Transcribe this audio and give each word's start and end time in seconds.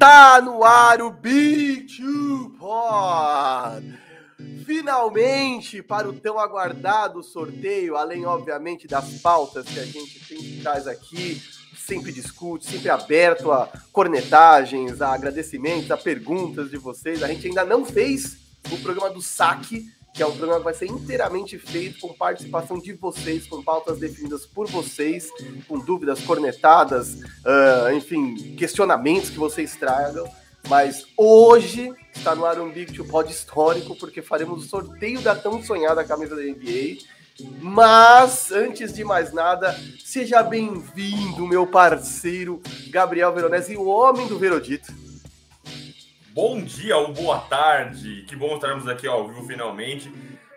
Tá 0.00 0.40
no 0.40 0.64
ar 0.64 1.02
o 1.02 1.10
Big 1.10 1.82
Two 1.94 2.56
Pod! 2.58 3.98
Finalmente, 4.64 5.82
para 5.82 6.08
o 6.08 6.14
tão 6.14 6.38
aguardado 6.38 7.22
sorteio, 7.22 7.98
além, 7.98 8.24
obviamente, 8.24 8.88
das 8.88 9.20
pautas 9.20 9.66
que 9.66 9.78
a 9.78 9.84
gente 9.84 10.18
sempre 10.24 10.60
traz 10.62 10.86
aqui, 10.86 11.42
sempre 11.76 12.12
discute, 12.12 12.64
sempre 12.64 12.88
aberto 12.88 13.52
a 13.52 13.68
cornetagens, 13.92 15.02
a 15.02 15.12
agradecimentos, 15.12 15.90
a 15.90 15.98
perguntas 15.98 16.70
de 16.70 16.78
vocês. 16.78 17.22
A 17.22 17.28
gente 17.28 17.48
ainda 17.48 17.66
não 17.66 17.84
fez 17.84 18.38
o 18.72 18.78
programa 18.78 19.10
do 19.10 19.20
saque, 19.20 19.86
que 20.20 20.24
é 20.24 20.26
um 20.26 20.36
programa 20.36 20.58
que 20.58 20.64
vai 20.64 20.74
ser 20.74 20.84
inteiramente 20.84 21.58
feito 21.58 21.98
com 21.98 22.12
participação 22.12 22.78
de 22.78 22.92
vocês, 22.92 23.46
com 23.46 23.62
pautas 23.62 23.98
definidas 23.98 24.44
por 24.44 24.66
vocês, 24.66 25.30
com 25.66 25.78
dúvidas, 25.78 26.20
cornetadas, 26.20 27.14
uh, 27.14 27.90
enfim, 27.94 28.54
questionamentos 28.54 29.30
que 29.30 29.38
vocês 29.38 29.76
tragam. 29.76 30.30
Mas 30.68 31.06
hoje 31.16 31.90
está 32.14 32.34
no 32.34 32.44
ar 32.44 32.60
um 32.60 32.70
Big 32.70 32.92
Two 32.92 33.06
Pod 33.06 33.32
histórico, 33.32 33.96
porque 33.96 34.20
faremos 34.20 34.66
o 34.66 34.68
sorteio 34.68 35.22
da 35.22 35.34
tão 35.34 35.62
sonhada 35.62 36.04
camisa 36.04 36.36
da 36.36 36.42
NBA. 36.42 36.98
Mas, 37.58 38.52
antes 38.52 38.92
de 38.92 39.02
mais 39.02 39.32
nada, 39.32 39.74
seja 40.04 40.42
bem-vindo, 40.42 41.46
meu 41.46 41.66
parceiro 41.66 42.60
Gabriel 42.90 43.32
Veronese, 43.32 43.74
o 43.74 43.86
homem 43.86 44.26
do 44.26 44.38
Verodito. 44.38 44.92
Bom 46.32 46.62
dia 46.62 46.96
ou 46.96 47.12
boa 47.12 47.40
tarde, 47.40 48.24
que 48.28 48.36
bom 48.36 48.54
estarmos 48.54 48.86
aqui 48.86 49.04
ao 49.04 49.26
vivo 49.26 49.44
finalmente. 49.48 50.12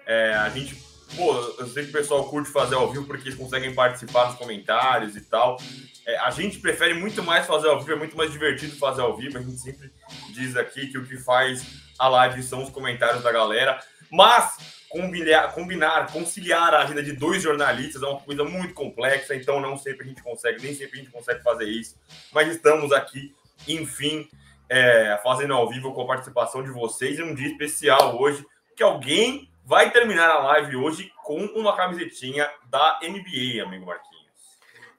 É, 0.06 0.36
a 0.36 0.48
gente, 0.50 0.76
pô, 1.16 1.34
eu 1.58 1.66
sei 1.66 1.86
que 1.86 1.90
o 1.90 1.94
pessoal 1.94 2.30
curte 2.30 2.52
fazer 2.52 2.76
ao 2.76 2.92
vivo 2.92 3.08
porque 3.08 3.28
eles 3.28 3.40
conseguem 3.40 3.74
participar 3.74 4.28
nos 4.28 4.36
comentários 4.36 5.16
e 5.16 5.22
tal. 5.22 5.58
É, 6.06 6.20
a 6.20 6.30
gente 6.30 6.60
prefere 6.60 6.94
muito 6.94 7.24
mais 7.24 7.48
fazer 7.48 7.70
ao 7.70 7.80
vivo, 7.80 7.94
é 7.94 7.96
muito 7.96 8.16
mais 8.16 8.32
divertido 8.32 8.76
fazer 8.76 9.02
ao 9.02 9.18
vivo. 9.18 9.40
A 9.40 9.42
gente 9.42 9.58
sempre 9.58 9.92
diz 10.30 10.56
aqui 10.56 10.92
que 10.92 10.98
o 11.00 11.08
que 11.08 11.18
faz 11.18 11.66
a 11.98 12.08
live 12.08 12.44
são 12.44 12.62
os 12.62 12.70
comentários 12.70 13.24
da 13.24 13.32
galera. 13.32 13.80
Mas 14.12 14.86
combinar, 14.90 15.54
combinar, 15.54 16.12
conciliar 16.12 16.72
a 16.76 16.84
agenda 16.84 17.02
de 17.02 17.14
dois 17.14 17.42
jornalistas 17.42 18.04
é 18.04 18.06
uma 18.06 18.20
coisa 18.20 18.44
muito 18.44 18.76
complexa, 18.76 19.36
então 19.36 19.60
não 19.60 19.76
sempre 19.76 20.06
a 20.06 20.08
gente 20.08 20.22
consegue, 20.22 20.62
nem 20.62 20.76
sempre 20.76 21.00
a 21.00 21.02
gente 21.02 21.12
consegue 21.12 21.42
fazer 21.42 21.66
isso. 21.66 21.96
Mas 22.32 22.48
estamos 22.50 22.92
aqui, 22.92 23.34
enfim, 23.68 24.30
é, 24.74 25.20
fazendo 25.24 25.54
ao 25.54 25.70
vivo 25.70 25.94
com 25.94 26.02
a 26.02 26.08
participação 26.08 26.64
de 26.64 26.72
vocês 26.72 27.20
em 27.20 27.22
um 27.22 27.36
dia 27.36 27.46
especial 27.46 28.20
hoje, 28.20 28.44
que 28.76 28.82
alguém 28.82 29.48
vai 29.64 29.92
terminar 29.92 30.32
a 30.32 30.40
live 30.40 30.78
hoje 30.78 31.14
com 31.24 31.46
uma 31.56 31.78
camisetinha 31.78 32.50
da 32.72 33.00
NBA, 33.04 33.64
amigo 33.64 33.86
Marquinhos. 33.86 34.34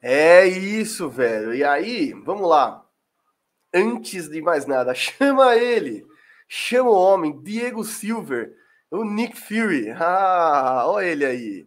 É 0.00 0.46
isso, 0.46 1.10
velho. 1.10 1.52
E 1.52 1.64
aí, 1.64 2.12
vamos 2.12 2.48
lá. 2.48 2.86
Antes 3.74 4.28
de 4.28 4.40
mais 4.40 4.64
nada, 4.64 4.94
chama 4.94 5.56
ele. 5.56 6.06
Chama 6.46 6.90
o 6.90 6.94
homem, 6.94 7.42
Diego 7.42 7.82
Silver, 7.82 8.54
o 8.92 9.02
Nick 9.02 9.36
Fury. 9.36 9.90
Ah, 9.90 10.84
olha 10.86 11.06
ele 11.06 11.24
aí. 11.24 11.66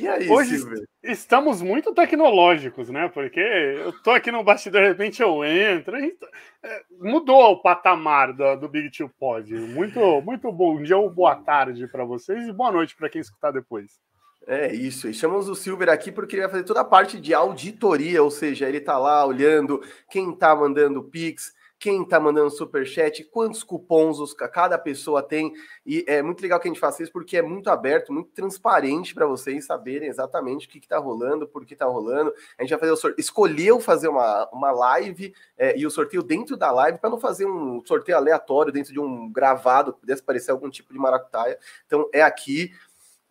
E 0.00 0.08
aí, 0.08 0.30
Hoje 0.30 0.56
Silver? 0.56 0.88
estamos 1.02 1.60
muito 1.60 1.92
tecnológicos, 1.92 2.88
né? 2.88 3.10
Porque 3.12 3.38
eu 3.38 3.92
tô 4.02 4.10
aqui 4.12 4.32
no 4.32 4.42
bastidor, 4.42 4.80
de 4.80 4.88
repente 4.88 5.20
eu 5.20 5.44
entro. 5.44 5.92
Tá, 6.18 6.26
é, 6.62 6.82
mudou 6.98 7.52
o 7.52 7.60
patamar 7.60 8.32
do, 8.32 8.56
do 8.56 8.68
Big 8.68 8.90
Two 8.90 9.10
Pod. 9.18 9.52
Muito, 9.52 10.00
muito 10.22 10.50
bom 10.50 10.82
dia 10.82 10.96
ou 10.96 11.10
boa 11.10 11.36
tarde 11.36 11.86
para 11.86 12.02
vocês 12.02 12.48
e 12.48 12.52
boa 12.52 12.72
noite 12.72 12.96
para 12.96 13.10
quem 13.10 13.20
escutar 13.20 13.50
depois. 13.50 14.00
É 14.46 14.74
isso, 14.74 15.06
e 15.06 15.12
chamamos 15.12 15.50
o 15.50 15.54
Silver 15.54 15.90
aqui 15.90 16.10
porque 16.10 16.34
ele 16.34 16.42
vai 16.42 16.50
fazer 16.50 16.64
toda 16.64 16.80
a 16.80 16.84
parte 16.84 17.20
de 17.20 17.34
auditoria, 17.34 18.22
ou 18.22 18.30
seja, 18.30 18.66
ele 18.66 18.80
tá 18.80 18.96
lá 18.96 19.26
olhando 19.26 19.82
quem 20.10 20.34
tá 20.34 20.56
mandando 20.56 21.04
Pix, 21.04 21.52
quem 21.80 22.04
tá 22.04 22.20
mandando 22.20 22.50
super 22.50 22.86
chat, 22.86 23.24
quantos 23.24 23.62
cupons 23.62 24.20
os, 24.20 24.34
cada 24.34 24.76
pessoa 24.76 25.22
tem. 25.22 25.54
E 25.84 26.04
é 26.06 26.20
muito 26.20 26.42
legal 26.42 26.60
que 26.60 26.68
a 26.68 26.70
gente 26.70 26.78
faça 26.78 27.02
isso 27.02 27.10
porque 27.10 27.38
é 27.38 27.42
muito 27.42 27.70
aberto, 27.70 28.12
muito 28.12 28.30
transparente 28.32 29.14
para 29.14 29.24
vocês 29.24 29.64
saberem 29.64 30.06
exatamente 30.06 30.66
o 30.66 30.70
que, 30.70 30.78
que 30.78 30.86
tá 30.86 30.98
rolando, 30.98 31.48
por 31.48 31.64
que 31.64 31.74
tá 31.74 31.86
rolando. 31.86 32.34
A 32.58 32.62
gente 32.62 32.70
vai 32.70 32.78
fazer 32.78 32.92
o 32.92 32.96
sorteio. 32.96 33.20
Escolheu 33.20 33.80
fazer 33.80 34.08
uma, 34.08 34.46
uma 34.52 34.70
live 34.70 35.34
é, 35.56 35.74
e 35.78 35.86
o 35.86 35.90
sorteio 35.90 36.22
dentro 36.22 36.54
da 36.54 36.70
live 36.70 36.98
para 36.98 37.08
não 37.08 37.18
fazer 37.18 37.46
um 37.46 37.82
sorteio 37.86 38.18
aleatório 38.18 38.70
dentro 38.70 38.92
de 38.92 39.00
um 39.00 39.32
gravado 39.32 39.94
que 39.94 40.00
pudesse 40.00 40.22
parecer 40.22 40.50
algum 40.50 40.68
tipo 40.68 40.92
de 40.92 40.98
maracutaia. 40.98 41.58
Então 41.86 42.06
é 42.12 42.20
aqui. 42.20 42.72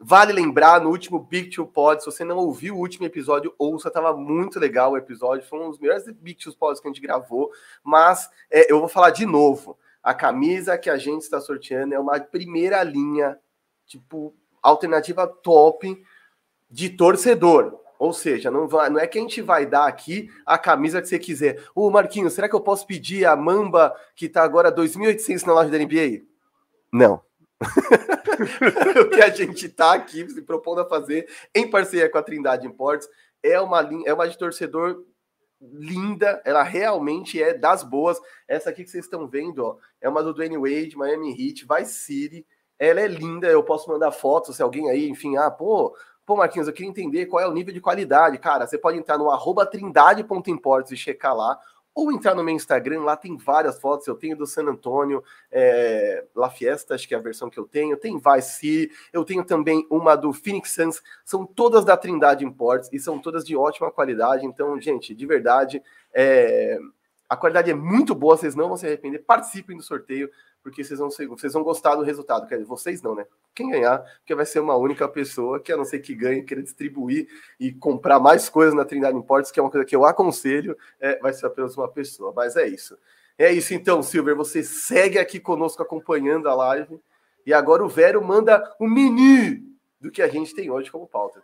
Vale 0.02 0.32
lembrar, 0.32 0.80
no 0.80 0.90
último 0.90 1.20
Big 1.20 1.50
Two 1.50 1.68
Pod, 1.68 2.02
se 2.02 2.06
você 2.06 2.24
não 2.24 2.38
ouviu 2.38 2.76
o 2.76 2.80
último 2.80 3.06
episódio, 3.06 3.54
ouça, 3.60 3.92
tava 3.92 4.16
muito 4.16 4.58
legal 4.58 4.94
o 4.94 4.98
episódio, 4.98 5.46
foi 5.46 5.60
um 5.60 5.70
dos 5.70 5.78
melhores 5.78 6.06
Big 6.22 6.42
Two 6.42 6.56
Pods 6.56 6.80
que 6.80 6.88
a 6.88 6.92
gente 6.92 7.02
gravou, 7.02 7.52
mas 7.84 8.30
é, 8.50 8.72
eu 8.72 8.80
vou 8.80 8.88
falar 8.88 9.10
de 9.10 9.26
novo, 9.26 9.78
a 10.02 10.14
camisa 10.14 10.78
que 10.78 10.90
a 10.90 10.98
gente 10.98 11.24
está 11.24 11.42
sorteando 11.42 11.94
é 11.94 12.00
uma 12.00 12.18
primeira 12.18 12.82
linha, 12.82 13.38
tipo, 13.86 14.34
alternativa 14.64 15.28
top 15.28 16.02
de 16.72 16.90
torcedor. 16.90 17.78
Ou 17.98 18.14
seja, 18.14 18.50
não, 18.50 18.70
vai, 18.70 18.90
não 18.90 18.98
é 18.98 19.06
que 19.06 19.18
a 19.18 19.22
gente 19.22 19.42
vai 19.42 19.66
dar 19.66 19.86
aqui 19.86 20.30
a 20.46 20.58
camisa 20.58 21.02
que 21.02 21.10
você 21.10 21.20
quiser. 21.20 21.62
Ô, 21.76 21.90
Marquinhos, 21.90 22.31
será 22.31 22.48
que 22.48 22.56
eu 22.56 22.62
posso 22.62 22.88
pedir 22.88 23.26
a 23.26 23.36
Mamba 23.36 23.94
que 24.16 24.30
tá 24.30 24.42
agora 24.42 24.74
2.800 24.74 25.46
na 25.46 25.54
loja 25.54 25.70
da 25.70 25.78
NBA? 25.78 26.24
Não. 26.94 27.22
o 29.02 29.09
que 29.09 29.22
a 29.22 29.30
gente 29.30 29.66
está 29.66 29.94
aqui 29.94 30.28
se 30.30 30.42
propondo 30.42 30.81
a 30.81 30.88
fazer 30.88 31.30
em 31.53 31.70
parceria 31.70 32.09
com 32.09 32.18
a 32.18 32.24
Trindade 32.24 32.66
Imports 32.66 33.08
é 33.44 33.59
uma 33.59 33.81
é 34.06 34.14
uma 34.14 34.30
de 34.30 34.38
torcedor 34.38 35.03
linda, 35.62 36.42
ela 36.46 36.64
realmente 36.64 37.42
é 37.42 37.53
das 37.53 37.84
boas. 37.84 38.19
Essa 38.48 38.69
aqui 38.69 38.84
que 38.84 38.90
vocês 38.90 39.06
estão 39.06 39.28
vendo, 39.28 39.66
ó, 39.66 39.78
é 40.00 40.08
uma 40.08 40.24
do 40.24 40.34
Dwayne 40.34 40.58
Wade, 40.58 40.98
Miami 40.98 41.31
Heat, 41.31 41.66
Vice 41.69 41.94
City. 41.94 42.46
Ela 42.78 43.02
é 43.02 43.08
linda, 43.08 43.48
eu 43.48 43.62
posso 43.62 43.90
mandar 43.90 44.12
fotos 44.12 44.56
se 44.56 44.64
alguém 44.64 44.90
aí, 44.90 45.09
enfim, 45.09 45.36
ah, 45.36 45.52
pô, 45.52 45.94
pô, 46.25 46.38
Marquinhos, 46.38 46.68
eu 46.68 46.74
queria 46.74 46.90
entender 46.90 47.25
qual 47.25 47.44
é 47.44 47.48
o 47.48 47.52
nível 47.52 47.74
de 47.74 47.81
qualidade. 47.81 48.38
Cara, 48.38 48.66
você 48.66 48.78
pode 48.78 48.98
entrar 48.98 49.18
no 49.18 49.30
arroba 49.30 49.66
trindade.imports 49.66 50.92
e 50.92 50.98
checar 50.98 51.36
lá, 51.36 51.59
ou 51.94 52.12
entrar 52.12 52.36
no 52.36 52.44
meu 52.44 52.56
Instagram, 52.56 53.02
lá 53.02 53.18
tem 53.18 53.36
várias 53.36 53.80
fotos. 53.80 54.08
Eu 54.08 54.16
tenho 54.16 54.38
do 54.38 54.46
San 54.46 54.64
Antônio, 54.64 55.24
é, 55.52 56.26
La 56.36 56.50
Fiesta, 56.50 56.96
acho 56.96 57.08
que 57.08 57.14
é 57.14 57.18
a 57.18 57.22
versão 57.22 57.50
que 57.50 57.60
eu 57.60 57.66
tenho. 57.66 57.98
Tem 57.98 58.18
Vice 58.18 58.60
City, 58.60 58.96
eu 59.12 59.26
tenho 59.26 59.44
também 59.44 59.86
uma 59.90 60.16
do 60.16 60.32
Phoenix 60.32 60.72
Suns. 60.72 61.02
São 61.26 61.46
todas 61.46 61.84
da 61.84 61.98
Trindade 61.98 62.46
Imports 62.46 62.90
e 62.94 63.00
são 63.00 63.20
todas 63.20 63.44
de 63.44 63.56
ótima 63.56 63.92
qualidade. 63.92 64.46
Então, 64.46 64.80
gente, 64.80 65.14
de 65.14 65.26
verdade, 65.26 65.84
é, 66.14 66.80
a 67.28 67.38
qualidade 67.38 67.70
é 67.70 67.76
muito 67.76 68.16
boa, 68.16 68.36
vocês 68.36 68.56
não 68.56 68.68
vão 68.68 68.78
se 68.78 68.88
arrepender. 68.88 69.20
Participem 69.20 69.78
do 69.78 69.84
sorteio 69.84 70.30
porque 70.62 70.84
vocês 70.84 71.00
vão, 71.00 71.09
vocês 71.09 71.53
vão 71.53 71.64
gostar 71.64 71.96
do 71.96 72.03
resultado. 72.03 72.47
Quer 72.47 72.56
dizer, 72.56 72.68
vocês 72.68 73.02
não, 73.02 73.16
né? 73.16 73.25
Quem 73.56 73.70
ganhar, 73.70 74.00
porque 74.20 74.36
vai 74.36 74.46
ser 74.46 74.59
uma 74.59 74.75
única 74.75 75.08
pessoa 75.08 75.59
que, 75.59 75.72
a 75.72 75.78
não 75.78 75.86
ser 75.86 76.00
que 76.00 76.14
ganhe, 76.14 76.44
querer 76.44 76.64
distribuir 76.64 77.28
e 77.59 77.72
comprar 77.72 78.20
mais 78.20 78.50
coisas 78.50 78.74
na 78.74 78.86
Trindade 78.86 79.18
Imports, 79.18 79.52
que 79.52 79.59
é 79.59 79.64
uma 79.64 79.72
coisa 79.72 79.86
que 79.86 79.96
eu 79.96 80.06
aconselho, 80.06 80.78
é, 81.00 81.18
vai 81.19 81.34
ser 81.34 81.46
apenas 81.46 81.75
uma 81.78 81.88
pessoa. 81.88 82.34
Mas 82.36 82.56
é 82.56 82.68
isso. 82.68 82.98
É 83.38 83.52
isso 83.52 83.74
então, 83.74 84.03
Silver. 84.03 84.36
Você 84.36 84.64
segue 84.64 85.18
aqui 85.18 85.40
conosco 85.40 85.81
acompanhando 85.81 86.50
a 86.50 86.56
live. 86.56 87.00
E 87.46 87.53
agora 87.53 87.84
o 87.84 87.90
Vero 87.90 88.24
manda 88.24 88.75
o 88.80 88.88
menu 88.88 89.64
do 90.00 90.12
que 90.12 90.22
a 90.22 90.28
gente 90.28 90.53
tem 90.53 90.69
hoje 90.69 90.92
como 90.92 91.08
pauta. 91.08 91.42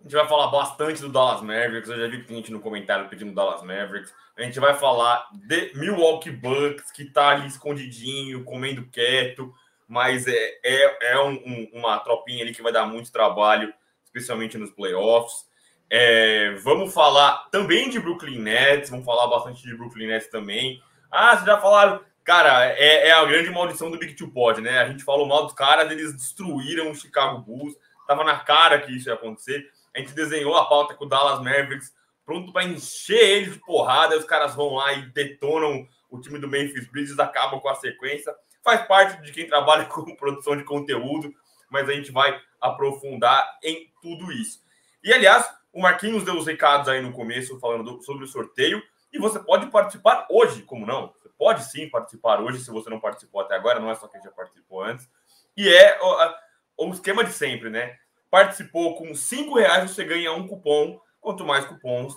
A 0.00 0.02
gente 0.04 0.14
vai 0.14 0.26
falar 0.26 0.46
bastante 0.46 1.02
do 1.02 1.10
Dallas 1.10 1.42
Mavericks. 1.42 1.90
Eu 1.90 1.98
já 1.98 2.08
vi 2.08 2.24
gente 2.26 2.50
no 2.50 2.60
comentário 2.60 3.08
pedindo 3.08 3.34
Dallas 3.34 3.62
Mavericks. 3.62 4.12
A 4.36 4.42
gente 4.42 4.58
vai 4.58 4.74
falar 4.74 5.28
de 5.32 5.72
Milwaukee 5.74 6.30
Bucks, 6.30 6.90
que 6.90 7.04
tá 7.04 7.28
ali 7.28 7.46
escondidinho, 7.46 8.42
comendo 8.42 8.86
quieto, 8.86 9.52
mas 9.86 10.26
é, 10.26 10.58
é, 10.64 11.12
é 11.12 11.20
um, 11.20 11.32
um, 11.32 11.70
uma 11.74 11.98
tropinha 11.98 12.42
ali 12.42 12.54
que 12.54 12.62
vai 12.62 12.72
dar 12.72 12.86
muito 12.86 13.12
trabalho, 13.12 13.74
especialmente 14.02 14.56
nos 14.56 14.70
playoffs. 14.70 15.46
É, 15.90 16.54
vamos 16.62 16.94
falar 16.94 17.48
também 17.50 17.90
de 17.90 18.00
Brooklyn 18.00 18.38
Nets, 18.38 18.88
vamos 18.88 19.04
falar 19.04 19.26
bastante 19.26 19.62
de 19.62 19.76
Brooklyn 19.76 20.06
Nets 20.06 20.30
também. 20.30 20.82
Ah, 21.10 21.32
vocês 21.32 21.44
já 21.44 21.60
falaram. 21.60 22.00
Cara, 22.24 22.66
é, 22.72 23.08
é 23.08 23.12
a 23.12 23.24
grande 23.26 23.50
maldição 23.50 23.90
do 23.90 23.98
Big 23.98 24.14
Two 24.14 24.30
Pod, 24.30 24.62
né? 24.62 24.78
A 24.78 24.88
gente 24.88 25.04
falou 25.04 25.26
mal 25.26 25.44
dos 25.44 25.52
caras, 25.52 25.90
eles 25.90 26.14
destruíram 26.14 26.90
o 26.90 26.94
Chicago 26.94 27.40
Bulls. 27.40 27.74
Tava 28.06 28.24
na 28.24 28.38
cara 28.38 28.80
que 28.80 28.96
isso 28.96 29.08
ia 29.08 29.14
acontecer. 29.14 29.68
A 29.94 29.98
gente 29.98 30.12
desenhou 30.12 30.56
a 30.56 30.66
pauta 30.66 30.94
com 30.94 31.04
o 31.04 31.08
Dallas 31.08 31.38
Mavericks, 31.38 31.92
pronto 32.24 32.52
para 32.52 32.64
encher 32.64 33.18
eles 33.18 33.54
de 33.54 33.58
porrada. 33.60 34.16
Os 34.16 34.24
caras 34.24 34.54
vão 34.54 34.74
lá 34.74 34.92
e 34.92 35.06
detonam 35.10 35.86
o 36.08 36.20
time 36.20 36.38
do 36.38 36.48
Memphis 36.48 36.86
Grizzlies, 36.88 37.18
acabam 37.18 37.60
com 37.60 37.68
a 37.68 37.74
sequência. 37.74 38.34
Faz 38.62 38.86
parte 38.86 39.22
de 39.22 39.32
quem 39.32 39.46
trabalha 39.46 39.86
com 39.90 40.14
produção 40.16 40.56
de 40.56 40.64
conteúdo, 40.64 41.32
mas 41.70 41.88
a 41.88 41.92
gente 41.92 42.12
vai 42.12 42.40
aprofundar 42.60 43.58
em 43.62 43.90
tudo 44.02 44.30
isso. 44.32 44.60
E 45.02 45.12
aliás, 45.12 45.48
o 45.72 45.80
Marquinhos 45.80 46.24
deu 46.24 46.36
os 46.36 46.46
recados 46.46 46.88
aí 46.88 47.00
no 47.00 47.12
começo 47.12 47.58
falando 47.58 47.84
do, 47.84 48.02
sobre 48.02 48.24
o 48.24 48.28
sorteio. 48.28 48.82
E 49.12 49.18
você 49.18 49.40
pode 49.40 49.66
participar 49.70 50.26
hoje, 50.30 50.62
como 50.62 50.86
não? 50.86 51.12
Você 51.12 51.28
pode 51.36 51.64
sim 51.64 51.88
participar 51.88 52.40
hoje, 52.40 52.60
se 52.60 52.70
você 52.70 52.88
não 52.90 53.00
participou 53.00 53.40
até 53.40 53.54
agora, 53.54 53.80
não 53.80 53.90
é 53.90 53.94
só 53.94 54.06
quem 54.06 54.22
já 54.22 54.30
participou 54.30 54.82
antes. 54.82 55.08
E 55.56 55.68
é 55.68 55.98
o, 56.00 56.86
o 56.86 56.92
esquema 56.92 57.24
de 57.24 57.32
sempre, 57.32 57.70
né? 57.70 57.98
Participou 58.30 58.96
com 58.96 59.14
cinco 59.14 59.58
reais, 59.58 59.90
você 59.90 60.04
ganha 60.04 60.32
um 60.32 60.46
cupom 60.46 61.00
Quanto 61.20 61.44
mais 61.44 61.66
cupons, 61.66 62.14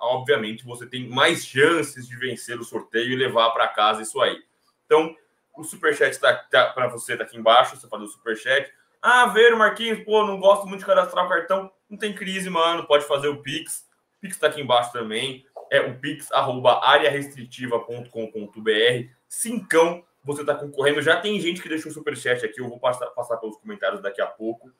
obviamente, 0.00 0.64
você 0.64 0.86
tem 0.86 1.06
mais 1.06 1.44
chances 1.44 2.08
de 2.08 2.16
vencer 2.16 2.58
o 2.58 2.64
sorteio 2.64 3.12
e 3.12 3.16
levar 3.16 3.50
para 3.50 3.68
casa 3.68 4.00
isso 4.00 4.18
aí. 4.18 4.42
Então, 4.86 5.14
o 5.54 5.62
superchat 5.62 6.12
está 6.12 6.34
tá, 6.34 6.68
para 6.68 6.88
você 6.88 7.18
tá 7.18 7.24
aqui 7.24 7.36
embaixo, 7.36 7.76
você 7.76 7.86
faz 7.86 8.02
o 8.02 8.08
superchat. 8.08 8.72
Ah, 9.02 9.26
ver 9.26 9.54
Marquinhos, 9.54 10.02
pô, 10.04 10.24
não 10.24 10.40
gosto 10.40 10.66
muito 10.66 10.80
de 10.80 10.86
cadastrar 10.86 11.26
o 11.26 11.28
cartão. 11.28 11.70
Não 11.88 11.98
tem 11.98 12.14
crise, 12.14 12.48
mano, 12.48 12.86
pode 12.86 13.04
fazer 13.04 13.28
o 13.28 13.42
Pix. 13.42 13.86
O 14.16 14.20
Pix 14.22 14.36
está 14.36 14.46
aqui 14.46 14.62
embaixo 14.62 14.90
também. 14.90 15.44
É 15.70 15.82
o 15.82 16.00
pix, 16.00 16.32
arroba 16.32 16.84
arearestritiva.com.br. 16.84 19.12
Cincão, 19.28 20.02
você 20.24 20.40
está 20.40 20.54
concorrendo. 20.54 21.00
Já 21.00 21.20
tem 21.20 21.38
gente 21.38 21.62
que 21.62 21.68
deixou 21.68 21.92
o 21.92 21.94
superchat 21.94 22.44
aqui, 22.44 22.60
eu 22.60 22.68
vou 22.68 22.80
passar, 22.80 23.06
passar 23.08 23.36
pelos 23.36 23.56
comentários 23.58 24.02
daqui 24.02 24.20
a 24.20 24.26
pouco. 24.26 24.72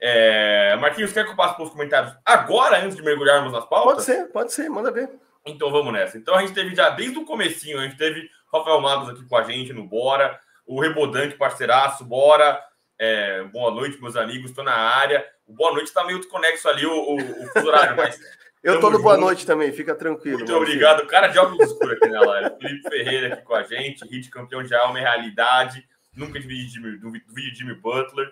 É... 0.00 0.76
Marquinhos, 0.76 1.12
quer 1.12 1.24
que 1.24 1.32
eu 1.32 1.36
passe 1.36 1.56
pelos 1.56 1.72
comentários 1.72 2.14
agora, 2.24 2.78
antes 2.84 2.96
de 2.96 3.02
mergulharmos 3.02 3.52
nas 3.52 3.66
pautas? 3.68 3.92
Pode 3.94 4.04
ser, 4.04 4.32
pode 4.32 4.52
ser, 4.52 4.68
manda 4.68 4.90
ver. 4.90 5.10
Então 5.46 5.70
vamos 5.70 5.92
nessa. 5.92 6.16
Então 6.18 6.34
a 6.34 6.40
gente 6.40 6.54
teve 6.54 6.74
já 6.74 6.90
desde 6.90 7.18
o 7.18 7.24
comecinho, 7.24 7.78
a 7.78 7.82
gente 7.82 7.96
teve 7.96 8.28
Rafael 8.52 8.80
Magos 8.80 9.10
aqui 9.10 9.26
com 9.26 9.36
a 9.36 9.42
gente 9.42 9.72
no 9.72 9.86
Bora, 9.86 10.38
o 10.66 10.80
Rebodanque, 10.80 11.36
parceiraço, 11.36 12.04
Bora. 12.04 12.62
É, 12.98 13.44
boa 13.44 13.70
noite, 13.70 14.00
meus 14.00 14.16
amigos, 14.16 14.50
estou 14.50 14.64
na 14.64 14.74
área. 14.74 15.24
O 15.46 15.54
boa 15.54 15.72
noite 15.72 15.86
está 15.86 16.04
meio 16.04 16.18
desconexo 16.18 16.68
ali, 16.68 16.84
o, 16.84 16.92
o, 16.92 17.16
o 17.16 17.66
horário, 17.66 17.96
mas. 17.96 18.18
Eu 18.60 18.80
tô 18.80 18.90
no 18.90 19.00
boa 19.00 19.16
noite 19.16 19.46
também, 19.46 19.72
fica 19.72 19.94
tranquilo. 19.94 20.38
Muito 20.38 20.52
obrigado. 20.52 21.06
Cara 21.06 21.28
de 21.28 21.38
óculos 21.38 21.70
escuros 21.70 21.92
aqui 21.92 22.08
na 22.08 22.20
live. 22.20 22.56
Felipe 22.60 22.90
Ferreira 22.90 23.34
aqui 23.34 23.42
com 23.42 23.54
a 23.54 23.62
gente. 23.62 24.04
Hit 24.08 24.28
campeão 24.30 24.64
já 24.64 24.78
é 24.78 24.82
uma 24.82 24.98
realidade. 24.98 25.86
Nunca 26.12 26.40
dividi 26.40 26.80
do 26.98 27.12
vídeo 27.12 27.54
Jimmy 27.54 27.74
Butler 27.74 28.28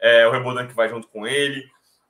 é, 0.00 0.26
o 0.26 0.30
Rebodan 0.30 0.66
que 0.66 0.74
vai 0.74 0.88
junto 0.88 1.08
com 1.08 1.26
ele. 1.26 1.64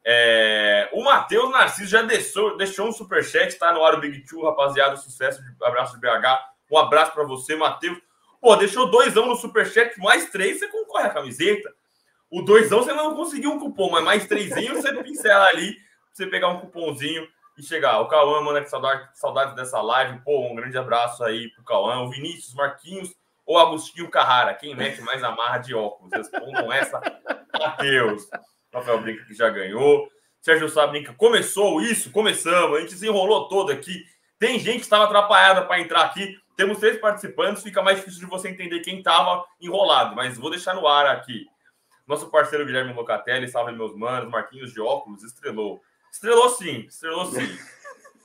É, 0.04 0.88
o 0.92 1.04
Matheus 1.04 1.50
Narciso 1.50 1.90
já 1.90 2.02
deixou, 2.02 2.56
deixou 2.56 2.88
um 2.88 2.92
superchat, 2.92 3.58
tá 3.58 3.72
no 3.72 3.84
ar 3.84 3.94
o 3.94 4.00
Big 4.00 4.24
Two, 4.24 4.44
rapaziada. 4.44 4.96
Sucesso, 4.96 5.42
de, 5.42 5.64
abraço 5.64 5.94
de 5.94 6.00
BH. 6.00 6.38
Um 6.70 6.78
abraço 6.78 7.12
para 7.12 7.24
você, 7.24 7.56
Matheus. 7.56 7.98
Pô, 8.40 8.56
deixou 8.56 8.90
doisão 8.90 9.26
no 9.26 9.36
superchat, 9.36 9.98
mais 9.98 10.30
três, 10.30 10.58
você 10.58 10.68
concorre 10.68 11.08
à 11.08 11.10
camiseta. 11.10 11.70
O 12.30 12.42
doisão 12.42 12.82
você 12.82 12.92
não 12.92 13.14
conseguiu 13.14 13.50
um 13.50 13.58
cupom, 13.58 13.90
mas 13.90 14.04
mais 14.04 14.26
trêsinho 14.26 14.76
você 14.76 14.92
pincela 15.02 15.46
ali, 15.46 15.76
você 16.12 16.26
pegar 16.26 16.48
um 16.48 16.60
cupomzinho 16.60 17.28
e 17.58 17.62
chegar. 17.62 18.00
O 18.00 18.08
Cauã 18.08 18.40
manda 18.40 18.64
saudade, 18.66 19.08
saudades 19.14 19.54
dessa 19.54 19.82
live. 19.82 20.20
Pô, 20.24 20.46
um 20.46 20.54
grande 20.54 20.78
abraço 20.78 21.22
aí 21.24 21.50
pro 21.50 21.64
Cauã. 21.64 22.00
O 22.02 22.10
Vinícius 22.10 22.54
Marquinhos 22.54 23.14
ou 23.50 23.58
Agostinho 23.58 24.08
Carrara? 24.08 24.54
Quem 24.54 24.76
mete 24.76 25.02
mais 25.02 25.24
amarra 25.24 25.58
de 25.58 25.74
óculos? 25.74 26.12
Respondam 26.12 26.72
essa, 26.72 27.00
Matheus. 27.58 28.28
Rafael 28.72 29.00
Brinca 29.00 29.24
que 29.24 29.34
já 29.34 29.50
ganhou. 29.50 30.08
Sérgio 30.40 30.68
Sá 30.68 30.86
brinca, 30.86 31.12
começou 31.14 31.82
isso? 31.82 32.12
Começamos. 32.12 32.78
A 32.78 32.80
gente 32.80 32.94
se 32.94 33.08
enrolou 33.08 33.48
todo 33.48 33.72
aqui. 33.72 34.04
Tem 34.38 34.56
gente 34.60 34.76
que 34.76 34.82
estava 34.82 35.02
atrapalhada 35.04 35.62
para 35.62 35.80
entrar 35.80 36.02
aqui. 36.02 36.38
Temos 36.56 36.78
três 36.78 37.00
participantes, 37.00 37.64
fica 37.64 37.82
mais 37.82 37.98
difícil 37.98 38.20
de 38.20 38.26
você 38.26 38.48
entender 38.50 38.80
quem 38.80 38.98
estava 38.98 39.44
enrolado, 39.60 40.14
mas 40.14 40.38
vou 40.38 40.50
deixar 40.50 40.74
no 40.74 40.86
ar 40.86 41.06
aqui. 41.06 41.44
Nosso 42.06 42.30
parceiro 42.30 42.64
Guilherme 42.64 42.92
Locatelli, 42.92 43.48
salve 43.48 43.72
meus 43.72 43.96
manos, 43.96 44.30
Marquinhos 44.30 44.72
de 44.72 44.80
óculos, 44.80 45.24
estrelou. 45.24 45.82
Estrelou 46.12 46.50
sim, 46.50 46.86
estrelou 46.88 47.26
sim. 47.26 47.58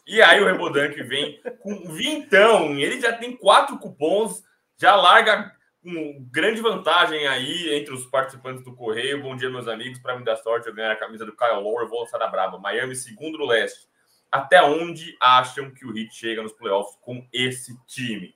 E 0.06 0.22
aí 0.22 0.40
o 0.40 0.46
Rebodan 0.46 0.92
que 0.92 1.02
vem 1.02 1.42
com 1.64 1.92
vintão, 1.92 2.78
ele 2.78 3.02
já 3.02 3.12
tem 3.12 3.36
quatro 3.36 3.80
cupons 3.80 4.44
já 4.78 4.96
larga 4.96 5.52
com 5.82 6.28
grande 6.32 6.62
vantagem 6.62 7.28
aí 7.28 7.76
entre 7.76 7.94
os 7.94 8.06
participantes 8.06 8.64
do 8.64 8.76
Correio. 8.76 9.22
Bom 9.22 9.36
dia, 9.36 9.50
meus 9.50 9.68
amigos. 9.68 10.00
Para 10.00 10.18
me 10.18 10.26
dar 10.26 10.36
sorte, 10.38 10.68
eu 10.68 10.74
ganhar 10.74 10.92
a 10.92 10.96
camisa 10.96 11.26
do 11.26 11.36
Kyle 11.36 11.62
Lowry, 11.62 11.88
vou 11.88 12.02
lançar 12.02 12.22
a 12.22 12.28
braba. 12.28 12.58
Miami, 12.58 12.96
segundo 12.96 13.38
no 13.38 13.46
leste. 13.46 13.88
Até 14.32 14.62
onde 14.64 15.16
acham 15.22 15.72
que 15.72 15.86
o 15.86 15.98
Heat 15.98 16.14
chega 16.14 16.42
nos 16.42 16.54
playoffs 16.54 16.98
com 17.02 17.26
esse 17.32 17.78
time? 17.86 18.36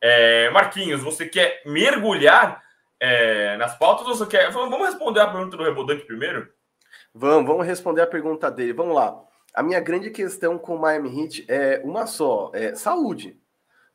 É, 0.00 0.48
Marquinhos, 0.50 1.02
você 1.02 1.26
quer 1.26 1.62
mergulhar 1.66 2.62
é, 2.98 3.56
nas 3.58 3.76
pautas 3.76 4.06
ou 4.08 4.14
você 4.14 4.26
quer. 4.26 4.50
Vamos 4.50 4.78
responder 4.78 5.20
a 5.20 5.30
pergunta 5.30 5.56
do 5.56 5.62
Rebodante 5.62 6.04
primeiro? 6.04 6.50
Vamos, 7.14 7.46
vamos 7.46 7.66
responder 7.66 8.02
a 8.02 8.06
pergunta 8.06 8.50
dele. 8.50 8.72
Vamos 8.72 8.94
lá. 8.94 9.22
A 9.54 9.62
minha 9.62 9.80
grande 9.80 10.10
questão 10.10 10.58
com 10.58 10.76
o 10.76 10.80
Miami 10.80 11.22
Heat 11.22 11.44
é 11.48 11.80
uma 11.84 12.06
só: 12.06 12.50
é 12.54 12.74
saúde. 12.74 13.39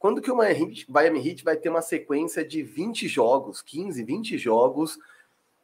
Quando 0.05 0.21
que 0.21 0.29
o 0.29 0.35
Miami 0.35 1.27
Heat 1.27 1.43
vai 1.43 1.55
ter 1.57 1.67
uma 1.67 1.81
sequência 1.81 2.45
de 2.45 2.61
20 2.61 3.07
jogos, 3.07 3.63
15, 3.63 4.03
20 4.03 4.37
jogos, 4.37 4.99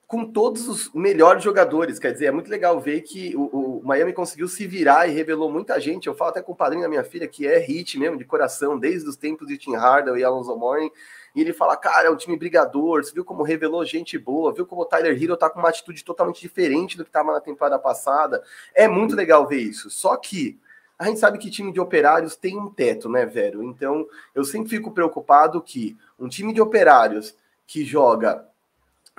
com 0.08 0.26
todos 0.26 0.68
os 0.68 0.92
melhores 0.96 1.44
jogadores? 1.44 2.00
Quer 2.00 2.12
dizer, 2.14 2.26
é 2.26 2.32
muito 2.32 2.50
legal 2.50 2.80
ver 2.80 3.02
que 3.02 3.36
o, 3.36 3.82
o 3.82 3.82
Miami 3.86 4.14
conseguiu 4.14 4.48
se 4.48 4.66
virar 4.66 5.08
e 5.08 5.12
revelou 5.12 5.52
muita 5.52 5.80
gente. 5.80 6.08
Eu 6.08 6.16
falo 6.16 6.32
até 6.32 6.42
com 6.42 6.54
o 6.54 6.56
padrinho 6.56 6.82
da 6.82 6.90
minha 6.90 7.04
filha, 7.04 7.28
que 7.28 7.46
é 7.46 7.60
Heat 7.60 8.00
mesmo, 8.00 8.18
de 8.18 8.26
coração, 8.26 8.80
desde 8.80 9.08
os 9.08 9.16
tempos 9.16 9.48
de 9.48 9.60
Tim 9.60 9.76
Hardaway 9.76 10.22
e 10.22 10.24
Alonso 10.24 10.58
Mourning. 10.58 10.90
E 11.36 11.42
ele 11.42 11.54
fala, 11.54 11.78
cara, 11.78 12.08
é 12.08 12.10
um 12.10 12.18
time 12.18 12.36
brigador, 12.36 13.04
você 13.04 13.14
viu 13.14 13.24
como 13.24 13.44
revelou 13.44 13.86
gente 13.86 14.18
boa, 14.18 14.52
viu 14.52 14.66
como 14.66 14.82
o 14.82 14.86
Tyler 14.86 15.22
Hero 15.22 15.38
tá 15.38 15.52
com 15.52 15.60
uma 15.60 15.70
atitude 15.70 16.04
totalmente 16.04 16.42
diferente 16.42 16.98
do 16.98 17.04
que 17.04 17.10
estava 17.12 17.32
na 17.32 17.40
temporada 17.40 17.78
passada. 17.78 18.42
É 18.74 18.88
muito 18.88 19.16
legal 19.16 19.48
ver 19.48 19.60
isso. 19.62 19.92
Só 19.92 20.18
que 20.18 20.60
a 21.02 21.06
gente 21.08 21.20
sabe 21.20 21.40
que 21.40 21.50
time 21.50 21.72
de 21.72 21.80
operários 21.80 22.36
tem 22.36 22.56
um 22.56 22.70
teto, 22.70 23.10
né, 23.10 23.26
velho? 23.26 23.64
Então, 23.64 24.08
eu 24.36 24.44
sempre 24.44 24.70
fico 24.70 24.92
preocupado 24.92 25.60
que 25.60 25.98
um 26.20 26.28
time 26.28 26.54
de 26.54 26.62
operários 26.62 27.36
que 27.66 27.84
joga 27.84 28.48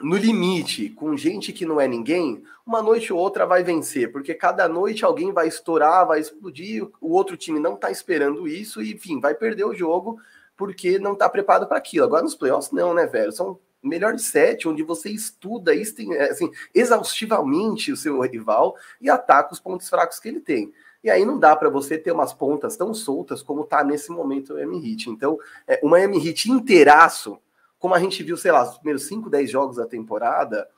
no 0.00 0.16
limite, 0.16 0.90
com 0.90 1.16
gente 1.16 1.52
que 1.52 1.66
não 1.66 1.80
é 1.80 1.88
ninguém, 1.88 2.44
uma 2.64 2.80
noite 2.80 3.12
ou 3.12 3.18
outra 3.18 3.44
vai 3.44 3.64
vencer, 3.64 4.12
porque 4.12 4.32
cada 4.32 4.68
noite 4.68 5.04
alguém 5.04 5.32
vai 5.32 5.48
estourar, 5.48 6.06
vai 6.06 6.20
explodir, 6.20 6.88
o 7.00 7.12
outro 7.12 7.36
time 7.36 7.58
não 7.58 7.74
tá 7.74 7.90
esperando 7.90 8.46
isso 8.46 8.80
e, 8.80 8.92
enfim, 8.92 9.18
vai 9.18 9.34
perder 9.34 9.64
o 9.64 9.74
jogo 9.74 10.20
porque 10.56 11.00
não 11.00 11.16
tá 11.16 11.28
preparado 11.28 11.66
para 11.66 11.78
aquilo. 11.78 12.04
Agora 12.04 12.22
nos 12.22 12.36
playoffs 12.36 12.70
não, 12.70 12.94
né, 12.94 13.08
velho? 13.08 13.32
São 13.32 13.58
melhor 13.82 14.14
de 14.14 14.22
sete, 14.22 14.68
onde 14.68 14.84
você 14.84 15.10
estuda 15.10 15.72
assim, 15.72 16.48
exaustivamente 16.72 17.90
o 17.90 17.96
seu 17.96 18.20
rival 18.20 18.76
e 19.00 19.10
ataca 19.10 19.52
os 19.52 19.58
pontos 19.58 19.88
fracos 19.88 20.20
que 20.20 20.28
ele 20.28 20.38
tem. 20.38 20.72
E 21.02 21.10
aí 21.10 21.24
não 21.24 21.38
dá 21.38 21.56
para 21.56 21.68
você 21.68 21.98
ter 21.98 22.12
umas 22.12 22.32
pontas 22.32 22.76
tão 22.76 22.94
soltas 22.94 23.42
como 23.42 23.64
tá 23.64 23.82
nesse 23.82 24.10
momento 24.10 24.54
o 24.54 24.58
M-Hit. 24.58 25.10
Então, 25.10 25.38
é, 25.66 25.80
uma 25.82 26.00
M-Hit 26.00 26.50
inteiraço, 26.50 27.38
como 27.78 27.94
a 27.94 27.98
gente 27.98 28.22
viu, 28.22 28.36
sei 28.36 28.52
lá, 28.52 28.62
os 28.62 28.76
primeiros 28.76 29.06
5, 29.06 29.28
10 29.28 29.50
jogos 29.50 29.76
da 29.76 29.86
temporada, 29.86 30.68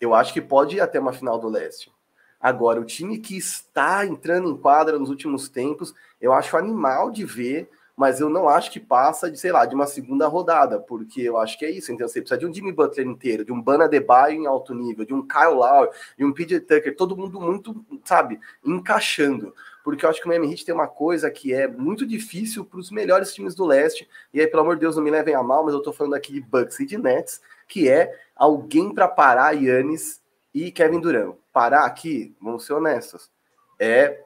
eu 0.00 0.14
acho 0.14 0.32
que 0.32 0.40
pode 0.40 0.76
ir 0.76 0.80
até 0.80 0.98
uma 0.98 1.12
final 1.12 1.38
do 1.38 1.48
leste. 1.48 1.92
Agora, 2.40 2.80
o 2.80 2.84
time 2.84 3.18
que 3.18 3.36
está 3.36 4.04
entrando 4.04 4.50
em 4.50 4.56
quadra 4.56 4.98
nos 4.98 5.10
últimos 5.10 5.48
tempos, 5.48 5.94
eu 6.20 6.32
acho 6.32 6.56
animal 6.56 7.10
de 7.10 7.24
ver 7.24 7.70
mas 7.96 8.20
eu 8.20 8.28
não 8.28 8.48
acho 8.48 8.70
que 8.70 8.80
passa 8.80 9.30
de, 9.30 9.38
sei 9.38 9.52
lá, 9.52 9.66
de 9.66 9.74
uma 9.74 9.86
segunda 9.86 10.26
rodada, 10.26 10.80
porque 10.80 11.20
eu 11.20 11.38
acho 11.38 11.58
que 11.58 11.64
é 11.64 11.70
isso, 11.70 11.92
então 11.92 12.08
você 12.08 12.20
precisa 12.20 12.38
de 12.38 12.46
um 12.46 12.52
Jimmy 12.52 12.72
Butler 12.72 13.06
inteiro, 13.06 13.44
de 13.44 13.52
um 13.52 13.60
Bana 13.60 13.88
Debaio 13.88 14.40
em 14.40 14.46
alto 14.46 14.74
nível, 14.74 15.04
de 15.04 15.14
um 15.14 15.26
Kyle 15.26 15.54
Lowry, 15.54 15.90
de 16.16 16.24
um 16.24 16.32
PJ 16.32 16.60
Tucker, 16.60 16.96
todo 16.96 17.16
mundo 17.16 17.40
muito, 17.40 17.84
sabe, 18.04 18.40
encaixando, 18.64 19.54
porque 19.84 20.04
eu 20.04 20.10
acho 20.10 20.20
que 20.20 20.26
o 20.26 20.28
Miami 20.28 20.50
Heat 20.50 20.64
tem 20.64 20.74
uma 20.74 20.88
coisa 20.88 21.30
que 21.30 21.52
é 21.52 21.66
muito 21.66 22.06
difícil 22.06 22.64
para 22.64 22.78
os 22.78 22.90
melhores 22.90 23.34
times 23.34 23.54
do 23.54 23.66
leste, 23.66 24.08
e 24.32 24.40
aí, 24.40 24.46
pelo 24.46 24.62
amor 24.62 24.76
de 24.76 24.80
Deus, 24.80 24.96
não 24.96 25.02
me 25.02 25.10
levem 25.10 25.34
a 25.34 25.42
mal, 25.42 25.64
mas 25.64 25.74
eu 25.74 25.82
tô 25.82 25.92
falando 25.92 26.14
aqui 26.14 26.32
de 26.32 26.40
Bucks 26.40 26.80
e 26.80 26.86
de 26.86 26.96
Nets, 26.96 27.40
que 27.68 27.88
é 27.88 28.12
alguém 28.34 28.92
para 28.92 29.08
parar 29.08 29.52
Yannis 29.52 30.20
e 30.54 30.70
Kevin 30.70 31.00
Durant. 31.00 31.34
Parar 31.52 31.84
aqui, 31.84 32.34
vamos 32.40 32.64
ser 32.64 32.72
honestos, 32.72 33.30
é 33.78 34.22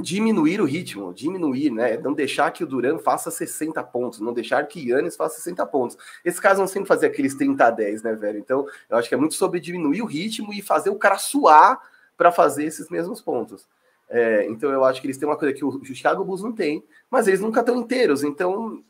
diminuir 0.00 0.60
o 0.60 0.64
ritmo, 0.64 1.14
diminuir, 1.14 1.70
né? 1.70 1.96
Não 1.96 2.12
deixar 2.12 2.50
que 2.50 2.64
o 2.64 2.66
Duran 2.66 2.98
faça 2.98 3.30
60 3.30 3.82
pontos, 3.84 4.20
não 4.20 4.32
deixar 4.32 4.66
que 4.66 4.90
Yannis 4.90 5.16
faça 5.16 5.36
60 5.36 5.64
pontos. 5.66 5.96
Esse 6.24 6.40
caso 6.40 6.60
não 6.60 6.66
sempre 6.66 6.88
fazer 6.88 7.06
aqueles 7.06 7.34
30 7.34 7.64
a 7.64 7.70
10, 7.70 8.02
né, 8.02 8.14
velho? 8.14 8.38
Então, 8.38 8.66
eu 8.90 8.96
acho 8.96 9.08
que 9.08 9.14
é 9.14 9.18
muito 9.18 9.34
sobre 9.34 9.60
diminuir 9.60 10.02
o 10.02 10.06
ritmo 10.06 10.52
e 10.52 10.60
fazer 10.60 10.90
o 10.90 10.96
cara 10.96 11.16
suar 11.16 11.80
para 12.16 12.32
fazer 12.32 12.64
esses 12.64 12.88
mesmos 12.90 13.20
pontos. 13.20 13.68
É, 14.08 14.46
então, 14.48 14.70
eu 14.70 14.84
acho 14.84 15.00
que 15.00 15.06
eles 15.06 15.16
têm 15.16 15.28
uma 15.28 15.38
coisa 15.38 15.54
que 15.54 15.64
o 15.64 15.84
Chicago 15.84 16.24
Bulls 16.24 16.42
não 16.42 16.52
tem, 16.52 16.82
mas 17.10 17.28
eles 17.28 17.40
nunca 17.40 17.60
estão 17.60 17.76
inteiros. 17.76 18.24
Então, 18.24 18.82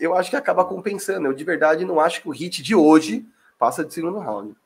eu 0.00 0.16
acho 0.16 0.30
que 0.30 0.36
acaba 0.36 0.64
compensando. 0.64 1.28
Eu 1.28 1.32
de 1.32 1.44
verdade 1.44 1.84
não 1.84 2.00
acho 2.00 2.22
que 2.22 2.28
o 2.28 2.32
hit 2.32 2.62
de 2.62 2.74
hoje 2.74 3.24
passa 3.58 3.84
de 3.84 3.94
segundo 3.94 4.18
round. 4.18 4.56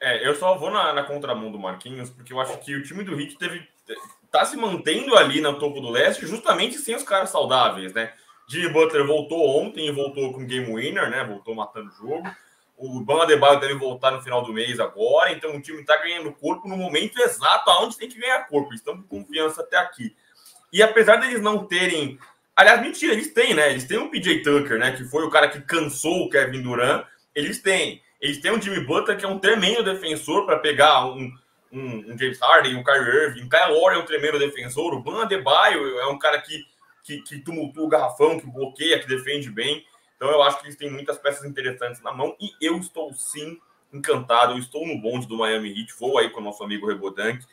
É, 0.00 0.26
eu 0.26 0.34
só 0.34 0.56
vou 0.56 0.70
na, 0.70 0.92
na 0.92 1.02
contramão 1.02 1.50
do 1.50 1.58
Marquinhos, 1.58 2.08
porque 2.08 2.32
eu 2.32 2.40
acho 2.40 2.56
que 2.58 2.74
o 2.74 2.82
time 2.82 3.02
do 3.02 3.16
Hit 3.16 3.36
teve 3.36 3.66
tá 4.30 4.44
se 4.44 4.56
mantendo 4.56 5.16
ali 5.16 5.40
no 5.40 5.58
topo 5.58 5.80
do 5.80 5.90
leste, 5.90 6.26
justamente 6.26 6.78
sem 6.78 6.94
os 6.94 7.02
caras 7.02 7.30
saudáveis, 7.30 7.92
né? 7.92 8.12
Jimmy 8.48 8.70
Butler 8.70 9.06
voltou 9.06 9.60
ontem 9.60 9.86
e 9.86 9.92
voltou 9.92 10.32
com 10.32 10.46
game 10.46 10.74
winner, 10.74 11.10
né? 11.10 11.22
Voltou 11.24 11.54
matando 11.54 11.90
o 11.90 11.92
jogo. 11.92 12.28
O 12.76 13.00
Bama 13.00 13.24
Adebayo 13.24 13.60
deve 13.60 13.74
voltar 13.74 14.10
no 14.10 14.22
final 14.22 14.42
do 14.42 14.52
mês 14.52 14.78
agora, 14.78 15.32
então 15.32 15.54
o 15.54 15.60
time 15.60 15.80
está 15.80 15.96
ganhando 15.96 16.32
corpo 16.32 16.68
no 16.68 16.76
momento 16.76 17.20
exato 17.20 17.68
aonde 17.70 17.98
tem 17.98 18.08
que 18.08 18.18
ganhar 18.18 18.46
corpo. 18.46 18.72
Estão 18.72 18.96
com 18.96 19.02
confiança 19.02 19.62
até 19.62 19.76
aqui. 19.76 20.14
E 20.72 20.82
apesar 20.82 21.16
deles 21.16 21.42
não 21.42 21.66
terem. 21.66 22.18
Aliás, 22.54 22.80
mentira, 22.80 23.12
eles 23.12 23.32
têm, 23.32 23.54
né? 23.54 23.70
Eles 23.70 23.84
têm 23.84 23.98
um 23.98 24.10
PJ 24.10 24.42
Tucker, 24.42 24.78
né? 24.78 24.92
Que 24.92 25.04
foi 25.04 25.24
o 25.24 25.30
cara 25.30 25.48
que 25.48 25.60
cansou 25.60 26.24
o 26.24 26.30
Kevin 26.30 26.62
Durant. 26.62 27.04
Eles 27.34 27.60
têm. 27.60 28.02
Eles 28.20 28.40
têm 28.40 28.52
um 28.52 28.60
Jimmy 28.60 28.80
Butler, 28.80 29.16
que 29.16 29.24
é 29.24 29.28
um 29.28 29.38
tremendo 29.38 29.82
defensor 29.82 30.46
para 30.46 30.58
pegar 30.58 31.06
um, 31.06 31.30
um, 31.72 32.12
um 32.12 32.18
James 32.18 32.38
Harden, 32.40 32.76
um 32.76 32.84
Kyrie 32.84 33.24
Irving, 33.24 33.44
o 33.44 33.48
Kyle 33.48 33.72
Lowry 33.72 33.96
é 33.96 33.98
um 33.98 34.04
tremendo 34.06 34.38
defensor, 34.38 34.94
o 34.94 35.02
Ban 35.02 35.22
Adebayo 35.22 35.98
é 35.98 36.06
um 36.06 36.18
cara 36.18 36.40
que, 36.40 36.64
que, 37.04 37.22
que 37.22 37.38
tumultua 37.40 37.84
o 37.84 37.88
garrafão, 37.88 38.38
que 38.38 38.46
bloqueia, 38.46 38.98
que 38.98 39.08
defende 39.08 39.50
bem. 39.50 39.84
Então 40.16 40.30
eu 40.30 40.42
acho 40.42 40.58
que 40.58 40.66
eles 40.66 40.76
têm 40.76 40.90
muitas 40.90 41.18
peças 41.18 41.44
interessantes 41.44 42.02
na 42.02 42.12
mão 42.12 42.36
e 42.40 42.50
eu 42.60 42.78
estou 42.78 43.12
sim 43.14 43.58
encantado, 43.92 44.52
eu 44.52 44.58
estou 44.58 44.86
no 44.86 45.00
bonde 45.00 45.26
do 45.26 45.36
Miami 45.36 45.70
Heat, 45.70 45.94
vou 45.98 46.18
aí 46.18 46.30
com 46.30 46.40
o 46.40 46.44
nosso 46.44 46.62
amigo 46.62 46.86
Rebodank. 46.86 47.44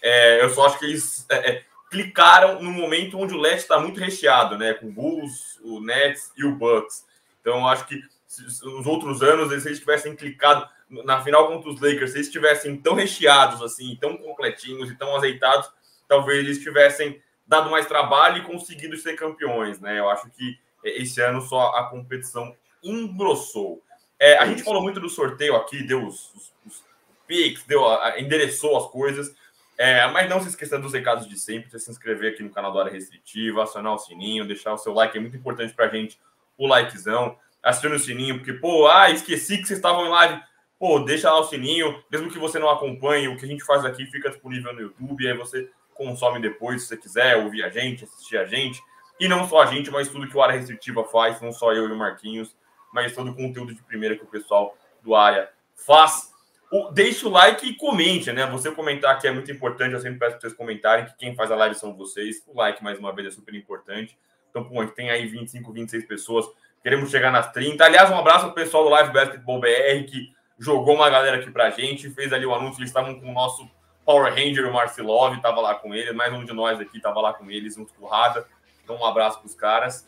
É, 0.00 0.42
eu 0.42 0.50
só 0.50 0.66
acho 0.66 0.78
que 0.78 0.86
eles 0.86 1.26
é, 1.28 1.50
é, 1.50 1.64
clicaram 1.90 2.62
no 2.62 2.70
momento 2.70 3.18
onde 3.18 3.34
o 3.34 3.40
leste 3.40 3.62
está 3.62 3.78
muito 3.78 4.00
recheado, 4.00 4.56
né? 4.56 4.74
Com 4.74 4.86
o 4.86 4.92
Bulls, 4.92 5.60
o 5.62 5.80
Nets 5.80 6.32
e 6.36 6.44
o 6.44 6.54
Bucks. 6.56 7.04
Então 7.40 7.58
eu 7.58 7.66
acho 7.66 7.86
que 7.86 8.00
nos 8.40 8.86
outros 8.86 9.22
anos, 9.22 9.48
se 9.62 9.68
eles 9.68 9.78
tivessem 9.78 10.16
clicado 10.16 10.66
na 11.04 11.22
final 11.22 11.48
contra 11.48 11.70
os 11.70 11.80
Lakers, 11.80 12.10
se 12.10 12.16
eles 12.18 12.26
estivessem 12.26 12.76
tão 12.76 12.94
recheados, 12.94 13.62
assim, 13.62 13.96
tão 14.00 14.16
completinhos 14.16 14.90
e 14.90 14.94
tão 14.94 15.16
azeitados, 15.16 15.70
talvez 16.06 16.40
eles 16.40 16.58
tivessem 16.58 17.22
dado 17.46 17.70
mais 17.70 17.86
trabalho 17.86 18.38
e 18.38 18.46
conseguido 18.46 18.96
ser 18.96 19.14
campeões, 19.14 19.80
né? 19.80 19.98
Eu 19.98 20.08
acho 20.08 20.28
que 20.30 20.58
esse 20.84 21.20
ano 21.20 21.40
só 21.40 21.70
a 21.76 21.84
competição 21.84 22.54
engrossou. 22.82 23.82
É, 24.18 24.36
a 24.38 24.46
gente 24.46 24.62
falou 24.62 24.82
muito 24.82 25.00
do 25.00 25.08
sorteio 25.08 25.56
aqui, 25.56 25.82
deu 25.82 26.06
os, 26.06 26.32
os, 26.34 26.52
os 26.66 26.84
pics, 27.26 27.64
deu, 27.64 27.82
endereçou 28.18 28.76
as 28.76 28.90
coisas, 28.90 29.34
é, 29.78 30.06
mas 30.08 30.28
não 30.28 30.40
se 30.40 30.48
esqueça 30.48 30.78
dos 30.78 30.92
recados 30.92 31.28
de 31.28 31.38
sempre, 31.38 31.70
de 31.70 31.80
se 31.80 31.90
inscrever 31.90 32.32
aqui 32.32 32.42
no 32.42 32.50
canal 32.50 32.72
do 32.72 32.78
Área 32.78 32.92
Restritiva, 32.92 33.62
acionar 33.62 33.94
o 33.94 33.98
sininho, 33.98 34.46
deixar 34.46 34.72
o 34.72 34.78
seu 34.78 34.92
like, 34.92 35.16
é 35.16 35.20
muito 35.20 35.36
importante 35.36 35.74
pra 35.74 35.88
gente, 35.88 36.20
o 36.56 36.66
likezão, 36.66 37.36
acione 37.62 37.96
o 37.96 37.98
sininho, 37.98 38.36
porque, 38.36 38.52
pô, 38.52 38.86
ah, 38.86 39.10
esqueci 39.10 39.58
que 39.58 39.66
vocês 39.66 39.78
estavam 39.78 40.06
em 40.06 40.10
live, 40.10 40.42
pô, 40.82 40.98
deixa 40.98 41.30
lá 41.30 41.38
o 41.38 41.44
sininho, 41.44 42.02
mesmo 42.10 42.28
que 42.28 42.40
você 42.40 42.58
não 42.58 42.68
acompanhe, 42.68 43.28
o 43.28 43.36
que 43.36 43.44
a 43.44 43.48
gente 43.48 43.62
faz 43.62 43.84
aqui 43.84 44.04
fica 44.06 44.28
disponível 44.28 44.72
no 44.72 44.80
YouTube, 44.80 45.28
aí 45.28 45.36
você 45.38 45.70
consome 45.94 46.40
depois, 46.40 46.82
se 46.82 46.88
você 46.88 46.96
quiser, 46.96 47.36
ouvir 47.36 47.62
a 47.62 47.68
gente, 47.68 48.02
assistir 48.02 48.36
a 48.36 48.44
gente, 48.44 48.82
e 49.20 49.28
não 49.28 49.48
só 49.48 49.62
a 49.62 49.66
gente, 49.66 49.92
mas 49.92 50.08
tudo 50.08 50.28
que 50.28 50.36
o 50.36 50.42
Área 50.42 50.56
Restritiva 50.56 51.04
faz, 51.04 51.40
não 51.40 51.52
só 51.52 51.72
eu 51.72 51.88
e 51.88 51.92
o 51.92 51.96
Marquinhos, 51.96 52.56
mas 52.92 53.14
todo 53.14 53.30
o 53.30 53.36
conteúdo 53.36 53.72
de 53.72 53.80
primeira 53.80 54.16
que 54.16 54.24
o 54.24 54.26
pessoal 54.26 54.76
do 55.04 55.14
Área 55.14 55.48
faz. 55.76 56.32
O, 56.72 56.90
deixe 56.90 57.24
o 57.24 57.30
like 57.30 57.64
e 57.64 57.76
comente, 57.76 58.32
né? 58.32 58.44
Você 58.46 58.72
comentar 58.72 59.14
aqui 59.14 59.28
é 59.28 59.30
muito 59.30 59.52
importante, 59.52 59.92
eu 59.92 60.00
sempre 60.00 60.18
peço 60.18 60.32
para 60.32 60.40
vocês 60.40 60.52
comentarem, 60.52 61.04
que 61.04 61.16
quem 61.16 61.36
faz 61.36 61.52
a 61.52 61.54
live 61.54 61.76
são 61.76 61.94
vocês. 61.94 62.42
O 62.48 62.58
like, 62.58 62.82
mais 62.82 62.98
uma 62.98 63.14
vez, 63.14 63.28
é 63.28 63.30
super 63.30 63.54
importante. 63.54 64.18
Então, 64.50 64.64
pô, 64.64 64.80
a 64.80 64.84
gente 64.84 64.96
tem 64.96 65.12
aí 65.12 65.28
25, 65.28 65.72
26 65.72 66.06
pessoas, 66.06 66.44
queremos 66.82 67.08
chegar 67.08 67.30
nas 67.30 67.52
30. 67.52 67.84
Aliás, 67.84 68.10
um 68.10 68.18
abraço 68.18 68.46
ao 68.46 68.52
pessoal 68.52 68.82
do 68.82 68.90
Live 68.90 69.12
Basketball 69.12 69.60
BR, 69.60 70.06
que 70.10 70.41
jogou 70.62 70.94
uma 70.94 71.10
galera 71.10 71.38
aqui 71.38 71.50
pra 71.50 71.70
gente, 71.70 72.08
fez 72.10 72.32
ali 72.32 72.46
o 72.46 72.54
anúncio, 72.54 72.78
eles 72.78 72.90
estavam 72.90 73.18
com 73.18 73.28
o 73.28 73.32
nosso 73.32 73.68
Power 74.04 74.32
Ranger, 74.32 74.68
o 74.68 74.72
Marcelov, 74.72 75.34
estava 75.34 75.60
lá 75.60 75.74
com 75.74 75.92
ele, 75.92 76.12
mais 76.12 76.32
um 76.32 76.44
de 76.44 76.52
nós 76.52 76.80
aqui 76.80 76.98
estava 76.98 77.20
lá 77.20 77.34
com 77.34 77.50
eles, 77.50 77.74
junto 77.74 77.92
com 77.94 78.04
o 78.04 78.08
Rada. 78.08 78.46
Então, 78.84 78.96
um 78.96 79.04
abraço 79.04 79.40
para 79.40 79.46
os 79.46 79.54
caras. 79.54 80.06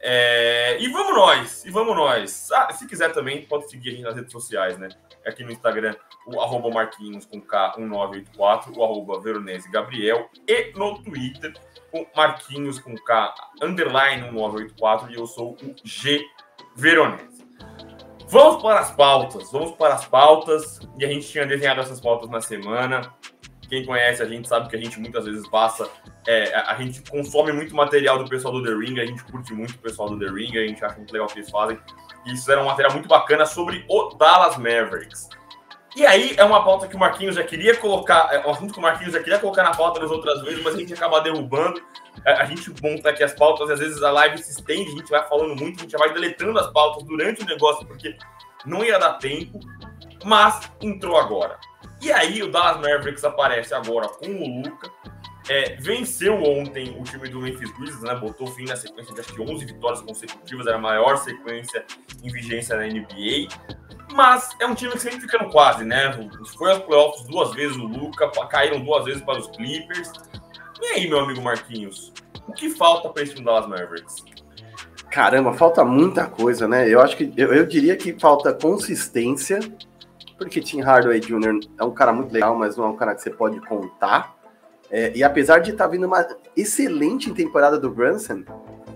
É... 0.00 0.76
E 0.78 0.88
vamos 0.88 1.14
nós, 1.16 1.64
e 1.64 1.70
vamos 1.70 1.96
nós. 1.96 2.52
Ah, 2.52 2.70
se 2.70 2.86
quiser 2.86 3.12
também, 3.12 3.46
pode 3.46 3.70
seguir 3.70 3.88
a 3.88 3.92
gente 3.92 4.02
nas 4.02 4.14
redes 4.14 4.32
sociais, 4.32 4.76
né? 4.76 4.90
Aqui 5.26 5.42
no 5.42 5.50
Instagram, 5.50 5.96
o 6.26 6.38
arroba 6.38 6.68
Marquinhos 6.68 7.24
com 7.24 7.40
K1984, 7.40 8.76
o 8.76 8.84
arroba 8.84 9.20
Veronese 9.20 9.70
Gabriel, 9.70 10.28
e 10.46 10.70
no 10.76 11.02
Twitter, 11.02 11.54
o 11.90 12.06
Marquinhos 12.14 12.78
com 12.78 12.94
K 12.94 13.34
underline 13.62 14.24
1984, 14.24 15.10
e 15.10 15.14
eu 15.14 15.26
sou 15.26 15.52
o 15.52 15.74
G 15.82 16.22
Veronese. 16.76 17.33
Vamos 18.34 18.60
para 18.60 18.80
as 18.80 18.90
pautas, 18.90 19.52
vamos 19.52 19.76
para 19.76 19.94
as 19.94 20.06
pautas. 20.06 20.80
E 20.98 21.04
a 21.04 21.08
gente 21.08 21.28
tinha 21.28 21.46
desenhado 21.46 21.80
essas 21.80 22.00
pautas 22.00 22.28
na 22.28 22.40
semana. 22.40 23.14
Quem 23.68 23.86
conhece 23.86 24.24
a 24.24 24.26
gente 24.26 24.48
sabe 24.48 24.68
que 24.68 24.74
a 24.74 24.78
gente 24.80 24.98
muitas 24.98 25.24
vezes 25.24 25.46
passa. 25.46 25.88
É, 26.26 26.52
a 26.52 26.74
gente 26.74 27.08
consome 27.08 27.52
muito 27.52 27.76
material 27.76 28.18
do 28.18 28.28
pessoal 28.28 28.52
do 28.52 28.64
The 28.64 28.74
Ring, 28.74 28.98
a 28.98 29.06
gente 29.06 29.22
curte 29.22 29.54
muito 29.54 29.74
o 29.74 29.78
pessoal 29.78 30.08
do 30.08 30.18
The 30.18 30.32
Ring, 30.32 30.58
a 30.58 30.66
gente 30.66 30.84
acha 30.84 30.96
muito 30.96 31.12
legal 31.12 31.28
o 31.28 31.32
que 31.32 31.38
eles 31.38 31.48
fazem. 31.48 31.78
E 32.26 32.32
isso 32.32 32.50
era 32.50 32.60
um 32.60 32.64
material 32.64 32.92
muito 32.92 33.08
bacana 33.08 33.46
sobre 33.46 33.84
o 33.88 34.08
Dallas 34.16 34.56
Mavericks. 34.56 35.28
E 35.94 36.04
aí 36.04 36.34
é 36.36 36.42
uma 36.42 36.64
pauta 36.64 36.88
que 36.88 36.96
o 36.96 36.98
Marquinhos 36.98 37.36
já 37.36 37.44
queria 37.44 37.76
colocar, 37.76 38.30
é 38.32 38.44
um 38.44 38.50
assunto 38.50 38.72
que 38.72 38.80
o 38.80 38.82
Marquinhos 38.82 39.12
já 39.12 39.20
queria 39.20 39.38
colocar 39.38 39.62
na 39.62 39.76
pauta 39.76 40.00
das 40.00 40.10
outras 40.10 40.42
vezes, 40.42 40.60
mas 40.60 40.74
a 40.74 40.78
gente 40.78 40.92
acaba 40.92 41.20
derrubando. 41.20 41.80
A 42.24 42.44
gente 42.44 42.72
monta 42.82 43.10
aqui 43.10 43.22
as 43.22 43.32
pautas 43.34 43.70
às 43.70 43.78
vezes 43.78 44.02
a 44.02 44.10
live 44.10 44.38
se 44.38 44.52
estende, 44.52 44.90
a 44.90 44.96
gente 44.96 45.10
vai 45.10 45.28
falando 45.28 45.56
muito, 45.56 45.80
a 45.80 45.82
gente 45.82 45.96
vai 45.96 46.12
deletando 46.12 46.58
as 46.58 46.72
pautas 46.72 47.04
durante 47.04 47.42
o 47.42 47.46
negócio, 47.46 47.86
porque 47.86 48.16
não 48.64 48.84
ia 48.84 48.98
dar 48.98 49.14
tempo, 49.14 49.60
mas 50.24 50.70
entrou 50.80 51.16
agora. 51.16 51.58
E 52.00 52.12
aí 52.12 52.42
o 52.42 52.50
Dallas 52.50 52.76
Mavericks 52.76 53.24
aparece 53.24 53.74
agora 53.74 54.08
com 54.08 54.26
o 54.26 54.62
Luca. 54.62 54.90
É, 55.48 55.76
venceu 55.76 56.42
ontem 56.42 56.96
o 56.98 57.02
time 57.02 57.28
do 57.28 57.40
Memphis 57.40 57.70
Grizzlies, 57.72 58.02
né? 58.02 58.14
Botou 58.14 58.46
fim 58.46 58.64
na 58.64 58.76
sequência 58.76 59.12
de 59.12 59.20
acho 59.20 59.34
que 59.34 59.40
11 59.40 59.64
vitórias 59.64 60.00
consecutivas, 60.00 60.66
era 60.66 60.76
a 60.76 60.80
maior 60.80 61.16
sequência 61.18 61.84
em 62.22 62.32
vigência 62.32 62.76
na 62.76 62.86
NBA. 62.86 63.48
Mas 64.12 64.50
é 64.60 64.66
um 64.66 64.74
time 64.74 64.92
que 64.92 65.00
sempre 65.00 65.20
fica 65.20 65.38
no 65.38 65.50
quase, 65.50 65.84
né? 65.84 66.12
Foi 66.56 66.72
aos 66.72 66.82
playoffs 66.82 67.26
duas 67.26 67.52
vezes 67.54 67.76
o 67.76 67.84
Luca, 67.84 68.30
caíram 68.48 68.80
duas 68.80 69.04
vezes 69.04 69.22
para 69.22 69.38
os 69.38 69.48
Clippers. 69.48 70.12
E 70.80 70.86
aí, 70.86 71.08
meu 71.08 71.20
amigo 71.20 71.40
Marquinhos, 71.42 72.12
o 72.48 72.52
que 72.52 72.70
falta 72.70 73.08
para 73.08 73.22
esse 73.22 73.40
Dallas 73.42 73.68
Mavericks? 73.68 74.24
Caramba, 75.10 75.52
falta 75.52 75.84
muita 75.84 76.26
coisa, 76.26 76.66
né? 76.66 76.88
Eu 76.88 77.00
acho 77.00 77.16
que 77.16 77.32
eu, 77.36 77.54
eu 77.54 77.66
diria 77.66 77.96
que 77.96 78.18
falta 78.18 78.52
consistência, 78.52 79.60
porque 80.36 80.60
Tim 80.60 80.80
Hardaway 80.80 81.20
Jr. 81.20 81.60
é 81.78 81.84
um 81.84 81.92
cara 81.92 82.12
muito 82.12 82.32
legal, 82.32 82.56
mas 82.56 82.76
não 82.76 82.86
é 82.86 82.88
um 82.88 82.96
cara 82.96 83.14
que 83.14 83.22
você 83.22 83.30
pode 83.30 83.60
contar. 83.60 84.34
É, 84.90 85.12
e 85.14 85.22
apesar 85.22 85.60
de 85.60 85.70
estar 85.70 85.84
tá 85.84 85.90
vindo 85.90 86.06
uma 86.06 86.26
excelente 86.56 87.32
temporada 87.32 87.78
do 87.78 87.90
Brunson 87.90 88.44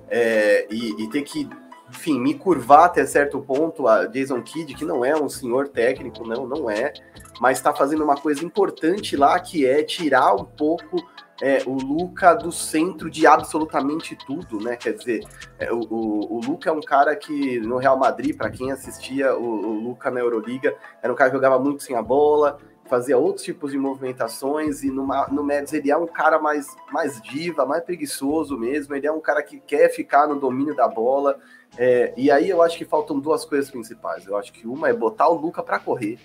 é, 0.09 0.67
e, 0.71 1.05
e 1.05 1.11
ter 1.11 1.23
que 1.23 1.49
enfim, 1.89 2.21
me 2.21 2.35
curvar 2.35 2.85
até 2.85 3.07
certo 3.07 3.41
ponto 3.41 3.89
a 3.89 4.07
Jason 4.07 4.43
Kidd, 4.43 4.75
que 4.75 4.85
não 4.85 5.05
é 5.05 5.17
um 5.17 5.29
senhor 5.29 5.69
técnico, 5.69 6.27
não, 6.27 6.47
não 6.47 6.71
é, 6.71 6.93
mas 7.41 7.59
está 7.59 7.73
fazendo 7.73 8.05
uma 8.05 8.17
coisa 8.17 8.45
importante 8.45 9.17
lá, 9.17 9.39
que 9.41 9.67
é 9.67 9.83
tirar 9.83 10.35
um 10.35 10.45
pouco 10.45 11.09
é, 11.41 11.63
o 11.67 11.75
Luca 11.75 12.35
do 12.35 12.51
centro 12.51 13.11
de 13.11 13.27
absolutamente 13.27 14.17
tudo, 14.17 14.61
né? 14.61 14.77
Quer 14.77 14.95
dizer, 14.95 15.25
é, 15.59 15.73
o, 15.73 15.81
o, 15.81 16.37
o, 16.37 16.41
Luca 16.41 16.71
é 16.71 16.73
um 16.73 16.81
cara 16.81 17.15
que 17.15 17.61
no 17.61 17.77
Real 17.77 17.99
Madrid, 17.99 18.37
para 18.37 18.51
quem 18.51 18.73
assistia 18.73 19.37
o, 19.37 19.45
o 19.45 19.73
Luca 19.81 20.11
na 20.11 20.21
Euroliga, 20.21 20.77
era 21.03 21.13
um 21.13 21.17
cara 21.17 21.31
que 21.31 21.37
jogava 21.37 21.59
muito 21.59 21.83
sem 21.83 21.95
a 21.95 22.03
bola, 22.03 22.59
fazia 22.89 23.17
outros 23.17 23.45
tipos 23.45 23.71
de 23.71 23.79
movimentações 23.79 24.83
e 24.83 24.91
numa, 24.91 25.29
no 25.29 25.45
Mavs 25.45 25.73
ele 25.73 25.91
é 25.91 25.97
um 25.97 26.07
cara 26.07 26.39
mais, 26.39 26.67
mais 26.91 27.21
diva, 27.21 27.65
mais 27.67 27.85
preguiçoso 27.85 28.59
mesmo, 28.59 28.95
ele 28.95 29.07
é 29.07 29.13
um 29.13 29.21
cara 29.21 29.43
que 29.43 29.61
quer 29.61 29.91
ficar 29.91 30.27
no 30.27 30.41
domínio 30.41 30.75
da 30.75 30.89
bola, 30.89 31.39
é, 31.77 32.15
e 32.17 32.31
aí 32.31 32.49
eu 32.49 32.63
acho 32.63 32.79
que 32.79 32.85
faltam 32.85 33.19
duas 33.19 33.45
coisas 33.45 33.71
principais. 33.71 34.27
Eu 34.27 34.37
acho 34.37 34.53
que 34.53 34.67
uma 34.67 34.89
é 34.89 34.93
botar 34.93 35.29
o 35.29 35.35
Luca 35.35 35.63
para 35.63 35.79
correr. 35.79 36.19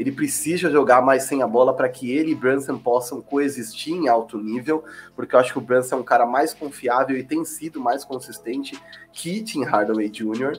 Ele 0.00 0.10
precisa 0.10 0.70
jogar 0.70 1.02
mais 1.02 1.24
sem 1.24 1.42
a 1.42 1.46
bola 1.46 1.76
para 1.76 1.86
que 1.86 2.10
ele 2.10 2.30
e 2.30 2.34
Brunson 2.34 2.78
possam 2.78 3.20
coexistir 3.20 3.92
em 3.92 4.08
alto 4.08 4.38
nível, 4.38 4.82
porque 5.14 5.34
eu 5.34 5.38
acho 5.38 5.52
que 5.52 5.58
o 5.58 5.60
Brunson 5.60 5.96
é 5.96 5.98
um 5.98 6.02
cara 6.02 6.24
mais 6.24 6.54
confiável 6.54 7.18
e 7.18 7.22
tem 7.22 7.44
sido 7.44 7.78
mais 7.78 8.02
consistente 8.02 8.82
que 9.12 9.42
Tim 9.42 9.62
Hardaway 9.62 10.08
Jr. 10.08 10.58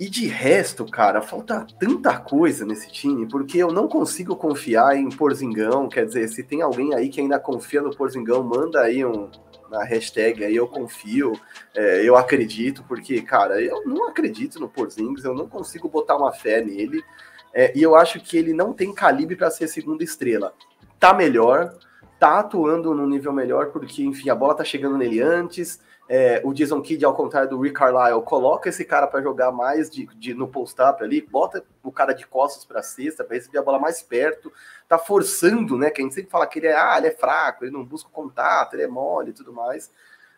E 0.00 0.08
de 0.08 0.26
resto, 0.26 0.86
cara, 0.86 1.20
falta 1.20 1.66
tanta 1.78 2.18
coisa 2.18 2.64
nesse 2.64 2.90
time, 2.90 3.28
porque 3.28 3.58
eu 3.58 3.70
não 3.70 3.86
consigo 3.86 4.34
confiar 4.34 4.96
em 4.96 5.10
Porzingão. 5.10 5.86
Quer 5.86 6.06
dizer, 6.06 6.26
se 6.28 6.42
tem 6.42 6.62
alguém 6.62 6.94
aí 6.94 7.10
que 7.10 7.20
ainda 7.20 7.38
confia 7.38 7.82
no 7.82 7.94
Porzingão, 7.94 8.42
manda 8.42 8.80
aí 8.80 9.04
um, 9.04 9.30
na 9.70 9.84
hashtag 9.84 10.42
aí 10.42 10.56
eu 10.56 10.66
confio, 10.66 11.38
é, 11.74 12.08
eu 12.08 12.16
acredito, 12.16 12.82
porque, 12.88 13.20
cara, 13.20 13.60
eu 13.60 13.84
não 13.84 14.08
acredito 14.08 14.58
no 14.58 14.70
Porzingis, 14.70 15.22
eu 15.22 15.34
não 15.34 15.46
consigo 15.46 15.86
botar 15.86 16.16
uma 16.16 16.32
fé 16.32 16.64
nele, 16.64 17.04
é, 17.54 17.72
e 17.76 17.82
eu 17.82 17.94
acho 17.94 18.20
que 18.20 18.36
ele 18.36 18.52
não 18.52 18.72
tem 18.72 18.94
calibre 18.94 19.36
para 19.36 19.50
ser 19.50 19.68
segunda 19.68 20.02
estrela. 20.02 20.54
Tá 20.98 21.12
melhor, 21.12 21.74
tá 22.18 22.38
atuando 22.38 22.94
no 22.94 23.06
nível 23.06 23.32
melhor, 23.32 23.70
porque, 23.72 24.02
enfim, 24.02 24.30
a 24.30 24.34
bola 24.34 24.54
tá 24.54 24.64
chegando 24.64 24.96
nele 24.96 25.20
antes, 25.20 25.80
é, 26.08 26.42
o 26.44 26.52
Jason 26.52 26.80
Kidd, 26.82 27.04
ao 27.04 27.14
contrário 27.14 27.48
do 27.48 27.60
Rick 27.60 27.74
Carlisle, 27.74 28.22
coloca 28.22 28.68
esse 28.68 28.84
cara 28.84 29.06
para 29.06 29.22
jogar 29.22 29.50
mais 29.50 29.88
de, 29.88 30.06
de 30.16 30.34
no 30.34 30.48
post-up 30.48 31.02
ali, 31.02 31.22
bota 31.22 31.64
o 31.82 31.92
cara 31.92 32.12
de 32.12 32.26
costas 32.26 32.64
para 32.64 32.82
cesta, 32.82 33.24
para 33.24 33.36
receber 33.36 33.58
a 33.58 33.62
bola 33.62 33.78
mais 33.78 34.02
perto, 34.02 34.52
tá 34.88 34.98
forçando, 34.98 35.78
né? 35.78 35.90
Que 35.90 36.00
a 36.00 36.04
gente 36.04 36.14
sempre 36.14 36.30
fala 36.30 36.46
que 36.46 36.58
ele 36.58 36.66
é, 36.66 36.76
ah, 36.76 36.98
ele 36.98 37.06
é 37.06 37.12
fraco, 37.12 37.64
ele 37.64 37.72
não 37.72 37.84
busca 37.84 38.10
contato, 38.10 38.74
ele 38.74 38.82
é 38.82 38.88
mole 38.88 39.30
e 39.30 39.32
tudo 39.32 39.52
mais. 39.52 39.90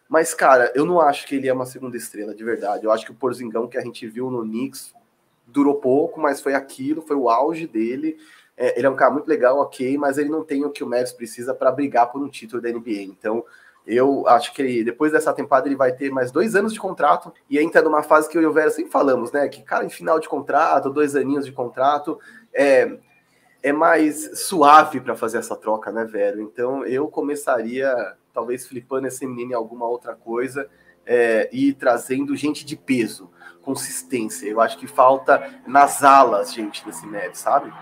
Mas, 0.09 0.33
cara, 0.33 0.71
eu 0.75 0.85
não 0.85 1.01
acho 1.01 1.27
que 1.27 1.35
ele 1.35 1.49
é 1.49 1.53
uma 1.53 1.67
segunda 1.67 1.97
estrela, 1.97 2.35
de 2.35 2.45
verdade. 2.45 2.85
Eu 2.85 2.93
acho 2.93 3.05
que 3.05 3.11
o 3.11 3.17
Porzingão 3.17 3.67
que 3.67 3.79
a 3.79 3.83
gente 3.83 4.07
viu 4.07 4.31
no 4.31 4.43
Knicks 4.43 4.95
durou 5.47 5.77
pouco, 5.77 6.21
mas 6.21 6.41
foi 6.41 6.55
aquilo, 6.55 7.03
foi 7.03 7.17
o 7.17 7.29
auge 7.29 7.67
dele. 7.67 8.17
É, 8.57 8.79
ele 8.79 8.87
é 8.87 8.91
um 8.91 8.97
cara 8.97 9.11
muito 9.11 9.27
legal, 9.27 9.59
ok, 9.59 9.99
mas 9.99 10.19
ele 10.19 10.29
não 10.29 10.45
tem 10.45 10.65
o 10.65 10.71
que 10.71 10.85
o 10.85 10.87
Mavs 10.87 11.13
precisa 11.13 11.55
para 11.55 11.73
brigar 11.73 12.11
por 12.11 12.23
um 12.23 12.29
título 12.29 12.63
da 12.63 12.71
NBA. 12.71 13.03
Então, 13.03 13.45
eu 13.87 14.27
acho 14.27 14.55
que 14.55 14.63
ele, 14.63 14.85
depois 14.85 15.13
dessa 15.13 15.33
temporada 15.33 15.69
ele 15.69 15.77
vai 15.77 15.93
ter 15.93 16.11
mais 16.11 16.31
dois 16.31 16.55
anos 16.55 16.73
de 16.73 16.81
contrato 16.81 17.33
e 17.51 17.59
entra 17.59 17.83
numa 17.83 18.03
fase 18.03 18.29
que 18.29 18.39
eu 18.39 18.43
e 18.43 18.47
o 18.47 18.53
Vera 18.53 18.71
sempre 18.71 18.91
falamos, 18.91 19.31
né? 19.31 19.47
Que, 19.49 19.63
cara, 19.63 19.85
em 19.85 19.91
final 19.91 20.19
de 20.19 20.29
contrato, 20.29 20.89
dois 20.89 21.15
aninhos 21.15 21.45
de 21.45 21.53
contrato, 21.53 22.19
é, 22.53 22.97
é 23.63 23.73
mais 23.73 24.39
suave 24.41 25.01
para 25.01 25.15
fazer 25.15 25.39
essa 25.39 25.55
troca, 25.55 25.93
né, 25.93 26.05
velho? 26.05 26.41
Então 26.41 26.85
eu 26.87 27.09
começaria, 27.09 27.95
talvez, 28.33 28.67
flipando 28.67 29.07
esse 29.07 29.27
menino 29.27 29.53
em 29.53 29.55
alguma 29.55 29.87
outra 29.87 30.15
coisa 30.15 30.69
é, 31.05 31.51
e 31.53 31.75
trazendo 31.75 32.35
gente 32.35 32.65
de 32.65 32.77
peso, 32.77 33.31
consistência. 33.65 34.47
Eu 34.47 34.61
acho 34.61 34.77
que 34.79 34.87
falta 34.87 35.61
nas 35.67 36.03
alas, 36.03 36.53
gente, 36.53 36.87
nesse 36.87 37.07
médio, 37.07 37.37
sabe? 37.37 37.73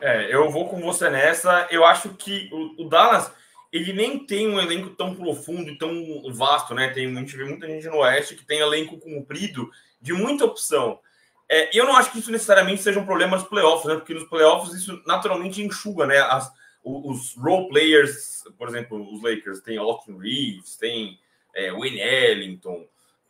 É, 0.00 0.34
eu 0.34 0.50
vou 0.50 0.68
com 0.68 0.80
você 0.80 1.08
nessa. 1.08 1.66
Eu 1.70 1.84
acho 1.84 2.10
que 2.10 2.48
o, 2.52 2.84
o 2.84 2.88
Dallas 2.88 3.30
ele 3.72 3.92
nem 3.92 4.24
tem 4.24 4.48
um 4.48 4.60
elenco 4.60 4.90
tão 4.90 5.16
profundo 5.16 5.68
e 5.68 5.76
tão 5.76 5.92
vasto, 6.32 6.74
né? 6.74 6.90
Tem, 6.90 7.06
a 7.06 7.20
gente 7.20 7.36
vê 7.36 7.44
muita 7.44 7.66
gente 7.66 7.88
no 7.88 7.96
Oeste 7.96 8.36
que 8.36 8.44
tem 8.44 8.60
elenco 8.60 8.98
comprido 8.98 9.68
de 10.00 10.12
muita 10.12 10.44
opção. 10.44 11.00
É, 11.48 11.76
eu 11.76 11.84
não 11.84 11.96
acho 11.96 12.12
que 12.12 12.20
isso 12.20 12.30
necessariamente 12.30 12.82
seja 12.82 13.00
um 13.00 13.04
problema 13.04 13.36
nos 13.36 13.48
playoffs, 13.48 13.86
né? 13.86 13.96
Porque 13.96 14.14
nos 14.14 14.28
playoffs 14.28 14.74
isso 14.74 15.02
naturalmente 15.06 15.60
enxuga, 15.60 16.06
né? 16.06 16.18
As, 16.18 16.52
os, 16.84 17.34
role 17.34 17.68
players, 17.68 18.44
por 18.56 18.68
exemplo, 18.68 19.12
os 19.12 19.22
Lakers 19.22 19.60
tem 19.60 19.76
Austin 19.76 20.18
Reeves, 20.18 20.76
tem 20.76 21.18
é, 21.52 21.72
Wayne 21.72 22.00
Ellington, 22.00 22.86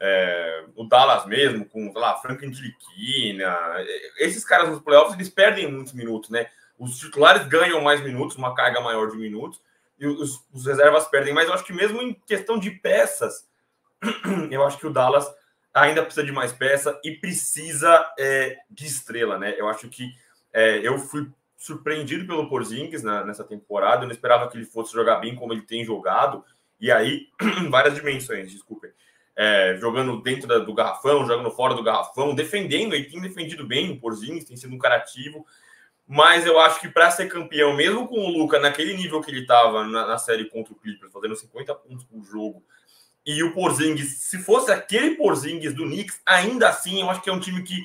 é, 0.07 0.65
o 0.77 0.85
Dallas 0.85 1.25
mesmo, 1.25 1.65
com, 1.65 1.91
lá, 1.95 2.15
Frank 2.17 2.45
Antiliquina. 2.45 3.57
É, 3.77 4.25
esses 4.27 4.45
caras 4.45 4.69
nos 4.69 4.83
playoffs, 4.83 5.15
eles 5.15 5.31
perdem 5.31 5.73
muitos 5.73 5.95
minutos, 5.95 6.29
né? 6.29 6.47
Os 6.79 6.99
titulares 6.99 7.47
ganham 7.47 7.81
mais 7.81 8.03
minutos, 8.03 8.37
uma 8.37 8.55
carga 8.55 8.83
maior 8.83 9.11
de 9.11 9.17
minutos, 9.17 9.63
e 9.99 10.07
os, 10.07 10.45
os 10.53 10.67
reservas 10.67 11.09
perdem. 11.09 11.33
Mas 11.33 11.49
eu 11.49 11.55
acho 11.55 11.65
que 11.65 11.73
mesmo 11.73 12.03
em 12.03 12.13
questão 12.27 12.59
de 12.59 12.71
peças, 12.71 13.49
eu 14.51 14.63
acho 14.67 14.77
que 14.77 14.87
o 14.87 14.93
Dallas 14.93 15.27
ainda 15.73 16.03
precisa 16.03 16.27
de 16.27 16.33
mais 16.33 16.53
peça 16.53 17.01
e 17.03 17.13
precisa 17.13 18.07
é, 18.19 18.59
de 18.71 18.85
estrela, 18.85 19.39
né? 19.39 19.55
Eu 19.57 19.69
acho 19.69 19.89
que 19.89 20.13
é, 20.53 20.87
eu 20.87 20.99
fui 20.99 21.27
surpreendido 21.57 22.27
pelo 22.27 22.47
Porzingis 22.51 23.03
na, 23.03 23.25
nessa 23.25 23.43
temporada. 23.43 24.03
Eu 24.03 24.09
não 24.09 24.15
esperava 24.15 24.51
que 24.51 24.59
ele 24.59 24.67
fosse 24.67 24.93
jogar 24.93 25.17
bem 25.17 25.35
como 25.35 25.55
ele 25.55 25.63
tem 25.63 25.83
jogado. 25.83 26.45
E 26.79 26.93
aí, 26.93 27.29
várias 27.71 27.95
dimensões, 27.95 28.53
desculpem. 28.53 28.91
É, 29.37 29.77
jogando 29.81 30.23
dentro 30.23 30.47
da, 30.47 30.59
do 30.59 30.73
garrafão, 30.73 31.27
jogando 31.27 31.51
fora 31.51 31.75
do 31.75 31.83
garrafão, 31.83 32.35
defendendo, 32.35 32.95
ele 32.95 33.11
tem 33.11 33.21
defendido 33.21 33.67
bem 33.67 33.91
o 33.91 33.99
Porzingis, 33.99 34.45
tem 34.45 34.57
sido 34.57 34.75
um 34.75 34.79
cara 34.79 34.97
ativo. 34.97 35.45
Mas 36.07 36.45
eu 36.45 36.61
acho 36.61 36.81
que 36.81 36.89
para 36.89 37.11
ser 37.11 37.29
campeão, 37.29 37.75
mesmo 37.75 38.07
com 38.07 38.21
o 38.21 38.29
Luca 38.29 38.59
naquele 38.59 38.95
nível 38.95 39.21
que 39.21 39.31
ele 39.31 39.41
estava 39.41 39.85
na, 39.85 40.07
na, 40.07 40.19
série 40.19 40.45
contra 40.45 40.73
o 40.73 40.77
Clippers, 40.77 41.13
fazendo 41.13 41.35
50 41.35 41.75
pontos 41.75 42.05
por 42.05 42.23
jogo, 42.25 42.63
e 43.25 43.43
o 43.43 43.55
Porzingis, 43.55 44.19
se 44.19 44.39
fosse 44.39 44.71
aquele 44.71 45.17
Porzingis 45.17 45.73
do 45.73 45.85
Knicks, 45.85 46.21
ainda 46.27 46.69
assim 46.69 47.01
eu 47.01 47.09
acho 47.09 47.23
que 47.23 47.31
é 47.31 47.33
um 47.33 47.41
time 47.41 47.63
que 47.63 47.83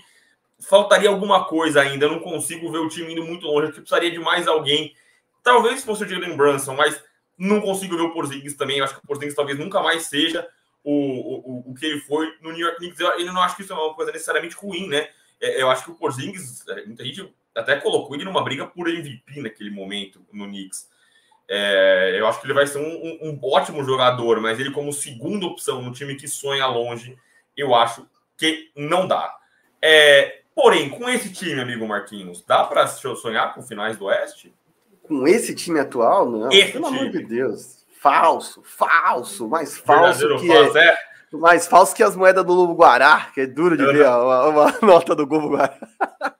faltaria 0.59 1.09
alguma 1.09 1.45
coisa 1.45 1.81
ainda. 1.81 2.05
Eu 2.05 2.11
não 2.11 2.19
consigo 2.19 2.69
ver 2.69 2.79
o 2.79 2.89
time 2.89 3.13
indo 3.13 3.23
muito 3.23 3.47
longe, 3.47 3.71
que 3.71 3.79
precisaria 3.79 4.11
de 4.11 4.19
mais 4.19 4.47
alguém. 4.47 4.93
Talvez 5.41 5.83
fosse 5.83 6.03
o 6.03 6.07
Jalen 6.07 6.35
Brunson, 6.35 6.75
mas 6.75 7.01
não 7.37 7.61
consigo 7.61 7.95
ver 7.95 8.03
o 8.03 8.11
Porzingis 8.11 8.55
também. 8.55 8.79
Eu 8.79 8.83
acho 8.83 8.95
que 8.95 8.99
o 9.03 9.07
Porzingis 9.07 9.33
talvez 9.33 9.57
nunca 9.57 9.81
mais 9.81 10.07
seja 10.07 10.45
o, 10.83 10.91
o, 10.91 11.71
o 11.71 11.73
que 11.75 11.85
ele 11.85 11.99
foi 12.01 12.33
no 12.41 12.51
New 12.51 12.65
York 12.65 12.77
Knicks. 12.77 12.99
Eu, 12.99 13.07
eu 13.19 13.33
não 13.33 13.41
acho 13.41 13.55
que 13.55 13.61
isso 13.61 13.73
é 13.73 13.75
uma 13.75 13.93
coisa 13.93 14.11
necessariamente 14.11 14.55
ruim, 14.55 14.87
né? 14.87 15.09
É, 15.41 15.61
eu 15.61 15.69
acho 15.69 15.83
que 15.83 15.91
o 15.91 15.95
Porzingis, 15.95 16.67
é, 16.67 16.85
muita 16.85 17.03
gente 17.03 17.33
até 17.55 17.75
colocou 17.77 18.15
ele 18.15 18.25
numa 18.25 18.43
briga 18.43 18.65
por 18.65 18.87
MVP 18.87 19.41
naquele 19.41 19.69
momento 19.69 20.21
no 20.31 20.45
Knicks. 20.45 20.87
É, 21.47 22.15
eu 22.17 22.27
acho 22.27 22.39
que 22.39 22.45
ele 22.45 22.53
vai 22.53 22.67
ser 22.67 22.77
um, 22.77 22.83
um, 22.83 23.29
um, 23.29 23.39
ótimo 23.41 23.83
jogador, 23.83 24.39
mas 24.39 24.59
ele 24.59 24.71
como 24.71 24.93
segunda 24.93 25.47
opção 25.47 25.81
no 25.81 25.91
time 25.91 26.15
que 26.15 26.27
sonha 26.27 26.67
longe, 26.67 27.17
eu 27.57 27.73
acho 27.73 28.07
que 28.37 28.71
não 28.75 29.07
dá. 29.07 29.35
É, 29.81 30.41
porém, 30.53 30.89
com 30.89 31.09
esse 31.09 31.33
time, 31.33 31.59
amigo 31.59 31.87
Marquinhos, 31.87 32.43
dá 32.45 32.63
para 32.65 32.85
sonhar 32.87 33.55
com 33.55 33.63
finais 33.63 33.97
do 33.97 34.05
Oeste? 34.05 34.53
Com 35.01 35.27
esse 35.27 35.55
time 35.55 35.79
atual, 35.79 36.29
não. 36.29 36.51
Esse 36.51 36.73
pelo 36.73 36.85
time. 36.85 36.99
amor 36.99 37.11
de 37.11 37.23
Deus. 37.23 37.78
Falso, 38.01 38.63
falso, 38.63 39.49
mais 39.49 39.77
falso 39.77 40.37
que 40.39 40.47
falso, 40.47 40.77
é, 40.77 40.87
é. 40.87 40.97
Mais 41.33 41.67
falso 41.67 41.93
que 41.93 42.01
as 42.01 42.15
moedas 42.15 42.45
do 42.45 42.53
Lobo 42.53 42.73
Guará, 42.73 43.29
que 43.33 43.41
é 43.41 43.45
duro 43.45 43.75
de 43.75 43.83
eu 43.83 43.91
ver 43.91 44.05
uma, 44.07 44.47
uma, 44.47 44.79
nota 44.81 45.13
do 45.13 45.27
Globo 45.27 45.49
Guará. 45.49 45.77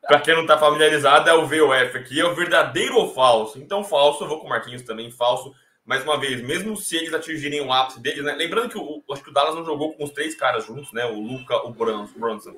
Para 0.08 0.22
quem 0.22 0.34
não 0.36 0.44
está 0.44 0.58
familiarizado, 0.58 1.30
é 1.30 1.34
o 1.34 1.46
VOF 1.46 1.98
aqui, 1.98 2.22
é 2.22 2.26
o 2.26 2.34
verdadeiro 2.34 2.96
ou 2.96 3.14
falso. 3.14 3.60
Então, 3.60 3.84
falso, 3.84 4.24
eu 4.24 4.30
vou 4.30 4.40
com 4.40 4.48
o 4.48 4.50
Marquinhos 4.50 4.84
também, 4.84 5.12
falso. 5.12 5.54
Mais 5.86 6.02
uma 6.04 6.18
vez, 6.18 6.42
mesmo 6.42 6.78
se 6.78 6.96
eles 6.96 7.14
atingirem 7.14 7.60
o 7.60 7.74
ápice 7.74 8.00
deles, 8.00 8.24
né? 8.24 8.36
Lembrando 8.36 8.70
que 8.70 8.78
o, 8.78 9.04
acho 9.12 9.22
que 9.22 9.30
o 9.30 9.34
Dallas 9.34 9.56
não 9.56 9.66
jogou 9.66 9.94
com 9.96 10.06
os 10.06 10.12
três 10.12 10.36
caras 10.36 10.66
juntos, 10.66 10.94
né? 10.94 11.06
O 11.08 11.20
Luca, 11.20 11.58
o 11.68 11.74
Brunson 11.74 12.56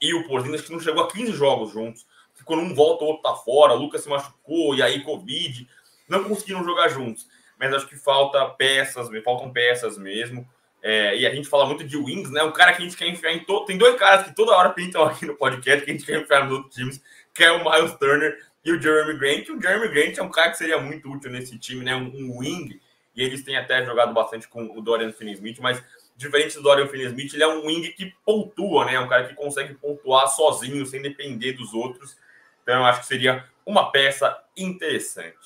e 0.00 0.14
o 0.14 0.26
Porzingis, 0.26 0.62
que 0.62 0.72
não 0.72 0.80
chegou 0.80 1.04
a 1.04 1.08
15 1.08 1.32
jogos 1.32 1.72
juntos. 1.72 2.06
Ficou 2.34 2.56
num 2.56 2.74
volta, 2.74 3.04
o 3.04 3.08
outro 3.08 3.22
tá 3.22 3.34
fora, 3.34 3.74
o 3.74 3.76
Luca 3.76 3.98
se 3.98 4.08
machucou, 4.08 4.74
e 4.74 4.82
aí 4.82 5.04
Covid. 5.04 5.68
Não 6.08 6.24
conseguiram 6.24 6.64
jogar 6.64 6.88
juntos. 6.88 7.28
Mas 7.60 7.74
acho 7.74 7.86
que 7.86 7.96
falta 7.96 8.42
peças, 8.46 9.10
faltam 9.22 9.52
peças 9.52 9.98
mesmo. 9.98 10.48
É, 10.82 11.14
e 11.14 11.26
a 11.26 11.34
gente 11.34 11.46
fala 11.46 11.66
muito 11.66 11.84
de 11.84 11.94
wings, 11.98 12.30
né? 12.30 12.42
O 12.42 12.52
cara 12.52 12.72
que 12.72 12.80
a 12.80 12.84
gente 12.84 12.96
quer 12.96 13.06
enfiar 13.06 13.32
em 13.32 13.44
todo. 13.44 13.66
Tem 13.66 13.76
dois 13.76 13.96
caras 13.96 14.26
que 14.26 14.34
toda 14.34 14.56
hora 14.56 14.70
pintam 14.70 15.04
aqui 15.04 15.26
no 15.26 15.36
podcast 15.36 15.84
que 15.84 15.90
a 15.90 15.94
gente 15.94 16.06
quer 16.06 16.18
enfiar 16.18 16.44
nos 16.44 16.54
outros 16.54 16.74
times, 16.74 17.02
que 17.34 17.44
é 17.44 17.52
o 17.52 17.62
Miles 17.62 17.94
Turner 17.98 18.38
e 18.64 18.72
o 18.72 18.80
Jeremy 18.80 19.18
Grant. 19.18 19.50
O 19.50 19.60
Jeremy 19.60 19.88
Grant 19.88 20.16
é 20.16 20.22
um 20.22 20.30
cara 20.30 20.50
que 20.50 20.56
seria 20.56 20.80
muito 20.80 21.12
útil 21.12 21.30
nesse 21.30 21.58
time, 21.58 21.84
né? 21.84 21.94
Um, 21.94 22.10
um 22.14 22.38
wing. 22.38 22.80
E 23.14 23.22
eles 23.22 23.42
têm 23.42 23.58
até 23.58 23.84
jogado 23.84 24.14
bastante 24.14 24.48
com 24.48 24.64
o 24.74 24.80
Dorian 24.80 25.12
Finney-Smith, 25.12 25.58
mas 25.60 25.82
diferente 26.16 26.54
do 26.56 26.62
Dorian 26.62 26.86
Finney-Smith, 26.86 27.34
ele 27.34 27.42
é 27.42 27.48
um 27.48 27.66
wing 27.66 27.90
que 27.92 28.14
pontua, 28.24 28.86
né? 28.86 28.94
É 28.94 29.00
um 29.00 29.08
cara 29.08 29.26
que 29.26 29.34
consegue 29.34 29.74
pontuar 29.74 30.28
sozinho, 30.28 30.86
sem 30.86 31.02
depender 31.02 31.52
dos 31.52 31.74
outros. 31.74 32.16
Então, 32.62 32.76
eu 32.76 32.84
acho 32.84 33.00
que 33.00 33.06
seria 33.06 33.44
uma 33.66 33.90
peça 33.90 34.38
interessante. 34.56 35.36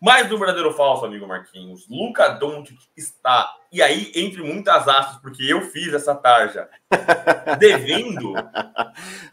Mais 0.00 0.28
do 0.28 0.38
verdadeiro 0.38 0.68
ou 0.68 0.74
falso, 0.74 1.04
amigo 1.04 1.26
Marquinhos. 1.26 1.88
Luca 1.88 2.28
Doncic 2.28 2.78
está, 2.96 3.52
e 3.72 3.82
aí, 3.82 4.12
entre 4.14 4.42
muitas 4.42 4.86
aspas, 4.86 5.20
porque 5.20 5.42
eu 5.42 5.60
fiz 5.60 5.92
essa 5.92 6.14
tarja, 6.14 6.68
devendo. 7.58 8.32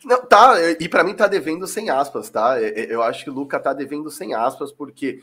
Não, 0.04 0.26
tá, 0.26 0.56
e 0.80 0.90
para 0.90 1.04
mim 1.04 1.14
tá 1.14 1.28
devendo 1.28 1.68
sem 1.68 1.92
aspas, 1.92 2.32
tá? 2.32 2.60
Eu 2.60 3.04
acho 3.04 3.24
que 3.24 3.30
o 3.30 3.34
Luca 3.34 3.60
tá 3.60 3.74
devendo 3.74 4.10
sem 4.10 4.34
aspas, 4.34 4.72
porque, 4.72 5.22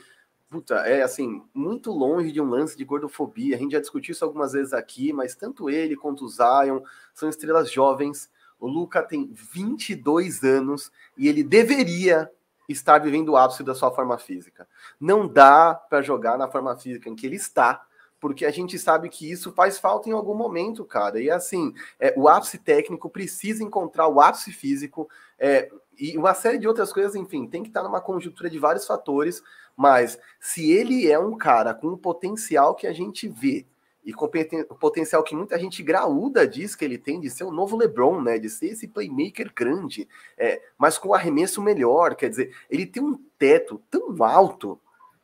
puta, 0.48 0.76
é 0.76 1.02
assim, 1.02 1.42
muito 1.52 1.90
longe 1.90 2.30
de 2.30 2.40
um 2.40 2.48
lance 2.48 2.76
de 2.76 2.84
gordofobia. 2.84 3.56
A 3.56 3.58
gente 3.58 3.72
já 3.72 3.80
discutiu 3.80 4.12
isso 4.12 4.24
algumas 4.24 4.52
vezes 4.52 4.72
aqui, 4.72 5.12
mas 5.12 5.34
tanto 5.34 5.68
ele 5.68 5.96
quanto 5.96 6.24
o 6.24 6.28
Zion 6.28 6.82
são 7.12 7.28
estrelas 7.28 7.68
jovens. 7.68 8.30
O 8.60 8.68
Luca 8.68 9.02
tem 9.02 9.28
22 9.52 10.44
anos 10.44 10.92
e 11.18 11.26
ele 11.26 11.42
deveria 11.42 12.30
estar 12.68 12.98
vivendo 12.98 13.30
o 13.30 13.36
ápice 13.36 13.62
da 13.62 13.74
sua 13.74 13.90
forma 13.90 14.18
física. 14.18 14.68
Não 15.00 15.26
dá 15.26 15.74
para 15.74 16.02
jogar 16.02 16.38
na 16.38 16.48
forma 16.48 16.76
física 16.76 17.08
em 17.08 17.14
que 17.14 17.26
ele 17.26 17.36
está, 17.36 17.84
porque 18.20 18.44
a 18.46 18.50
gente 18.50 18.78
sabe 18.78 19.08
que 19.08 19.30
isso 19.30 19.52
faz 19.52 19.78
falta 19.78 20.08
em 20.08 20.12
algum 20.12 20.34
momento, 20.34 20.84
cara. 20.84 21.20
E 21.20 21.28
assim, 21.28 21.74
é, 21.98 22.14
o 22.16 22.28
ápice 22.28 22.58
técnico 22.58 23.10
precisa 23.10 23.64
encontrar 23.64 24.06
o 24.06 24.20
ápice 24.20 24.52
físico 24.52 25.08
é, 25.38 25.70
e 25.98 26.16
uma 26.16 26.32
série 26.32 26.58
de 26.58 26.68
outras 26.68 26.92
coisas, 26.92 27.14
enfim, 27.16 27.46
tem 27.46 27.62
que 27.62 27.68
estar 27.68 27.82
numa 27.82 28.00
conjuntura 28.00 28.48
de 28.48 28.58
vários 28.58 28.86
fatores. 28.86 29.42
Mas 29.76 30.18
se 30.38 30.70
ele 30.70 31.10
é 31.10 31.18
um 31.18 31.36
cara 31.36 31.74
com 31.74 31.88
o 31.88 31.98
potencial 31.98 32.74
que 32.74 32.86
a 32.86 32.92
gente 32.92 33.28
vê 33.28 33.66
e 34.04 34.12
com 34.12 34.26
o 34.26 34.74
potencial 34.74 35.22
que 35.22 35.34
muita 35.34 35.58
gente 35.58 35.82
graúda 35.82 36.46
diz 36.46 36.74
que 36.74 36.84
ele 36.84 36.98
tem 36.98 37.20
de 37.20 37.30
ser 37.30 37.44
o 37.44 37.52
novo 37.52 37.76
LeBron, 37.76 38.20
né? 38.20 38.38
De 38.38 38.50
ser 38.50 38.66
esse 38.66 38.88
playmaker 38.88 39.52
grande, 39.54 40.08
é, 40.36 40.60
mas 40.76 40.98
com 40.98 41.14
arremesso 41.14 41.62
melhor. 41.62 42.16
Quer 42.16 42.28
dizer, 42.28 42.56
ele 42.68 42.84
tem 42.84 43.02
um 43.02 43.18
teto 43.38 43.80
tão 43.88 44.22
alto 44.24 44.80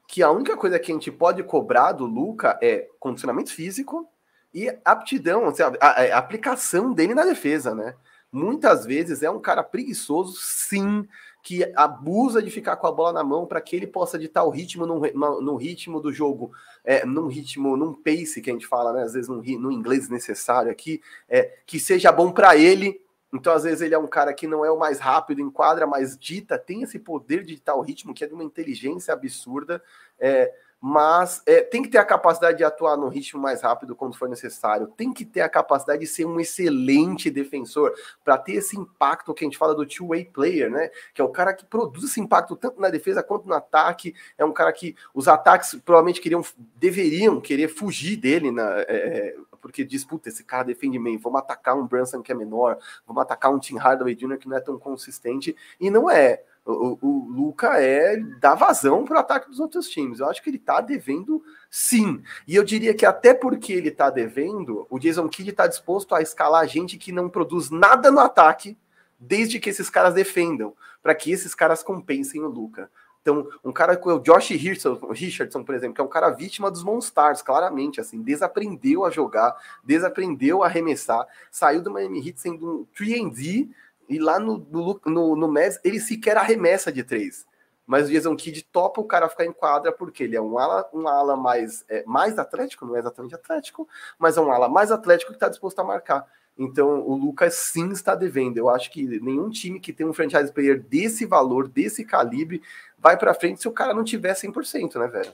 que 0.07 0.23
a 0.23 0.31
única 0.31 0.57
coisa 0.57 0.79
que 0.79 0.93
a 0.93 0.95
gente 0.95 1.11
pode 1.11 1.43
cobrar 1.43 1.93
do 1.93 2.07
Luca 2.07 2.59
é 2.62 2.88
condicionamento 3.01 3.53
físico 3.53 4.09
e 4.55 4.75
aptidão, 4.85 5.47
assim, 5.47 5.62
a, 5.62 5.73
a, 5.81 6.03
a 6.14 6.19
aplicação 6.19 6.93
dele 6.93 7.14
na 7.14 7.25
defesa, 7.25 7.75
né? 7.75 7.95
Muitas 8.31 8.87
vezes 8.87 9.23
é 9.23 9.31
um 9.31 9.41
cara 9.41 9.62
preguiçoso, 9.62 10.37
sim, 10.38 11.07
que 11.42 11.70
abusa 11.77 12.42
de 12.42 12.51
ficar 12.51 12.77
com 12.77 12.87
a 12.87 12.92
bola 12.92 13.12
na 13.12 13.24
mão 13.24 13.46
para 13.46 13.61
que 13.61 13.74
ele 13.74 13.87
possa 13.87 14.18
ditar 14.18 14.44
o 14.44 14.51
ritmo 14.51 14.87
no, 14.87 15.57
ritmo 15.57 16.01
do 16.01 16.12
jogo, 16.12 16.53
é, 16.85 17.05
num 17.07 17.27
ritmo, 17.27 17.77
num 17.77 17.94
pace 17.94 18.40
que 18.42 18.51
a 18.51 18.53
gente 18.53 18.66
fala, 18.66 18.92
né? 18.92 19.03
Às 19.03 19.14
vezes 19.14 19.29
no, 19.29 19.37
no 19.37 19.72
inglês 19.72 20.09
necessário 20.09 20.70
aqui, 20.70 21.01
é, 21.29 21.59
que 21.64 21.79
seja 21.79 22.12
bom 22.12 22.31
para 22.33 22.57
ele. 22.57 23.01
Então, 23.33 23.53
às 23.53 23.64
vezes, 23.64 23.83
ele 23.83 23.94
é 23.94 23.98
um 23.98 24.07
cara 24.07 24.33
que 24.33 24.46
não 24.46 24.64
é 24.64 24.70
o 24.70 24.79
mais 24.79 24.98
rápido 24.98 25.40
em 25.40 25.51
quadra, 25.51 25.87
mas 25.87 26.16
dita, 26.16 26.59
tem 26.59 26.83
esse 26.83 26.98
poder 26.98 27.44
de 27.44 27.57
ditar 27.57 27.74
o 27.74 27.83
ritmo, 27.83 28.14
que 28.14 28.24
é 28.24 28.27
de 28.27 28.33
uma 28.33 28.44
inteligência 28.44 29.12
absurda. 29.12 29.83
É, 30.18 30.51
mas 30.81 31.43
é, 31.45 31.61
tem 31.61 31.83
que 31.83 31.88
ter 31.88 31.99
a 31.99 32.05
capacidade 32.05 32.59
de 32.59 32.64
atuar 32.64 32.97
no 32.97 33.09
ritmo 33.09 33.41
mais 33.41 33.62
rápido 33.62 33.97
quando 33.97 34.17
for 34.17 34.29
necessário, 34.29 34.87
tem 34.97 35.12
que 35.12 35.25
ter 35.25 35.41
a 35.41 35.49
capacidade 35.49 36.01
de 36.01 36.07
ser 36.07 36.25
um 36.25 36.38
excelente 36.38 37.31
defensor 37.31 37.93
para 38.25 38.38
ter 38.38 38.53
esse 38.53 38.77
impacto 38.77 39.35
que 39.35 39.45
a 39.45 39.47
gente 39.47 39.59
fala 39.59 39.75
do 39.75 39.85
two-way 39.85 40.25
player, 40.25 40.71
né? 40.71 40.91
Que 41.12 41.21
é 41.21 41.25
o 41.25 41.29
cara 41.29 41.53
que 41.53 41.64
produz 41.64 42.05
esse 42.05 42.21
impacto 42.21 42.55
tanto 42.55 42.81
na 42.81 42.91
defesa 42.91 43.23
quanto 43.23 43.49
no 43.49 43.55
ataque. 43.55 44.14
É 44.37 44.45
um 44.45 44.53
cara 44.53 44.73
que 44.73 44.95
os 45.12 45.27
ataques 45.27 45.75
provavelmente 45.85 46.21
queriam, 46.21 46.43
deveriam 46.77 47.41
querer 47.41 47.69
fugir 47.69 48.17
dele 48.17 48.53
na, 48.53 48.81
é, 48.81 48.87
é 48.88 49.37
porque 49.61 49.85
disputa, 49.85 50.29
esse 50.29 50.45
cara 50.45 50.64
defende 50.64 50.99
bem, 50.99 51.19
vamos 51.19 51.41
atacar 51.41 51.77
um 51.77 51.87
Brunson 51.87 52.23
que 52.23 52.33
é 52.33 52.35
menor, 52.35 52.79
vamos 53.07 53.23
atacar 53.23 53.53
um 53.53 53.59
Tim 53.59 53.77
Hardaway 53.77 54.14
Jr. 54.14 54.38
que 54.38 54.49
não 54.49 54.57
é 54.57 54.61
tão 54.61 54.79
consistente, 54.79 55.55
e 55.81 55.91
não 55.91 56.11
é. 56.11 56.43
O, 56.71 56.99
o, 57.01 57.29
Luca 57.31 57.81
é 57.81 58.19
dá 58.39 58.55
vazão 58.55 59.03
para 59.03 59.17
o 59.17 59.21
ataque 59.21 59.49
dos 59.49 59.59
outros 59.59 59.89
times. 59.89 60.21
Eu 60.21 60.29
acho 60.29 60.43
que 60.43 60.51
ele 60.51 60.59
está 60.59 60.83
devendo 60.83 61.43
sim. 61.71 62.23
E 62.47 62.55
eu 62.55 62.63
diria 62.63 62.93
que 62.93 63.07
até 63.07 63.33
porque 63.33 63.73
ele 63.73 63.89
está 63.89 64.11
devendo, 64.11 64.87
o 64.91 64.99
Jason 64.99 65.27
Kidd 65.29 65.49
está 65.49 65.67
disposto 65.67 66.15
a 66.15 66.21
escalar 66.21 66.69
gente 66.69 66.99
que 66.99 67.11
não 67.11 67.31
produz 67.31 67.71
nada 67.71 68.11
no 68.11 68.21
ataque, 68.21 68.77
desde 69.19 69.59
que 69.59 69.71
esses 69.71 69.89
caras 69.89 70.13
defendam, 70.13 70.75
para 71.03 71.15
que 71.15 71.33
esses 71.33 71.55
caras 71.55 71.83
compensem 71.83 72.43
o 72.43 72.49
Luca. 72.49 72.91
Então, 73.23 73.49
um 73.65 73.73
cara 73.73 73.97
como 73.97 74.17
o 74.17 74.21
Josh 74.21 74.51
Richardson, 74.51 75.65
por 75.65 75.75
exemplo, 75.75 75.95
que 75.95 76.01
é 76.01 76.05
um 76.05 76.09
cara 76.09 76.31
vítima 76.31 76.71
dos 76.71 76.85
Monstars, 76.85 77.43
claramente, 77.43 78.01
assim, 78.01 78.23
desaprendeu 78.23 79.05
a 79.05 79.11
jogar, 79.11 79.57
desaprendeu 79.83 80.63
a 80.63 80.67
arremessar, 80.67 81.27
saiu 81.51 81.83
do 81.83 81.91
Miami 81.91 82.27
Heat 82.27 82.41
sendo 82.41 82.83
um 82.83 82.87
3D 82.95 83.69
e 84.09 84.18
lá 84.18 84.38
no, 84.38 84.59
no, 84.71 85.01
no, 85.07 85.37
no 85.37 85.49
Mavs 85.49 85.79
ele 85.85 86.01
sequer 86.01 86.37
arremessa 86.37 86.90
de 86.90 87.03
três. 87.03 87.47
Mas 87.87 88.07
o 88.07 88.12
Jason 88.12 88.37
Kidd 88.37 88.62
topa 88.64 89.01
o 89.01 89.05
cara 89.05 89.31
ficar 89.31 89.47
em 89.47 89.53
quadra 89.53 89.90
porque 89.90 90.25
ele 90.25 90.37
é 90.37 90.40
um 90.40 90.59
ala, 90.59 90.88
um 90.92 91.09
ala 91.09 91.37
mais, 91.37 91.85
é, 91.88 92.05
mais 92.07 92.38
atlético, 92.38 92.85
não 92.85 92.94
é 92.94 92.99
exatamente 92.99 93.35
atlético, 93.35 93.88
mas 94.18 94.37
é 94.37 94.40
um 94.40 94.53
ala 94.53 94.68
mais 94.68 94.92
atlético 94.92 95.33
que 95.33 95.37
está 95.37 95.49
disposto 95.49 95.79
a 95.79 95.85
marcar. 95.85 96.27
Então 96.59 97.01
o 97.01 97.14
Lucas 97.14 97.55
sim 97.55 97.90
está 97.90 98.14
devendo. 98.14 98.59
Eu 98.59 98.68
acho 98.68 98.90
que 98.90 99.07
nenhum 99.21 99.49
time 99.49 99.81
que 99.81 99.92
tem 99.92 100.07
um 100.07 100.12
franchise 100.12 100.53
player 100.53 100.83
desse 100.83 101.25
valor, 101.25 101.68
desse 101.68 102.05
calibre, 102.05 102.61
vai 102.99 103.16
para 103.16 103.33
frente 103.33 103.62
se 103.62 103.68
o 103.68 103.73
cara 103.73 103.94
não 103.94 104.05
tiver 104.05 104.35
100%, 104.35 104.99
né, 104.99 105.07
velho? 105.07 105.33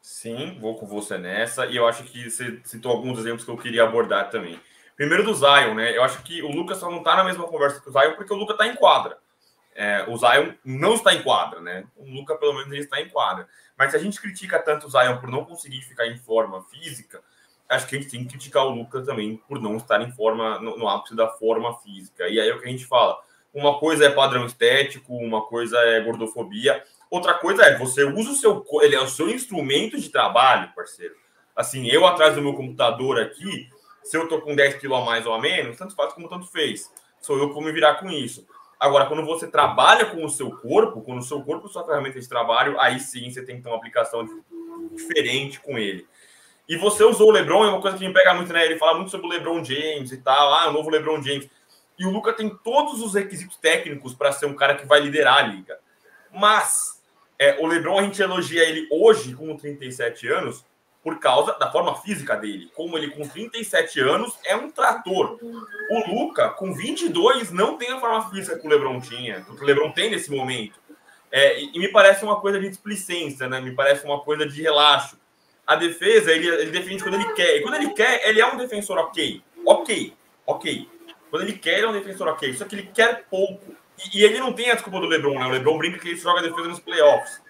Sim, 0.00 0.58
vou 0.60 0.76
com 0.76 0.86
você 0.86 1.18
nessa. 1.18 1.66
E 1.66 1.76
eu 1.76 1.86
acho 1.86 2.04
que 2.04 2.30
você 2.30 2.60
citou 2.64 2.90
alguns 2.90 3.18
exemplos 3.18 3.44
que 3.44 3.50
eu 3.50 3.56
queria 3.56 3.84
abordar 3.84 4.28
também. 4.28 4.58
Primeiro 4.96 5.24
do 5.24 5.34
Zion, 5.34 5.74
né? 5.74 5.96
Eu 5.96 6.04
acho 6.04 6.22
que 6.22 6.42
o 6.42 6.50
Lucas 6.50 6.78
só 6.78 6.90
não 6.90 6.98
está 6.98 7.16
na 7.16 7.24
mesma 7.24 7.46
conversa 7.46 7.80
que 7.80 7.88
o 7.88 7.92
Zion 7.92 8.12
porque 8.12 8.32
o 8.32 8.36
Lucas 8.36 8.54
está 8.54 8.66
em 8.66 8.76
quadra. 8.76 9.18
É, 9.74 10.04
o 10.08 10.16
Zion 10.16 10.52
não 10.64 10.94
está 10.94 11.12
em 11.12 11.22
quadra, 11.22 11.60
né? 11.60 11.84
O 11.96 12.08
Lucas, 12.08 12.38
pelo 12.38 12.52
menos, 12.52 12.70
ele 12.70 12.82
está 12.82 13.00
em 13.00 13.08
quadra. 13.08 13.48
Mas 13.76 13.90
se 13.90 13.96
a 13.96 14.00
gente 14.00 14.20
critica 14.20 14.58
tanto 14.60 14.86
o 14.86 14.90
Zion 14.90 15.18
por 15.18 15.28
não 15.28 15.44
conseguir 15.44 15.82
ficar 15.82 16.06
em 16.06 16.16
forma 16.16 16.62
física, 16.64 17.20
acho 17.68 17.86
que 17.88 17.96
a 17.96 18.00
gente 18.00 18.10
tem 18.10 18.22
que 18.22 18.30
criticar 18.30 18.64
o 18.64 18.70
Lucas 18.70 19.04
também 19.04 19.36
por 19.48 19.60
não 19.60 19.76
estar 19.76 20.00
em 20.00 20.12
forma, 20.12 20.60
no, 20.60 20.78
no 20.78 20.88
ápice 20.88 21.16
da 21.16 21.28
forma 21.28 21.76
física. 21.80 22.28
E 22.28 22.38
aí 22.38 22.48
é 22.48 22.54
o 22.54 22.60
que 22.60 22.68
a 22.68 22.70
gente 22.70 22.86
fala. 22.86 23.18
Uma 23.52 23.78
coisa 23.78 24.06
é 24.06 24.10
padrão 24.10 24.46
estético, 24.46 25.14
uma 25.16 25.42
coisa 25.42 25.76
é 25.78 26.00
gordofobia, 26.00 26.82
outra 27.10 27.34
coisa 27.34 27.64
é 27.64 27.76
você 27.76 28.04
usa 28.04 28.30
o 28.30 28.34
seu. 28.34 28.64
Ele 28.82 28.94
é 28.94 29.00
o 29.00 29.08
seu 29.08 29.28
instrumento 29.28 30.00
de 30.00 30.08
trabalho, 30.08 30.72
parceiro. 30.74 31.14
Assim, 31.54 31.86
eu 31.86 32.06
atrás 32.06 32.34
do 32.34 32.42
meu 32.42 32.54
computador 32.54 33.20
aqui, 33.20 33.68
se 34.04 34.16
eu 34.16 34.28
tô 34.28 34.40
com 34.40 34.54
10 34.54 34.76
quilos 34.76 34.98
a 34.98 35.04
mais 35.04 35.26
ou 35.26 35.32
a 35.32 35.40
menos, 35.40 35.76
tanto 35.76 35.94
faz 35.94 36.12
como 36.12 36.28
tanto 36.28 36.46
fez. 36.46 36.92
Sou 37.20 37.38
eu 37.38 37.48
que 37.48 37.54
vou 37.54 37.62
me 37.62 37.72
virar 37.72 37.94
com 37.94 38.10
isso. 38.10 38.46
Agora, 38.78 39.06
quando 39.06 39.24
você 39.24 39.46
trabalha 39.46 40.06
com 40.06 40.24
o 40.24 40.28
seu 40.28 40.50
corpo, 40.50 41.00
quando 41.00 41.20
o 41.20 41.22
seu 41.22 41.42
corpo 41.42 41.66
é 41.66 41.70
sua 41.70 41.86
ferramenta 41.86 42.20
de 42.20 42.28
trabalho, 42.28 42.78
aí 42.78 43.00
sim 43.00 43.30
você 43.30 43.42
tem 43.42 43.56
que 43.56 43.62
ter 43.62 43.68
uma 43.68 43.78
aplicação 43.78 44.28
diferente 44.94 45.58
com 45.60 45.78
ele. 45.78 46.06
E 46.68 46.76
você 46.76 47.02
usou 47.02 47.28
o 47.28 47.30
LeBron, 47.30 47.64
é 47.64 47.68
uma 47.68 47.80
coisa 47.80 47.96
que 47.96 48.06
me 48.06 48.12
pega 48.12 48.34
muito, 48.34 48.52
né? 48.52 48.64
Ele 48.64 48.78
fala 48.78 48.94
muito 48.94 49.10
sobre 49.10 49.26
o 49.26 49.30
LeBron 49.30 49.64
James 49.64 50.12
e 50.12 50.18
tal, 50.18 50.52
ah, 50.52 50.68
o 50.68 50.72
novo 50.72 50.90
LeBron 50.90 51.22
James. 51.22 51.48
E 51.98 52.04
o 52.04 52.10
Luca 52.10 52.32
tem 52.32 52.48
todos 52.48 53.00
os 53.02 53.14
requisitos 53.14 53.56
técnicos 53.56 54.14
para 54.14 54.32
ser 54.32 54.46
um 54.46 54.54
cara 54.54 54.74
que 54.74 54.86
vai 54.86 55.00
liderar 55.00 55.38
a 55.38 55.42
liga. 55.42 55.78
Mas 56.32 57.02
é, 57.38 57.58
o 57.60 57.66
LeBron, 57.66 57.98
a 57.98 58.02
gente 58.02 58.20
elogia 58.20 58.68
ele 58.68 58.88
hoje, 58.90 59.34
com 59.34 59.56
37 59.56 60.28
anos, 60.28 60.64
por 61.04 61.18
causa 61.18 61.52
da 61.58 61.70
forma 61.70 61.94
física 61.96 62.34
dele. 62.34 62.70
Como 62.74 62.96
ele, 62.96 63.10
com 63.10 63.28
37 63.28 64.00
anos, 64.00 64.32
é 64.42 64.56
um 64.56 64.70
trator. 64.70 65.38
O 65.90 65.98
Luca, 66.08 66.48
com 66.48 66.72
22, 66.72 67.52
não 67.52 67.76
tem 67.76 67.92
a 67.92 68.00
forma 68.00 68.30
física 68.30 68.58
que 68.58 68.66
o 68.66 68.70
Lebron 68.70 68.98
tinha, 69.00 69.42
que 69.42 69.62
o 69.62 69.66
Lebron 69.66 69.92
tem 69.92 70.10
nesse 70.10 70.30
momento. 70.30 70.80
É, 71.30 71.60
e, 71.60 71.72
e, 71.74 71.78
me 71.78 71.88
parece 71.88 72.24
uma 72.24 72.40
coisa 72.40 72.58
de 72.58 72.70
displicência, 72.70 73.46
né? 73.46 73.60
Me 73.60 73.72
parece 73.72 74.06
uma 74.06 74.20
coisa 74.20 74.46
de 74.46 74.62
relaxo. 74.62 75.18
A 75.66 75.76
defesa, 75.76 76.32
ele, 76.32 76.48
ele 76.48 76.70
defende 76.70 77.02
quando 77.02 77.16
ele 77.16 77.32
quer. 77.34 77.58
E 77.58 77.60
quando 77.60 77.74
ele 77.74 77.90
quer, 77.90 78.26
ele 78.26 78.40
é 78.40 78.46
um 78.46 78.56
defensor 78.56 78.96
ok. 78.96 79.42
Ok, 79.66 80.14
ok. 80.46 80.88
Quando 81.28 81.42
ele 81.42 81.58
quer, 81.58 81.78
ele 81.78 81.86
é 81.86 81.88
um 81.90 81.92
defensor 81.92 82.28
ok. 82.28 82.54
Só 82.54 82.64
que 82.64 82.76
ele 82.76 82.90
quer 82.94 83.26
pouco. 83.28 83.74
E, 83.98 84.20
e 84.20 84.24
ele 84.24 84.38
não 84.38 84.54
tem 84.54 84.70
a 84.70 84.74
desculpa 84.74 85.00
do 85.00 85.06
Lebron, 85.06 85.38
né? 85.38 85.46
O 85.46 85.50
Lebron 85.50 85.76
brinca 85.76 85.98
que 85.98 86.08
ele 86.08 86.16
joga 86.16 86.40
defesa 86.40 86.68
nos 86.68 86.80
playoffs. 86.80 87.42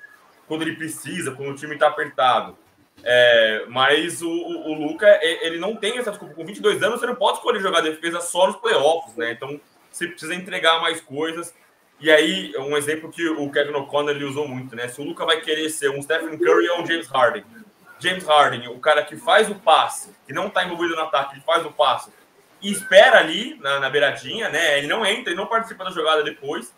Quando 0.48 0.62
ele 0.62 0.74
precisa, 0.74 1.30
quando 1.32 1.50
o 1.50 1.54
time 1.54 1.74
está 1.74 1.86
apertado. 1.86 2.56
É, 3.02 3.64
mas 3.68 4.22
o, 4.22 4.30
o, 4.30 4.74
Luca, 4.74 5.06
ele 5.22 5.58
não 5.58 5.76
tem 5.76 5.98
essa 5.98 6.10
desculpa. 6.10 6.34
Com 6.34 6.44
22 6.44 6.82
anos, 6.82 7.00
você 7.00 7.06
não 7.06 7.14
pode 7.14 7.38
escolher 7.38 7.60
jogar 7.60 7.80
defesa 7.80 8.20
só 8.20 8.46
nos 8.46 8.56
playoffs, 8.56 9.16
né? 9.16 9.32
Então, 9.32 9.60
você 9.90 10.06
precisa 10.06 10.34
entregar 10.34 10.80
mais 10.80 11.00
coisas. 11.00 11.54
E 12.00 12.10
aí, 12.10 12.54
um 12.58 12.76
exemplo 12.76 13.10
que 13.10 13.26
o 13.28 13.50
Kevin 13.50 13.74
O'Connor 13.74 14.14
ele 14.14 14.24
usou 14.24 14.48
muito, 14.48 14.74
né? 14.74 14.88
Se 14.88 15.00
o 15.00 15.04
Luca 15.04 15.24
vai 15.24 15.40
querer 15.40 15.68
ser 15.70 15.90
um 15.90 16.02
Stephen 16.02 16.38
Curry 16.38 16.68
ou 16.70 16.82
um 16.82 16.86
James 16.86 17.06
Harden. 17.08 17.44
James 17.98 18.24
Harden, 18.24 18.68
o 18.68 18.78
cara 18.78 19.04
que 19.04 19.16
faz 19.16 19.48
o 19.48 19.54
passe, 19.54 20.14
que 20.26 20.32
não 20.32 20.48
está 20.48 20.64
envolvido 20.64 20.94
no 20.94 21.02
ataque, 21.02 21.34
ele 21.34 21.42
faz 21.42 21.64
o 21.64 21.70
passe 21.70 22.10
e 22.60 22.72
espera 22.72 23.18
ali 23.18 23.58
na, 23.60 23.78
na 23.78 23.90
beiradinha, 23.90 24.48
né? 24.48 24.78
Ele 24.78 24.86
não 24.86 25.04
entra, 25.04 25.30
ele 25.30 25.40
não 25.40 25.46
participa 25.46 25.84
da 25.84 25.90
jogada 25.90 26.22
depois. 26.22 26.72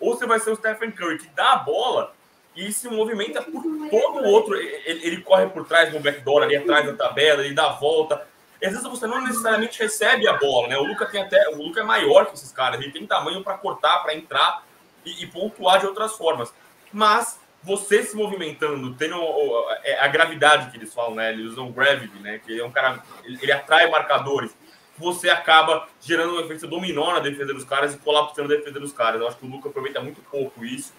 Ou 0.00 0.16
você 0.16 0.26
vai 0.26 0.38
ser 0.40 0.50
o 0.50 0.56
Stephen 0.56 0.90
Curry, 0.90 1.18
que 1.18 1.28
dá 1.28 1.52
a 1.52 1.56
bola 1.56 2.14
e 2.58 2.72
se 2.72 2.88
movimenta 2.88 3.40
por 3.40 3.62
todo 3.62 4.18
o 4.18 4.24
outro. 4.24 4.56
Ele, 4.56 5.06
ele, 5.06 5.22
corre 5.22 5.46
por 5.46 5.64
trás 5.64 5.92
no 5.92 6.00
backdoor, 6.00 6.42
ali 6.42 6.56
atrás 6.56 6.84
da 6.84 6.92
tabela, 6.92 7.44
ele 7.44 7.54
dá 7.54 7.66
a 7.66 7.72
volta. 7.72 8.26
Às 8.60 8.72
vezes 8.72 8.82
você 8.82 9.06
não 9.06 9.22
necessariamente 9.22 9.78
recebe 9.78 10.26
a 10.26 10.32
bola, 10.32 10.66
né? 10.66 10.76
O 10.76 10.82
Luca 10.82 11.06
tem 11.06 11.22
até. 11.22 11.50
O 11.50 11.62
Luca 11.62 11.80
é 11.80 11.84
maior 11.84 12.26
que 12.26 12.34
esses 12.34 12.50
caras, 12.50 12.80
ele 12.80 12.90
tem 12.90 13.06
tamanho 13.06 13.44
para 13.44 13.56
cortar, 13.56 14.00
para 14.00 14.12
entrar 14.12 14.64
e, 15.04 15.22
e, 15.22 15.26
pontuar 15.28 15.78
de 15.78 15.86
outras 15.86 16.16
formas. 16.16 16.52
Mas 16.92 17.38
você 17.62 18.02
se 18.02 18.16
movimentando, 18.16 18.92
tendo 18.94 19.16
é, 19.84 20.00
a 20.00 20.08
gravidade 20.08 20.72
que 20.72 20.76
eles 20.76 20.92
falam, 20.92 21.14
né? 21.14 21.30
Eles 21.30 21.52
usam 21.52 21.70
gravity, 21.70 22.18
né? 22.18 22.40
Que 22.44 22.58
é 22.58 22.64
um 22.64 22.72
cara. 22.72 23.00
Ele, 23.22 23.38
ele 23.40 23.52
atrai 23.52 23.88
marcadores. 23.88 24.52
Você 24.96 25.30
acaba 25.30 25.86
gerando 26.00 26.34
um 26.34 26.40
efeito 26.40 26.66
dominó 26.66 27.12
na 27.12 27.20
defesa 27.20 27.54
dos 27.54 27.62
caras 27.62 27.94
e 27.94 27.98
colapsando 27.98 28.52
a 28.52 28.56
defesa 28.56 28.80
dos 28.80 28.92
caras. 28.92 29.20
Eu 29.20 29.28
acho 29.28 29.36
que 29.36 29.46
o 29.46 29.48
Luca 29.48 29.68
aproveita 29.68 30.00
muito 30.00 30.20
pouco 30.22 30.64
isso. 30.64 30.92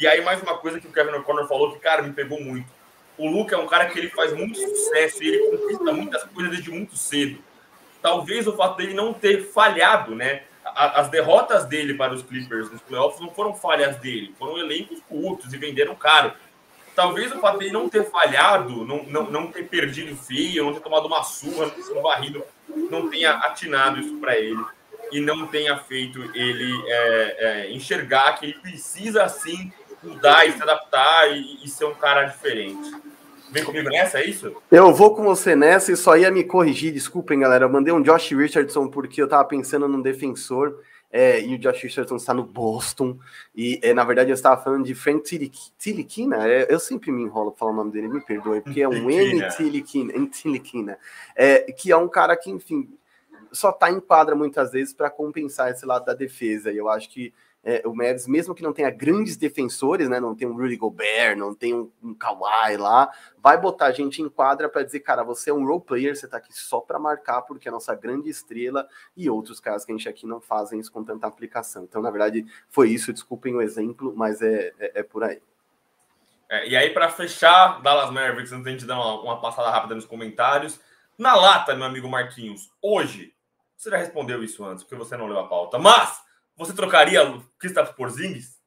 E 0.00 0.08
aí, 0.08 0.22
mais 0.22 0.42
uma 0.42 0.56
coisa 0.56 0.80
que 0.80 0.86
o 0.86 0.92
Kevin 0.92 1.12
O'Connor 1.12 1.46
falou 1.46 1.72
que, 1.72 1.78
cara, 1.78 2.00
me 2.00 2.10
pegou 2.10 2.40
muito. 2.40 2.66
O 3.18 3.28
Luca 3.28 3.54
é 3.54 3.58
um 3.58 3.66
cara 3.66 3.84
que 3.84 3.98
ele 3.98 4.08
faz 4.08 4.32
muito 4.32 4.58
sucesso 4.58 5.22
e 5.22 5.28
ele 5.28 5.50
conquista 5.50 5.92
muitas 5.92 6.24
coisas 6.24 6.52
desde 6.52 6.70
muito 6.70 6.96
cedo. 6.96 7.38
Talvez 8.00 8.46
o 8.46 8.56
fato 8.56 8.78
dele 8.78 8.94
não 8.94 9.12
ter 9.12 9.52
falhado, 9.52 10.14
né? 10.14 10.44
As 10.64 11.10
derrotas 11.10 11.66
dele 11.66 11.92
para 11.92 12.14
os 12.14 12.22
Clippers 12.22 12.70
nos 12.70 12.80
playoffs 12.80 13.20
não 13.20 13.30
foram 13.30 13.52
falhas 13.52 13.96
dele, 13.96 14.34
foram 14.38 14.56
elencos 14.56 15.00
curtos 15.06 15.52
e 15.52 15.58
venderam 15.58 15.94
caro. 15.94 16.32
Talvez 16.96 17.30
o 17.30 17.38
fato 17.38 17.58
dele 17.58 17.72
não 17.72 17.86
ter 17.86 18.04
falhado, 18.04 18.86
não, 18.86 19.02
não, 19.02 19.30
não 19.30 19.46
ter 19.48 19.64
perdido 19.64 20.16
feio, 20.16 20.64
não 20.64 20.72
ter 20.72 20.80
tomado 20.80 21.06
uma 21.06 21.22
surra, 21.22 21.66
não 21.66 21.70
ter 21.70 21.82
sido 21.82 22.00
varrido, 22.00 22.42
não 22.90 23.10
tenha 23.10 23.32
atinado 23.32 24.00
isso 24.00 24.16
para 24.16 24.38
ele 24.38 24.64
e 25.12 25.20
não 25.20 25.46
tenha 25.46 25.76
feito 25.76 26.22
ele 26.34 26.72
é, 26.86 27.36
é, 27.38 27.72
enxergar 27.72 28.38
que 28.38 28.46
ele 28.46 28.58
precisa, 28.60 29.28
sim, 29.28 29.70
mudar 30.02 30.46
e 30.46 30.52
se 30.52 30.62
adaptar 30.62 31.30
e, 31.30 31.64
e 31.64 31.68
ser 31.68 31.84
um 31.84 31.94
cara 31.94 32.24
diferente. 32.24 32.90
Vem 33.50 33.64
comigo 33.64 33.88
nessa, 33.88 34.20
é 34.20 34.26
isso? 34.26 34.54
Eu 34.70 34.94
vou 34.94 35.14
com 35.14 35.24
você 35.24 35.56
nessa 35.56 35.90
e 35.90 35.96
só 35.96 36.16
ia 36.16 36.30
me 36.30 36.44
corrigir, 36.44 36.92
desculpem, 36.92 37.40
galera. 37.40 37.64
Eu 37.64 37.68
mandei 37.68 37.92
um 37.92 38.00
Josh 38.00 38.30
Richardson 38.30 38.88
porque 38.88 39.20
eu 39.20 39.28
tava 39.28 39.44
pensando 39.44 39.88
num 39.88 40.00
defensor 40.00 40.80
é, 41.10 41.40
e 41.40 41.56
o 41.56 41.58
Josh 41.58 41.82
Richardson 41.82 42.16
está 42.16 42.32
no 42.32 42.44
Boston. 42.44 43.18
E 43.54 43.80
é, 43.82 43.92
na 43.92 44.04
verdade 44.04 44.30
eu 44.30 44.34
estava 44.34 44.62
falando 44.62 44.84
de 44.84 44.94
Frank 44.94 45.24
Tilikina. 45.76 46.48
É, 46.48 46.72
eu 46.72 46.78
sempre 46.78 47.10
me 47.10 47.22
enrolo 47.22 47.50
para 47.50 47.58
falar 47.58 47.72
o 47.72 47.76
nome 47.76 47.90
dele, 47.90 48.08
me 48.08 48.20
perdoe, 48.20 48.60
porque 48.60 48.82
é 48.82 48.88
um 48.88 49.10
N 49.10 49.48
Tilikina, 50.30 50.96
é, 51.34 51.72
que 51.72 51.90
é 51.90 51.96
um 51.96 52.08
cara 52.08 52.36
que, 52.36 52.50
enfim, 52.50 52.88
só 53.50 53.72
tá 53.72 53.90
em 53.90 53.98
quadra 53.98 54.36
muitas 54.36 54.70
vezes 54.70 54.94
para 54.94 55.10
compensar 55.10 55.72
esse 55.72 55.84
lado 55.84 56.04
da 56.04 56.14
defesa. 56.14 56.70
E 56.70 56.76
eu 56.76 56.88
acho 56.88 57.10
que 57.10 57.34
é, 57.62 57.82
o 57.86 57.94
Mavs, 57.94 58.26
mesmo 58.26 58.54
que 58.54 58.62
não 58.62 58.72
tenha 58.72 58.90
grandes 58.90 59.36
defensores, 59.36 60.08
né, 60.08 60.18
não 60.18 60.34
tem 60.34 60.48
um 60.48 60.56
Rudy 60.56 60.76
Gobert, 60.76 61.36
não 61.36 61.54
tem 61.54 61.74
um, 61.74 61.90
um 62.02 62.14
Kawhi 62.14 62.76
lá, 62.78 63.12
vai 63.38 63.58
botar 63.58 63.86
a 63.86 63.92
gente 63.92 64.22
em 64.22 64.28
quadra 64.28 64.68
para 64.68 64.82
dizer, 64.82 65.00
cara, 65.00 65.22
você 65.22 65.50
é 65.50 65.54
um 65.54 65.66
role 65.66 65.82
player, 65.82 66.16
você 66.16 66.26
tá 66.26 66.38
aqui 66.38 66.52
só 66.52 66.80
para 66.80 66.98
marcar 66.98 67.42
porque 67.42 67.68
é 67.68 67.70
a 67.70 67.72
nossa 67.72 67.94
grande 67.94 68.30
estrela 68.30 68.88
e 69.16 69.28
outros 69.28 69.60
caras 69.60 69.84
que 69.84 69.92
a 69.92 69.96
gente 69.96 70.08
aqui 70.08 70.26
não 70.26 70.40
fazem 70.40 70.80
isso 70.80 70.90
com 70.90 71.04
tanta 71.04 71.26
aplicação. 71.26 71.84
Então, 71.84 72.00
na 72.00 72.10
verdade, 72.10 72.46
foi 72.68 72.90
isso, 72.90 73.12
desculpem 73.12 73.54
o 73.54 73.60
exemplo, 73.60 74.14
mas 74.16 74.40
é, 74.40 74.72
é, 74.78 75.00
é 75.00 75.02
por 75.02 75.22
aí. 75.22 75.42
É, 76.48 76.68
e 76.68 76.76
aí, 76.76 76.90
para 76.90 77.08
fechar, 77.10 77.80
Dallas 77.82 78.10
Mavericks, 78.10 78.52
antes 78.52 78.64
de 78.64 78.68
a 78.70 78.72
gente 78.72 78.86
dar 78.86 78.96
uma, 78.96 79.22
uma 79.22 79.40
passada 79.40 79.70
rápida 79.70 79.94
nos 79.94 80.04
comentários, 80.04 80.80
na 81.16 81.34
lata, 81.36 81.76
meu 81.76 81.84
amigo 81.84 82.08
Marquinhos, 82.08 82.72
hoje, 82.82 83.34
você 83.76 83.90
já 83.90 83.98
respondeu 83.98 84.42
isso 84.42 84.64
antes, 84.64 84.82
porque 84.82 84.96
você 84.96 85.16
não 85.16 85.26
leu 85.26 85.38
a 85.38 85.46
pauta, 85.46 85.78
mas 85.78 86.22
você 86.60 86.74
trocaria 86.74 87.26
o 87.26 87.42
Kristaps 87.58 87.92
Porzingis? 87.92 88.60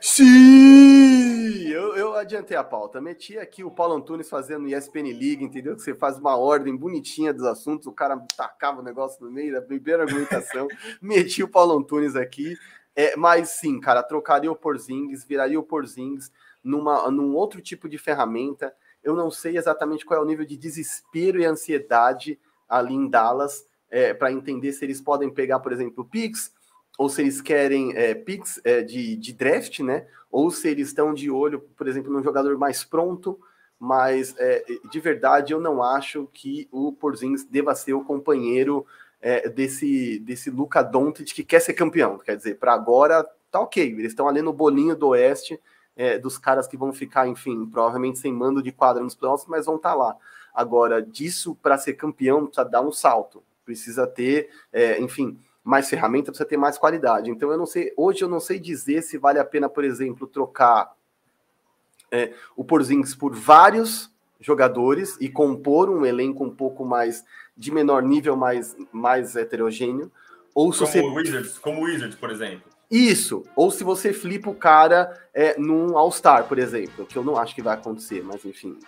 Sim! 0.00 1.68
Eu, 1.68 1.96
eu 1.96 2.14
adiantei 2.14 2.56
a 2.56 2.64
pauta. 2.64 3.00
Meti 3.00 3.38
aqui 3.38 3.62
o 3.62 3.70
Paulo 3.70 3.94
Antunes 3.94 4.28
fazendo 4.28 4.66
ESPN 4.66 5.12
League, 5.12 5.44
entendeu? 5.44 5.76
Que 5.76 5.82
você 5.82 5.94
faz 5.94 6.18
uma 6.18 6.36
ordem 6.36 6.76
bonitinha 6.76 7.32
dos 7.32 7.44
assuntos, 7.44 7.86
o 7.86 7.92
cara 7.92 8.16
tacava 8.36 8.80
o 8.80 8.82
negócio 8.82 9.24
no 9.24 9.30
meio 9.30 9.52
da 9.52 9.62
primeira 9.62 10.02
argumentação. 10.02 10.66
Meti 11.00 11.44
o 11.44 11.48
Paulo 11.48 11.78
Antunes 11.78 12.16
aqui. 12.16 12.56
É, 12.96 13.14
mas 13.14 13.50
sim, 13.50 13.78
cara, 13.78 14.02
trocaria 14.02 14.50
o 14.50 14.56
Porzingis, 14.56 15.24
viraria 15.24 15.60
o 15.60 15.62
Porzingis 15.62 16.32
numa, 16.62 17.08
num 17.08 17.36
outro 17.36 17.60
tipo 17.60 17.88
de 17.88 17.98
ferramenta. 17.98 18.74
Eu 19.00 19.14
não 19.14 19.30
sei 19.30 19.56
exatamente 19.56 20.04
qual 20.04 20.18
é 20.18 20.22
o 20.24 20.26
nível 20.26 20.44
de 20.44 20.56
desespero 20.56 21.40
e 21.40 21.44
ansiedade 21.44 22.36
ali 22.68 22.94
em 22.94 23.08
Dallas 23.08 23.64
é, 23.94 24.12
para 24.12 24.32
entender 24.32 24.72
se 24.72 24.84
eles 24.84 25.00
podem 25.00 25.30
pegar, 25.30 25.60
por 25.60 25.72
exemplo, 25.72 26.02
o 26.02 26.08
Pix, 26.08 26.52
ou 26.96 27.08
se 27.08 27.22
eles 27.22 27.40
querem 27.40 27.96
é, 27.96 28.14
picks 28.14 28.60
é, 28.64 28.82
de, 28.82 29.16
de 29.16 29.32
draft, 29.32 29.80
né? 29.80 30.06
Ou 30.30 30.50
se 30.50 30.68
eles 30.68 30.88
estão 30.88 31.12
de 31.12 31.30
olho, 31.30 31.60
por 31.76 31.86
exemplo, 31.88 32.12
num 32.12 32.22
jogador 32.22 32.56
mais 32.58 32.84
pronto. 32.84 33.38
Mas 33.78 34.34
é, 34.38 34.64
de 34.90 35.00
verdade 35.00 35.52
eu 35.52 35.60
não 35.60 35.82
acho 35.82 36.28
que 36.32 36.68
o 36.70 36.92
Porzingis 36.92 37.44
deva 37.44 37.74
ser 37.74 37.92
o 37.92 38.04
companheiro 38.04 38.86
é, 39.20 39.48
desse, 39.48 40.18
desse 40.20 40.50
Luca 40.50 40.82
Doncic 40.82 41.34
que 41.34 41.44
quer 41.44 41.60
ser 41.60 41.74
campeão. 41.74 42.18
Quer 42.18 42.36
dizer, 42.36 42.58
para 42.58 42.72
agora 42.72 43.28
tá 43.50 43.60
ok. 43.60 43.82
Eles 43.82 44.12
estão 44.12 44.28
ali 44.28 44.40
no 44.40 44.52
bolinho 44.52 44.96
do 44.96 45.08
Oeste 45.08 45.60
é, 45.96 46.18
dos 46.18 46.38
caras 46.38 46.66
que 46.66 46.76
vão 46.76 46.92
ficar, 46.92 47.26
enfim, 47.28 47.66
provavelmente 47.66 48.18
sem 48.18 48.32
mando 48.32 48.62
de 48.62 48.72
quadra 48.72 49.02
nos 49.02 49.14
playoffs, 49.14 49.48
mas 49.48 49.66
vão 49.66 49.76
estar 49.76 49.90
tá 49.90 49.94
lá. 49.94 50.16
Agora, 50.52 51.02
disso 51.02 51.56
para 51.56 51.78
ser 51.78 51.94
campeão, 51.94 52.46
precisa 52.46 52.64
dar 52.64 52.80
um 52.80 52.92
salto. 52.92 53.42
Precisa 53.64 54.06
ter, 54.06 54.50
é, 54.72 55.00
enfim, 55.00 55.38
mais 55.64 55.88
ferramenta, 55.88 56.30
precisa 56.30 56.48
ter 56.48 56.58
mais 56.58 56.76
qualidade. 56.76 57.30
Então 57.30 57.50
eu 57.50 57.56
não 57.56 57.64
sei, 57.64 57.92
hoje 57.96 58.22
eu 58.22 58.28
não 58.28 58.38
sei 58.38 58.60
dizer 58.60 59.02
se 59.02 59.16
vale 59.16 59.38
a 59.38 59.44
pena, 59.44 59.68
por 59.68 59.82
exemplo, 59.82 60.26
trocar 60.26 60.94
é, 62.12 62.34
o 62.54 62.62
Porzingis 62.62 63.14
por 63.14 63.34
vários 63.34 64.12
jogadores 64.38 65.16
e 65.20 65.28
compor 65.28 65.88
um 65.88 66.04
elenco 66.04 66.44
um 66.44 66.54
pouco 66.54 66.84
mais 66.84 67.24
de 67.56 67.72
menor 67.72 68.02
nível, 68.02 68.36
mais, 68.36 68.76
mais 68.92 69.34
heterogêneo. 69.34 70.12
Ou 70.54 70.72
se 70.72 70.80
como 70.80 70.90
você... 70.90 71.00
Wizards, 71.00 71.58
como 71.58 71.82
Wizards, 71.82 72.16
por 72.16 72.30
exemplo. 72.30 72.74
Isso, 72.90 73.42
ou 73.56 73.70
se 73.70 73.82
você 73.82 74.12
flipa 74.12 74.50
o 74.50 74.54
cara 74.54 75.18
é, 75.32 75.58
num 75.58 75.96
All-Star, 75.96 76.46
por 76.46 76.58
exemplo, 76.58 77.06
que 77.06 77.16
eu 77.16 77.24
não 77.24 77.36
acho 77.36 77.54
que 77.54 77.62
vai 77.62 77.74
acontecer, 77.74 78.22
mas 78.22 78.44
enfim, 78.44 78.78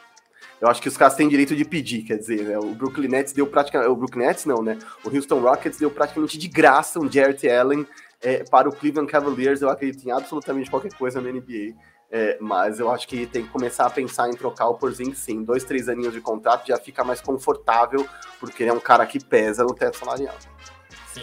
eu 0.61 0.69
acho 0.69 0.81
que 0.81 0.89
os 0.89 0.97
caras 0.97 1.15
têm 1.15 1.29
direito 1.29 1.55
de 1.55 1.65
pedir, 1.65 2.03
quer 2.03 2.17
dizer, 2.17 2.43
né? 2.43 2.59
O 2.59 2.75
Brooklyn 2.75 3.09
Nets 3.09 3.33
deu 3.33 3.47
praticamente. 3.47 3.91
O 3.91 3.97
Brooklyn 3.97 4.27
Nets 4.27 4.47
não, 4.47 4.63
né? 4.63 4.79
O 5.05 5.15
Houston 5.15 5.41
Rockets 5.41 5.79
deu 5.79 5.91
praticamente 5.91 6.39
de 6.39 6.49
graça 6.49 6.99
um 6.99 7.11
Jarrett 7.11 7.49
Allen 7.49 7.87
é, 8.23 8.43
para 8.45 8.69
o 8.69 8.73
Cleveland 8.73 9.11
Cavaliers. 9.11 9.61
Eu 9.61 9.69
acredito 9.69 10.07
em 10.07 10.11
absolutamente 10.11 10.71
qualquer 10.71 10.95
coisa 10.95 11.21
na 11.21 11.31
NBA. 11.31 11.75
É, 12.11 12.39
mas 12.41 12.79
eu 12.79 12.91
acho 12.91 13.07
que 13.09 13.27
tem 13.27 13.43
que 13.43 13.51
começar 13.51 13.85
a 13.85 13.91
pensar 13.91 14.31
em 14.31 14.35
trocar 14.35 14.69
o 14.69 14.75
Porzingis 14.75 15.19
sim. 15.19 15.43
Dois, 15.43 15.65
três 15.65 15.89
aninhos 15.89 16.15
de 16.15 16.21
contrato 16.21 16.67
já 16.67 16.79
fica 16.79 17.03
mais 17.03 17.21
confortável, 17.21 18.07
porque 18.39 18.63
ele 18.63 18.71
é 18.71 18.73
um 18.73 18.81
cara 18.81 19.05
que 19.05 19.23
pesa 19.23 19.65
no 19.65 19.75
teto 19.75 19.99
salarial. 19.99 20.37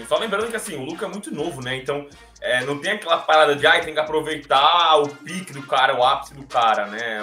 Só 0.07 0.17
lembrando 0.17 0.49
que 0.49 0.55
assim, 0.55 0.75
o 0.75 0.83
Luca 0.83 1.05
é 1.05 1.09
muito 1.09 1.33
novo, 1.33 1.61
né? 1.61 1.75
Então 1.75 2.07
é, 2.41 2.63
não 2.65 2.77
tem 2.77 2.91
aquela 2.91 3.19
parada 3.19 3.55
de 3.55 3.65
ah, 3.65 3.79
tem 3.79 3.93
que 3.93 3.99
aproveitar 3.99 4.97
o 4.97 5.07
pique 5.07 5.53
do 5.53 5.63
cara, 5.63 5.97
o 5.97 6.03
ápice 6.03 6.33
do 6.33 6.45
cara, 6.45 6.87
né? 6.87 7.21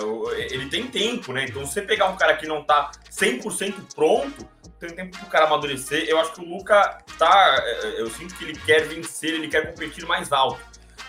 Ele 0.50 0.68
tem 0.70 0.86
tempo, 0.86 1.32
né? 1.32 1.44
Então, 1.44 1.66
se 1.66 1.74
você 1.74 1.82
pegar 1.82 2.06
um 2.06 2.16
cara 2.16 2.36
que 2.36 2.46
não 2.46 2.64
tá 2.64 2.90
100% 3.10 3.94
pronto, 3.94 4.48
tem 4.78 4.88
tempo 4.90 5.18
pro 5.18 5.26
cara 5.26 5.44
amadurecer. 5.44 6.08
Eu 6.08 6.18
acho 6.18 6.32
que 6.32 6.40
o 6.40 6.48
Luca 6.48 6.98
tá. 7.18 7.62
É, 7.62 8.00
eu 8.00 8.08
sinto 8.08 8.34
que 8.34 8.44
ele 8.44 8.58
quer 8.58 8.88
vencer, 8.88 9.34
ele 9.34 9.48
quer 9.48 9.70
competir 9.70 10.06
mais 10.06 10.32
alto. 10.32 10.58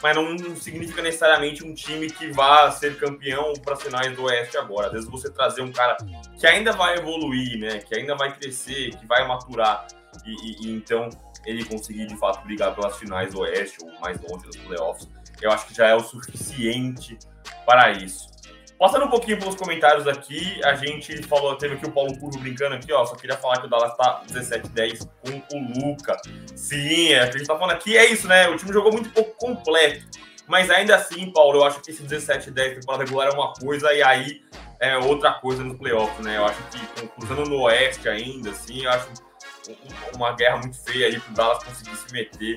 Mas 0.04 0.16
não 0.16 0.56
significa 0.56 1.02
necessariamente 1.02 1.64
um 1.64 1.74
time 1.74 2.10
que 2.10 2.32
vá 2.32 2.72
ser 2.72 2.98
campeão 2.98 3.54
para 3.64 3.76
as 3.76 3.84
finais 3.84 4.16
do 4.16 4.24
Oeste 4.24 4.58
agora. 4.58 4.88
Às 4.88 4.94
vezes 4.94 5.10
você 5.10 5.32
trazer 5.32 5.62
um 5.62 5.72
cara 5.72 5.96
que 6.38 6.46
ainda 6.46 6.74
vai 6.74 6.98
evoluir, 6.98 7.60
né? 7.60 7.80
Que 7.80 7.98
ainda 7.98 8.16
vai 8.16 8.36
crescer, 8.36 8.96
que 8.98 9.06
vai 9.06 9.26
maturar. 9.26 9.88
e, 10.26 10.32
e, 10.32 10.68
e 10.68 10.72
então 10.72 11.08
ele 11.46 11.64
conseguir 11.66 12.08
de 12.08 12.16
fato 12.18 12.44
brigar 12.46 12.76
pelas 12.76 12.98
finais 12.98 13.34
do 13.34 13.42
Oeste 13.42 13.78
ou 13.82 13.92
mais 14.00 14.20
longe 14.22 14.46
dos 14.46 14.58
playoffs, 14.58 15.08
eu 15.42 15.52
acho 15.52 15.68
que 15.68 15.74
já 15.74 15.88
é 15.88 15.96
o 15.96 16.00
suficiente 16.00 17.18
para 17.66 17.92
isso. 17.92 18.30
Passando 18.82 19.06
um 19.06 19.10
pouquinho 19.10 19.38
pelos 19.38 19.54
comentários 19.54 20.08
aqui, 20.08 20.60
a 20.64 20.74
gente 20.74 21.22
falou, 21.22 21.56
teve 21.56 21.76
aqui 21.76 21.86
o 21.86 21.92
Paulo 21.92 22.18
Curvo 22.18 22.40
brincando 22.40 22.74
aqui, 22.74 22.92
ó. 22.92 23.06
Só 23.06 23.14
queria 23.16 23.38
falar 23.38 23.60
que 23.60 23.68
o 23.68 23.70
Dallas 23.70 23.96
tá 23.96 24.24
17-10 24.28 25.08
com 25.22 25.56
o 25.56 25.86
Luca. 25.86 26.18
Sim, 26.56 27.10
é, 27.10 27.20
a 27.20 27.26
gente 27.32 27.46
tá 27.46 27.56
falando 27.56 27.76
aqui, 27.76 27.96
é 27.96 28.12
isso, 28.12 28.28
né? 28.28 28.50
O 28.50 28.58
time 28.58 28.74
jogou 28.74 28.92
muito 28.92 29.12
pouco 29.12 29.36
completo. 29.38 30.04
Mas 30.48 30.72
ainda 30.72 30.96
assim, 30.96 31.32
Paulo, 31.32 31.60
eu 31.60 31.64
acho 31.64 31.80
que 31.80 31.92
esse 31.92 32.02
17-10 32.02 32.80
temporada 32.80 33.04
regular 33.04 33.28
é 33.28 33.32
uma 33.32 33.54
coisa 33.54 33.94
e 33.94 34.02
aí 34.02 34.42
é 34.80 34.98
outra 34.98 35.34
coisa 35.34 35.64
no 35.64 35.78
playoff, 35.78 36.20
né? 36.24 36.38
Eu 36.38 36.46
acho 36.46 36.60
que 36.70 37.08
cruzando 37.10 37.48
no 37.48 37.62
Oeste 37.62 38.10
ainda, 38.10 38.50
assim, 38.50 38.84
eu 38.84 38.90
acho 38.90 39.10
uma 40.16 40.34
guerra 40.34 40.58
muito 40.58 40.78
feia 40.78 41.08
aí 41.08 41.20
pro 41.20 41.34
Dallas 41.34 41.64
conseguir 41.64 41.96
se 41.96 42.14
meter, 42.14 42.56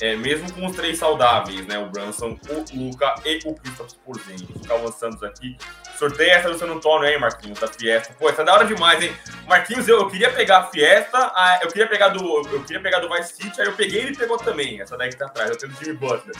é, 0.00 0.16
mesmo 0.16 0.52
com 0.52 0.66
os 0.66 0.76
três 0.76 0.98
saudáveis, 0.98 1.66
né? 1.66 1.78
O 1.78 1.86
Brunson, 1.90 2.38
o 2.48 2.76
Luca 2.76 3.14
e 3.24 3.38
o 3.44 3.54
Christopher 3.54 3.98
Porzingis. 4.04 4.48
O 4.56 4.60
Calvin 4.66 4.92
Santos 4.92 5.22
aqui. 5.22 5.56
Sorteio 5.98 6.30
essa 6.32 6.50
do 6.50 6.58
San 6.58 6.66
Antônio, 6.66 7.08
hein, 7.08 7.18
Marquinhos, 7.18 7.58
da 7.60 7.68
Fiesta. 7.68 8.14
Pô, 8.18 8.28
essa 8.28 8.42
é 8.42 8.44
da 8.44 8.52
hora 8.52 8.64
demais, 8.64 9.00
hein? 9.02 9.16
Marquinhos, 9.46 9.86
eu, 9.86 10.00
eu 10.00 10.08
queria 10.08 10.30
pegar 10.30 10.58
a 10.58 10.64
Fiesta, 10.64 11.16
a, 11.16 11.60
eu 11.62 11.68
queria 11.68 11.86
pegar 11.86 12.08
do 12.08 12.24
eu 12.48 12.64
queria 12.64 12.82
pegar 12.82 12.98
do 12.98 13.08
Vice 13.08 13.34
City, 13.34 13.60
aí 13.60 13.68
eu 13.68 13.74
peguei 13.74 14.00
e 14.00 14.06
ele 14.06 14.16
pegou 14.16 14.36
também. 14.36 14.80
Essa 14.80 14.96
daí 14.96 15.10
que 15.10 15.16
tá 15.16 15.26
atrás, 15.26 15.50
eu 15.50 15.56
tenho 15.56 15.72
do 15.72 15.78
Jimmy 15.78 15.96
Butler. 15.96 16.36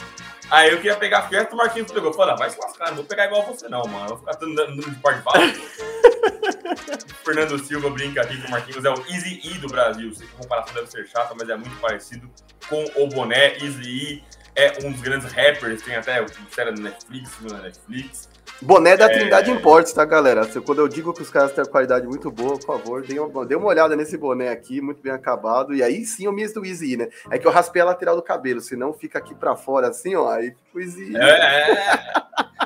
Aí 0.50 0.70
eu 0.70 0.76
queria 0.78 0.96
pegar 0.96 1.20
a 1.20 1.28
Fiesta, 1.28 1.54
o 1.54 1.56
Marquinhos 1.56 1.92
pegou. 1.92 2.12
Falei, 2.12 2.34
ah, 2.34 2.36
vai 2.36 2.50
se 2.50 2.58
lascar, 2.58 2.88
não 2.88 2.96
vou 2.96 3.04
pegar 3.04 3.26
igual 3.26 3.44
você 3.44 3.68
não, 3.68 3.84
mano. 3.84 4.04
Eu 4.04 4.08
vou 4.08 4.18
ficar 4.18 4.32
dando 4.32 4.82
de 4.82 4.96
parte 4.96 5.22
Fernando 7.24 7.58
Silva 7.58 7.90
brinca 7.90 8.22
aqui 8.22 8.40
com 8.40 8.48
o 8.48 8.50
Marquinhos, 8.50 8.84
é 8.84 8.90
o 8.90 9.06
Easy 9.08 9.40
E 9.44 9.58
do 9.58 9.68
Brasil. 9.68 10.12
Sei 10.14 10.26
que 10.26 10.34
a 10.34 10.38
comparação 10.38 10.74
deve 10.74 10.90
ser 10.90 11.06
chata, 11.06 11.34
mas 11.38 11.48
é 11.48 11.56
muito 11.56 11.76
parecido 11.80 12.30
com 12.68 12.84
o 12.96 13.08
boné. 13.08 13.56
Easy 13.58 13.82
E 13.82 14.24
é 14.54 14.78
um 14.84 14.92
dos 14.92 15.00
grandes 15.00 15.32
rappers, 15.32 15.82
tem 15.82 15.96
até 15.96 16.24
série 16.50 16.72
da 16.72 16.82
Netflix, 16.82 17.30
na 17.40 17.58
Netflix. 17.58 18.28
Boné 18.60 18.96
da 18.96 19.06
é... 19.06 19.08
Trindade 19.08 19.50
Imports, 19.50 19.92
tá, 19.92 20.04
galera? 20.04 20.46
Quando 20.64 20.78
eu 20.78 20.88
digo 20.88 21.12
que 21.12 21.22
os 21.22 21.30
caras 21.30 21.52
têm 21.52 21.64
qualidade 21.64 22.06
muito 22.06 22.30
boa, 22.30 22.58
por 22.58 22.66
favor, 22.66 23.02
dê 23.02 23.18
uma, 23.18 23.44
dê 23.44 23.54
uma 23.54 23.66
olhada 23.66 23.96
nesse 23.96 24.16
boné 24.16 24.48
aqui, 24.48 24.80
muito 24.80 25.02
bem 25.02 25.12
acabado. 25.12 25.74
E 25.74 25.82
aí 25.82 26.04
sim 26.04 26.26
o 26.26 26.32
Miss 26.32 26.52
do 26.52 26.64
Easy, 26.64 26.96
né? 26.96 27.08
É 27.30 27.38
que 27.38 27.46
eu 27.46 27.50
raspei 27.50 27.82
a 27.82 27.86
lateral 27.86 28.16
do 28.16 28.22
cabelo, 28.22 28.60
senão 28.60 28.92
fica 28.92 29.18
aqui 29.18 29.34
pra 29.34 29.56
fora 29.56 29.88
assim, 29.88 30.14
ó, 30.14 30.30
aí 30.30 30.50
fica 30.50 30.60
o 30.74 30.80
Easy. 30.80 31.16
É, 31.16 31.30
é. 31.30 31.96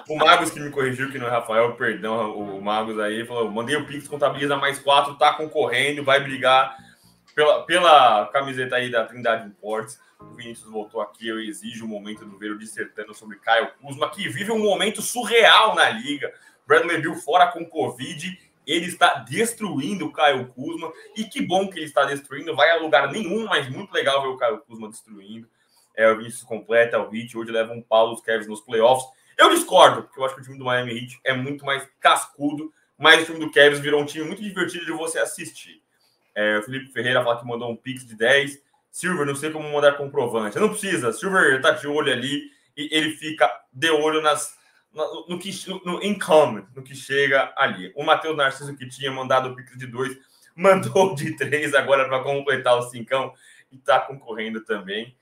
o 0.08 0.16
Magos 0.16 0.50
que 0.50 0.60
me 0.60 0.70
corrigiu, 0.70 1.10
que 1.10 1.18
não 1.18 1.26
é 1.26 1.30
Rafael, 1.30 1.72
perdão, 1.74 2.32
o 2.32 2.62
Magos 2.62 2.98
aí, 2.98 3.26
falou: 3.26 3.50
mandei 3.50 3.76
o 3.76 3.86
Pix, 3.86 4.06
contabiliza 4.06 4.56
mais 4.56 4.78
quatro, 4.78 5.16
tá 5.16 5.34
concorrendo, 5.34 6.04
vai 6.04 6.20
brigar 6.20 6.76
pela, 7.34 7.62
pela 7.62 8.26
camiseta 8.32 8.76
aí 8.76 8.90
da 8.90 9.04
Trindade 9.04 9.46
Imports. 9.46 9.98
O 10.20 10.34
Vinícius 10.34 10.70
voltou 10.70 11.00
aqui, 11.00 11.28
eu 11.28 11.38
exijo 11.38 11.84
o 11.84 11.88
momento 11.88 12.24
do 12.24 12.36
Veiro 12.36 12.58
dissertando 12.58 13.14
sobre 13.14 13.38
Caio 13.38 13.72
Kuzma, 13.80 14.10
que 14.10 14.28
vive 14.28 14.50
um 14.50 14.58
momento 14.58 15.00
surreal 15.00 15.76
na 15.76 15.88
liga. 15.90 16.32
Bradley 16.66 17.00
Bill 17.00 17.14
fora 17.14 17.46
com 17.52 17.64
Covid, 17.64 18.36
ele 18.66 18.86
está 18.86 19.14
destruindo 19.14 20.06
o 20.06 20.12
Caio 20.12 20.48
Kuzma, 20.48 20.92
e 21.16 21.24
que 21.24 21.40
bom 21.40 21.70
que 21.70 21.78
ele 21.78 21.86
está 21.86 22.04
destruindo, 22.04 22.54
vai 22.56 22.70
a 22.70 22.80
lugar 22.80 23.12
nenhum, 23.12 23.46
mas 23.46 23.68
muito 23.68 23.92
legal 23.92 24.20
ver 24.20 24.28
o 24.28 24.36
Caio 24.36 24.58
Kuzma 24.60 24.88
destruindo. 24.88 25.48
É, 25.96 26.10
o 26.10 26.16
Vinícius 26.16 26.42
completa 26.42 26.98
o 26.98 27.08
hit, 27.10 27.36
hoje 27.36 27.52
leva 27.52 27.72
um 27.72 27.80
pau 27.80 28.10
dos 28.10 28.20
Cavs 28.20 28.48
nos 28.48 28.60
playoffs. 28.60 29.06
Eu 29.36 29.50
discordo, 29.50 30.02
porque 30.02 30.18
eu 30.18 30.24
acho 30.24 30.34
que 30.34 30.40
o 30.40 30.44
time 30.44 30.58
do 30.58 30.64
Miami 30.64 30.98
Heat 30.98 31.20
é 31.24 31.32
muito 31.32 31.64
mais 31.64 31.88
cascudo, 32.00 32.72
mas 32.98 33.22
o 33.22 33.26
time 33.26 33.38
do 33.38 33.52
Cavs 33.52 33.78
virou 33.78 34.02
um 34.02 34.06
time 34.06 34.24
muito 34.24 34.42
divertido 34.42 34.84
de 34.84 34.92
você 34.92 35.20
assistir. 35.20 35.80
É, 36.34 36.58
o 36.58 36.62
Felipe 36.64 36.92
Ferreira 36.92 37.22
fala 37.22 37.38
que 37.38 37.46
mandou 37.46 37.70
um 37.70 37.76
pix 37.76 38.04
de 38.04 38.16
10. 38.16 38.67
Silver, 38.98 39.24
não 39.24 39.36
sei 39.36 39.52
como 39.52 39.72
mandar 39.72 39.96
comprovante. 39.96 40.58
Não 40.58 40.70
precisa. 40.70 41.12
Silver 41.12 41.62
tá 41.62 41.70
de 41.70 41.86
olho 41.86 42.12
ali 42.12 42.50
e 42.76 42.88
ele 42.90 43.12
fica 43.12 43.48
de 43.72 43.88
olho 43.90 44.20
nas, 44.20 44.56
no, 44.92 45.26
no 45.28 45.38
que 45.38 45.52
no, 45.68 45.80
no 45.84 46.04
income, 46.04 46.66
no 46.74 46.82
que 46.82 46.96
chega 46.96 47.52
ali. 47.56 47.92
O 47.94 48.02
Matheus 48.02 48.36
Narciso, 48.36 48.76
que 48.76 48.88
tinha 48.88 49.12
mandado 49.12 49.50
o 49.50 49.54
Pix 49.54 49.78
de 49.78 49.86
2, 49.86 50.18
mandou 50.52 51.14
de 51.14 51.36
3 51.36 51.74
agora 51.76 52.08
para 52.08 52.24
completar 52.24 52.76
o 52.76 52.82
5 52.82 53.34
e 53.70 53.76
está 53.76 54.00
concorrendo 54.00 54.64
também. 54.64 55.16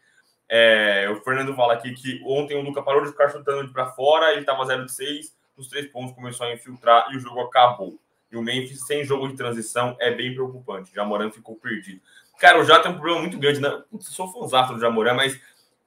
É, 0.49 1.11
o 1.11 1.23
Fernando 1.23 1.55
fala 1.55 1.75
aqui 1.75 1.93
que 1.93 2.23
ontem 2.25 2.57
o 2.57 2.63
Luca 2.63 2.83
parou 2.83 3.03
de 3.03 3.11
ficar 3.11 3.29
chutando 3.29 3.71
para 3.75 3.91
fora, 3.91 4.31
ele 4.31 4.41
estava 4.41 4.65
0 4.65 4.87
de 4.87 4.93
6, 4.93 5.37
nos 5.55 5.69
três 5.69 5.87
pontos 5.89 6.15
começou 6.15 6.47
a 6.47 6.55
infiltrar 6.55 7.13
e 7.13 7.17
o 7.19 7.21
jogo 7.21 7.41
acabou. 7.41 8.01
E 8.33 8.37
o 8.37 8.43
Memphis 8.43 8.87
sem 8.87 9.05
jogo 9.05 9.29
de 9.29 9.37
transição 9.37 9.97
é 10.01 10.11
bem 10.11 10.33
preocupante. 10.33 10.95
Já 10.95 11.03
Jamoran 11.03 11.31
ficou 11.31 11.57
perdido. 11.57 12.01
Cara, 12.39 12.61
o 12.61 12.65
Já 12.65 12.79
tem 12.81 12.91
um 12.91 12.95
problema 12.95 13.21
muito 13.21 13.39
grande. 13.39 13.61
Né? 13.61 13.71
Putz, 13.91 14.09
sou 14.09 14.33
fãzão 14.33 14.75
do 14.75 14.81
Jamoran, 14.81 15.15
mas 15.15 15.39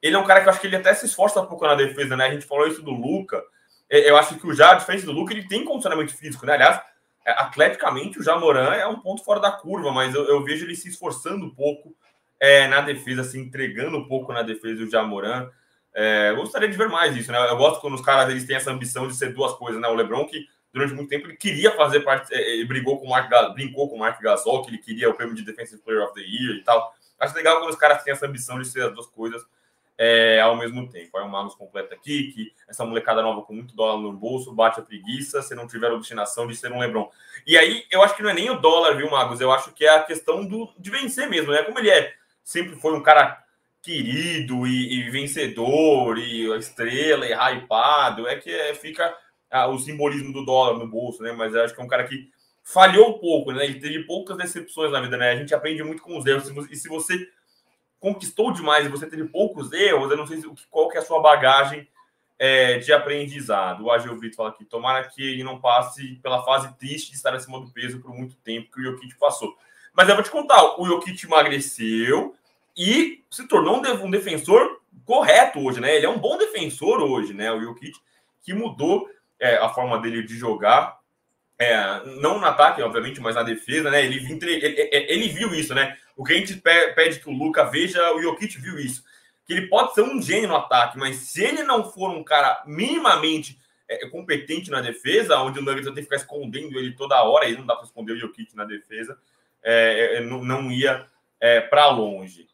ele 0.02 0.16
é 0.16 0.18
um 0.18 0.24
cara 0.24 0.40
que 0.40 0.48
eu 0.48 0.50
acho 0.50 0.60
que 0.60 0.66
ele 0.66 0.76
até 0.76 0.92
se 0.94 1.06
esforça 1.06 1.40
um 1.40 1.46
pouco 1.46 1.66
na 1.66 1.74
defesa, 1.74 2.16
né? 2.16 2.26
A 2.26 2.32
gente 2.32 2.46
falou 2.46 2.66
isso 2.66 2.82
do 2.82 2.90
Luca. 2.90 3.42
É, 3.88 4.08
eu 4.08 4.16
acho 4.16 4.36
que 4.36 4.46
o 4.46 4.54
Já, 4.54 4.72
a 4.72 4.74
diferença 4.74 5.06
do 5.06 5.12
Luca, 5.12 5.32
ele 5.32 5.46
tem 5.46 5.64
condicionamento 5.64 6.16
físico, 6.16 6.46
né? 6.46 6.54
Aliás, 6.54 6.80
é, 7.26 7.32
atleticamente, 7.32 8.18
o 8.18 8.22
Jamoran 8.22 8.72
é 8.74 8.86
um 8.86 9.00
ponto 9.00 9.22
fora 9.22 9.40
da 9.40 9.50
curva, 9.50 9.92
mas 9.92 10.14
eu, 10.14 10.24
eu 10.24 10.42
vejo 10.42 10.64
ele 10.64 10.74
se 10.74 10.88
esforçando 10.88 11.44
um 11.44 11.54
pouco 11.54 11.94
é, 12.38 12.66
na 12.66 12.80
defesa, 12.80 13.22
se 13.24 13.38
entregando 13.38 13.98
um 13.98 14.08
pouco 14.08 14.32
na 14.32 14.42
defesa 14.42 14.84
do 14.84 14.90
Jamoran. 14.90 15.50
É, 15.94 16.32
gostaria 16.34 16.68
de 16.68 16.76
ver 16.76 16.88
mais 16.88 17.14
isso, 17.16 17.30
né? 17.30 17.38
Eu 17.50 17.56
gosto 17.56 17.80
quando 17.80 17.94
os 17.94 18.00
caras 18.00 18.30
eles 18.30 18.46
têm 18.46 18.56
essa 18.56 18.70
ambição 18.70 19.06
de 19.06 19.14
ser 19.14 19.34
duas 19.34 19.52
coisas, 19.54 19.80
né? 19.80 19.88
O 19.88 19.94
LeBron 19.94 20.24
que 20.26 20.46
durante 20.72 20.94
muito 20.94 21.08
tempo 21.08 21.26
ele 21.26 21.36
queria 21.36 21.70
fazer 21.72 22.00
parte, 22.00 22.32
é, 22.34 22.54
ele 22.54 22.64
brigou 22.64 22.98
com 22.98 23.06
o 23.06 23.10
Mark, 23.10 23.30
brincou 23.54 23.88
com 23.88 23.96
o 23.96 23.98
Mark 23.98 24.20
Gasol, 24.20 24.62
que 24.62 24.70
ele 24.70 24.78
queria 24.78 25.10
o 25.10 25.14
prêmio 25.14 25.34
de 25.34 25.44
Defensive 25.44 25.82
Player 25.82 26.04
of 26.04 26.14
the 26.14 26.20
Year 26.20 26.56
e 26.56 26.62
tal. 26.62 26.94
Acho 27.18 27.34
legal 27.34 27.58
quando 27.58 27.70
os 27.70 27.76
caras 27.76 28.02
têm 28.02 28.12
essa 28.12 28.26
ambição 28.26 28.58
de 28.58 28.66
ser 28.66 28.82
as 28.82 28.92
duas 28.92 29.06
coisas 29.06 29.44
é, 29.98 30.40
ao 30.40 30.56
mesmo 30.56 30.88
tempo. 30.88 31.18
Aí 31.18 31.22
o 31.22 31.28
Magnus 31.28 31.54
completa 31.54 31.94
aqui 31.94 32.32
que 32.32 32.52
essa 32.66 32.86
molecada 32.86 33.20
nova 33.20 33.42
com 33.42 33.52
muito 33.52 33.76
dólar 33.76 34.00
no 34.00 34.14
bolso 34.14 34.50
bate 34.50 34.80
a 34.80 34.82
preguiça 34.82 35.42
se 35.42 35.54
não 35.54 35.66
tiver 35.66 35.92
obstinação 35.92 36.46
de 36.46 36.56
ser 36.56 36.72
um 36.72 36.78
Lebron. 36.78 37.10
E 37.46 37.58
aí 37.58 37.84
eu 37.90 38.02
acho 38.02 38.16
que 38.16 38.22
não 38.22 38.30
é 38.30 38.32
nem 38.34 38.48
o 38.48 38.58
dólar, 38.58 38.96
viu, 38.96 39.10
Magnus? 39.10 39.42
Eu 39.42 39.52
acho 39.52 39.72
que 39.72 39.84
é 39.84 39.94
a 39.94 40.02
questão 40.02 40.46
do, 40.46 40.72
de 40.78 40.90
vencer 40.90 41.28
mesmo, 41.28 41.52
né? 41.52 41.62
Como 41.62 41.78
ele 41.78 41.90
é, 41.90 42.14
sempre 42.42 42.76
foi 42.76 42.94
um 42.94 43.02
cara 43.02 43.44
querido 43.82 44.66
e, 44.66 45.00
e 45.00 45.10
vencedor 45.10 46.16
e 46.18 46.46
estrela 46.58 47.26
e 47.26 47.32
hypado, 47.32 48.26
é 48.26 48.36
que 48.36 48.50
é, 48.50 48.74
fica 48.74 49.14
ah, 49.50 49.66
o 49.68 49.78
simbolismo 49.78 50.32
do 50.32 50.44
dólar 50.44 50.78
no 50.78 50.86
bolso, 50.86 51.22
né? 51.22 51.32
Mas 51.32 51.54
acho 51.54 51.74
que 51.74 51.80
é 51.80 51.84
um 51.84 51.88
cara 51.88 52.04
que 52.04 52.30
falhou 52.62 53.18
pouco, 53.18 53.52
né? 53.52 53.64
Ele 53.64 53.80
teve 53.80 54.04
poucas 54.04 54.36
decepções 54.36 54.92
na 54.92 55.00
vida, 55.00 55.16
né? 55.16 55.32
A 55.32 55.36
gente 55.36 55.54
aprende 55.54 55.82
muito 55.82 56.02
com 56.02 56.16
os 56.16 56.26
erros. 56.26 56.48
E 56.70 56.76
se 56.76 56.88
você 56.88 57.28
conquistou 57.98 58.52
demais 58.52 58.86
e 58.86 58.88
você 58.88 59.06
teve 59.06 59.24
poucos 59.24 59.72
erros, 59.72 60.10
eu 60.10 60.16
não 60.16 60.26
sei 60.26 60.42
qual 60.70 60.88
que 60.88 60.96
é 60.96 61.00
a 61.00 61.04
sua 61.04 61.20
bagagem 61.20 61.86
é, 62.38 62.78
de 62.78 62.92
aprendizado. 62.92 63.84
O 63.84 63.90
Agil 63.90 64.16
Brito 64.16 64.36
fala 64.36 64.48
aqui, 64.48 64.64
tomara 64.64 65.06
que 65.08 65.22
ele 65.22 65.44
não 65.44 65.60
passe 65.60 66.14
pela 66.22 66.42
fase 66.42 66.72
triste 66.78 67.10
de 67.10 67.16
estar 67.16 67.34
acima 67.34 67.60
do 67.60 67.70
peso 67.70 68.00
por 68.00 68.14
muito 68.14 68.34
tempo 68.36 68.70
que 68.72 68.80
o 68.80 68.82
Jokic 68.82 69.14
passou. 69.18 69.54
Mas 69.92 70.08
eu 70.08 70.14
vou 70.14 70.24
te 70.24 70.30
contar, 70.30 70.80
o 70.80 70.86
Jokic 70.86 71.26
emagreceu 71.26 72.34
e 72.74 73.22
se 73.30 73.46
tornou 73.46 73.76
um, 73.76 74.10
defensor 74.10 74.80
correto 75.04 75.58
hoje, 75.60 75.80
né? 75.80 75.96
Ele 75.96 76.06
é 76.06 76.08
um 76.08 76.18
bom 76.18 76.38
defensor 76.38 77.02
hoje, 77.02 77.34
né? 77.34 77.52
O 77.52 77.60
Jokic 77.60 77.98
que 78.42 78.54
mudou 78.54 79.10
é, 79.40 79.56
a 79.56 79.68
forma 79.70 79.98
dele 79.98 80.22
de 80.22 80.36
jogar, 80.36 81.00
é, 81.58 82.04
não 82.20 82.38
no 82.38 82.46
ataque, 82.46 82.80
obviamente, 82.82 83.20
mas 83.20 83.34
na 83.34 83.42
defesa, 83.42 83.90
né? 83.90 84.04
Ele, 84.04 84.16
ele, 84.16 84.88
ele 84.92 85.28
viu 85.28 85.54
isso, 85.54 85.74
né? 85.74 85.96
O 86.16 86.24
que 86.24 86.32
a 86.32 86.36
gente 86.36 86.54
pede 86.56 87.20
que 87.20 87.28
o 87.28 87.32
Luca 87.32 87.64
veja, 87.64 88.14
o 88.14 88.22
Jokic 88.22 88.58
viu 88.58 88.78
isso. 88.78 89.04
Que 89.44 89.52
ele 89.52 89.68
pode 89.68 89.94
ser 89.94 90.02
um 90.02 90.22
gênio 90.22 90.48
no 90.48 90.56
ataque, 90.56 90.98
mas 90.98 91.16
se 91.16 91.42
ele 91.42 91.62
não 91.62 91.90
for 91.90 92.10
um 92.10 92.24
cara 92.24 92.62
minimamente 92.66 93.58
é, 93.86 94.08
competente 94.08 94.70
na 94.70 94.80
defesa, 94.80 95.38
onde 95.38 95.58
o 95.58 95.62
Nuggets 95.62 95.84
vai 95.84 95.94
ter 95.94 96.00
que 96.00 96.06
ficar 96.06 96.16
escondendo 96.16 96.78
ele 96.78 96.92
toda 96.92 97.22
hora, 97.22 97.46
e 97.46 97.56
não 97.56 97.66
dá 97.66 97.74
para 97.74 97.84
esconder 97.84 98.12
o 98.12 98.18
Jokic 98.18 98.56
na 98.56 98.64
defesa, 98.64 99.18
é, 99.62 100.16
é 100.16 100.20
não, 100.20 100.42
não, 100.42 100.70
ia 100.70 101.04
é, 101.40 101.60
para 101.60 101.88
longe. 101.88 102.48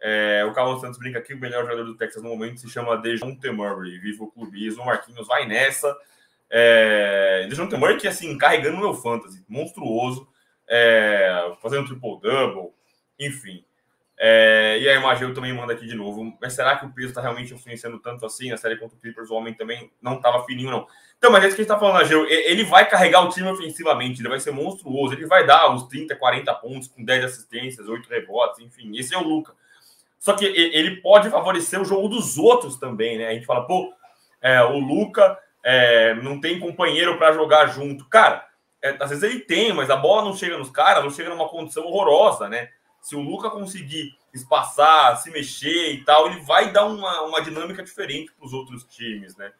É, 0.00 0.44
o 0.44 0.52
Carlos 0.54 0.80
Santos 0.80 0.98
brinca 0.98 1.18
aqui, 1.18 1.34
o 1.34 1.38
melhor 1.38 1.64
jogador 1.64 1.84
do 1.84 1.96
Texas 1.96 2.22
no 2.22 2.30
momento 2.30 2.60
se 2.60 2.70
chama 2.70 2.96
Dejounte 2.96 3.50
Murray. 3.50 3.98
Viva 3.98 4.24
o 4.24 4.30
clubismo, 4.30 4.84
Marquinhos 4.84 5.26
vai 5.26 5.46
nessa. 5.46 5.94
É, 6.50 7.46
Dejounte 7.48 7.76
Murray 7.76 7.96
que, 7.96 8.08
assim, 8.08 8.36
carregando 8.38 8.78
meu 8.78 8.94
fantasy, 8.94 9.44
monstruoso, 9.48 10.28
é, 10.68 11.52
fazendo 11.60 11.86
triple-double, 11.86 12.70
enfim. 13.18 13.64
É, 14.18 14.78
e 14.80 14.88
a 14.88 14.94
Imageu 14.94 15.34
também 15.34 15.52
manda 15.52 15.74
aqui 15.74 15.86
de 15.86 15.94
novo. 15.94 16.36
Mas 16.40 16.54
será 16.54 16.76
que 16.76 16.86
o 16.86 16.92
peso 16.92 17.08
está 17.08 17.20
realmente 17.20 17.52
influenciando 17.52 17.98
tanto 17.98 18.24
assim? 18.24 18.50
A 18.50 18.56
série 18.56 18.76
contra 18.76 18.96
o 18.96 19.00
Clippers, 19.00 19.30
o 19.30 19.34
homem 19.34 19.52
também 19.52 19.90
não 20.00 20.14
estava 20.14 20.44
fininho, 20.44 20.70
não. 20.70 20.86
Então, 21.18 21.30
mas 21.30 21.44
é 21.44 21.48
isso 21.48 21.56
que 21.56 21.62
a 21.62 21.64
gente 21.64 21.72
está 21.72 21.78
falando, 21.78 22.00
Ageu. 22.00 22.26
Ele 22.26 22.64
vai 22.64 22.88
carregar 22.88 23.22
o 23.22 23.28
time 23.28 23.48
ofensivamente, 23.48 24.20
ele 24.20 24.28
vai 24.28 24.40
ser 24.40 24.52
monstruoso, 24.52 25.14
ele 25.14 25.26
vai 25.26 25.46
dar 25.46 25.74
os 25.74 25.84
30, 25.84 26.16
40 26.16 26.54
pontos 26.54 26.88
com 26.88 27.04
10 27.04 27.24
assistências, 27.24 27.88
8 27.88 28.08
rebotes, 28.08 28.60
enfim. 28.60 28.96
Esse 28.96 29.14
é 29.14 29.18
o 29.18 29.22
Luca. 29.22 29.54
Só 30.18 30.32
que 30.32 30.44
ele 30.44 30.96
pode 31.02 31.30
favorecer 31.30 31.80
o 31.80 31.84
jogo 31.84 32.08
dos 32.08 32.38
outros 32.38 32.76
também, 32.76 33.18
né? 33.18 33.28
A 33.28 33.34
gente 33.34 33.46
fala, 33.46 33.66
pô, 33.66 33.92
é, 34.40 34.62
o 34.62 34.78
Luca 34.78 35.38
é, 35.66 36.14
não 36.14 36.40
tem 36.40 36.60
companheiro 36.60 37.18
para 37.18 37.32
jogar 37.32 37.66
junto. 37.66 38.08
Cara, 38.08 38.46
é, 38.80 38.96
às 39.00 39.10
vezes 39.10 39.22
ele 39.24 39.40
tem, 39.40 39.72
mas 39.72 39.90
a 39.90 39.96
bola 39.96 40.24
não 40.24 40.36
chega 40.36 40.56
nos 40.56 40.70
caras, 40.70 41.02
não 41.02 41.10
chega 41.10 41.28
numa 41.28 41.48
condição 41.48 41.84
horrorosa, 41.84 42.48
né? 42.48 42.70
se 43.06 43.14
o 43.14 43.20
Luca 43.20 43.48
conseguir 43.48 44.18
espaçar, 44.34 45.16
se 45.18 45.30
mexer 45.30 45.92
e 45.92 46.02
tal, 46.02 46.26
ele 46.26 46.40
vai 46.40 46.72
dar 46.72 46.86
uma, 46.86 47.22
uma 47.22 47.40
dinâmica 47.40 47.80
diferente 47.80 48.32
para 48.32 48.44
os 48.44 48.52
outros 48.52 48.82
times, 48.82 49.36
né? 49.36 49.52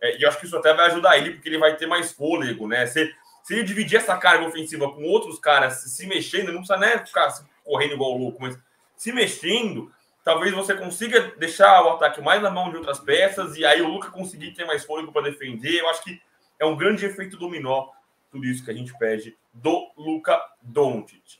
É, 0.00 0.16
e 0.16 0.22
eu 0.22 0.28
acho 0.28 0.38
que 0.38 0.46
isso 0.46 0.56
até 0.56 0.72
vai 0.72 0.86
ajudar 0.86 1.18
ele, 1.18 1.32
porque 1.32 1.48
ele 1.48 1.58
vai 1.58 1.76
ter 1.76 1.86
mais 1.86 2.12
fôlego, 2.12 2.68
né? 2.68 2.86
Se, 2.86 3.12
se 3.42 3.54
ele 3.54 3.64
dividir 3.64 3.98
essa 3.98 4.16
carga 4.16 4.46
ofensiva 4.46 4.88
com 4.88 5.02
outros 5.02 5.40
caras 5.40 5.78
se 5.78 6.06
mexendo, 6.06 6.52
não 6.52 6.60
precisa 6.60 6.76
né, 6.76 7.04
ficar 7.04 7.28
correndo 7.64 7.94
igual 7.94 8.16
louco, 8.16 8.40
mas 8.40 8.56
se 8.96 9.10
mexendo, 9.10 9.92
talvez 10.24 10.52
você 10.52 10.74
consiga 10.74 11.32
deixar 11.38 11.84
o 11.84 11.90
ataque 11.90 12.20
mais 12.20 12.42
na 12.42 12.50
mão 12.50 12.70
de 12.70 12.76
outras 12.76 13.00
peças 13.00 13.56
e 13.56 13.64
aí 13.64 13.82
o 13.82 13.88
Luca 13.88 14.10
conseguir 14.10 14.52
ter 14.52 14.64
mais 14.64 14.84
fôlego 14.84 15.12
para 15.12 15.30
defender. 15.30 15.80
Eu 15.80 15.88
acho 15.88 16.02
que 16.02 16.20
é 16.58 16.64
um 16.64 16.76
grande 16.76 17.04
efeito 17.04 17.36
dominó 17.36 17.88
tudo 18.30 18.46
isso 18.46 18.64
que 18.64 18.70
a 18.70 18.74
gente 18.74 18.96
pede 18.98 19.36
do 19.52 19.90
Luca 19.96 20.40
Doncic. 20.62 21.38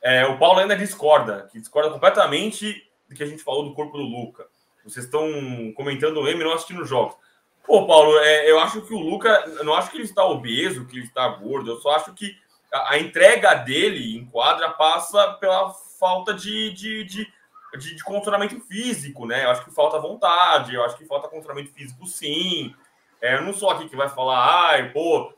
É, 0.00 0.24
o 0.26 0.38
Paulo 0.38 0.60
ainda 0.60 0.76
discorda, 0.76 1.48
que 1.50 1.58
discorda 1.58 1.90
completamente 1.90 2.88
do 3.08 3.14
que 3.14 3.22
a 3.22 3.26
gente 3.26 3.42
falou 3.42 3.64
do 3.64 3.74
corpo 3.74 3.96
do 3.96 4.04
Luca. 4.04 4.46
Vocês 4.84 5.04
estão 5.04 5.28
comentando 5.74 6.18
o 6.18 6.28
M 6.28 6.42
não 6.42 6.52
assistindo 6.52 6.84
jogos. 6.84 7.16
Pô, 7.66 7.86
Paulo, 7.86 8.16
é, 8.20 8.50
eu 8.50 8.58
acho 8.60 8.80
que 8.82 8.94
o 8.94 8.98
Luca, 8.98 9.44
não 9.64 9.74
acho 9.74 9.90
que 9.90 9.96
ele 9.96 10.04
está 10.04 10.24
obeso, 10.24 10.86
que 10.86 10.96
ele 10.96 11.06
está 11.06 11.28
gordo, 11.28 11.70
eu 11.70 11.76
só 11.80 11.90
acho 11.90 12.14
que 12.14 12.34
a, 12.72 12.94
a 12.94 12.98
entrega 12.98 13.54
dele 13.54 14.16
em 14.16 14.24
quadra 14.24 14.70
passa 14.70 15.34
pela 15.34 15.74
falta 15.98 16.32
de, 16.32 16.72
de, 16.72 17.04
de, 17.04 17.32
de, 17.76 17.94
de 17.94 18.04
condicionamento 18.04 18.58
físico, 18.60 19.26
né? 19.26 19.44
Eu 19.44 19.50
acho 19.50 19.64
que 19.64 19.70
falta 19.70 19.98
vontade, 19.98 20.74
eu 20.74 20.84
acho 20.84 20.96
que 20.96 21.04
falta 21.04 21.28
condicionamento 21.28 21.72
físico, 21.72 22.06
sim. 22.06 22.74
É, 23.20 23.34
eu 23.36 23.42
não 23.42 23.52
sou 23.52 23.70
aqui 23.70 23.88
que 23.88 23.96
vai 23.96 24.08
falar, 24.08 24.70
ai, 24.70 24.90
pô, 24.90 25.32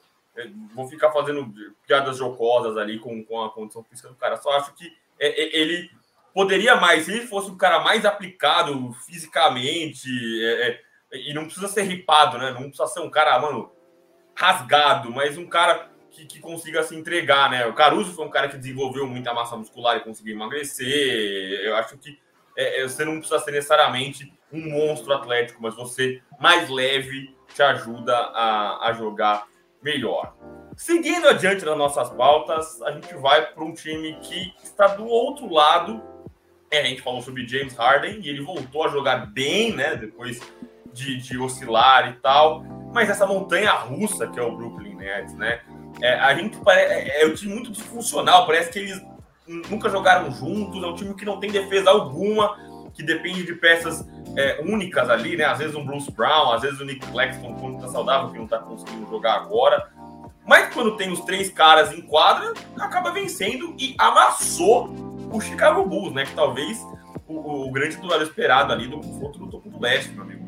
vou 0.74 0.86
ficar 0.86 1.10
fazendo 1.10 1.52
piadas 1.86 2.16
jocosas 2.16 2.76
ali 2.76 2.98
com, 2.98 3.24
com 3.24 3.42
a 3.42 3.50
condição 3.50 3.82
física 3.84 4.08
do 4.08 4.14
cara. 4.14 4.36
Só 4.36 4.50
acho 4.52 4.72
que 4.74 4.96
é, 5.18 5.28
é, 5.28 5.60
ele 5.60 5.90
poderia 6.32 6.76
mais, 6.76 7.04
se 7.04 7.12
ele 7.12 7.26
fosse 7.26 7.50
um 7.50 7.56
cara 7.56 7.80
mais 7.80 8.04
aplicado 8.04 8.92
fisicamente, 9.06 10.08
é, 10.44 10.68
é, 10.68 10.80
e 11.12 11.34
não 11.34 11.44
precisa 11.44 11.68
ser 11.68 11.82
ripado, 11.82 12.38
né? 12.38 12.52
Não 12.52 12.62
precisa 12.62 12.86
ser 12.86 13.00
um 13.00 13.10
cara, 13.10 13.38
mano, 13.38 13.72
rasgado, 14.34 15.10
mas 15.10 15.36
um 15.36 15.46
cara 15.46 15.89
que, 16.10 16.26
que 16.26 16.40
consiga 16.40 16.82
se 16.82 16.94
entregar, 16.94 17.50
né? 17.50 17.66
O 17.66 17.72
Caruso 17.72 18.12
foi 18.12 18.24
um 18.24 18.30
cara 18.30 18.48
que 18.48 18.56
desenvolveu 18.56 19.06
muita 19.06 19.32
massa 19.32 19.56
muscular 19.56 19.96
e 19.96 20.00
conseguiu 20.00 20.34
emagrecer. 20.34 21.60
Eu 21.64 21.76
acho 21.76 21.96
que 21.98 22.18
é, 22.56 22.80
é, 22.80 22.82
você 22.82 23.04
não 23.04 23.18
precisa 23.18 23.38
ser 23.38 23.52
necessariamente 23.52 24.32
um 24.52 24.70
monstro 24.70 25.12
atlético, 25.12 25.62
mas 25.62 25.74
você 25.74 26.20
mais 26.38 26.68
leve 26.68 27.34
te 27.54 27.62
ajuda 27.62 28.14
a, 28.14 28.88
a 28.88 28.92
jogar 28.92 29.46
melhor. 29.82 30.34
Seguindo 30.76 31.28
adiante 31.28 31.64
das 31.64 31.76
nossas 31.76 32.10
pautas, 32.10 32.80
a 32.82 32.92
gente 32.92 33.14
vai 33.14 33.46
para 33.46 33.64
um 33.64 33.72
time 33.72 34.18
que 34.20 34.54
está 34.62 34.88
do 34.88 35.06
outro 35.06 35.52
lado. 35.52 36.02
É, 36.70 36.80
a 36.80 36.84
gente 36.84 37.02
falou 37.02 37.20
sobre 37.20 37.46
James 37.46 37.74
Harden 37.76 38.20
e 38.20 38.28
ele 38.28 38.42
voltou 38.42 38.84
a 38.84 38.88
jogar 38.88 39.26
bem, 39.26 39.74
né? 39.74 39.96
Depois 39.96 40.40
de, 40.92 41.16
de 41.16 41.38
oscilar 41.38 42.10
e 42.10 42.12
tal. 42.20 42.62
Mas 42.92 43.08
essa 43.08 43.26
montanha 43.26 43.72
russa 43.72 44.26
que 44.26 44.38
é 44.38 44.42
o 44.42 44.56
Brooklyn 44.56 44.96
Nets, 44.96 45.34
né? 45.34 45.60
É, 46.02 46.14
a 46.14 46.34
gente 46.34 46.56
parece, 46.58 46.92
é, 46.92 47.22
é 47.22 47.26
um 47.26 47.34
time 47.34 47.54
muito 47.54 47.70
disfuncional, 47.70 48.46
parece 48.46 48.70
que 48.70 48.78
eles 48.78 49.02
nunca 49.68 49.88
jogaram 49.88 50.30
juntos, 50.30 50.82
é 50.82 50.86
um 50.86 50.94
time 50.94 51.14
que 51.14 51.24
não 51.24 51.40
tem 51.40 51.50
defesa 51.50 51.90
alguma, 51.90 52.56
que 52.94 53.02
depende 53.02 53.44
de 53.44 53.54
peças 53.54 54.06
é, 54.36 54.60
únicas 54.62 55.08
ali, 55.10 55.36
né? 55.36 55.44
Às 55.44 55.58
vezes 55.58 55.74
um 55.74 55.84
Bruce 55.84 56.10
Brown, 56.10 56.52
às 56.52 56.62
vezes 56.62 56.80
o 56.80 56.84
Nick 56.84 57.06
Claxton 57.08 57.54
quando 57.54 57.80
tá 57.80 57.88
saudável, 57.88 58.30
que 58.30 58.38
não 58.38 58.46
tá 58.46 58.58
conseguindo 58.58 59.08
jogar 59.08 59.34
agora. 59.34 59.90
Mas 60.46 60.72
quando 60.72 60.96
tem 60.96 61.12
os 61.12 61.20
três 61.20 61.50
caras 61.50 61.92
em 61.92 62.00
quadra, 62.00 62.52
acaba 62.78 63.10
vencendo 63.10 63.74
e 63.78 63.94
amassou 63.98 64.88
o 65.32 65.40
Chicago 65.40 65.84
Bulls, 65.84 66.12
né? 66.12 66.24
Que 66.24 66.34
talvez 66.34 66.78
o, 67.26 67.68
o 67.68 67.70
grande 67.70 67.96
duelo 67.96 68.22
esperado 68.22 68.72
ali 68.72 68.88
do 68.88 68.98
confronto 68.98 69.38
do 69.38 69.48
topo 69.48 69.68
do 69.68 69.80
leste, 69.80 70.10
meu 70.12 70.24
amigo. 70.24 70.39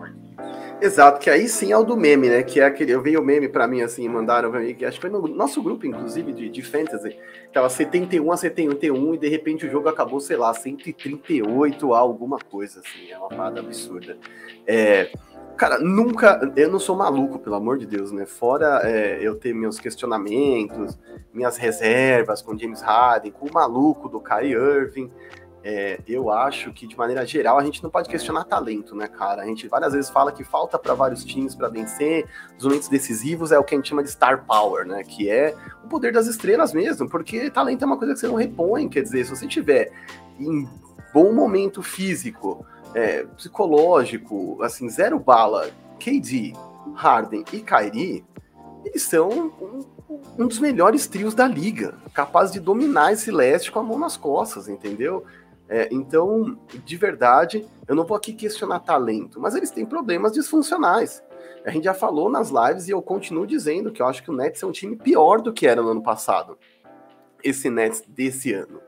Exato, 0.83 1.21
que 1.21 1.31
aí 1.31 1.47
sim 1.47 1.71
é 1.71 1.79
o 1.79 1.85
do 1.85 1.97
meme, 1.97 2.29
né? 2.29 2.43
Que 2.43 2.59
é 2.59 2.65
aquele. 2.65 2.91
Eu 2.91 3.01
vi 3.01 3.17
o 3.17 3.23
meme 3.23 3.49
para 3.49 3.69
mim, 3.69 3.83
assim, 3.83 4.09
mandaram 4.09 4.51
pra 4.51 4.59
mim, 4.59 4.75
que 4.75 4.85
acho 4.85 4.99
que 4.99 5.09
foi 5.09 5.11
no 5.11 5.29
nosso 5.29 5.63
grupo, 5.63 5.87
inclusive, 5.87 6.33
de, 6.33 6.49
de 6.49 6.61
fantasy. 6.61 7.17
Tava 7.53 7.69
71 7.69 8.33
a 8.33 8.37
71 8.37 9.15
e 9.15 9.19
de 9.19 9.29
repente 9.29 9.65
o 9.65 9.71
jogo 9.71 9.89
acabou, 9.89 10.19
sei 10.19 10.37
lá, 10.37 10.53
138 10.53 11.95
a 11.95 11.99
alguma 12.01 12.37
coisa, 12.37 12.81
assim. 12.81 13.13
É 13.13 13.17
uma 13.17 13.29
parada 13.29 13.61
absurda. 13.61 14.19
É. 14.67 15.13
Cara, 15.57 15.79
nunca. 15.79 16.53
Eu 16.57 16.69
não 16.69 16.81
sou 16.81 16.97
maluco, 16.97 17.39
pelo 17.39 17.55
amor 17.55 17.79
de 17.79 17.87
Deus, 17.87 18.11
né? 18.11 18.27
Fora 18.27 18.81
é, 18.83 19.21
eu 19.23 19.37
ter 19.37 19.55
meus 19.55 19.79
questionamentos, 19.79 20.99
minhas 21.33 21.57
reservas 21.59 22.43
com 22.43 22.59
James 22.59 22.83
Harden, 22.83 23.31
com 23.31 23.47
o 23.47 23.55
maluco 23.55 24.09
do 24.09 24.19
Kyrie 24.19 24.55
Irving. 24.55 25.09
É, 25.65 26.01
eu 26.09 26.31
acho 26.31 26.73
que, 26.73 26.89
de 26.89 26.97
maneira 26.97 27.25
geral, 27.25 27.57
a 27.57 27.65
gente 27.65 27.83
não 27.83 27.91
pode 27.91 28.09
questionar 28.09 28.45
talento, 28.45 28.97
né, 28.97 29.07
cara? 29.07 29.43
A 29.43 29.47
gente 29.47 29.69
várias 29.69 29.93
vezes 29.93 30.11
fala 30.11 30.33
que 30.33 30.43
falta 30.43 30.77
para 30.77 30.93
vários 30.93 31.25
times 31.25 31.55
para 31.55 31.69
vencer. 31.69 32.27
Os 32.59 32.65
momentos 32.65 32.89
decisivos 32.89 33.53
é 33.53 33.59
o 33.59 33.65
que 33.65 33.75
a 33.75 33.79
gente 33.79 33.89
chama 33.89 34.03
de 34.03 34.11
star 34.11 34.45
power, 34.45 34.85
né? 34.85 35.05
Que 35.05 35.31
é 35.31 35.55
o 35.85 35.89
poder 35.89 36.13
das 36.13 36.27
estrelas 36.27 36.73
mesmo, 36.73 37.09
porque 37.09 37.49
talento 37.49 37.83
é 37.83 37.87
uma 37.87 37.97
coisa 37.97 38.15
que 38.15 38.21
você 38.21 38.27
não 38.27 38.35
repõe. 38.35 38.89
Quer 38.89 39.03
dizer, 39.03 39.25
se 39.25 39.31
você 39.37 39.47
tiver 39.47 39.93
em 40.39 40.69
bom 41.15 41.33
momento 41.33 41.81
físico, 41.81 42.67
é, 42.95 43.25
psicológico, 43.37 44.61
assim, 44.63 44.89
zero 44.89 45.19
bala, 45.19 45.71
KD, 46.01 46.55
Harden 46.95 47.45
e 47.53 47.61
Kyrie, 47.61 48.25
eles 48.85 49.03
são 49.03 49.29
um, 49.29 49.85
um, 50.39 50.47
dos 50.47 50.59
melhores 50.59 51.07
trios 51.07 51.35
da 51.35 51.47
liga, 51.47 51.95
capaz 52.13 52.51
de 52.51 52.59
dominar 52.59 53.13
esse 53.13 53.31
leste 53.31 53.71
com 53.71 53.79
a 53.79 53.83
mão 53.83 53.99
nas 53.99 54.17
costas, 54.17 54.69
entendeu? 54.69 55.25
É, 55.69 55.89
então, 55.91 56.59
de 56.85 56.97
verdade, 56.97 57.67
eu 57.89 57.95
não 57.95 58.05
vou 58.05 58.17
aqui 58.17 58.33
questionar 58.33 58.81
talento, 58.81 59.41
mas 59.41 59.55
eles 59.55 59.71
têm 59.71 59.87
problemas 59.87 60.33
disfuncionais. 60.33 61.23
A 61.65 61.71
gente 61.71 61.85
já 61.85 61.95
falou 61.95 62.29
nas 62.29 62.51
lives 62.51 62.89
e 62.89 62.91
eu 62.91 63.01
continuo 63.01 63.47
dizendo 63.47 63.93
que 63.93 64.03
eu 64.03 64.07
acho 64.07 64.23
que 64.23 64.31
o 64.31 64.35
Nets 64.35 64.63
é 64.63 64.67
um 64.67 64.73
time 64.73 64.97
pior 64.97 65.41
do 65.41 65.53
que 65.53 65.67
era 65.67 65.81
no 65.81 65.91
ano 65.91 66.03
passado. 66.03 66.59
Esse 67.43 67.71
Nets 67.71 68.03
desse 68.07 68.53
ano. 68.53 68.81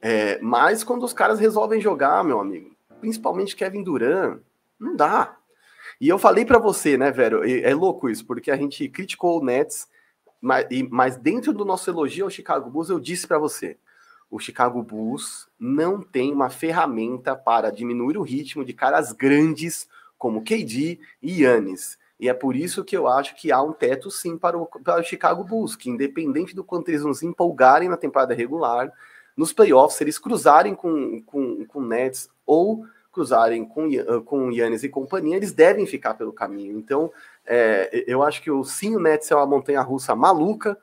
É, 0.00 0.38
mas 0.40 0.84
quando 0.84 1.02
os 1.04 1.12
caras 1.12 1.40
resolvem 1.40 1.80
jogar, 1.80 2.22
meu 2.24 2.40
amigo, 2.40 2.74
principalmente 3.00 3.56
Kevin 3.56 3.82
Durant, 3.82 4.38
não 4.78 4.94
dá. 4.94 5.36
E 6.00 6.08
eu 6.08 6.18
falei 6.18 6.44
para 6.44 6.58
você, 6.58 6.96
né, 6.96 7.10
velho? 7.10 7.42
É 7.44 7.74
louco 7.74 8.08
isso, 8.08 8.24
porque 8.26 8.50
a 8.50 8.56
gente 8.56 8.88
criticou 8.88 9.40
o 9.40 9.44
Nets, 9.44 9.88
mas, 10.40 10.66
mas 10.90 11.16
dentro 11.16 11.52
do 11.52 11.64
nosso 11.64 11.88
elogio 11.90 12.26
ao 12.26 12.30
Chicago 12.30 12.70
Bulls, 12.70 12.90
eu 12.90 13.00
disse 13.00 13.26
para 13.26 13.38
você: 13.38 13.78
o 14.34 14.40
Chicago 14.40 14.82
Bulls 14.82 15.46
não 15.60 16.00
tem 16.00 16.32
uma 16.32 16.50
ferramenta 16.50 17.36
para 17.36 17.70
diminuir 17.70 18.18
o 18.18 18.22
ritmo 18.22 18.64
de 18.64 18.72
caras 18.72 19.12
grandes 19.12 19.86
como 20.18 20.42
KD 20.42 20.98
e 21.22 21.42
Yannis. 21.42 21.96
E 22.18 22.28
é 22.28 22.34
por 22.34 22.56
isso 22.56 22.82
que 22.82 22.96
eu 22.96 23.06
acho 23.06 23.36
que 23.36 23.52
há 23.52 23.62
um 23.62 23.72
teto 23.72 24.10
sim 24.10 24.36
para 24.36 24.58
o, 24.58 24.66
para 24.66 25.00
o 25.00 25.04
Chicago 25.04 25.44
Bulls, 25.44 25.76
que 25.76 25.88
independente 25.88 26.52
do 26.52 26.64
quanto 26.64 26.88
eles 26.88 27.04
nos 27.04 27.22
empolgarem 27.22 27.88
na 27.88 27.96
temporada 27.96 28.34
regular, 28.34 28.92
nos 29.36 29.52
playoffs, 29.52 29.98
se 29.98 30.02
eles 30.02 30.18
cruzarem 30.18 30.74
com, 30.74 31.22
com, 31.22 31.64
com 31.66 31.80
Nets 31.80 32.28
ou 32.44 32.84
cruzarem 33.12 33.64
com, 33.64 33.88
com 34.24 34.50
Yannis 34.50 34.82
e 34.82 34.88
companhia, 34.88 35.36
eles 35.36 35.52
devem 35.52 35.86
ficar 35.86 36.14
pelo 36.14 36.32
caminho. 36.32 36.76
Então, 36.76 37.12
é, 37.46 38.02
eu 38.04 38.20
acho 38.20 38.42
que 38.42 38.50
o 38.50 38.64
sim, 38.64 38.96
o 38.96 39.00
Nets 39.00 39.30
é 39.30 39.36
uma 39.36 39.46
montanha 39.46 39.80
russa 39.80 40.16
maluca. 40.16 40.76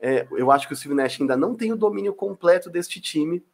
É, 0.00 0.26
eu 0.30 0.50
acho 0.50 0.66
que 0.66 0.72
o 0.72 0.76
Steve 0.76 0.94
Nash 0.94 1.20
ainda 1.20 1.36
não 1.36 1.54
tem 1.54 1.72
o 1.72 1.76
domínio 1.76 2.14
completo 2.14 2.70
deste 2.70 3.00
time, 3.00 3.44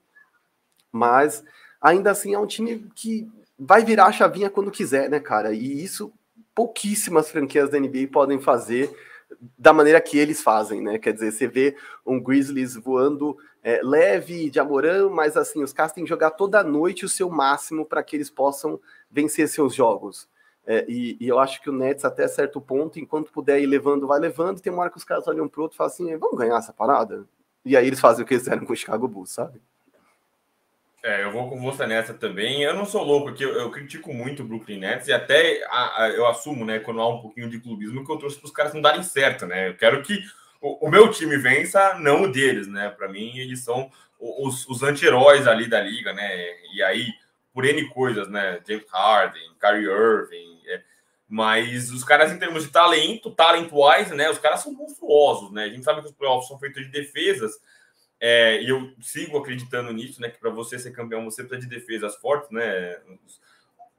mas 0.92 1.42
ainda 1.80 2.10
assim 2.10 2.34
é 2.34 2.38
um 2.38 2.46
time 2.46 2.90
que 2.94 3.28
vai 3.58 3.84
virar 3.84 4.06
a 4.06 4.12
chavinha 4.12 4.50
quando 4.50 4.70
quiser, 4.70 5.08
né, 5.08 5.20
cara? 5.20 5.52
E 5.52 5.82
isso 5.82 6.12
pouquíssimas 6.54 7.30
franquias 7.30 7.70
da 7.70 7.78
NBA 7.78 8.08
podem 8.12 8.40
fazer 8.40 8.94
da 9.58 9.72
maneira 9.72 10.00
que 10.00 10.18
eles 10.18 10.42
fazem, 10.42 10.80
né? 10.80 10.98
Quer 10.98 11.12
dizer, 11.12 11.32
você 11.32 11.46
vê 11.46 11.76
um 12.06 12.20
Grizzlies 12.20 12.76
voando 12.76 13.36
é, 13.62 13.80
leve 13.82 14.50
de 14.50 14.60
Amorã, 14.60 15.08
mas 15.08 15.36
assim, 15.36 15.62
os 15.62 15.72
caras 15.72 15.92
têm 15.92 16.04
que 16.04 16.10
jogar 16.10 16.30
toda 16.32 16.62
noite 16.62 17.04
o 17.04 17.08
seu 17.08 17.28
máximo 17.30 17.84
para 17.84 18.02
que 18.02 18.16
eles 18.16 18.30
possam 18.30 18.78
vencer 19.10 19.48
seus 19.48 19.74
jogos. 19.74 20.28
É, 20.66 20.84
e, 20.88 21.16
e, 21.20 21.28
eu 21.28 21.38
acho 21.38 21.60
que 21.60 21.68
o 21.68 21.72
Nets, 21.72 22.04
até 22.04 22.26
certo 22.26 22.60
ponto, 22.60 22.98
enquanto 22.98 23.30
puder 23.30 23.60
ir 23.60 23.66
levando, 23.66 24.06
vai 24.06 24.18
levando. 24.18 24.60
Tem 24.60 24.72
uma 24.72 24.82
hora 24.82 24.90
que 24.90 24.96
os 24.96 25.04
caras 25.04 25.28
olham 25.28 25.46
pro 25.46 25.62
outro 25.62 25.76
e 25.76 25.78
falam 25.78 25.92
assim: 25.92 26.16
vamos 26.16 26.38
ganhar 26.38 26.56
essa 26.56 26.72
parada? 26.72 27.24
E 27.64 27.76
aí 27.76 27.86
eles 27.86 28.00
fazem 28.00 28.24
o 28.24 28.26
que 28.26 28.38
fizeram 28.38 28.64
com 28.64 28.72
o 28.72 28.76
Chicago 28.76 29.06
Bulls, 29.06 29.30
sabe? 29.30 29.60
É, 31.02 31.22
eu 31.22 31.30
vou 31.30 31.50
com 31.50 31.60
você 31.60 31.86
nessa 31.86 32.14
também. 32.14 32.62
Eu 32.62 32.74
não 32.74 32.86
sou 32.86 33.04
louco 33.04 33.28
aqui, 33.28 33.42
eu, 33.42 33.52
eu 33.52 33.70
critico 33.70 34.12
muito 34.14 34.42
o 34.42 34.46
Brooklyn 34.46 34.78
Nets 34.78 35.06
e 35.06 35.12
até 35.12 35.62
a, 35.66 36.04
a, 36.04 36.08
eu 36.08 36.26
assumo, 36.26 36.64
né, 36.64 36.78
quando 36.78 37.02
há 37.02 37.06
um 37.06 37.20
pouquinho 37.20 37.50
de 37.50 37.60
clubismo, 37.60 38.02
que 38.04 38.10
eu 38.10 38.16
trouxe 38.16 38.38
para 38.38 38.46
os 38.46 38.52
caras 38.52 38.72
não 38.72 38.80
darem 38.80 39.02
certo, 39.02 39.44
né? 39.44 39.68
Eu 39.68 39.76
quero 39.76 40.02
que 40.02 40.18
o, 40.62 40.86
o 40.86 40.90
meu 40.90 41.10
time 41.10 41.36
vença, 41.36 41.98
não 41.98 42.22
o 42.22 42.32
deles, 42.32 42.66
né? 42.66 42.88
Para 42.88 43.06
mim, 43.06 43.36
eles 43.36 43.62
são 43.62 43.90
os, 44.18 44.66
os 44.66 44.82
anti-heróis 44.82 45.46
ali 45.46 45.68
da 45.68 45.78
liga, 45.78 46.14
né? 46.14 46.26
E 46.72 46.82
aí, 46.82 47.06
por 47.52 47.66
N 47.66 47.86
coisas, 47.90 48.26
né? 48.30 48.60
James 48.66 48.86
Harden, 48.90 49.50
Kyrie 49.60 49.84
Irving, 49.84 50.53
mas 51.34 51.90
os 51.90 52.04
caras, 52.04 52.30
em 52.30 52.38
termos 52.38 52.62
de 52.62 52.70
talento, 52.70 53.28
talent-wise, 53.28 54.14
né? 54.14 54.30
Os 54.30 54.38
caras 54.38 54.60
são 54.60 54.72
monstruosos, 54.72 55.50
né? 55.50 55.64
A 55.64 55.68
gente 55.68 55.82
sabe 55.82 56.00
que 56.00 56.06
os 56.06 56.14
playoffs 56.14 56.46
são 56.46 56.60
feitos 56.60 56.80
de 56.84 56.92
defesas, 56.92 57.60
é, 58.20 58.62
e 58.62 58.68
eu 58.68 58.92
sigo 59.00 59.36
acreditando 59.36 59.92
nisso, 59.92 60.20
né? 60.20 60.28
Que 60.28 60.38
para 60.38 60.50
você 60.50 60.78
ser 60.78 60.92
campeão, 60.92 61.24
você 61.24 61.42
precisa 61.42 61.68
de 61.68 61.74
defesas 61.74 62.14
fortes, 62.18 62.48
né? 62.52 63.00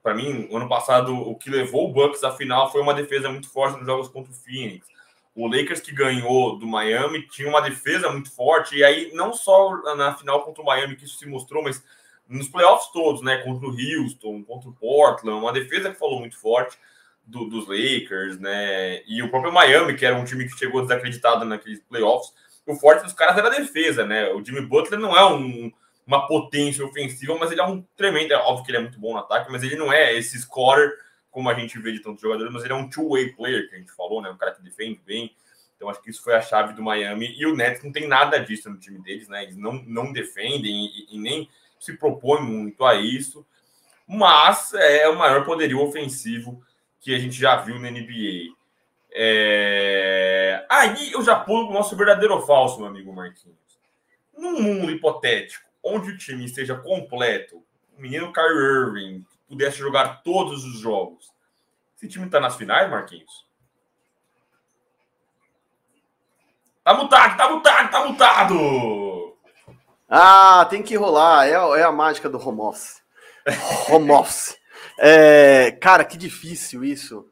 Para 0.01 0.13
mim, 0.13 0.47
ano 0.49 0.69
passado, 0.69 1.13
o 1.13 1.35
que 1.35 1.49
levou 1.49 1.89
o 1.89 1.91
Bucks 1.91 2.23
à 2.23 2.31
final 2.31 2.71
foi 2.71 2.79
uma 2.79 2.93
defesa 2.93 3.29
muito 3.29 3.49
forte 3.49 3.79
nos 3.79 3.85
jogos 3.85 4.07
contra 4.07 4.31
o 4.31 4.35
Phoenix. 4.35 4.87
O 5.35 5.45
Lakers 5.45 5.81
que 5.81 5.91
ganhou 5.91 6.57
do 6.57 6.65
Miami 6.65 7.27
tinha 7.27 7.49
uma 7.49 7.59
defesa 7.59 8.09
muito 8.13 8.33
forte, 8.33 8.77
e 8.77 8.83
aí 8.85 9.11
não 9.13 9.33
só 9.33 9.75
na 9.97 10.15
final 10.15 10.41
contra 10.45 10.63
o 10.63 10.65
Miami 10.65 10.95
que 10.95 11.03
isso 11.03 11.17
se 11.17 11.27
mostrou, 11.27 11.61
mas 11.61 11.83
nos 12.29 12.47
playoffs 12.47 12.93
todos, 12.93 13.21
né? 13.21 13.39
Contra 13.39 13.67
o 13.67 13.71
Houston, 13.71 14.41
contra 14.45 14.69
o 14.69 14.73
Portland, 14.73 15.37
uma 15.37 15.51
defesa 15.51 15.91
que 15.91 15.99
falou 15.99 16.21
muito 16.21 16.39
forte 16.39 16.77
do, 17.25 17.45
dos 17.45 17.67
Lakers, 17.67 18.39
né? 18.39 19.01
E 19.07 19.21
o 19.21 19.29
próprio 19.29 19.53
Miami, 19.53 19.95
que 19.95 20.05
era 20.05 20.15
um 20.15 20.25
time 20.25 20.45
que 20.45 20.57
chegou 20.57 20.81
desacreditado 20.81 21.45
naqueles 21.45 21.81
playoffs 21.81 22.33
o 22.65 22.75
forte 22.75 23.03
dos 23.03 23.13
caras 23.13 23.37
era 23.37 23.47
a 23.47 23.51
defesa, 23.51 24.05
né? 24.05 24.31
O 24.31 24.43
Jimmy 24.43 24.61
Butler 24.61 24.99
não 24.99 25.15
é 25.15 25.25
um, 25.25 25.71
uma 26.05 26.27
potência 26.27 26.83
ofensiva, 26.83 27.37
mas 27.37 27.51
ele 27.51 27.61
é 27.61 27.65
um 27.65 27.81
tremendo. 27.95 28.33
É 28.33 28.37
óbvio 28.37 28.65
que 28.65 28.71
ele 28.71 28.77
é 28.79 28.81
muito 28.81 28.99
bom 28.99 29.13
no 29.13 29.19
ataque, 29.19 29.51
mas 29.51 29.63
ele 29.63 29.75
não 29.75 29.93
é 29.93 30.15
esse 30.15 30.39
scorer 30.39 30.93
como 31.29 31.49
a 31.49 31.53
gente 31.53 31.77
vê 31.79 31.91
de 31.91 31.99
tantos 31.99 32.21
jogadores, 32.21 32.51
mas 32.51 32.63
ele 32.63 32.71
é 32.71 32.75
um 32.75 32.89
two-way 32.89 33.33
player, 33.33 33.69
que 33.69 33.75
a 33.75 33.77
gente 33.77 33.91
falou, 33.91 34.21
né? 34.21 34.29
Um 34.29 34.37
cara 34.37 34.53
que 34.53 34.63
defende 34.63 35.01
bem. 35.05 35.35
Então 35.75 35.89
acho 35.89 36.01
que 36.01 36.09
isso 36.09 36.23
foi 36.23 36.33
a 36.33 36.41
chave 36.41 36.73
do 36.73 36.81
Miami. 36.81 37.35
E 37.37 37.45
o 37.45 37.55
Nets 37.55 37.83
não 37.83 37.91
tem 37.91 38.07
nada 38.07 38.39
disso 38.39 38.69
no 38.69 38.77
time 38.77 38.99
deles, 38.99 39.27
né? 39.27 39.43
Eles 39.43 39.57
não, 39.57 39.73
não 39.85 40.13
defendem 40.13 40.85
e, 40.85 41.15
e 41.15 41.19
nem 41.19 41.49
se 41.79 41.97
propõem 41.97 42.41
muito 42.41 42.83
a 42.85 42.95
isso. 42.95 43.45
Mas 44.07 44.73
é 44.73 45.09
o 45.09 45.17
maior 45.17 45.43
poderio 45.45 45.81
ofensivo 45.81 46.63
que 47.05 47.13
a 47.13 47.19
gente 47.19 47.35
já 47.35 47.57
viu 47.57 47.77
na 47.77 47.91
NBA. 47.91 48.55
É... 49.13 50.65
Aí 50.67 51.11
eu 51.11 51.21
já 51.21 51.35
pulo 51.35 51.69
o 51.69 51.71
nosso 51.73 51.95
verdadeiro 51.95 52.33
ou 52.33 52.41
falso, 52.41 52.79
meu 52.79 52.87
amigo 52.87 53.13
Marquinhos. 53.13 53.55
Num 54.35 54.59
mundo 54.59 54.91
hipotético, 54.91 55.69
onde 55.83 56.09
o 56.09 56.17
time 56.17 56.43
esteja 56.43 56.75
completo, 56.75 57.63
o 57.95 58.01
menino 58.01 58.33
Kyrie 58.33 58.57
Irving 58.57 59.25
pudesse 59.47 59.77
jogar 59.77 60.23
todos 60.23 60.65
os 60.65 60.79
jogos, 60.79 61.31
esse 61.95 62.07
time 62.09 62.27
tá 62.27 62.39
nas 62.39 62.55
finais, 62.55 62.89
Marquinhos? 62.89 63.45
Tá 66.83 66.95
mutado, 66.95 67.37
tá 67.37 67.49
mutado, 67.51 67.91
tá 67.91 68.05
mutado! 68.07 69.37
Ah, 70.09 70.65
tem 70.71 70.81
que 70.81 70.97
rolar. 70.97 71.47
É, 71.47 71.51
é 71.51 71.83
a 71.83 71.91
mágica 71.91 72.27
do 72.27 72.39
home 72.39 72.61
office. 72.61 73.03
Home 73.89 74.09
office. 74.09 74.57
É, 74.97 75.71
cara, 75.71 76.03
que 76.03 76.17
difícil 76.17 76.83
isso 76.83 77.29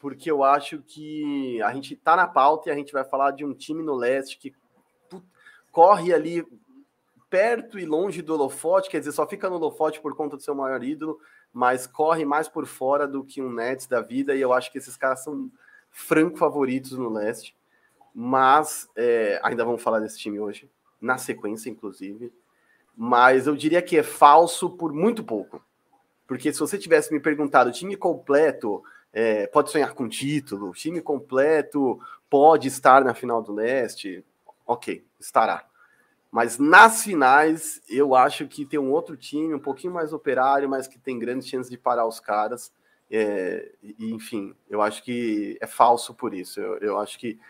porque 0.00 0.30
eu 0.30 0.42
acho 0.42 0.78
que 0.82 1.60
a 1.62 1.72
gente 1.74 1.94
tá 1.94 2.16
na 2.16 2.26
pauta 2.26 2.68
e 2.68 2.72
a 2.72 2.74
gente 2.74 2.92
vai 2.92 3.04
falar 3.04 3.30
de 3.32 3.44
um 3.44 3.54
time 3.54 3.82
no 3.82 3.94
leste 3.94 4.38
que 4.38 4.54
corre 5.70 6.12
ali 6.12 6.44
perto 7.28 7.78
e 7.78 7.84
longe 7.84 8.22
do 8.22 8.34
holofote, 8.34 8.90
quer 8.90 8.98
dizer, 8.98 9.12
só 9.12 9.26
fica 9.26 9.48
no 9.48 9.56
holofote 9.56 10.00
por 10.00 10.16
conta 10.16 10.36
do 10.36 10.42
seu 10.42 10.54
maior 10.54 10.82
ídolo, 10.82 11.18
mas 11.52 11.86
corre 11.86 12.24
mais 12.24 12.48
por 12.48 12.66
fora 12.66 13.06
do 13.06 13.22
que 13.22 13.40
um 13.40 13.52
Nets 13.52 13.86
da 13.86 14.00
vida, 14.00 14.34
e 14.34 14.40
eu 14.40 14.52
acho 14.52 14.72
que 14.72 14.78
esses 14.78 14.96
caras 14.96 15.22
são 15.22 15.50
franco 15.90 16.36
favoritos 16.36 16.92
no 16.92 17.08
leste. 17.08 17.56
Mas 18.12 18.88
é, 18.96 19.38
ainda 19.44 19.64
vamos 19.64 19.82
falar 19.82 20.00
desse 20.00 20.18
time 20.18 20.40
hoje, 20.40 20.68
na 21.00 21.18
sequência, 21.18 21.70
inclusive. 21.70 22.32
Mas 22.96 23.46
eu 23.46 23.54
diria 23.54 23.80
que 23.80 23.96
é 23.96 24.02
falso 24.02 24.70
por 24.70 24.92
muito 24.92 25.22
pouco. 25.22 25.64
Porque 26.30 26.52
se 26.52 26.60
você 26.60 26.78
tivesse 26.78 27.12
me 27.12 27.18
perguntado 27.18 27.72
time 27.72 27.96
completo, 27.96 28.84
é, 29.12 29.48
pode 29.48 29.68
sonhar 29.68 29.94
com 29.94 30.08
título, 30.08 30.70
time 30.70 31.00
completo 31.00 31.98
pode 32.30 32.68
estar 32.68 33.02
na 33.02 33.14
final 33.14 33.42
do 33.42 33.52
leste, 33.52 34.24
ok, 34.64 35.04
estará. 35.18 35.66
Mas 36.30 36.56
nas 36.56 37.02
finais, 37.02 37.82
eu 37.88 38.14
acho 38.14 38.46
que 38.46 38.64
tem 38.64 38.78
um 38.78 38.92
outro 38.92 39.16
time 39.16 39.52
um 39.52 39.58
pouquinho 39.58 39.92
mais 39.92 40.12
operário, 40.12 40.68
mas 40.68 40.86
que 40.86 41.00
tem 41.00 41.18
grandes 41.18 41.48
chances 41.48 41.68
de 41.68 41.76
parar 41.76 42.06
os 42.06 42.20
caras. 42.20 42.72
É, 43.10 43.72
e, 43.82 44.12
enfim, 44.12 44.54
eu 44.68 44.80
acho 44.80 45.02
que 45.02 45.58
é 45.60 45.66
falso 45.66 46.14
por 46.14 46.32
isso. 46.32 46.60
Eu, 46.60 46.78
eu 46.78 46.98
acho 47.00 47.18
que 47.18 47.40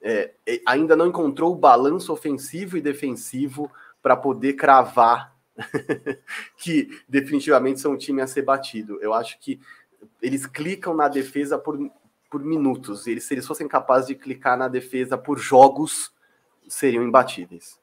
é, 0.00 0.32
é 0.46 0.58
ainda 0.64 0.96
não 0.96 1.06
encontrou 1.06 1.52
o 1.52 1.58
balanço 1.58 2.10
ofensivo 2.10 2.78
e 2.78 2.80
defensivo 2.80 3.70
para 4.02 4.16
poder 4.16 4.54
cravar 4.54 5.31
que 6.56 6.88
definitivamente 7.08 7.80
são 7.80 7.92
um 7.92 7.96
time 7.96 8.20
a 8.20 8.26
ser 8.26 8.42
batido. 8.42 8.98
Eu 9.00 9.12
acho 9.12 9.38
que 9.38 9.60
eles 10.20 10.46
clicam 10.46 10.94
na 10.94 11.08
defesa 11.08 11.58
por, 11.58 11.78
por 12.30 12.42
minutos. 12.42 13.06
Eles, 13.06 13.24
se 13.24 13.34
eles 13.34 13.46
fossem 13.46 13.68
capazes 13.68 14.08
de 14.08 14.14
clicar 14.14 14.56
na 14.56 14.68
defesa 14.68 15.16
por 15.18 15.38
jogos, 15.38 16.12
seriam 16.68 17.04
imbatíveis. 17.04 17.80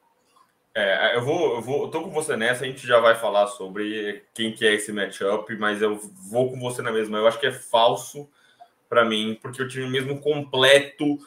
É, 0.74 1.16
eu 1.16 1.24
vou, 1.24 1.56
eu 1.56 1.62
vou, 1.62 1.82
eu 1.84 1.88
tô 1.88 2.02
com 2.02 2.10
você 2.10 2.36
nessa, 2.36 2.64
a 2.64 2.66
gente 2.66 2.86
já 2.86 3.00
vai 3.00 3.16
falar 3.16 3.48
sobre 3.48 4.24
quem 4.32 4.52
que 4.52 4.64
é 4.64 4.74
esse 4.74 4.92
matchup, 4.92 5.52
mas 5.56 5.82
eu 5.82 5.98
vou 6.30 6.50
com 6.50 6.60
você 6.60 6.80
na 6.80 6.92
mesma. 6.92 7.18
Eu 7.18 7.26
acho 7.26 7.40
que 7.40 7.46
é 7.46 7.52
falso 7.52 8.28
para 8.88 9.04
mim, 9.04 9.38
porque 9.42 9.62
o 9.62 9.68
time 9.68 9.88
mesmo 9.88 10.20
completo 10.20 11.18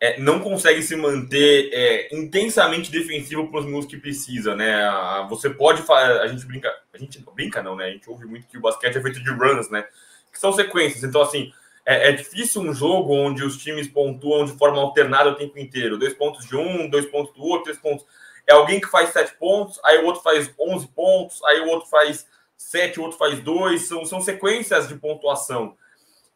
é, 0.00 0.20
não 0.20 0.38
consegue 0.38 0.80
se 0.82 0.94
manter 0.94 1.70
é, 1.72 2.14
intensamente 2.14 2.90
defensivo 2.90 3.48
para 3.48 3.60
os 3.60 3.66
minutos 3.66 3.88
que 3.88 3.96
precisa, 3.96 4.54
né? 4.54 4.88
Você 5.28 5.50
pode. 5.50 5.82
A 5.90 6.26
gente 6.28 6.46
brinca. 6.46 6.72
A 6.92 6.98
gente 6.98 7.24
não 7.24 7.34
brinca, 7.34 7.62
não, 7.62 7.74
né? 7.74 7.86
A 7.86 7.90
gente 7.90 8.08
ouve 8.08 8.24
muito 8.24 8.46
que 8.46 8.56
o 8.56 8.60
basquete 8.60 8.96
é 8.96 9.02
feito 9.02 9.22
de 9.22 9.30
runs, 9.30 9.68
né? 9.70 9.84
Que 10.32 10.38
são 10.38 10.52
sequências. 10.52 11.02
Então, 11.02 11.20
assim, 11.20 11.52
é, 11.84 12.10
é 12.10 12.12
difícil 12.12 12.62
um 12.62 12.72
jogo 12.72 13.12
onde 13.12 13.42
os 13.42 13.56
times 13.56 13.88
pontuam 13.88 14.44
de 14.44 14.52
forma 14.52 14.78
alternada 14.78 15.30
o 15.30 15.34
tempo 15.34 15.58
inteiro. 15.58 15.98
Dois 15.98 16.14
pontos 16.14 16.46
de 16.46 16.54
um, 16.54 16.88
dois 16.88 17.06
pontos 17.06 17.34
do 17.34 17.42
outro, 17.42 17.64
três 17.64 17.78
pontos. 17.78 18.06
É 18.46 18.52
alguém 18.52 18.80
que 18.80 18.88
faz 18.88 19.10
sete 19.10 19.34
pontos, 19.34 19.80
aí 19.84 19.98
o 19.98 20.06
outro 20.06 20.22
faz 20.22 20.50
onze 20.58 20.86
pontos, 20.88 21.42
aí 21.44 21.60
o 21.60 21.66
outro 21.66 21.88
faz 21.88 22.26
sete, 22.56 23.00
o 23.00 23.02
outro 23.02 23.18
faz 23.18 23.40
dois. 23.40 23.88
São, 23.88 24.04
são 24.04 24.20
sequências 24.20 24.86
de 24.86 24.94
pontuação. 24.94 25.76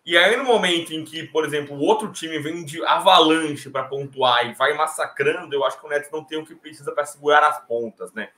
E 0.04 0.16
aí, 0.16 0.36
no 0.36 0.44
momento 0.44 0.92
em 0.92 1.04
que, 1.04 1.22
por 1.28 1.44
exemplo, 1.44 1.76
o 1.76 1.80
outro 1.80 2.10
time 2.10 2.38
vem 2.40 2.64
de 2.64 2.84
avalanche 2.84 3.70
para 3.70 3.84
pontuar 3.84 4.44
e 4.46 4.54
vai 4.54 4.74
massacrando, 4.74 5.54
eu 5.54 5.64
acho 5.64 5.78
que 5.78 5.86
o 5.86 5.88
Nets 5.88 6.10
não 6.10 6.24
tem 6.24 6.38
o 6.38 6.44
que 6.44 6.56
precisa 6.56 6.90
para 6.92 7.06
segurar 7.06 7.46
as 7.46 7.64
pontas, 7.66 8.12
né? 8.12 8.30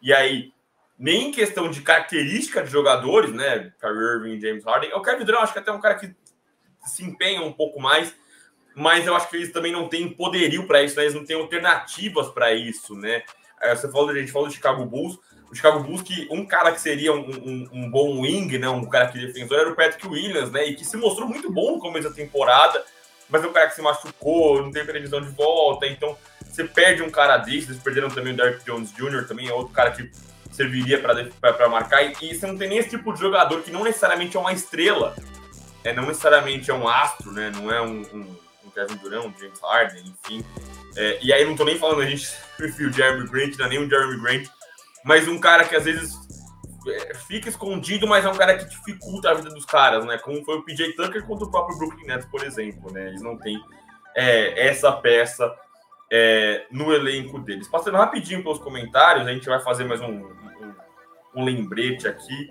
E 0.00 0.14
aí, 0.14 0.54
nem 0.98 1.28
em 1.28 1.32
questão 1.32 1.70
de 1.70 1.82
característica 1.82 2.62
de 2.62 2.70
jogadores, 2.70 3.32
né? 3.32 3.70
Kyrie 3.78 4.14
Irving, 4.14 4.40
James 4.40 4.64
Harden, 4.64 4.94
o 4.94 5.02
Kevin 5.02 5.24
Durant 5.24 5.42
acho 5.42 5.52
que 5.52 5.58
até 5.58 5.70
é 5.70 5.74
um 5.74 5.80
cara 5.80 5.96
que 5.96 6.14
se 6.86 7.04
empenha 7.04 7.42
um 7.42 7.52
pouco 7.52 7.78
mais, 7.78 8.14
mas 8.74 9.06
eu 9.06 9.14
acho 9.14 9.28
que 9.28 9.36
eles 9.36 9.52
também 9.52 9.72
não 9.72 9.88
têm 9.88 10.08
poderio 10.08 10.66
para 10.66 10.82
isso, 10.82 10.96
né? 10.96 11.02
Eles 11.02 11.14
não 11.14 11.26
têm 11.26 11.36
alternativas 11.36 12.30
para 12.30 12.54
isso, 12.54 12.94
né? 12.94 13.22
Você 13.68 13.90
falou, 13.92 14.08
a 14.08 14.14
gente 14.14 14.32
falou 14.32 14.48
do 14.48 14.54
Chicago 14.54 14.86
Bulls, 14.86 15.18
o 15.50 15.54
Chicago 15.54 15.82
Bulls, 15.82 16.02
que 16.02 16.28
um 16.30 16.46
cara 16.46 16.70
que 16.70 16.80
seria 16.80 17.12
um, 17.12 17.28
um, 17.28 17.68
um, 17.72 17.90
bom 17.90 18.20
wing, 18.20 18.56
né, 18.56 18.68
um 18.68 18.84
cara 18.88 19.08
que 19.08 19.18
defensor, 19.18 19.58
era 19.58 19.70
o 19.70 19.74
Patrick 19.74 20.06
Williams, 20.06 20.50
né, 20.50 20.66
e 20.66 20.76
que 20.76 20.84
se 20.84 20.96
mostrou 20.96 21.28
muito 21.28 21.50
bom 21.50 21.72
no 21.72 21.80
começo 21.80 22.08
da 22.08 22.14
temporada, 22.14 22.84
mas 23.28 23.42
é 23.42 23.46
um 23.46 23.52
cara 23.52 23.68
que 23.68 23.74
se 23.74 23.82
machucou, 23.82 24.62
não 24.62 24.70
tem 24.70 24.84
previsão 24.86 25.20
de 25.20 25.28
volta, 25.30 25.86
então 25.86 26.16
você 26.44 26.64
perde 26.64 27.02
um 27.02 27.10
cara 27.10 27.36
desse, 27.36 27.68
eles 27.68 27.82
perderam 27.82 28.08
também 28.08 28.32
o 28.32 28.36
Derrick 28.36 28.64
Jones 28.64 28.92
Jr., 28.92 29.26
também 29.26 29.48
é 29.48 29.52
outro 29.52 29.72
cara 29.72 29.90
que 29.90 30.08
serviria 30.52 31.00
para 31.00 31.68
marcar, 31.68 32.02
e, 32.02 32.14
e 32.22 32.34
você 32.34 32.46
não 32.46 32.56
tem 32.56 32.68
nem 32.68 32.78
esse 32.78 32.90
tipo 32.90 33.12
de 33.12 33.20
jogador 33.20 33.60
que 33.62 33.72
não 33.72 33.82
necessariamente 33.82 34.36
é 34.36 34.40
uma 34.40 34.52
estrela, 34.52 35.16
é, 35.82 35.92
não 35.92 36.06
necessariamente 36.06 36.70
é 36.70 36.74
um 36.74 36.86
astro, 36.86 37.32
né, 37.32 37.50
não 37.56 37.72
é 37.72 37.82
um, 37.82 38.02
um, 38.12 38.36
um 38.64 38.70
Kevin 38.70 38.96
Durant, 38.96 39.26
um 39.26 39.34
James 39.36 39.60
Harden, 39.60 40.14
enfim, 40.24 40.44
é, 40.96 41.18
e 41.20 41.32
aí 41.32 41.44
não 41.44 41.56
tô 41.56 41.64
nem 41.64 41.76
falando 41.76 42.02
a 42.02 42.06
gente 42.06 42.30
o 42.60 42.92
Jeremy 42.92 43.28
Grant, 43.28 43.56
não 43.58 43.66
é 43.66 43.68
nem 43.68 43.80
um 43.80 43.90
Jeremy 43.90 44.20
Grant, 44.20 44.48
mas 45.04 45.28
um 45.28 45.38
cara 45.38 45.64
que 45.64 45.76
às 45.76 45.84
vezes 45.84 46.14
é, 46.88 47.14
fica 47.14 47.48
escondido, 47.48 48.06
mas 48.06 48.24
é 48.24 48.28
um 48.28 48.34
cara 48.34 48.56
que 48.56 48.64
dificulta 48.64 49.30
a 49.30 49.34
vida 49.34 49.50
dos 49.50 49.64
caras, 49.64 50.04
né? 50.04 50.18
Como 50.18 50.44
foi 50.44 50.56
o 50.56 50.62
PJ 50.62 50.92
Tucker 50.94 51.24
contra 51.24 51.46
o 51.46 51.50
próprio 51.50 51.78
Brooklyn 51.78 52.06
Nets, 52.06 52.26
por 52.26 52.42
exemplo, 52.42 52.92
né? 52.92 53.08
Eles 53.08 53.22
não 53.22 53.36
têm 53.36 53.62
é, 54.16 54.68
essa 54.68 54.90
peça 54.92 55.52
é, 56.10 56.66
no 56.70 56.92
elenco 56.92 57.38
deles. 57.38 57.68
Passando 57.68 57.96
rapidinho 57.96 58.42
pelos 58.42 58.58
comentários, 58.58 59.26
a 59.26 59.32
gente 59.32 59.46
vai 59.46 59.60
fazer 59.60 59.84
mais 59.84 60.00
um, 60.00 60.10
um, 60.10 60.74
um 61.36 61.44
lembrete 61.44 62.08
aqui. 62.08 62.50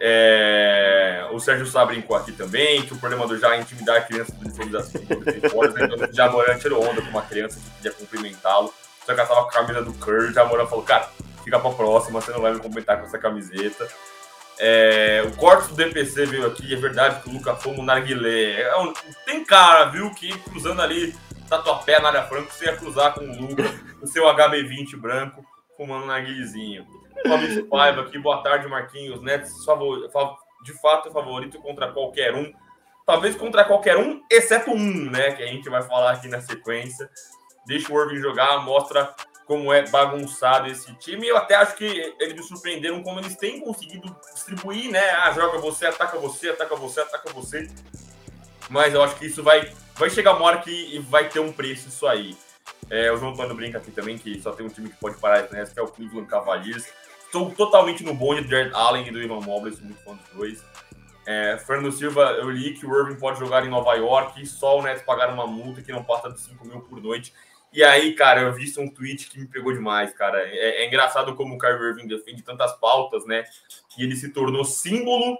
É, 0.00 1.28
o 1.32 1.38
Sérgio 1.38 1.66
Sá 1.66 1.84
brincou 1.84 2.16
aqui 2.16 2.32
também, 2.32 2.82
que 2.82 2.92
o 2.92 2.98
problema 2.98 3.26
do 3.26 3.38
já 3.38 3.54
é 3.54 3.60
intimidar 3.60 3.96
a 3.96 4.00
criança 4.00 4.32
do 4.32 4.48
infelização 4.48 5.00
fora, 5.50 5.70
né? 5.72 5.84
Então, 5.84 6.12
já 6.12 6.28
Moran 6.30 6.58
tirou 6.58 6.84
onda 6.84 7.00
com 7.00 7.08
uma 7.08 7.22
criança 7.22 7.58
que 7.58 7.70
queria 7.76 7.92
cumprimentá-lo, 7.92 8.74
só 9.06 9.14
que 9.14 9.20
ela 9.20 9.28
tava 9.28 9.42
com 9.42 9.48
a 9.48 9.52
camisa 9.52 9.82
do 9.82 9.92
Curry, 9.94 10.32
já 10.32 10.44
Moran 10.44 10.66
falou, 10.66 10.84
cara, 10.84 11.08
fica 11.42 11.58
para 11.58 11.74
próxima, 11.74 12.20
você 12.20 12.32
não 12.32 12.40
vai 12.40 12.52
me 12.52 12.60
completar 12.60 12.98
com 12.98 13.06
essa 13.06 13.18
camiseta. 13.18 13.88
É, 14.58 15.22
o 15.26 15.36
corte 15.36 15.68
do 15.68 15.74
DPC 15.74 16.26
veio 16.26 16.46
aqui, 16.46 16.72
é 16.72 16.76
verdade 16.76 17.22
que 17.22 17.28
o 17.28 17.32
Luca 17.32 17.56
Fomo 17.56 17.82
narguilé. 17.82 18.62
É 18.62 18.76
um, 18.78 18.92
tem 19.26 19.44
cara, 19.44 19.86
viu, 19.86 20.10
que 20.12 20.36
cruzando 20.40 20.82
ali 20.82 21.14
Tatuapé 21.48 22.00
na 22.00 22.08
área 22.08 22.22
franca, 22.22 22.50
você 22.50 22.66
ia 22.66 22.76
cruzar 22.76 23.14
com 23.14 23.24
o 23.24 23.40
Luca, 23.40 23.64
o 24.00 24.06
seu 24.06 24.24
HB20 24.24 24.96
branco, 24.96 25.44
fumando 25.76 26.06
narguilhezinho. 26.06 26.86
Fabrício 27.26 27.66
Paiva 27.66 28.02
aqui, 28.02 28.18
boa 28.18 28.42
tarde, 28.42 28.66
Marquinhos. 28.68 29.20
Nets, 29.20 29.64
favor, 29.64 30.08
de 30.64 30.72
fato, 30.80 31.10
favorito 31.10 31.60
contra 31.60 31.92
qualquer 31.92 32.34
um. 32.34 32.52
Talvez 33.04 33.36
contra 33.36 33.64
qualquer 33.64 33.96
um, 33.96 34.22
exceto 34.30 34.70
um, 34.70 35.10
né? 35.10 35.32
Que 35.32 35.42
a 35.42 35.46
gente 35.46 35.68
vai 35.68 35.82
falar 35.82 36.12
aqui 36.12 36.28
na 36.28 36.40
sequência. 36.40 37.08
Deixa 37.66 37.92
o 37.92 38.00
Irving 38.00 38.20
jogar, 38.20 38.64
mostra 38.64 39.14
como 39.46 39.72
é 39.72 39.88
bagunçado 39.88 40.68
esse 40.68 40.92
time. 40.94 41.26
Eu 41.26 41.36
até 41.36 41.54
acho 41.54 41.74
que 41.76 41.84
eles 42.20 42.34
me 42.34 42.42
surpreenderam 42.42 43.02
como 43.02 43.20
eles 43.20 43.36
têm 43.36 43.60
conseguido 43.60 44.14
distribuir, 44.32 44.90
né? 44.90 45.10
Ah, 45.10 45.32
joga 45.32 45.58
você, 45.58 45.86
ataca 45.86 46.18
você, 46.18 46.50
ataca 46.50 46.76
você, 46.76 47.00
ataca 47.00 47.32
você. 47.32 47.68
Mas 48.68 48.94
eu 48.94 49.02
acho 49.02 49.16
que 49.16 49.26
isso 49.26 49.42
vai, 49.42 49.72
vai 49.96 50.08
chegar 50.08 50.34
uma 50.34 50.44
hora 50.44 50.58
que 50.58 50.98
vai 51.08 51.28
ter 51.28 51.40
um 51.40 51.52
preço 51.52 51.88
isso 51.88 52.06
aí. 52.06 52.36
É, 52.88 53.10
o 53.10 53.16
João 53.16 53.32
Antônio 53.32 53.54
brinca 53.54 53.78
aqui 53.78 53.90
também 53.90 54.18
que 54.18 54.40
só 54.40 54.52
tem 54.52 54.64
um 54.64 54.68
time 54.68 54.88
que 54.88 54.96
pode 54.96 55.16
parar 55.16 55.50
né, 55.50 55.64
que 55.64 55.78
é 55.78 55.82
o 55.82 55.88
Cleveland 55.88 56.28
Cavaliers. 56.28 56.86
Estou 57.24 57.50
totalmente 57.50 58.04
no 58.04 58.14
bonde 58.14 58.42
do 58.42 58.50
Jared 58.50 58.74
Allen 58.74 59.08
e 59.08 59.10
do 59.10 59.22
Ivan 59.22 59.40
Mobley, 59.40 59.74
sou 59.74 59.84
muito 59.84 60.02
fã 60.02 60.14
dos 60.14 60.28
dois. 60.34 60.62
É, 61.26 61.56
Fernando 61.56 61.92
Silva, 61.92 62.22
eu 62.32 62.50
li 62.50 62.74
que 62.74 62.84
o 62.84 62.94
Irving 62.98 63.18
pode 63.18 63.38
jogar 63.38 63.64
em 63.64 63.70
Nova 63.70 63.94
York, 63.94 64.44
só 64.46 64.78
o 64.78 64.82
Nets 64.82 65.02
pagar 65.02 65.32
uma 65.32 65.46
multa 65.46 65.80
que 65.80 65.92
não 65.92 66.02
passa 66.02 66.30
de 66.30 66.40
5 66.40 66.66
mil 66.66 66.80
por 66.80 67.00
noite. 67.00 67.32
E 67.72 67.82
aí, 67.82 68.14
cara, 68.14 68.42
eu 68.42 68.52
vi 68.52 68.70
um 68.78 68.88
tweet 68.88 69.30
que 69.30 69.40
me 69.40 69.46
pegou 69.46 69.72
demais, 69.72 70.12
cara. 70.12 70.42
É, 70.42 70.82
é, 70.82 70.86
engraçado 70.86 71.34
como 71.34 71.54
o 71.54 71.58
Kyrie 71.58 71.88
Irving 71.88 72.06
defende 72.06 72.42
tantas 72.42 72.72
pautas, 72.78 73.24
né? 73.24 73.44
E 73.98 74.04
ele 74.04 74.14
se 74.14 74.30
tornou 74.30 74.64
símbolo 74.64 75.38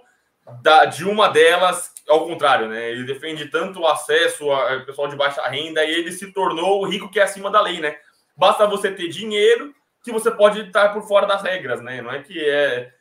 da, 0.61 0.85
de 0.85 1.05
uma 1.05 1.29
delas, 1.29 1.93
ao 2.09 2.25
contrário, 2.25 2.67
né? 2.67 2.89
Ele 2.89 3.03
defende 3.03 3.49
tanto 3.49 3.81
o 3.81 3.87
acesso 3.87 4.49
ao 4.51 4.83
pessoal 4.83 5.07
de 5.07 5.15
baixa 5.15 5.47
renda 5.47 5.83
e 5.85 5.91
ele 5.91 6.11
se 6.11 6.33
tornou 6.33 6.81
o 6.81 6.87
rico 6.87 7.09
que 7.09 7.19
é 7.19 7.23
acima 7.23 7.51
da 7.51 7.61
lei, 7.61 7.79
né? 7.79 7.97
Basta 8.35 8.65
você 8.65 8.91
ter 8.91 9.09
dinheiro 9.09 9.73
que 10.03 10.11
você 10.11 10.31
pode 10.31 10.59
estar 10.59 10.89
por 10.89 11.07
fora 11.07 11.27
das 11.27 11.43
regras, 11.43 11.81
né? 11.81 12.01
Não 12.01 12.11
é 12.11 12.23
que 12.23 12.43
é 12.43 12.91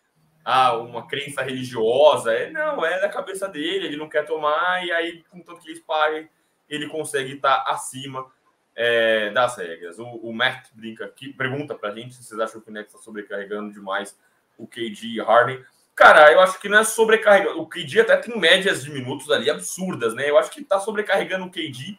ah, 0.44 0.76
uma 0.76 1.06
crença 1.06 1.42
religiosa, 1.42 2.32
é, 2.32 2.50
não, 2.50 2.84
é 2.84 3.00
da 3.00 3.08
cabeça 3.08 3.48
dele, 3.48 3.86
ele 3.86 3.96
não 3.96 4.08
quer 4.08 4.26
tomar, 4.26 4.84
e 4.84 4.90
aí, 4.92 5.24
com 5.30 5.40
tanto 5.40 5.60
que 5.60 5.68
eles 5.68 5.80
paguem, 5.80 6.28
ele 6.68 6.88
consegue 6.88 7.34
estar 7.34 7.64
acima 7.66 8.26
é, 8.74 9.30
das 9.30 9.56
regras. 9.56 9.98
O, 9.98 10.06
o 10.06 10.32
Matt 10.32 10.68
brinca 10.72 11.04
aqui, 11.04 11.32
pergunta 11.32 11.74
pra 11.74 11.90
gente 11.90 12.14
se 12.14 12.24
vocês 12.24 12.40
acham 12.40 12.60
que 12.60 12.70
o 12.70 12.72
Nets 12.72 12.92
está 12.92 13.02
sobrecarregando 13.02 13.72
demais 13.72 14.18
o 14.58 14.66
KD 14.66 15.06
e 15.06 15.20
Harden. 15.20 15.64
Cara, 15.94 16.32
eu 16.32 16.40
acho 16.40 16.58
que 16.58 16.68
não 16.68 16.78
é 16.78 16.84
sobrecarregando. 16.84 17.60
O 17.60 17.66
KD 17.66 18.00
até 18.00 18.16
tem 18.16 18.38
médias 18.38 18.82
de 18.82 18.90
minutos 18.90 19.30
ali 19.30 19.50
absurdas, 19.50 20.14
né? 20.14 20.28
Eu 20.28 20.38
acho 20.38 20.50
que 20.50 20.64
tá 20.64 20.80
sobrecarregando 20.80 21.44
o 21.44 21.50
KD, 21.50 21.98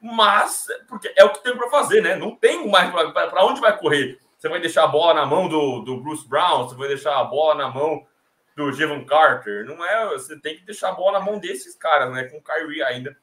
mas 0.00 0.66
porque 0.88 1.12
é 1.16 1.24
o 1.24 1.32
que 1.32 1.42
tem 1.42 1.56
para 1.56 1.70
fazer, 1.70 2.02
né? 2.02 2.14
Não 2.14 2.36
tem 2.36 2.68
mais 2.68 2.90
para 2.90 3.44
onde 3.44 3.60
vai 3.60 3.76
correr. 3.76 4.18
Você 4.38 4.48
vai 4.48 4.60
deixar 4.60 4.84
a 4.84 4.88
bola 4.88 5.14
na 5.14 5.26
mão 5.26 5.48
do, 5.48 5.80
do 5.80 6.00
Bruce 6.00 6.28
Brown, 6.28 6.68
você 6.68 6.74
vai 6.74 6.88
deixar 6.88 7.18
a 7.18 7.24
bola 7.24 7.54
na 7.54 7.68
mão 7.68 8.04
do 8.56 8.72
Jevon 8.72 9.04
Carter. 9.04 9.64
Não 9.64 9.84
é, 9.84 10.06
você 10.08 10.38
tem 10.38 10.56
que 10.56 10.64
deixar 10.64 10.90
a 10.90 10.94
bola 10.94 11.18
na 11.18 11.24
mão 11.24 11.38
desses 11.38 11.74
caras, 11.74 12.12
né? 12.12 12.24
Com 12.24 12.38
o 12.38 12.42
Kyrie 12.42 12.82
ainda. 12.82 13.16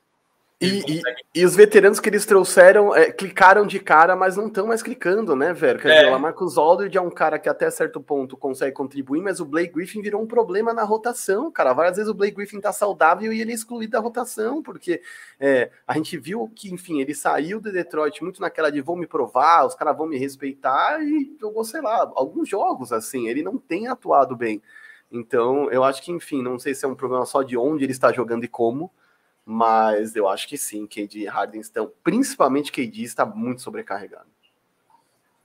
E, 0.61 0.83
e, 0.89 1.01
e, 1.35 1.45
os 1.45 1.55
veteranos 1.55 2.01
que 2.01 2.09
eles 2.09 2.25
trouxeram 2.25 2.93
é, 2.93 3.13
clicaram 3.13 3.65
de 3.65 3.79
cara, 3.79 4.13
mas 4.13 4.35
não 4.35 4.47
estão 4.47 4.67
mais 4.67 4.83
clicando, 4.83 5.33
né, 5.33 5.53
velho? 5.53 5.79
Quer 5.79 5.89
é. 5.89 5.99
dizer, 5.99 6.13
o 6.13 6.19
Marcus 6.19 6.57
Aldridge 6.57 6.97
é 6.97 7.01
um 7.01 7.09
cara 7.09 7.39
que 7.39 7.47
até 7.47 7.71
certo 7.71 8.01
ponto 8.01 8.35
consegue 8.35 8.73
contribuir, 8.73 9.21
mas 9.21 9.39
o 9.39 9.45
Blake 9.45 9.73
Griffin 9.73 10.01
virou 10.01 10.21
um 10.21 10.27
problema 10.27 10.73
na 10.73 10.83
rotação, 10.83 11.49
cara. 11.49 11.71
Várias 11.71 11.95
vezes 11.95 12.11
o 12.11 12.13
Blake 12.13 12.35
Griffin 12.35 12.59
tá 12.59 12.73
saudável 12.73 13.31
e 13.31 13.39
ele 13.39 13.53
é 13.53 13.55
excluído 13.55 13.93
da 13.93 13.99
rotação, 14.01 14.61
porque 14.61 15.01
é, 15.39 15.71
a 15.87 15.93
gente 15.93 16.17
viu 16.17 16.51
que, 16.53 16.73
enfim, 16.73 16.99
ele 16.99 17.15
saiu 17.15 17.61
de 17.61 17.71
Detroit 17.71 18.21
muito 18.21 18.41
naquela 18.41 18.69
de 18.69 18.81
vão 18.81 18.97
me 18.97 19.07
provar, 19.07 19.65
os 19.65 19.75
caras 19.75 19.95
vão 19.95 20.07
me 20.07 20.17
respeitar 20.17 21.01
e 21.01 21.37
jogou, 21.39 21.63
sei 21.63 21.79
lá, 21.79 22.11
alguns 22.15 22.49
jogos 22.49 22.91
assim. 22.91 23.29
Ele 23.29 23.41
não 23.41 23.57
tem 23.57 23.87
atuado 23.87 24.35
bem. 24.35 24.61
Então, 25.09 25.71
eu 25.71 25.85
acho 25.85 26.03
que, 26.03 26.11
enfim, 26.11 26.43
não 26.43 26.59
sei 26.59 26.75
se 26.75 26.83
é 26.83 26.87
um 26.87 26.95
problema 26.95 27.25
só 27.25 27.43
de 27.43 27.55
onde 27.55 27.85
ele 27.85 27.93
está 27.93 28.11
jogando 28.11 28.43
e 28.43 28.49
como 28.49 28.91
mas 29.51 30.15
eu 30.15 30.29
acho 30.29 30.47
que 30.47 30.59
sim, 30.59 30.85
KD 30.85 31.21
e 31.21 31.25
Harden 31.25 31.59
estão, 31.59 31.91
principalmente 32.03 32.71
KD 32.71 33.01
está 33.01 33.25
muito 33.25 33.63
sobrecarregado. 33.63 34.29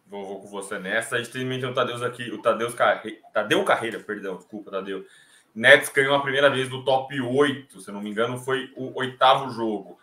Vou, 0.07 0.27
vou 0.27 0.41
com 0.43 0.49
você 0.49 0.79
nessa. 0.79 1.17
A 1.17 1.23
gente 1.23 1.33
tem 1.33 1.65
o 1.65 1.73
Tadeu 1.73 2.05
aqui, 2.05 2.31
o 2.31 2.43
Tadeu, 2.43 2.71
Carre... 2.75 3.19
Tadeu 3.33 3.65
Carreira, 3.65 3.99
perdão, 3.99 4.37
desculpa, 4.37 4.71
Tadeu. 4.71 5.07
Nets 5.55 5.89
ganhou 5.89 6.15
a 6.15 6.21
primeira 6.21 6.51
vez 6.51 6.69
no 6.69 6.85
top 6.85 7.19
8, 7.19 7.81
se 7.81 7.91
não 7.91 8.03
me 8.03 8.11
engano, 8.11 8.37
foi 8.37 8.71
o 8.77 8.93
oitavo 8.99 9.49
jogo. 9.49 9.99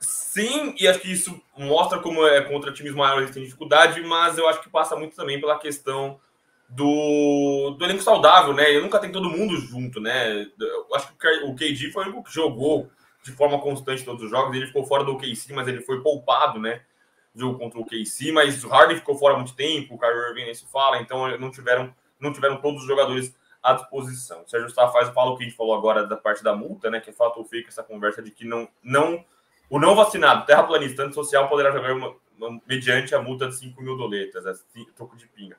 Sim, 0.00 0.74
e 0.76 0.88
acho 0.88 0.98
que 0.98 1.12
isso 1.12 1.40
mostra 1.56 2.00
como 2.00 2.26
é 2.26 2.40
contra 2.40 2.72
times 2.72 2.94
maiores 2.94 3.30
tem 3.30 3.44
dificuldade, 3.44 4.00
mas 4.00 4.36
eu 4.36 4.48
acho 4.48 4.60
que 4.60 4.68
passa 4.68 4.96
muito 4.96 5.14
também 5.14 5.40
pela 5.40 5.56
questão 5.56 6.18
do, 6.68 7.76
do 7.78 7.84
elenco 7.84 8.02
saudável, 8.02 8.52
né? 8.52 8.68
Ele 8.70 8.80
nunca 8.80 8.98
tem 8.98 9.12
todo 9.12 9.30
mundo 9.30 9.56
junto, 9.56 10.00
né? 10.00 10.50
Eu 10.58 10.94
acho 10.96 11.12
que 11.16 11.28
o 11.44 11.54
KD 11.54 11.92
foi 11.92 12.08
o 12.08 12.24
que 12.24 12.34
jogou 12.34 12.90
de 13.26 13.32
forma 13.32 13.58
constante 13.60 14.04
todos 14.04 14.22
os 14.22 14.30
jogos. 14.30 14.56
Ele 14.56 14.68
ficou 14.68 14.86
fora 14.86 15.02
do 15.02 15.12
OKC, 15.12 15.52
mas 15.52 15.66
ele 15.66 15.80
foi 15.80 16.00
poupado, 16.00 16.60
né? 16.60 16.82
Jogo 17.34 17.58
contra 17.58 17.78
o 17.78 17.82
OKC, 17.82 18.30
mas 18.32 18.62
o 18.64 18.68
Harden 18.68 18.96
ficou 18.96 19.18
fora 19.18 19.34
há 19.34 19.36
muito 19.36 19.54
tempo, 19.54 19.94
o 19.94 19.98
Kyrie 19.98 20.28
Irving 20.28 20.44
nem 20.44 20.54
se 20.54 20.64
fala, 20.70 21.00
então 21.00 21.36
não 21.38 21.50
tiveram, 21.50 21.92
não 22.18 22.32
tiveram 22.32 22.56
todos 22.60 22.82
os 22.82 22.86
jogadores 22.86 23.34
à 23.62 23.74
disposição. 23.74 24.42
O 24.42 24.48
Sérgio 24.48 24.70
Sá 24.70 24.88
faz 24.88 25.08
fala 25.10 25.32
o 25.32 25.36
que 25.36 25.42
a 25.42 25.46
gente 25.46 25.56
falou 25.56 25.74
agora 25.74 26.06
da 26.06 26.16
parte 26.16 26.42
da 26.42 26.54
multa, 26.54 26.88
né? 26.88 27.00
Que 27.00 27.10
é 27.10 27.12
fato 27.12 27.38
ou 27.38 27.44
fake 27.44 27.68
essa 27.68 27.82
conversa 27.82 28.22
de 28.22 28.30
que 28.30 28.44
não, 28.44 28.68
não 28.82 29.24
O 29.68 29.80
não 29.80 29.96
vacinado, 29.96 30.46
terraplanista 30.46 31.10
social 31.12 31.48
poderá 31.48 31.72
jogar 31.72 31.92
uma, 31.92 32.14
uma, 32.38 32.60
mediante 32.66 33.14
a 33.14 33.20
multa 33.20 33.48
de 33.48 33.56
5 33.56 33.82
mil 33.82 33.96
doletas, 33.96 34.46
assim, 34.46 34.86
troco 34.94 35.16
de 35.16 35.26
pinga. 35.26 35.56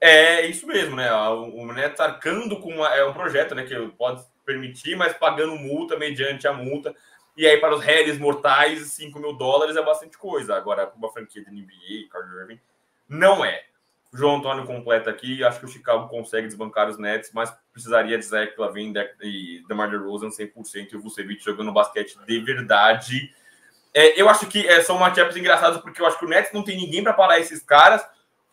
É 0.00 0.46
isso 0.46 0.66
mesmo, 0.66 0.96
né? 0.96 1.12
O, 1.12 1.62
o 1.62 1.72
Neto 1.72 2.00
arcando 2.00 2.58
com 2.60 2.72
uma, 2.72 2.88
é 2.94 3.04
um 3.04 3.12
projeto, 3.12 3.54
né? 3.54 3.64
Que 3.64 3.76
pode 3.98 4.24
permitir, 4.44 4.96
mas 4.96 5.12
pagando 5.12 5.56
multa 5.56 5.96
mediante 5.96 6.46
a 6.46 6.52
multa. 6.52 6.94
E 7.36 7.46
aí, 7.46 7.58
para 7.58 7.74
os 7.74 7.82
réis 7.82 8.18
mortais, 8.18 8.80
5 8.88 9.18
mil 9.18 9.32
dólares 9.32 9.76
é 9.76 9.82
bastante 9.82 10.18
coisa. 10.18 10.54
Agora, 10.54 10.92
uma 10.96 11.10
franquia 11.10 11.42
de 11.42 11.50
NBA, 11.50 12.08
Carl 12.10 12.40
Irving, 12.40 12.60
não 13.08 13.44
é. 13.44 13.64
O 14.12 14.16
João 14.16 14.36
Antônio 14.36 14.66
completa 14.66 15.08
aqui. 15.08 15.42
Acho 15.42 15.58
que 15.58 15.64
o 15.64 15.68
Chicago 15.68 16.08
consegue 16.08 16.46
desbancar 16.46 16.88
os 16.88 16.98
Nets, 16.98 17.30
mas 17.32 17.50
precisaria 17.72 18.18
de 18.18 18.24
Zach 18.24 18.52
Lavin 18.58 18.92
e 19.22 19.62
DeMar 19.66 19.90
DeRozan 19.90 20.28
100% 20.28 20.92
e 20.92 20.96
o 20.96 21.00
Vucevic 21.00 21.42
jogando 21.42 21.72
basquete 21.72 22.18
de 22.26 22.38
verdade. 22.40 23.34
É, 23.94 24.20
eu 24.20 24.28
acho 24.28 24.46
que 24.46 24.66
é, 24.66 24.82
são 24.82 24.98
matchups 24.98 25.36
engraçados 25.36 25.80
porque 25.80 26.00
eu 26.00 26.06
acho 26.06 26.18
que 26.18 26.26
o 26.26 26.28
Nets 26.28 26.52
não 26.52 26.62
tem 26.62 26.76
ninguém 26.76 27.02
para 27.02 27.14
parar 27.14 27.38
esses 27.38 27.62
caras. 27.62 28.06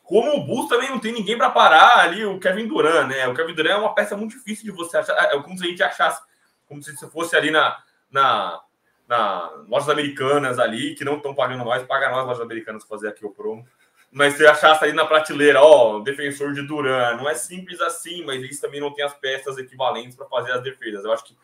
Como 0.09 0.35
o 0.35 0.43
Bulls 0.43 0.67
também 0.67 0.89
não 0.89 0.99
tem 0.99 1.13
ninguém 1.13 1.37
para 1.37 1.51
parar 1.51 1.99
ali 1.99 2.25
o 2.25 2.39
Kevin 2.39 2.67
Durant, 2.67 3.07
né? 3.07 3.27
O 3.27 3.35
Kevin 3.35 3.53
Durant 3.53 3.73
é 3.73 3.77
uma 3.77 3.93
peça 3.93 4.17
muito 4.17 4.35
difícil 4.35 4.65
de 4.65 4.71
você 4.71 4.97
achar. 4.97 5.13
É 5.13 5.39
como 5.39 5.55
se 5.55 5.63
a 5.63 5.67
gente 5.67 5.83
achasse, 5.83 6.19
como 6.67 6.81
se 6.81 6.95
fosse 7.11 7.35
ali 7.35 7.51
na, 7.51 7.77
na, 8.09 8.59
na 9.07 9.51
lojas 9.67 9.87
americanas 9.87 10.57
ali, 10.57 10.95
que 10.95 11.05
não 11.05 11.17
estão 11.17 11.35
pagando 11.35 11.63
nós, 11.63 11.83
paga 11.83 12.09
nós, 12.09 12.25
lojas 12.25 12.41
americanas, 12.41 12.83
fazer 12.85 13.07
aqui 13.07 13.23
o 13.23 13.29
promo 13.29 13.63
mas 14.11 14.35
você 14.35 14.47
achasse 14.47 14.83
ali 14.83 14.93
na 14.93 15.05
prateleira, 15.05 15.61
ó, 15.61 15.99
defensor 15.99 16.53
de 16.53 16.63
Duran, 16.63 17.15
não 17.15 17.29
é 17.29 17.35
simples 17.35 17.79
assim, 17.79 18.23
mas 18.25 18.41
eles 18.41 18.59
também 18.59 18.81
não 18.81 18.91
têm 18.91 19.05
as 19.05 19.13
peças 19.13 19.57
equivalentes 19.57 20.15
para 20.15 20.25
fazer 20.25 20.51
as 20.51 20.63
defesas. 20.63 21.05
Eu 21.05 21.11
acho 21.11 21.25
que 21.25 21.37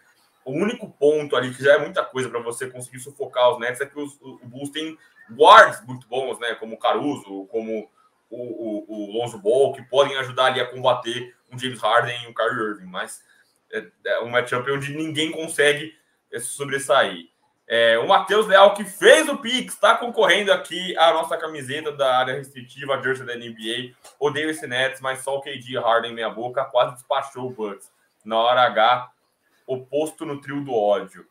o 0.44 0.52
único 0.52 0.90
ponto 0.90 1.36
ali 1.36 1.54
que 1.54 1.64
já 1.64 1.74
é 1.74 1.78
muita 1.78 2.04
coisa 2.04 2.28
para 2.28 2.40
você 2.40 2.68
conseguir 2.68 3.00
sufocar 3.00 3.52
os 3.52 3.60
Nets 3.60 3.82
é 3.82 3.86
que 3.86 4.00
os, 4.00 4.20
o 4.20 4.40
Bulls 4.44 4.72
tem 4.72 4.98
guards 5.32 5.82
muito 5.86 6.08
bons, 6.08 6.40
né, 6.40 6.56
como 6.56 6.76
o 6.76 6.80
Caruso, 6.80 7.46
como 7.52 7.90
o, 8.30 8.38
o, 8.38 8.86
o 8.88 9.20
Lonzo 9.20 9.38
Ball, 9.40 9.74
que 9.74 9.84
podem 9.84 10.18
ajudar 10.18 10.46
ali 10.46 10.60
a 10.60 10.66
combater 10.66 11.36
um 11.52 11.58
James 11.58 11.80
Harden 11.80 12.24
e 12.24 12.28
um 12.28 12.34
Kyrie 12.34 12.70
Irving, 12.70 12.88
mas 12.88 13.24
é, 13.72 13.86
é 14.06 14.20
um 14.22 14.30
matchup 14.30 14.70
onde 14.72 14.96
ninguém 14.96 15.32
consegue 15.32 15.94
sobressair. 16.40 17.30
É, 17.68 17.98
o 17.98 18.08
Matheus 18.08 18.46
Leal, 18.46 18.76
que 18.76 18.84
fez 18.84 19.28
o 19.28 19.38
Pix, 19.38 19.74
está 19.74 19.96
concorrendo 19.96 20.52
aqui 20.54 20.96
à 20.98 21.12
nossa 21.12 21.36
camiseta 21.36 21.92
da 21.92 22.20
área 22.20 22.36
restritiva, 22.36 22.96
a 22.96 23.02
jersey 23.02 23.26
da 23.26 23.36
NBA. 23.36 23.96
Odeio 24.20 24.52
esse 24.52 24.68
Nets, 24.68 25.02
mas 25.02 25.24
só 25.24 25.38
o 25.38 25.42
KD 25.42 25.80
Harden 25.80 26.14
minha 26.14 26.30
boca 26.30 26.64
quase 26.66 26.94
despachou 26.94 27.48
o 27.48 27.52
Bucks. 27.52 27.92
Na 28.24 28.38
hora 28.38 28.62
H, 28.62 29.10
oposto 29.66 30.26
no 30.26 30.40
trio 30.40 30.64
do 30.64 30.74
ódio. 30.74 31.26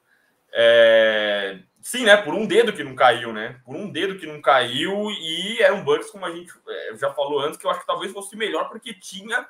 É... 0.53 1.61
Sim, 1.85 2.07
né? 2.07 2.17
Por 2.17 2.33
um 2.33 2.47
dedo 2.47 2.73
que 2.73 2.83
não 2.83 2.95
caiu, 2.95 3.31
né? 3.31 3.61
Por 3.63 3.77
um 3.77 3.91
dedo 3.91 4.19
que 4.19 4.27
não 4.27 4.41
caiu 4.41 5.11
e 5.11 5.61
era 5.61 5.75
um 5.75 5.85
Bucks, 5.85 6.11
como 6.11 6.25
a 6.25 6.31
gente 6.31 6.51
é, 6.67 6.97
já 6.97 7.13
falou 7.13 7.41
antes, 7.41 7.59
que 7.59 7.67
eu 7.67 7.71
acho 7.71 7.81
que 7.81 7.87
talvez 7.87 8.11
fosse 8.11 8.35
melhor 8.35 8.71
porque 8.71 8.95
tinha 8.95 9.47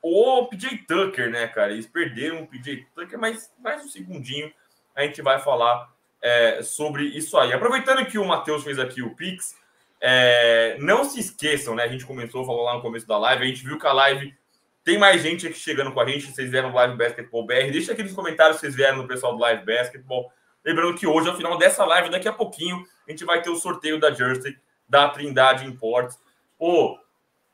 o 0.00 0.46
PJ 0.46 0.78
Tucker, 0.88 1.30
né, 1.30 1.46
cara? 1.48 1.72
Eles 1.72 1.86
perderam 1.86 2.40
o 2.40 2.46
PJ 2.46 2.86
Tucker, 2.94 3.18
mas 3.18 3.52
mais 3.62 3.84
um 3.84 3.88
segundinho 3.88 4.50
a 4.96 5.02
gente 5.02 5.20
vai 5.20 5.40
falar 5.40 5.92
é, 6.22 6.62
sobre 6.62 7.04
isso 7.04 7.36
aí. 7.36 7.52
Aproveitando 7.52 8.06
que 8.06 8.16
o 8.16 8.24
Matheus 8.24 8.64
fez 8.64 8.78
aqui 8.78 9.02
o 9.02 9.14
Pix, 9.14 9.54
é, 10.00 10.78
não 10.80 11.04
se 11.04 11.20
esqueçam, 11.20 11.74
né? 11.74 11.82
A 11.82 11.88
gente 11.88 12.06
começou, 12.06 12.46
falou 12.46 12.64
lá 12.64 12.76
no 12.76 12.80
começo 12.80 13.06
da 13.06 13.18
live, 13.18 13.44
a 13.44 13.46
gente 13.46 13.62
viu 13.62 13.78
que 13.78 13.86
a 13.86 13.92
live 13.92 14.34
tem 14.82 14.96
mais 14.96 15.20
gente 15.20 15.46
aqui 15.46 15.58
chegando 15.58 15.92
com 15.92 16.00
a 16.00 16.06
gente. 16.06 16.32
Vocês 16.32 16.50
vieram 16.50 16.70
no 16.70 16.76
Live 16.76 16.96
Basketball 16.96 17.44
BR. 17.44 17.70
Deixa 17.70 17.92
aqui 17.92 18.02
nos 18.02 18.14
comentários 18.14 18.56
se 18.56 18.62
vocês 18.62 18.74
vieram 18.74 18.96
no 18.96 19.06
pessoal 19.06 19.34
do 19.34 19.40
Live 19.42 19.66
Basketball. 19.66 20.32
Lembrando 20.64 20.96
que 20.96 21.06
hoje, 21.06 21.28
ao 21.28 21.36
final 21.36 21.58
dessa 21.58 21.84
live, 21.84 22.10
daqui 22.10 22.28
a 22.28 22.32
pouquinho, 22.32 22.84
a 23.06 23.10
gente 23.10 23.24
vai 23.24 23.42
ter 23.42 23.50
o 23.50 23.56
sorteio 23.56 23.98
da 23.98 24.12
Jersey 24.12 24.56
da 24.88 25.08
Trindade 25.08 25.66
Imports. 25.66 26.18
Pô, 26.58 26.98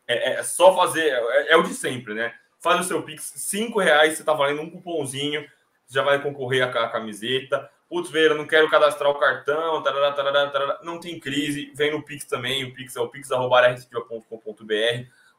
é, 0.06 0.34
é 0.34 0.42
só 0.42 0.74
fazer, 0.74 1.06
é, 1.06 1.52
é, 1.52 1.56
o 1.56 1.62
de 1.62 1.74
sempre, 1.74 2.14
né? 2.14 2.34
Faz 2.60 2.80
o 2.80 2.84
seu 2.84 3.02
Pix, 3.02 3.32
cinco 3.36 3.78
reais, 3.78 4.16
você 4.16 4.24
tá 4.24 4.32
valendo 4.32 4.62
um 4.62 4.70
cupomzinho 4.70 5.46
já 5.88 6.02
vai 6.02 6.20
concorrer 6.20 6.62
à 6.62 6.88
camiseta. 6.88 7.68
Putz, 7.88 8.10
Veira, 8.10 8.34
não 8.34 8.46
quero 8.46 8.68
cadastrar 8.68 9.10
o 9.10 9.14
cartão, 9.14 9.82
tarará, 9.82 10.12
tarará, 10.12 10.50
tarará. 10.50 10.78
não 10.82 11.00
tem 11.00 11.18
crise, 11.18 11.72
vem 11.74 11.90
no 11.90 12.02
Pix 12.02 12.26
também, 12.26 12.64
o 12.64 12.74
Pix 12.74 12.94
é 12.96 13.00
o 13.00 13.08
pix.com.br. 13.08 13.94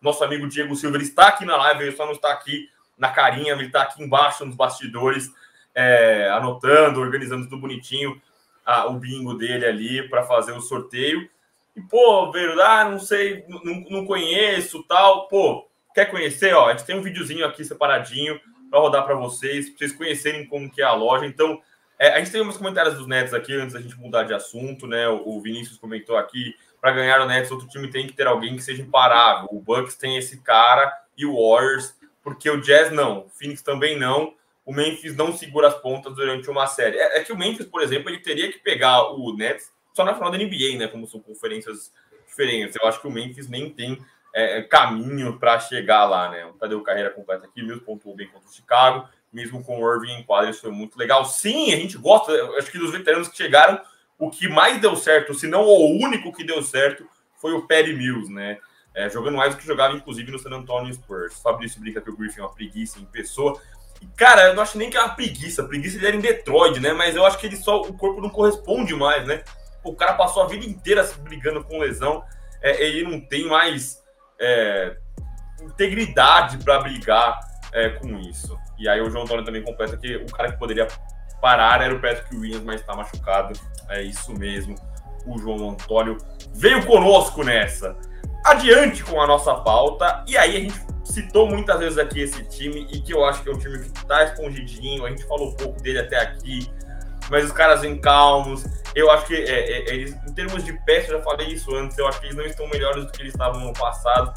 Nosso 0.02 0.24
amigo 0.24 0.48
Diego 0.48 0.76
Silva 0.76 0.98
ele 0.98 1.04
está 1.04 1.28
aqui 1.28 1.46
na 1.46 1.56
live, 1.58 1.84
ele 1.84 1.96
só 1.96 2.06
não 2.06 2.14
está 2.14 2.32
aqui 2.32 2.68
na 2.98 3.12
carinha, 3.12 3.54
ele 3.54 3.68
está 3.68 3.84
aqui 3.84 4.02
embaixo 4.02 4.44
nos 4.46 4.56
bastidores, 4.56 5.32
é, 5.74 6.30
anotando, 6.30 7.00
organizando 7.00 7.46
tudo 7.46 7.62
bonitinho, 7.62 8.22
a, 8.66 8.88
o 8.88 8.94
bingo 8.94 9.34
dele 9.34 9.66
ali 9.66 10.10
para 10.10 10.24
fazer 10.24 10.52
o 10.52 10.62
sorteio. 10.62 11.30
E, 11.76 11.82
pô, 11.82 12.32
Veira, 12.32 12.54
ah, 12.66 12.86
não 12.86 13.00
sei, 13.00 13.44
não, 13.48 13.76
não 13.90 14.06
conheço, 14.06 14.84
tal, 14.84 15.28
pô, 15.28 15.68
quer 15.94 16.06
conhecer? 16.06 16.54
Ó, 16.54 16.68
a 16.68 16.72
gente 16.72 16.86
tem 16.86 16.98
um 16.98 17.04
videozinho 17.04 17.46
aqui 17.46 17.64
separadinho, 17.64 18.40
para 18.70 18.80
rodar 18.80 19.06
para 19.06 19.16
vocês, 19.16 19.70
para 19.70 19.80
vocês 19.80 19.94
conhecerem 19.94 20.46
como 20.46 20.70
que 20.70 20.82
é 20.82 20.86
a 20.86 20.94
loja. 20.94 21.26
Então, 21.26 21.60
é, 21.98 22.10
a 22.10 22.20
gente 22.20 22.32
tem 22.32 22.42
uns 22.42 22.58
comentários 22.58 22.96
dos 22.96 23.08
Nets 23.08 23.34
aqui 23.34 23.54
antes 23.56 23.74
da 23.74 23.82
gente 23.82 23.98
mudar 23.98 24.24
de 24.24 24.34
assunto, 24.34 24.88
né? 24.88 25.10
O, 25.10 25.38
o 25.38 25.42
Vinícius 25.42 25.78
comentou 25.78 26.16
aqui, 26.16 26.56
para 26.80 26.92
ganhar 26.92 27.20
o 27.22 27.26
Nets, 27.26 27.52
outro 27.52 27.68
time 27.68 27.90
tem 27.90 28.08
que 28.08 28.14
ter 28.14 28.28
alguém 28.28 28.56
que 28.56 28.64
seja 28.64 28.82
imparável. 28.82 29.50
O 29.52 29.60
Bucks 29.60 29.96
tem 29.96 30.18
esse 30.18 30.42
cara 30.42 30.92
e 31.18 31.26
o 31.26 31.36
Warriors, 31.36 31.94
porque 32.24 32.50
o 32.50 32.62
Jazz 32.62 32.92
não, 32.92 33.26
o 33.26 33.30
Phoenix 33.30 33.62
também 33.62 33.98
não. 33.98 34.34
O 34.70 34.72
Memphis 34.72 35.16
não 35.16 35.36
segura 35.36 35.68
as 35.68 35.74
pontas 35.74 36.14
durante 36.14 36.48
uma 36.48 36.68
série. 36.68 36.96
É, 36.96 37.18
é 37.18 37.24
que 37.24 37.34
o 37.34 37.36
Memphis, 37.36 37.66
por 37.66 37.82
exemplo, 37.82 38.08
ele 38.08 38.20
teria 38.20 38.52
que 38.52 38.60
pegar 38.60 39.02
o 39.14 39.36
Nets 39.36 39.72
só 39.96 40.06
na 40.06 40.14
final 40.14 40.30
da 40.30 40.38
NBA, 40.38 40.78
né? 40.78 40.88
Como 40.88 41.08
são 41.08 41.20
conferências 41.20 41.92
diferentes. 42.28 42.76
Eu 42.76 42.88
acho 42.88 43.02
que 43.02 43.08
o 43.08 43.12
Memphis 43.12 43.50
nem 43.50 43.72
tem 43.72 44.00
é, 44.32 44.62
caminho 44.62 45.40
para 45.40 45.60
chegar 45.60 46.06
lá, 46.06 46.30
né? 46.30 46.46
O 46.46 46.82
carreira 46.82 47.10
completa 47.10 47.48
aqui? 47.48 47.64
Mills 47.64 47.84
pontuou 47.84 48.16
bem 48.16 48.28
contra 48.28 48.48
o 48.48 48.54
Chicago, 48.54 49.10
mesmo 49.34 49.64
com 49.64 49.82
o 49.82 49.92
Irving 49.92 50.20
em 50.20 50.24
quadra, 50.24 50.52
isso 50.52 50.62
foi 50.62 50.72
muito 50.72 51.00
legal. 51.00 51.26
Sim, 51.26 51.74
a 51.74 51.76
gente 51.76 51.98
gosta, 51.98 52.32
acho 52.60 52.72
que 52.72 52.78
dos 52.78 52.92
veteranos 52.92 53.28
que 53.28 53.38
chegaram, 53.38 53.82
o 54.20 54.30
que 54.30 54.48
mais 54.48 54.80
deu 54.80 54.96
certo, 54.96 55.34
se 55.34 55.48
não 55.48 55.64
o 55.64 55.98
único 56.00 56.32
que 56.32 56.44
deu 56.44 56.62
certo, 56.62 57.10
foi 57.42 57.54
o 57.54 57.66
Perry 57.66 57.96
Mills, 57.96 58.32
né? 58.32 58.60
É, 58.94 59.10
jogando 59.10 59.38
mais 59.38 59.56
do 59.56 59.60
que 59.60 59.66
jogava, 59.66 59.96
inclusive, 59.96 60.32
no 60.32 60.38
San 60.38 60.52
Antonio 60.52 60.94
Spurs. 60.94 61.42
Fabrício 61.42 61.82
brinca 61.82 62.02
que 62.02 62.10
o 62.12 62.16
Griffin 62.16 62.42
é 62.42 62.44
uma 62.44 62.54
preguiça 62.54 63.00
em 63.00 63.06
pessoa. 63.06 63.60
Cara, 64.16 64.48
eu 64.48 64.56
não 64.56 64.64
acho 64.64 64.78
nem 64.78 64.90
que 64.90 64.98
é 64.98 65.02
uma 65.02 65.16
preguiça. 65.16 65.64
Preguiça 65.64 65.98
ele 65.98 66.08
era 66.08 66.16
em 66.16 66.20
Detroit, 66.20 66.80
né? 66.80 66.94
Mas 66.94 67.16
eu 67.16 67.26
acho 67.26 67.38
que 67.38 67.48
ele 67.48 67.56
só 67.56 67.82
o 67.82 67.94
corpo 67.94 68.22
não 68.22 68.30
corresponde 68.30 68.94
mais, 68.94 69.26
né? 69.26 69.44
O 69.84 69.96
cara 69.96 70.14
passou 70.14 70.44
a 70.44 70.48
vida 70.48 70.66
inteira 70.66 71.04
se 71.04 71.20
brigando 71.20 71.64
com 71.64 71.80
lesão. 71.80 72.24
É, 72.62 72.84
ele 72.84 73.04
não 73.04 73.20
tem 73.20 73.48
mais 73.48 74.04
é, 74.40 74.98
integridade 75.62 76.58
para 76.58 76.80
brigar 76.80 77.40
é, 77.72 77.90
com 77.90 78.18
isso. 78.20 78.58
E 78.78 78.88
aí 78.88 79.02
o 79.02 79.10
João 79.10 79.24
Antônio 79.24 79.44
também 79.44 79.64
completa 79.64 79.98
que 79.98 80.18
o 80.18 80.28
cara 80.28 80.52
que 80.52 80.60
poderia 80.60 80.88
parar 81.42 81.82
era 81.82 81.94
o 81.94 82.02
Patrick 82.02 82.36
Williams, 82.36 82.64
mas 82.64 82.82
está 82.82 82.96
machucado. 82.96 83.60
É 83.90 84.02
isso 84.02 84.34
mesmo. 84.34 84.76
O 85.26 85.38
João 85.38 85.72
Antônio 85.72 86.18
veio 86.54 86.86
conosco 86.86 87.44
nessa. 87.44 87.98
Adiante 88.46 89.04
com 89.04 89.22
a 89.22 89.28
nossa 89.28 89.56
pauta. 89.56 90.24
E 90.28 90.38
aí 90.38 90.58
a 90.58 90.60
gente 90.60 90.80
citou 91.12 91.48
muitas 91.48 91.80
vezes 91.80 91.98
aqui 91.98 92.22
esse 92.22 92.44
time 92.46 92.88
e 92.92 93.02
que 93.02 93.14
eu 93.14 93.26
acho 93.26 93.44
que 93.44 93.50
é 93.50 93.52
um 93.52 93.58
time 93.58 93.80
que 93.80 93.98
está 93.98 94.24
escondidinho. 94.24 95.06
A 95.06 95.10
gente 95.10 95.26
falou 95.26 95.56
pouco 95.56 95.82
dele 95.82 96.00
até 96.00 96.18
aqui 96.18 96.70
mas 97.30 97.46
os 97.46 97.52
caras 97.52 97.82
vêm 97.82 97.98
calmos. 97.98 98.66
Eu 98.96 99.10
acho 99.12 99.28
que 99.28 99.36
é, 99.36 99.72
é, 99.72 99.94
eles, 99.94 100.16
em 100.28 100.34
termos 100.34 100.64
de 100.64 100.74
peça, 100.86 101.12
eu 101.12 101.20
já 101.20 101.24
falei 101.24 101.48
isso 101.48 101.74
antes, 101.76 101.98
eu 101.98 102.08
acho 102.08 102.20
que 102.20 102.26
eles 102.28 102.36
não 102.36 102.46
estão 102.46 102.68
melhores 102.68 103.06
do 103.06 103.12
que 103.12 103.22
eles 103.22 103.34
estavam 103.34 103.62
no 103.62 103.74
passado. 103.74 104.34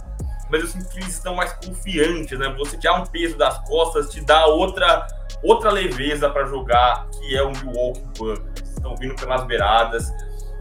Mas 0.50 0.60
eu 0.60 0.66
sinto 0.66 0.88
que 0.90 0.98
eles 0.98 1.14
estão 1.14 1.34
mais 1.34 1.52
confiantes, 1.54 2.38
né? 2.38 2.54
Você 2.58 2.76
tirar 2.76 3.00
um 3.00 3.06
peso 3.06 3.36
das 3.38 3.58
costas 3.66 4.10
te 4.10 4.20
dá 4.20 4.46
outra, 4.46 5.06
outra 5.42 5.70
leveza 5.70 6.28
para 6.28 6.44
jogar, 6.44 7.08
que 7.08 7.34
é 7.34 7.42
o 7.42 7.50
Milwaukee 7.50 8.02
Bucks. 8.18 8.70
Estão 8.70 8.94
vindo 8.96 9.14
pelas 9.14 9.44
beiradas. 9.44 10.12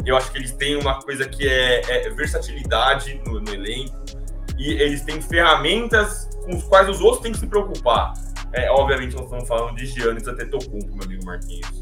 Eu 0.06 0.16
acho 0.16 0.32
que 0.32 0.38
eles 0.38 0.54
têm 0.54 0.78
uma 0.78 1.02
coisa 1.02 1.28
que 1.28 1.48
é, 1.48 2.06
é 2.08 2.10
versatilidade 2.10 3.22
no, 3.26 3.42
no 3.42 3.54
elenco. 3.54 4.01
E 4.62 4.74
eles 4.74 5.02
têm 5.02 5.20
ferramentas 5.20 6.30
com 6.44 6.56
as 6.56 6.64
quais 6.64 6.88
os 6.88 7.02
outros 7.02 7.24
têm 7.24 7.32
que 7.32 7.40
se 7.40 7.48
preocupar. 7.48 8.14
É, 8.54 8.70
obviamente, 8.70 9.16
nós 9.16 9.26
estamos 9.26 9.48
falando 9.48 9.76
de 9.76 9.88
Giannis 9.88 10.28
até 10.28 10.46
Tocumpo, 10.46 10.96
meu 10.96 11.04
amigo 11.04 11.26
Marquinhos. 11.26 11.82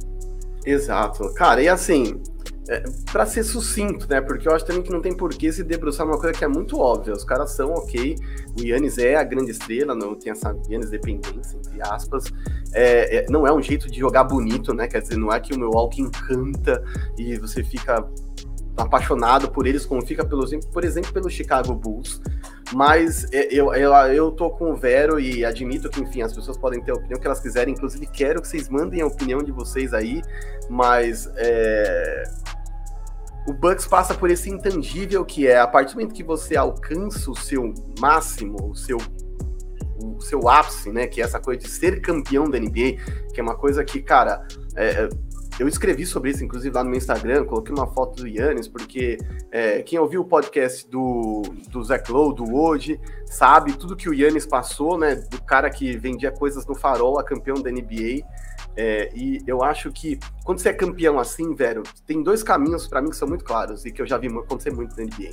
Exato. 0.66 1.34
Cara, 1.34 1.62
e 1.62 1.68
assim, 1.68 2.22
é, 2.70 2.82
para 3.12 3.26
ser 3.26 3.44
sucinto, 3.44 4.08
né? 4.10 4.22
Porque 4.22 4.48
eu 4.48 4.54
acho 4.54 4.66
também 4.66 4.82
que 4.82 4.92
não 4.92 5.02
tem 5.02 5.14
por 5.14 5.32
que 5.32 5.52
se 5.52 5.62
debruçar 5.62 6.06
numa 6.06 6.18
coisa 6.18 6.38
que 6.38 6.46
é 6.46 6.48
muito 6.48 6.80
óbvia. 6.80 7.14
Os 7.14 7.26
caras 7.26 7.52
são 7.52 7.74
ok, 7.74 8.16
o 8.58 8.64
Yannis 8.64 8.98
é 8.98 9.16
a 9.16 9.24
grande 9.24 9.52
estrela, 9.52 9.94
não 9.94 10.16
tem 10.16 10.32
essa 10.32 10.56
Yannis 10.70 10.90
dependência, 10.90 11.58
entre 11.58 11.82
aspas. 11.82 12.32
É, 12.72 13.18
é, 13.18 13.26
não 13.30 13.46
é 13.46 13.52
um 13.52 13.62
jeito 13.62 13.92
de 13.92 14.00
jogar 14.00 14.24
bonito, 14.24 14.74
né? 14.74 14.88
Quer 14.88 15.02
dizer, 15.02 15.18
não 15.18 15.34
é 15.34 15.40
que 15.42 15.54
o 15.54 15.60
meu 15.60 15.72
walk 15.72 16.00
encanta 16.00 16.82
e 17.18 17.36
você 17.38 17.62
fica 17.62 18.08
apaixonado 18.78 19.50
por 19.50 19.68
eles, 19.68 19.86
como 19.86 20.06
fica, 20.06 20.24
pelo, 20.24 20.48
por 20.72 20.86
exemplo, 20.86 21.12
pelo 21.12 21.30
Chicago 21.30 21.74
Bulls. 21.74 22.22
Mas 22.74 23.32
é, 23.32 23.47
eu, 23.51 23.74
eu, 23.74 23.93
eu 23.93 24.32
tô 24.32 24.49
com 24.51 24.72
o 24.72 24.76
Vero 24.76 25.20
e 25.20 25.43
admito 25.43 25.89
que, 25.89 26.01
enfim, 26.01 26.22
as 26.22 26.34
pessoas 26.34 26.57
podem 26.57 26.82
ter 26.82 26.91
a 26.91 26.95
opinião 26.95 27.20
que 27.20 27.26
elas 27.26 27.39
quiserem. 27.39 27.74
Inclusive, 27.74 28.05
quero 28.07 28.41
que 28.41 28.47
vocês 28.47 28.70
mandem 28.70 29.01
a 29.01 29.07
opinião 29.07 29.41
de 29.41 29.51
vocês 29.51 29.93
aí. 29.93 30.22
Mas 30.70 31.30
é... 31.36 32.24
o 33.47 33.53
Bucks 33.53 33.88
passa 33.88 34.13
por 34.13 34.30
esse 34.30 34.49
intangível 34.49 35.26
que 35.26 35.47
é 35.47 35.59
a 35.59 35.67
partir 35.67 35.93
do 35.93 35.99
momento 35.99 36.13
que 36.13 36.24
você 36.24 36.55
alcança 36.55 37.32
o 37.32 37.36
seu 37.36 37.74
máximo, 37.99 38.70
o 38.70 38.76
seu 38.76 38.97
o 40.01 40.22
seu 40.22 40.47
ápice, 40.47 40.91
né? 40.91 41.07
Que 41.07 41.22
é 41.22 41.26
essa 41.26 41.39
coisa 41.39 41.61
de 41.61 41.70
ser 41.70 42.01
campeão 42.01 42.49
da 42.49 42.57
NBA, 42.59 42.97
que 43.34 43.39
é 43.39 43.43
uma 43.43 43.55
coisa 43.55 43.84
que, 43.84 44.01
cara, 44.01 44.47
é, 44.76 45.09
eu 45.60 45.68
escrevi 45.68 46.05
sobre 46.05 46.32
isso, 46.32 46.41
inclusive, 46.41 46.74
lá 46.74 46.86
no 46.86 46.89
meu 46.89 46.97
Instagram, 46.97 47.43
coloquei 47.43 47.76
uma 47.76 47.86
foto 47.86 48.24
do 48.24 48.28
Yannis, 48.28 48.68
porque 48.68 49.18
é, 49.51 49.82
quem 49.84 49.99
ouviu 49.99 50.22
o 50.22 50.26
podcast 50.26 50.89
do, 50.89 51.41
do 51.70 51.84
Zach 51.84 52.10
Lowe, 52.10 52.34
do 52.34 52.55
hoje, 52.55 52.97
sabe 53.26 53.74
tudo 53.74 53.95
que 53.95 54.07
o 54.07 54.14
Yannis 54.14 54.45
passou, 54.45 54.97
né? 54.97 55.16
Do 55.16 55.41
cara 55.41 55.70
que 55.70 55.97
vendia 55.97 56.32
coisas 56.32 56.66
no 56.66 56.74
farol 56.74 57.20
a 57.20 57.24
campeão 57.26 57.62
da 57.62 57.70
NBA. 57.70 58.26
É, 58.78 59.10
e 59.14 59.43
eu 59.45 59.62
acho 59.62 59.91
que 59.91 60.18
quando 60.45 60.60
você 60.60 60.70
é 60.70 60.74
campeão 60.74 61.20
assim, 61.20 61.53
velho, 61.53 61.84
tem 62.07 62.24
dois 62.24 62.41
caminhos 62.41 62.88
para 62.88 63.01
mim 63.01 63.10
que 63.10 63.18
são 63.18 63.28
muito 63.28 63.43
claros 63.43 63.86
e 63.86 63.91
que 63.91 64.01
eu 64.01 64.07
já 64.07 64.18
vi 64.18 64.28
acontecer 64.28 64.72
muito 64.72 64.95
na 64.95 65.03
NBA. 65.03 65.32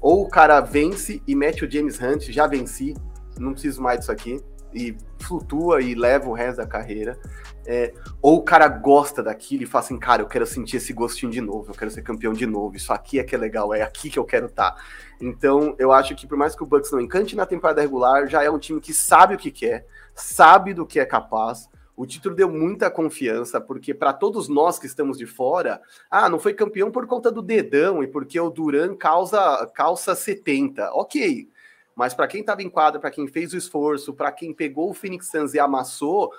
Ou 0.00 0.22
o 0.22 0.28
cara 0.30 0.58
vence 0.60 1.22
e 1.26 1.34
mete 1.34 1.66
o 1.66 1.70
James 1.70 2.00
Hunt, 2.00 2.30
já 2.30 2.46
venci, 2.46 2.94
não 3.38 3.52
preciso 3.52 3.82
mais 3.82 3.98
disso 3.98 4.12
aqui, 4.12 4.40
e 4.76 4.96
flutua 5.18 5.80
e 5.80 5.94
leva 5.94 6.28
o 6.28 6.34
resto 6.34 6.58
da 6.58 6.66
carreira. 6.66 7.18
É, 7.64 7.92
ou 8.22 8.36
o 8.36 8.42
cara 8.42 8.68
gosta 8.68 9.22
daquilo 9.22 9.64
e 9.64 9.66
fala 9.66 9.84
assim, 9.84 9.98
cara, 9.98 10.22
eu 10.22 10.28
quero 10.28 10.46
sentir 10.46 10.76
esse 10.76 10.92
gostinho 10.92 11.32
de 11.32 11.40
novo, 11.40 11.72
eu 11.72 11.74
quero 11.74 11.90
ser 11.90 12.02
campeão 12.02 12.32
de 12.32 12.46
novo, 12.46 12.76
isso 12.76 12.92
aqui 12.92 13.18
é 13.18 13.24
que 13.24 13.34
é 13.34 13.38
legal, 13.38 13.74
é 13.74 13.82
aqui 13.82 14.08
que 14.08 14.18
eu 14.18 14.24
quero 14.24 14.46
estar. 14.46 14.72
Tá. 14.72 14.82
Então, 15.20 15.74
eu 15.78 15.90
acho 15.90 16.14
que 16.14 16.26
por 16.26 16.38
mais 16.38 16.54
que 16.54 16.62
o 16.62 16.66
Bucks 16.66 16.92
não 16.92 17.00
encante 17.00 17.34
na 17.34 17.46
temporada 17.46 17.80
regular, 17.80 18.28
já 18.28 18.44
é 18.44 18.50
um 18.50 18.58
time 18.58 18.80
que 18.80 18.92
sabe 18.92 19.34
o 19.34 19.38
que 19.38 19.50
quer, 19.50 19.86
sabe 20.14 20.74
do 20.74 20.86
que 20.86 21.00
é 21.00 21.06
capaz. 21.06 21.68
O 21.96 22.04
título 22.04 22.36
deu 22.36 22.50
muita 22.50 22.90
confiança, 22.90 23.58
porque 23.58 23.94
para 23.94 24.12
todos 24.12 24.48
nós 24.48 24.78
que 24.78 24.86
estamos 24.86 25.16
de 25.16 25.24
fora, 25.24 25.80
ah, 26.10 26.28
não 26.28 26.38
foi 26.38 26.52
campeão 26.52 26.90
por 26.90 27.06
conta 27.06 27.32
do 27.32 27.40
dedão 27.40 28.02
e 28.02 28.06
porque 28.06 28.38
o 28.38 28.50
Duran 28.50 28.94
causa 28.94 29.66
calça 29.74 30.14
70. 30.14 30.90
Ok, 30.92 31.48
mas 31.96 32.12
para 32.12 32.28
quem 32.28 32.42
estava 32.42 32.62
em 32.62 32.68
quadra, 32.68 33.00
para 33.00 33.10
quem 33.10 33.26
fez 33.26 33.54
o 33.54 33.56
esforço, 33.56 34.12
para 34.12 34.30
quem 34.30 34.52
pegou 34.52 34.90
o 34.90 34.94
Phoenix 34.94 35.30
Suns 35.30 35.54
e 35.54 35.58
amassou, 35.58 36.30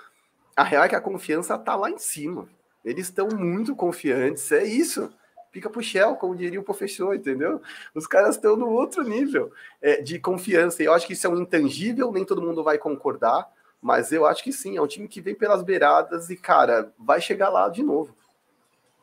a 0.56 0.62
real 0.62 0.84
é 0.84 0.88
que 0.88 0.94
a 0.94 1.00
confiança 1.00 1.58
tá 1.58 1.74
lá 1.74 1.90
em 1.90 1.98
cima. 1.98 2.48
Eles 2.84 3.06
estão 3.06 3.28
muito 3.36 3.74
confiantes, 3.74 4.52
é 4.52 4.64
isso. 4.64 5.12
Fica 5.50 5.68
pro 5.68 5.82
Shell, 5.82 6.14
como 6.14 6.36
diria 6.36 6.60
o 6.60 6.64
professor, 6.64 7.14
entendeu? 7.14 7.60
Os 7.92 8.06
caras 8.06 8.36
estão 8.36 8.54
no 8.54 8.68
outro 8.70 9.02
nível 9.02 9.50
é, 9.82 10.00
de 10.00 10.20
confiança. 10.20 10.80
E 10.80 10.86
eu 10.86 10.92
acho 10.92 11.06
que 11.06 11.14
isso 11.14 11.26
é 11.26 11.30
um 11.30 11.40
intangível, 11.40 12.12
nem 12.12 12.24
todo 12.24 12.42
mundo 12.42 12.62
vai 12.62 12.78
concordar, 12.78 13.48
mas 13.82 14.12
eu 14.12 14.26
acho 14.26 14.44
que 14.44 14.52
sim, 14.52 14.76
é 14.76 14.82
um 14.82 14.86
time 14.86 15.08
que 15.08 15.20
vem 15.20 15.34
pelas 15.34 15.62
beiradas 15.62 16.30
e, 16.30 16.36
cara, 16.36 16.92
vai 16.98 17.20
chegar 17.20 17.48
lá 17.48 17.68
de 17.68 17.82
novo. 17.82 18.14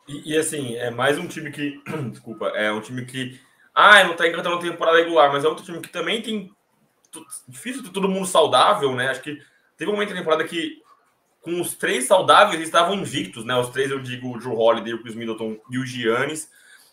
E, 0.08 0.32
e 0.32 0.36
assim, 0.38 0.76
é 0.76 0.90
mais 0.90 1.18
um 1.18 1.26
time 1.26 1.50
que. 1.50 1.82
Desculpa, 2.10 2.46
é 2.48 2.72
um 2.72 2.80
time 2.80 3.04
que. 3.04 3.38
Ah, 3.78 4.02
não 4.04 4.16
tá 4.16 4.26
encantando 4.26 4.58
temporada 4.58 4.96
regular, 4.96 5.30
mas 5.30 5.44
é 5.44 5.48
outro 5.48 5.62
time 5.62 5.82
que 5.82 5.90
também 5.90 6.22
tem. 6.22 6.50
Difícil 7.46 7.82
ter 7.82 7.90
todo 7.90 8.08
mundo 8.08 8.26
saudável, 8.26 8.94
né? 8.94 9.10
Acho 9.10 9.20
que 9.20 9.38
teve 9.76 9.90
um 9.90 9.94
momento 9.94 10.10
da 10.10 10.16
temporada 10.16 10.44
que 10.44 10.82
com 11.46 11.60
os 11.60 11.74
três 11.74 12.06
saudáveis, 12.06 12.60
estavam 12.60 12.96
invictos, 12.96 13.44
né? 13.44 13.56
Os 13.56 13.68
três, 13.68 13.88
eu 13.88 14.00
digo, 14.00 14.34
o 14.34 14.38
Drew 14.38 14.58
Holiday, 14.58 14.94
o 14.94 15.00
Chris 15.00 15.14
Middleton 15.14 15.56
e 15.70 15.78
o 15.78 15.86
Giannis. 15.86 16.50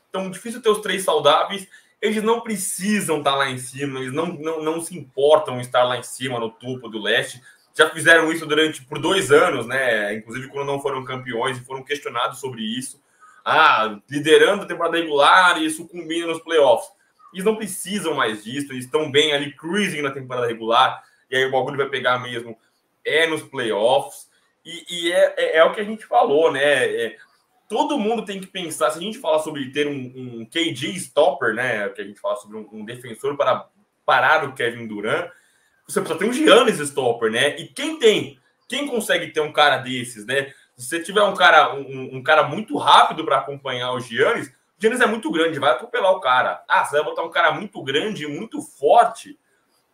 Então, 0.07 0.29
difícil 0.29 0.61
ter 0.61 0.69
os 0.69 0.79
três 0.79 1.03
saudáveis. 1.03 1.67
Eles 1.99 2.21
não 2.21 2.39
precisam 2.39 3.17
estar 3.17 3.33
lá 3.33 3.49
em 3.49 3.57
cima, 3.57 3.99
eles 3.99 4.13
não, 4.13 4.27
não, 4.27 4.61
não 4.61 4.79
se 4.79 4.95
importam 4.95 5.57
em 5.57 5.61
estar 5.61 5.83
lá 5.83 5.97
em 5.97 6.03
cima, 6.03 6.39
no 6.39 6.51
topo 6.51 6.87
do 6.87 7.01
leste. 7.01 7.41
Já 7.75 7.89
fizeram 7.89 8.31
isso 8.31 8.45
durante 8.45 8.83
por 8.83 8.99
dois 8.99 9.31
anos, 9.31 9.65
né? 9.65 10.13
Inclusive 10.13 10.47
quando 10.49 10.67
não 10.67 10.79
foram 10.79 11.03
campeões 11.03 11.57
e 11.57 11.65
foram 11.65 11.81
questionados 11.81 12.39
sobre 12.39 12.61
isso. 12.61 13.01
Ah, 13.43 13.99
liderando 14.09 14.63
a 14.63 14.65
temporada 14.65 14.97
regular 14.97 15.61
e 15.61 15.73
combina 15.85 16.27
nos 16.27 16.41
playoffs. 16.41 16.89
Eles 17.33 17.45
não 17.45 17.55
precisam 17.55 18.13
mais 18.13 18.43
disso, 18.43 18.71
eles 18.71 18.85
estão 18.85 19.11
bem 19.11 19.33
ali 19.33 19.51
cruising 19.53 20.01
na 20.01 20.11
temporada 20.11 20.47
regular, 20.47 21.03
e 21.29 21.35
aí 21.35 21.45
o 21.45 21.51
bagulho 21.51 21.77
vai 21.77 21.89
pegar 21.89 22.19
mesmo 22.19 22.57
é 23.05 23.27
nos 23.27 23.41
playoffs. 23.41 24.29
E, 24.65 24.85
e 24.89 25.11
é, 25.11 25.33
é, 25.37 25.57
é, 25.57 25.63
o 25.63 25.73
que 25.73 25.81
a 25.81 25.83
gente 25.83 26.05
falou, 26.05 26.51
né? 26.51 26.85
É, 26.85 27.17
todo 27.67 27.99
mundo 27.99 28.23
tem 28.23 28.39
que 28.39 28.47
pensar, 28.47 28.91
se 28.91 28.99
a 28.99 29.01
gente 29.01 29.17
falar 29.17 29.39
sobre 29.39 29.71
ter 29.71 29.87
um, 29.87 29.91
um 30.15 30.45
KG 30.45 30.95
stopper, 30.95 31.53
né? 31.53 31.89
Que 31.89 32.01
a 32.01 32.05
gente 32.05 32.19
fala 32.19 32.37
sobre 32.37 32.57
um, 32.57 32.67
um, 32.71 32.85
defensor 32.85 33.35
para 33.35 33.67
parar 34.05 34.45
o 34.45 34.53
Kevin 34.53 34.87
Durant, 34.87 35.29
você 35.87 35.99
precisa 35.99 36.19
ter 36.19 36.25
um 36.25 36.33
Giannis 36.33 36.79
stopper, 36.79 37.31
né? 37.31 37.57
E 37.59 37.67
quem 37.67 37.99
tem? 37.99 38.39
Quem 38.67 38.87
consegue 38.87 39.31
ter 39.31 39.41
um 39.41 39.51
cara 39.51 39.77
desses, 39.77 40.25
né? 40.25 40.53
Se 40.77 40.87
você 40.87 40.99
tiver 41.01 41.21
um 41.23 41.35
cara, 41.35 41.75
um, 41.75 42.17
um 42.17 42.23
cara 42.23 42.43
muito 42.43 42.77
rápido 42.77 43.23
para 43.23 43.37
acompanhar 43.37 43.91
o 43.91 43.99
Giannis, 43.99 44.47
o 44.47 44.81
Giannis 44.81 45.01
é 45.01 45.05
muito 45.05 45.31
grande, 45.31 45.59
vai 45.59 45.71
atropelar 45.71 46.11
o 46.11 46.19
cara. 46.19 46.63
Ah, 46.67 46.83
você 46.83 46.95
vai 46.95 47.05
botar 47.05 47.23
um 47.23 47.29
cara 47.29 47.51
muito 47.51 47.81
grande, 47.83 48.27
muito 48.27 48.61
forte. 48.61 49.37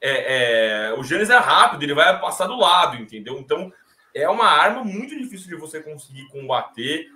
É, 0.02 0.88
é, 0.88 0.94
o 0.94 1.04
Giannis 1.04 1.30
é 1.30 1.38
rápido, 1.38 1.84
ele 1.84 1.94
vai 1.94 2.20
passar 2.20 2.48
do 2.48 2.58
lado, 2.58 2.96
entendeu? 2.96 3.38
Então, 3.38 3.72
é 4.16 4.28
uma 4.30 4.46
arma 4.46 4.84
muito 4.84 5.18
difícil 5.18 5.50
de 5.50 5.56
você 5.56 5.82
conseguir 5.82 6.28
combater. 6.30 7.08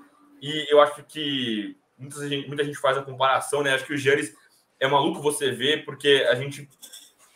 E 0.42 0.68
eu 0.70 0.82
acho 0.82 1.04
que 1.04 1.78
muita 1.98 2.28
gente, 2.28 2.48
muita 2.48 2.64
gente 2.64 2.78
faz 2.78 2.98
a 2.98 3.02
comparação, 3.02 3.64
né? 3.64 3.74
Acho 3.74 3.86
que 3.86 3.94
o 3.94 3.98
Giannis 3.98 4.36
é 4.80 4.88
maluco 4.88 5.22
você 5.22 5.52
ver, 5.52 5.86
porque 5.86 6.28
a 6.30 6.36
gente. 6.36 6.70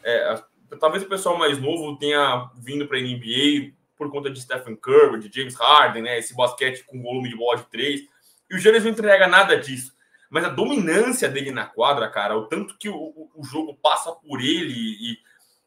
É, 0.03 0.43
talvez 0.80 1.03
o 1.03 1.09
pessoal 1.09 1.38
mais 1.38 1.57
novo 1.57 1.97
tenha 1.97 2.49
vindo 2.55 2.86
para 2.86 2.97
a 2.97 3.01
NBA 3.01 3.76
por 3.97 4.11
conta 4.11 4.29
de 4.29 4.41
Stephen 4.41 4.75
Curry, 4.75 5.19
de 5.19 5.35
James 5.35 5.55
Harden, 5.55 6.03
né? 6.03 6.19
Esse 6.19 6.35
basquete 6.35 6.83
com 6.85 7.01
volume 7.01 7.29
de 7.29 7.35
bola 7.35 7.57
de 7.57 7.65
três. 7.65 8.01
E 8.49 8.55
o 8.55 8.59
Giannis 8.59 8.83
não 8.83 8.91
entrega 8.91 9.27
nada 9.27 9.57
disso. 9.57 9.93
Mas 10.29 10.43
a 10.43 10.49
dominância 10.49 11.27
dele 11.29 11.51
na 11.51 11.65
quadra, 11.65 12.09
cara, 12.09 12.37
o 12.37 12.47
tanto 12.47 12.77
que 12.77 12.89
o, 12.89 13.29
o 13.33 13.43
jogo 13.43 13.75
passa 13.75 14.11
por 14.11 14.41
ele 14.41 14.73
e, 14.73 15.17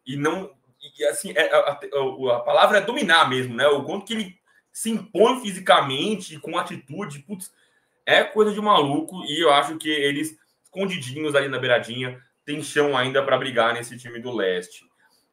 e 0.07 0.17
não 0.17 0.51
e 0.99 1.05
assim, 1.05 1.33
é, 1.37 1.53
a, 1.53 1.59
a, 1.59 2.37
a, 2.37 2.41
palavra 2.41 2.79
é 2.79 2.81
dominar 2.81 3.29
mesmo, 3.29 3.55
né? 3.55 3.67
O 3.69 3.85
quanto 3.85 4.07
que 4.07 4.15
ele 4.15 4.39
se 4.73 4.91
impõe 4.91 5.41
fisicamente, 5.41 6.39
com 6.39 6.57
atitude, 6.57 7.19
putz, 7.21 7.53
é 8.07 8.25
coisa 8.25 8.53
de 8.53 8.61
maluco. 8.61 9.23
E 9.25 9.43
eu 9.43 9.53
acho 9.53 9.77
que 9.77 9.91
eles, 9.91 10.39
escondidinhos 10.65 11.35
ali 11.35 11.49
na 11.49 11.59
beiradinha, 11.59 12.21
tem 12.45 12.63
chão 12.63 12.97
ainda 12.97 13.23
para 13.23 13.37
brigar 13.37 13.75
nesse 13.75 13.99
time 13.99 14.19
do 14.21 14.35
leste. 14.35 14.90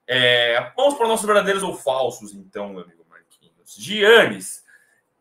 É, 0.07 0.71
vamos 0.75 0.95
para 0.95 1.07
nossos 1.07 1.25
verdadeiros 1.25 1.63
ou 1.63 1.75
falsos, 1.75 2.33
então, 2.33 2.69
meu 2.69 2.83
amigo 2.83 3.05
Marquinhos. 3.09 3.75
Giannis 3.77 4.63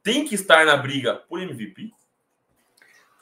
tem 0.03 0.25
que 0.25 0.37
estar 0.37 0.65
na 0.65 0.77
briga 0.77 1.17
por 1.29 1.43
MVP? 1.43 1.91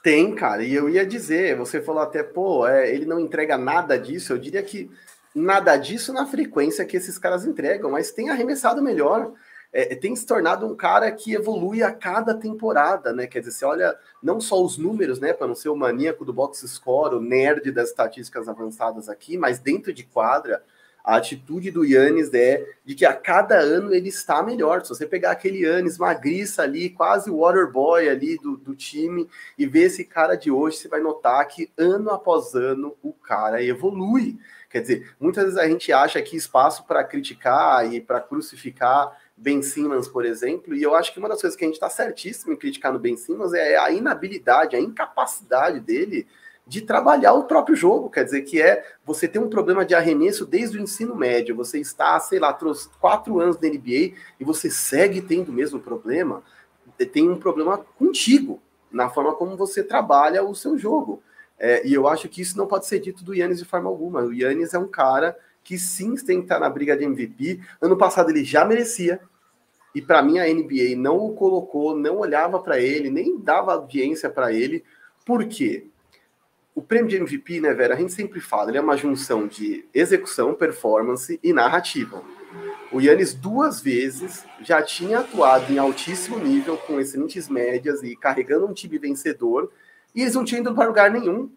Tem, 0.03 0.35
cara, 0.35 0.63
e 0.63 0.75
eu 0.75 0.91
ia 0.91 1.07
dizer, 1.07 1.57
você 1.57 1.81
falou 1.81 2.03
até, 2.03 2.23
pô, 2.23 2.67
é, 2.67 2.95
ele 2.95 3.07
não 3.07 3.19
entrega 3.19 3.57
nada 3.57 3.99
disso. 3.99 4.35
Eu 4.35 4.39
diria 4.39 4.63
que 4.63 4.91
nada 5.35 5.75
disso 5.79 6.13
na 6.13 6.27
frequência 6.27 6.85
que 6.85 6.99
esses 6.99 7.17
caras 7.17 7.47
entregam, 7.47 7.91
mas 7.91 8.11
tem 8.11 8.29
arremessado 8.29 8.83
melhor. 8.83 9.33
É, 9.73 9.95
tem 9.95 10.15
se 10.15 10.27
tornado 10.27 10.67
um 10.67 10.77
cara 10.77 11.11
que 11.11 11.33
evolui 11.33 11.83
a 11.83 11.91
cada 11.91 12.35
temporada, 12.35 13.15
né? 13.15 13.27
Quer 13.27 13.39
dizer, 13.39 13.53
você 13.53 13.65
olha 13.65 13.99
não 14.23 14.43
só 14.43 14.63
os 14.63 14.77
números, 14.77 15.19
né? 15.19 15.33
Para 15.33 15.49
não 15.49 15.55
ser 15.55 15.71
o 15.71 15.77
maníaco 15.77 16.23
do 16.23 16.35
box 16.35 16.69
score, 16.69 17.17
o 17.17 17.21
nerd 17.21 17.73
das 17.73 17.89
estatísticas 17.89 18.47
avançadas 18.47 19.09
aqui, 19.09 19.39
mas 19.39 19.59
dentro 19.59 19.91
de 19.91 20.05
quadra, 20.05 20.63
a 21.05 21.17
atitude 21.17 21.71
do 21.71 21.85
Yannis 21.85 22.33
é 22.33 22.67
de 22.83 22.95
que 22.95 23.05
a 23.05 23.13
cada 23.13 23.59
ano 23.59 23.95
ele 23.95 24.09
está 24.09 24.43
melhor. 24.43 24.83
Se 24.83 24.89
você 24.89 25.07
pegar 25.07 25.33
aquele 25.33 25.59
Yannis 25.59 25.99
magriça 25.99 26.63
ali, 26.63 26.89
quase 26.89 27.31
o 27.31 27.41
waterboy 27.41 28.09
ali 28.09 28.39
do, 28.39 28.57
do 28.57 28.75
time, 28.75 29.29
e 29.59 29.67
ver 29.67 29.83
esse 29.83 30.03
cara 30.03 30.35
de 30.35 30.51
hoje, 30.51 30.79
você 30.79 30.89
vai 30.89 31.01
notar 31.01 31.47
que 31.47 31.71
ano 31.77 32.09
após 32.09 32.55
ano 32.55 32.97
o 33.03 33.13
cara 33.13 33.63
evolui. 33.63 34.39
Quer 34.71 34.81
dizer, 34.81 35.15
muitas 35.21 35.45
vezes 35.45 35.59
a 35.59 35.69
gente 35.69 35.93
acha 35.93 36.21
que 36.23 36.37
espaço 36.37 36.87
para 36.87 37.05
criticar 37.05 37.93
e 37.93 38.01
para 38.01 38.21
crucificar 38.21 39.17
Ben 39.37 39.63
Simmons, 39.63 40.09
por 40.09 40.25
exemplo, 40.25 40.75
e 40.75 40.83
eu 40.83 40.95
acho 40.95 41.13
que 41.13 41.19
uma 41.19 41.29
das 41.29 41.41
coisas 41.41 41.57
que 41.57 41.65
a 41.65 41.69
gente 41.69 41.75
está 41.75 41.91
certíssimo 41.91 42.53
em 42.53 42.57
criticar 42.57 42.93
no 42.93 42.99
Ben 42.99 43.17
Simmons 43.17 43.53
é 43.53 43.77
a 43.77 43.91
inabilidade, 43.91 44.75
a 44.75 44.81
incapacidade 44.81 45.81
dele 45.81 46.27
de 46.67 46.81
trabalhar 46.81 47.35
o 47.35 47.45
próprio 47.45 47.77
jogo. 47.77 48.11
Quer 48.11 48.25
dizer, 48.25 48.43
que 48.43 48.61
é 48.61 48.85
você 49.05 49.29
ter 49.29 49.39
um 49.39 49.49
problema 49.49 49.85
de 49.85 49.95
arremesso 49.95 50.47
desde 50.47 50.79
o 50.79 50.81
ensino 50.81 51.15
médio, 51.15 51.57
você 51.57 51.79
está, 51.79 52.19
sei 52.21 52.39
lá, 52.39 52.53
trouxe 52.53 52.89
quatro 53.01 53.39
anos 53.39 53.57
da 53.57 53.69
NBA 53.69 54.15
e 54.41 54.45
você 54.45 54.71
segue 54.71 55.21
tendo 55.21 55.51
o 55.51 55.53
mesmo 55.53 55.79
problema, 55.79 56.43
tem 57.13 57.29
um 57.29 57.39
problema 57.39 57.79
contigo, 57.99 58.61
na 58.91 59.11
forma 59.11 59.35
como 59.35 59.57
você 59.57 59.83
trabalha 59.83 60.45
o 60.45 60.55
seu 60.55 60.79
jogo. 60.79 61.23
É, 61.59 61.87
e 61.87 61.95
eu 61.95 62.09
acho 62.09 62.29
que 62.29 62.41
isso 62.43 62.57
não 62.57 62.67
pode 62.67 62.87
ser 62.87 62.99
dito 62.99 63.25
do 63.25 63.35
Yannis 63.35 63.59
de 63.59 63.65
forma 63.65 63.89
alguma. 63.89 64.23
O 64.23 64.33
Yannis 64.33 64.75
é 64.75 64.79
um 64.79 64.89
cara 64.89 65.37
que 65.63 65.79
sim 65.79 66.15
tem 66.15 66.39
que 66.39 66.45
estar 66.45 66.59
na 66.59 66.69
briga 66.69 66.97
de 66.97 67.05
MVP. 67.05 67.61
Ano 67.81 67.97
passado 67.97 68.31
ele 68.31 68.45
já 68.45 68.65
merecia. 68.65 69.21
E 69.95 70.03
para 70.03 70.23
mim 70.23 70.39
a 70.39 70.45
NBA 70.45 70.97
não 70.97 71.19
o 71.19 71.35
colocou, 71.35 71.97
não 71.97 72.19
olhava 72.19 72.59
para 72.61 72.81
ele, 72.81 73.11
nem 73.11 73.39
dava 73.39 73.73
audiência 73.73 74.29
para 74.29 74.53
ele. 74.53 74.85
Por 75.25 75.47
quê? 75.47 75.87
O 76.75 76.83
prêmio 76.83 77.09
de 77.09 77.17
MVP, 77.17 77.61
né, 77.61 77.73
Vera, 77.73 77.95
a 77.95 77.97
gente 77.97 78.13
sempre 78.13 78.41
fala, 78.41 78.71
ele 78.71 78.79
é 78.79 78.81
uma 78.81 78.97
junção 78.97 79.47
de 79.47 79.87
execução, 79.95 80.55
performance 80.55 81.39
e 81.43 81.53
narrativa. 81.53 82.23
O 82.91 83.01
Yannis 83.01 83.33
duas 83.33 83.81
vezes 83.81 84.45
já 84.61 84.83
tinha 84.83 85.21
atuado 85.21 85.73
em 85.73 85.79
altíssimo 85.79 86.39
nível, 86.39 86.77
com 86.77 86.99
excelentes 86.99 87.49
médias 87.49 88.03
e 88.03 88.17
carregando 88.17 88.67
um 88.67 88.73
time 88.73 88.99
vencedor, 88.99 89.71
e 90.15 90.23
eles 90.23 90.35
não 90.35 90.45
tinham 90.45 90.63
ido 90.63 90.75
para 90.75 90.89
lugar 90.89 91.11
nenhum. 91.11 91.51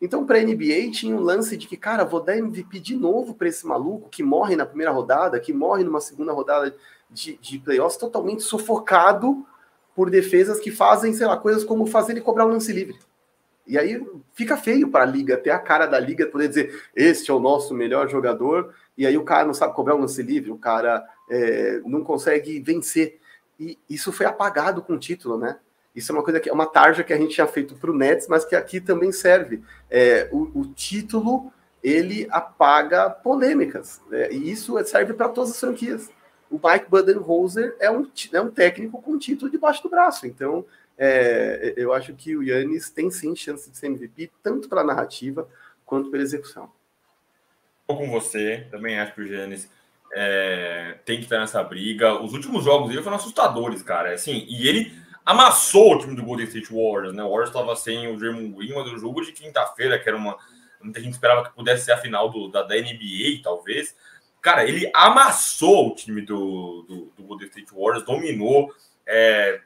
Então, 0.00 0.24
para 0.24 0.38
a 0.38 0.42
NBA, 0.42 0.90
tinha 0.92 1.16
um 1.16 1.20
lance 1.20 1.56
de 1.56 1.66
que, 1.66 1.76
cara, 1.76 2.04
vou 2.04 2.20
dar 2.20 2.36
MVP 2.36 2.78
de 2.80 2.94
novo 2.94 3.34
para 3.34 3.48
esse 3.48 3.66
maluco 3.66 4.08
que 4.08 4.22
morre 4.22 4.54
na 4.54 4.66
primeira 4.66 4.92
rodada, 4.92 5.40
que 5.40 5.52
morre 5.52 5.82
numa 5.82 6.00
segunda 6.00 6.32
rodada 6.32 6.76
de, 7.10 7.36
de 7.38 7.58
playoffs, 7.58 7.96
totalmente 7.96 8.42
sufocado 8.42 9.44
por 9.94 10.10
defesas 10.10 10.60
que 10.60 10.70
fazem, 10.70 11.14
sei 11.14 11.26
lá, 11.26 11.36
coisas 11.36 11.64
como 11.64 11.86
fazer 11.86 12.12
ele 12.12 12.20
cobrar 12.20 12.46
um 12.46 12.50
lance 12.50 12.72
livre. 12.72 12.98
E 13.66 13.76
aí 13.76 14.04
fica 14.32 14.56
feio 14.56 14.88
para 14.88 15.02
a 15.02 15.06
liga, 15.06 15.36
ter 15.36 15.50
a 15.50 15.58
cara 15.58 15.86
da 15.86 15.98
liga 15.98 16.26
poder 16.26 16.48
dizer: 16.48 16.82
este 16.94 17.30
é 17.30 17.34
o 17.34 17.40
nosso 17.40 17.74
melhor 17.74 18.08
jogador, 18.08 18.74
e 18.96 19.06
aí 19.06 19.16
o 19.18 19.24
cara 19.24 19.44
não 19.46 19.54
sabe 19.54 19.74
cobrar 19.74 19.94
um 19.94 20.00
lance 20.00 20.22
livre, 20.22 20.50
o 20.50 20.58
cara 20.58 21.04
é, 21.28 21.80
não 21.84 22.04
consegue 22.04 22.60
vencer. 22.60 23.18
E 23.58 23.78
isso 23.88 24.12
foi 24.12 24.26
apagado 24.26 24.82
com 24.82 24.94
o 24.94 24.98
título, 24.98 25.38
né? 25.38 25.58
Isso 25.94 26.12
é 26.12 26.14
uma 26.14 26.22
coisa 26.22 26.38
que 26.38 26.50
é 26.50 26.52
uma 26.52 26.66
tarja 26.66 27.02
que 27.02 27.12
a 27.12 27.16
gente 27.16 27.34
tinha 27.34 27.46
feito 27.46 27.74
para 27.74 27.90
o 27.90 27.96
Nets, 27.96 28.28
mas 28.28 28.44
que 28.44 28.54
aqui 28.54 28.80
também 28.80 29.10
serve. 29.10 29.62
É, 29.90 30.28
o, 30.30 30.60
o, 30.60 30.66
título 30.66 31.50
ele 31.82 32.26
apaga 32.30 33.08
polêmicas, 33.08 34.02
né? 34.10 34.30
e 34.30 34.50
isso 34.50 34.76
serve 34.84 35.14
para 35.14 35.30
todas 35.30 35.52
as 35.52 35.60
franquias. 35.60 36.10
O 36.50 36.60
Mike 36.62 36.90
Budenholzer 36.90 37.74
é 37.80 37.90
um, 37.90 38.06
é 38.32 38.40
um 38.40 38.50
técnico 38.50 39.00
com 39.00 39.18
título 39.18 39.50
debaixo 39.50 39.82
do 39.82 39.88
braço, 39.88 40.26
então 40.26 40.66
é, 40.98 41.74
eu 41.76 41.92
acho 41.92 42.14
que 42.14 42.36
o 42.36 42.42
Yannis 42.42 42.90
tem 42.90 43.10
sim 43.10 43.36
chance 43.36 43.70
de 43.70 43.76
ser 43.76 43.86
MVP, 43.86 44.30
tanto 44.42 44.68
pela 44.68 44.84
narrativa 44.84 45.48
quanto 45.84 46.10
pela 46.10 46.22
execução. 46.22 46.70
Estou 47.82 47.98
com 47.98 48.10
você, 48.10 48.66
também 48.70 48.98
acho 48.98 49.14
que 49.14 49.20
o 49.20 49.26
Yannis 49.26 49.70
é, 50.12 50.98
tem 51.04 51.18
que 51.18 51.24
estar 51.24 51.38
nessa 51.38 51.62
briga. 51.62 52.20
Os 52.20 52.32
últimos 52.32 52.64
jogos 52.64 52.88
dele 52.88 53.02
foram 53.02 53.16
assustadores, 53.16 53.82
cara. 53.82 54.12
Assim, 54.12 54.44
e 54.48 54.66
ele 54.66 54.92
amassou 55.24 55.94
o 55.94 55.98
time 55.98 56.16
do 56.16 56.24
Golden 56.24 56.46
State 56.46 56.72
Warriors, 56.72 57.14
né? 57.14 57.22
O 57.22 57.28
Warriors 57.28 57.50
estava 57.50 57.76
sem 57.76 58.08
o 58.08 58.16
Draymond 58.16 58.56
Green, 58.56 58.74
mas 58.74 58.90
o 58.90 58.98
jogo 58.98 59.22
de 59.22 59.32
quinta-feira, 59.32 59.98
que 59.98 60.08
era 60.08 60.16
uma. 60.16 60.36
Muita 60.80 61.00
gente 61.00 61.12
esperava 61.12 61.44
que 61.44 61.54
pudesse 61.54 61.84
ser 61.84 61.92
a 61.92 61.98
final 61.98 62.28
do, 62.30 62.48
da, 62.48 62.62
da 62.62 62.74
NBA, 62.76 63.42
talvez. 63.42 63.94
Cara, 64.40 64.64
ele 64.64 64.90
amassou 64.94 65.88
o 65.88 65.94
time 65.94 66.22
do, 66.22 66.82
do, 66.82 67.12
do 67.16 67.22
Golden 67.24 67.48
State 67.48 67.72
Warriors, 67.74 68.04
dominou. 68.04 68.72
É, 69.06 69.60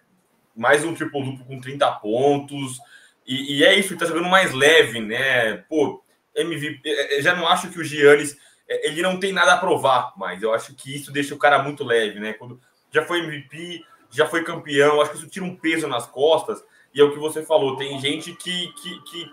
mais 0.61 0.85
um 0.85 0.93
triplo-duplo 0.93 1.43
com 1.47 1.59
30 1.59 1.91
pontos. 1.93 2.79
E, 3.27 3.57
e, 3.57 3.65
é 3.65 3.75
isso, 3.79 3.95
ele 3.95 4.01
tá 4.01 4.05
jogando 4.05 4.29
mais 4.29 4.53
leve, 4.53 5.01
né? 5.01 5.57
Pô, 5.57 6.05
MVP. 6.37 6.83
É, 6.85 7.19
é, 7.19 7.23
já 7.23 7.35
não 7.35 7.49
acho 7.49 7.71
que 7.71 7.81
o 7.81 7.85
Giannis. 7.85 8.37
É, 8.69 8.89
ele 8.89 9.01
não 9.01 9.19
tem 9.19 9.33
nada 9.33 9.55
a 9.55 9.57
provar, 9.57 10.13
mas 10.19 10.43
eu 10.43 10.53
acho 10.53 10.75
que 10.75 10.95
isso 10.95 11.11
deixa 11.11 11.35
o 11.35 11.39
cara 11.39 11.63
muito 11.63 11.83
leve, 11.83 12.21
né? 12.21 12.35
Quando 12.35 12.61
já 12.93 13.03
foi 13.07 13.21
MVP, 13.21 13.83
já 14.11 14.27
foi 14.27 14.45
campeão, 14.45 15.01
acho 15.01 15.13
que 15.13 15.17
isso 15.17 15.29
tira 15.29 15.47
um 15.47 15.57
peso 15.57 15.89
nas 15.89 16.07
costas. 16.07 16.63
E 16.95 17.01
é 17.01 17.05
o 17.05 17.13
que 17.13 17.19
você 17.19 17.43
falou, 17.43 17.79
tem 17.79 17.99
gente 17.99 18.35
que, 18.35 18.69
que, 18.75 19.01
que 19.05 19.33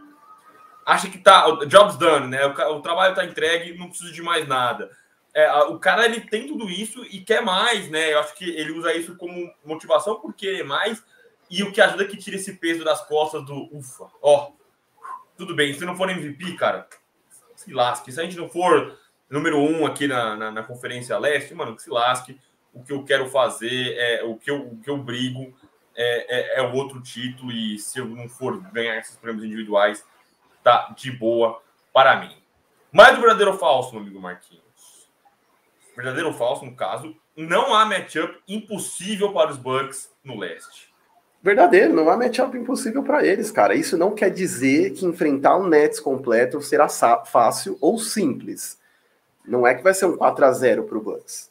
acha 0.86 1.10
que 1.10 1.18
tá. 1.18 1.46
Jobs 1.66 1.98
done, 1.98 2.28
né? 2.28 2.46
O, 2.46 2.78
o 2.78 2.82
trabalho 2.82 3.14
tá 3.14 3.26
entregue, 3.26 3.78
não 3.78 3.90
precisa 3.90 4.14
de 4.14 4.22
mais 4.22 4.48
nada. 4.48 4.90
É, 5.34 5.52
o 5.64 5.78
cara 5.78 6.06
ele 6.06 6.22
tem 6.22 6.48
tudo 6.48 6.70
isso 6.70 7.04
e 7.04 7.20
quer 7.20 7.42
mais, 7.42 7.90
né? 7.90 8.14
Eu 8.14 8.20
acho 8.20 8.34
que 8.34 8.50
ele 8.50 8.72
usa 8.72 8.94
isso 8.94 9.18
como 9.18 9.54
motivação 9.66 10.22
por 10.22 10.34
querer 10.34 10.64
mais 10.64 11.04
e 11.50 11.64
o 11.64 11.72
que 11.72 11.82
ajuda 11.82 12.04
é 12.04 12.08
que 12.08 12.18
tira 12.18 12.36
esse 12.36 12.54
peso 12.54 12.84
das 12.84 13.06
costas 13.08 13.46
do 13.46 13.70
ufa. 13.76 14.08
Ó, 14.22 14.52
tudo 15.38 15.56
bem, 15.56 15.74
se 15.74 15.86
não 15.86 15.96
for 15.96 16.10
MVP, 16.10 16.54
cara, 16.54 16.88
se 17.56 17.74
lasque. 17.74 18.12
Se 18.12 18.20
a 18.20 18.24
gente 18.24 18.38
não 18.38 18.50
for 18.50 18.98
número 19.30 19.58
um 19.60 19.86
aqui 19.86 20.08
na, 20.08 20.36
na, 20.36 20.52
na 20.52 20.64
Conferência 20.64 21.18
Leste, 21.18 21.54
mano, 21.54 21.76
que 21.76 21.82
se 21.82 21.90
lasque 21.90 22.40
o 22.74 22.84
que 22.84 22.92
eu 22.94 23.04
quero 23.04 23.30
fazer, 23.30 23.96
é 23.98 24.24
o 24.24 24.36
que 24.36 24.52
eu, 24.52 24.62
o 24.62 24.78
que 24.80 24.90
eu 24.90 24.98
brigo 24.98 25.54
é, 25.96 26.58
é, 26.58 26.60
é 26.60 26.62
o 26.62 26.74
outro 26.76 27.02
título, 27.02 27.52
e 27.52 27.80
se 27.80 28.00
eu 28.00 28.06
não 28.06 28.30
for 28.30 28.62
ganhar 28.72 28.98
esses 28.98 29.16
prêmios 29.16 29.44
individuais, 29.44 30.06
tá 30.64 30.94
de 30.96 31.12
boa 31.12 31.62
para 31.92 32.18
mim. 32.18 32.36
Mas 32.92 33.18
o 33.18 33.22
verdadeiro 33.22 33.52
ou 33.52 33.58
falso, 33.58 33.94
meu 33.94 34.02
amigo 34.02 34.20
Marquinhos? 34.20 34.64
Verdadeiro 35.96 36.30
ou 36.30 36.34
falso, 36.34 36.64
no 36.64 36.76
caso, 36.76 37.16
não 37.36 37.74
há 37.74 37.86
matchup 37.86 38.40
impossível 38.48 39.34
para 39.34 39.52
os 39.52 39.58
Bucks 39.58 40.14
no 40.24 40.38
leste. 40.38 40.87
Verdadeiro, 41.42 41.94
não 41.94 42.10
há 42.10 42.18
matchup 42.18 42.58
impossível 42.58 43.04
para 43.04 43.26
eles, 43.26 43.52
cara. 43.52 43.76
Isso 43.76 43.98
não 43.98 44.14
quer 44.14 44.30
dizer 44.30 44.92
que 44.92 45.06
enfrentar 45.06 45.58
um 45.58 45.68
Nets 45.68 46.00
completo 46.00 46.62
será 46.62 46.90
fácil 46.90 47.78
ou 47.80 48.00
simples. 48.00 48.78
Não 49.46 49.66
é 49.66 49.74
que 49.74 49.84
vai 49.84 49.94
ser 49.94 50.06
um 50.06 50.18
4 50.18 50.46
a 50.46 50.52
0 50.52 50.84
para 50.84 50.98
o 50.98 51.02
Bucks. 51.02 51.50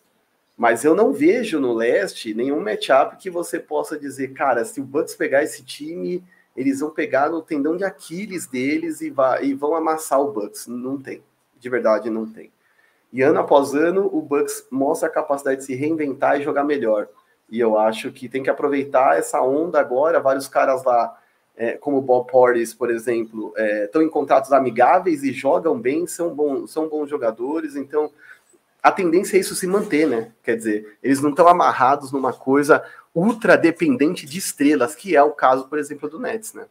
Mas 0.56 0.84
eu 0.84 0.94
não 0.94 1.12
vejo 1.12 1.60
no 1.60 1.72
leste 1.74 2.34
nenhum 2.34 2.60
matchup 2.60 3.16
que 3.16 3.30
você 3.30 3.58
possa 3.58 3.98
dizer, 3.98 4.32
cara, 4.32 4.64
se 4.64 4.80
o 4.80 4.84
Bucks 4.84 5.14
pegar 5.14 5.42
esse 5.42 5.62
time, 5.62 6.24
eles 6.56 6.80
vão 6.80 6.90
pegar 6.90 7.30
no 7.30 7.42
tendão 7.42 7.76
de 7.76 7.84
Aquiles 7.84 8.46
deles 8.46 9.00
e, 9.00 9.14
e 9.42 9.54
vão 9.54 9.74
amassar 9.74 10.20
o 10.20 10.32
Bucks. 10.32 10.66
Não 10.66 10.98
tem. 10.98 11.22
De 11.58 11.68
verdade, 11.68 12.10
não 12.10 12.26
tem. 12.26 12.50
E 13.12 13.22
ano 13.22 13.38
após 13.38 13.74
ano, 13.74 14.10
o 14.12 14.20
Bucks 14.20 14.66
mostra 14.70 15.08
a 15.08 15.12
capacidade 15.12 15.60
de 15.60 15.66
se 15.66 15.74
reinventar 15.74 16.40
e 16.40 16.44
jogar 16.44 16.64
melhor. 16.64 17.08
E 17.50 17.60
eu 17.60 17.78
acho 17.78 18.10
que 18.10 18.28
tem 18.28 18.42
que 18.42 18.50
aproveitar 18.50 19.18
essa 19.18 19.40
onda 19.40 19.78
agora. 19.78 20.20
Vários 20.20 20.48
caras 20.48 20.82
lá, 20.84 21.16
é, 21.56 21.72
como 21.72 21.98
o 21.98 22.02
Bob 22.02 22.30
Portis, 22.30 22.74
por 22.74 22.90
exemplo, 22.90 23.54
estão 23.56 24.02
é, 24.02 24.04
em 24.04 24.08
contratos 24.08 24.52
amigáveis 24.52 25.22
e 25.22 25.32
jogam 25.32 25.78
bem, 25.78 26.06
são, 26.06 26.34
bons, 26.34 26.70
são 26.70 26.88
bons 26.88 27.08
jogadores. 27.08 27.76
Então, 27.76 28.10
a 28.82 28.90
tendência 28.90 29.36
é 29.36 29.40
isso 29.40 29.54
se 29.54 29.66
manter, 29.66 30.06
né? 30.06 30.32
Quer 30.42 30.56
dizer, 30.56 30.98
eles 31.02 31.20
não 31.20 31.30
estão 31.30 31.48
amarrados 31.48 32.12
numa 32.12 32.32
coisa 32.32 32.84
ultra 33.14 33.56
dependente 33.56 34.26
de 34.26 34.38
estrelas, 34.38 34.94
que 34.94 35.16
é 35.16 35.22
o 35.22 35.32
caso, 35.32 35.68
por 35.68 35.78
exemplo, 35.78 36.08
do 36.08 36.18
Nets, 36.18 36.52
né? 36.52 36.66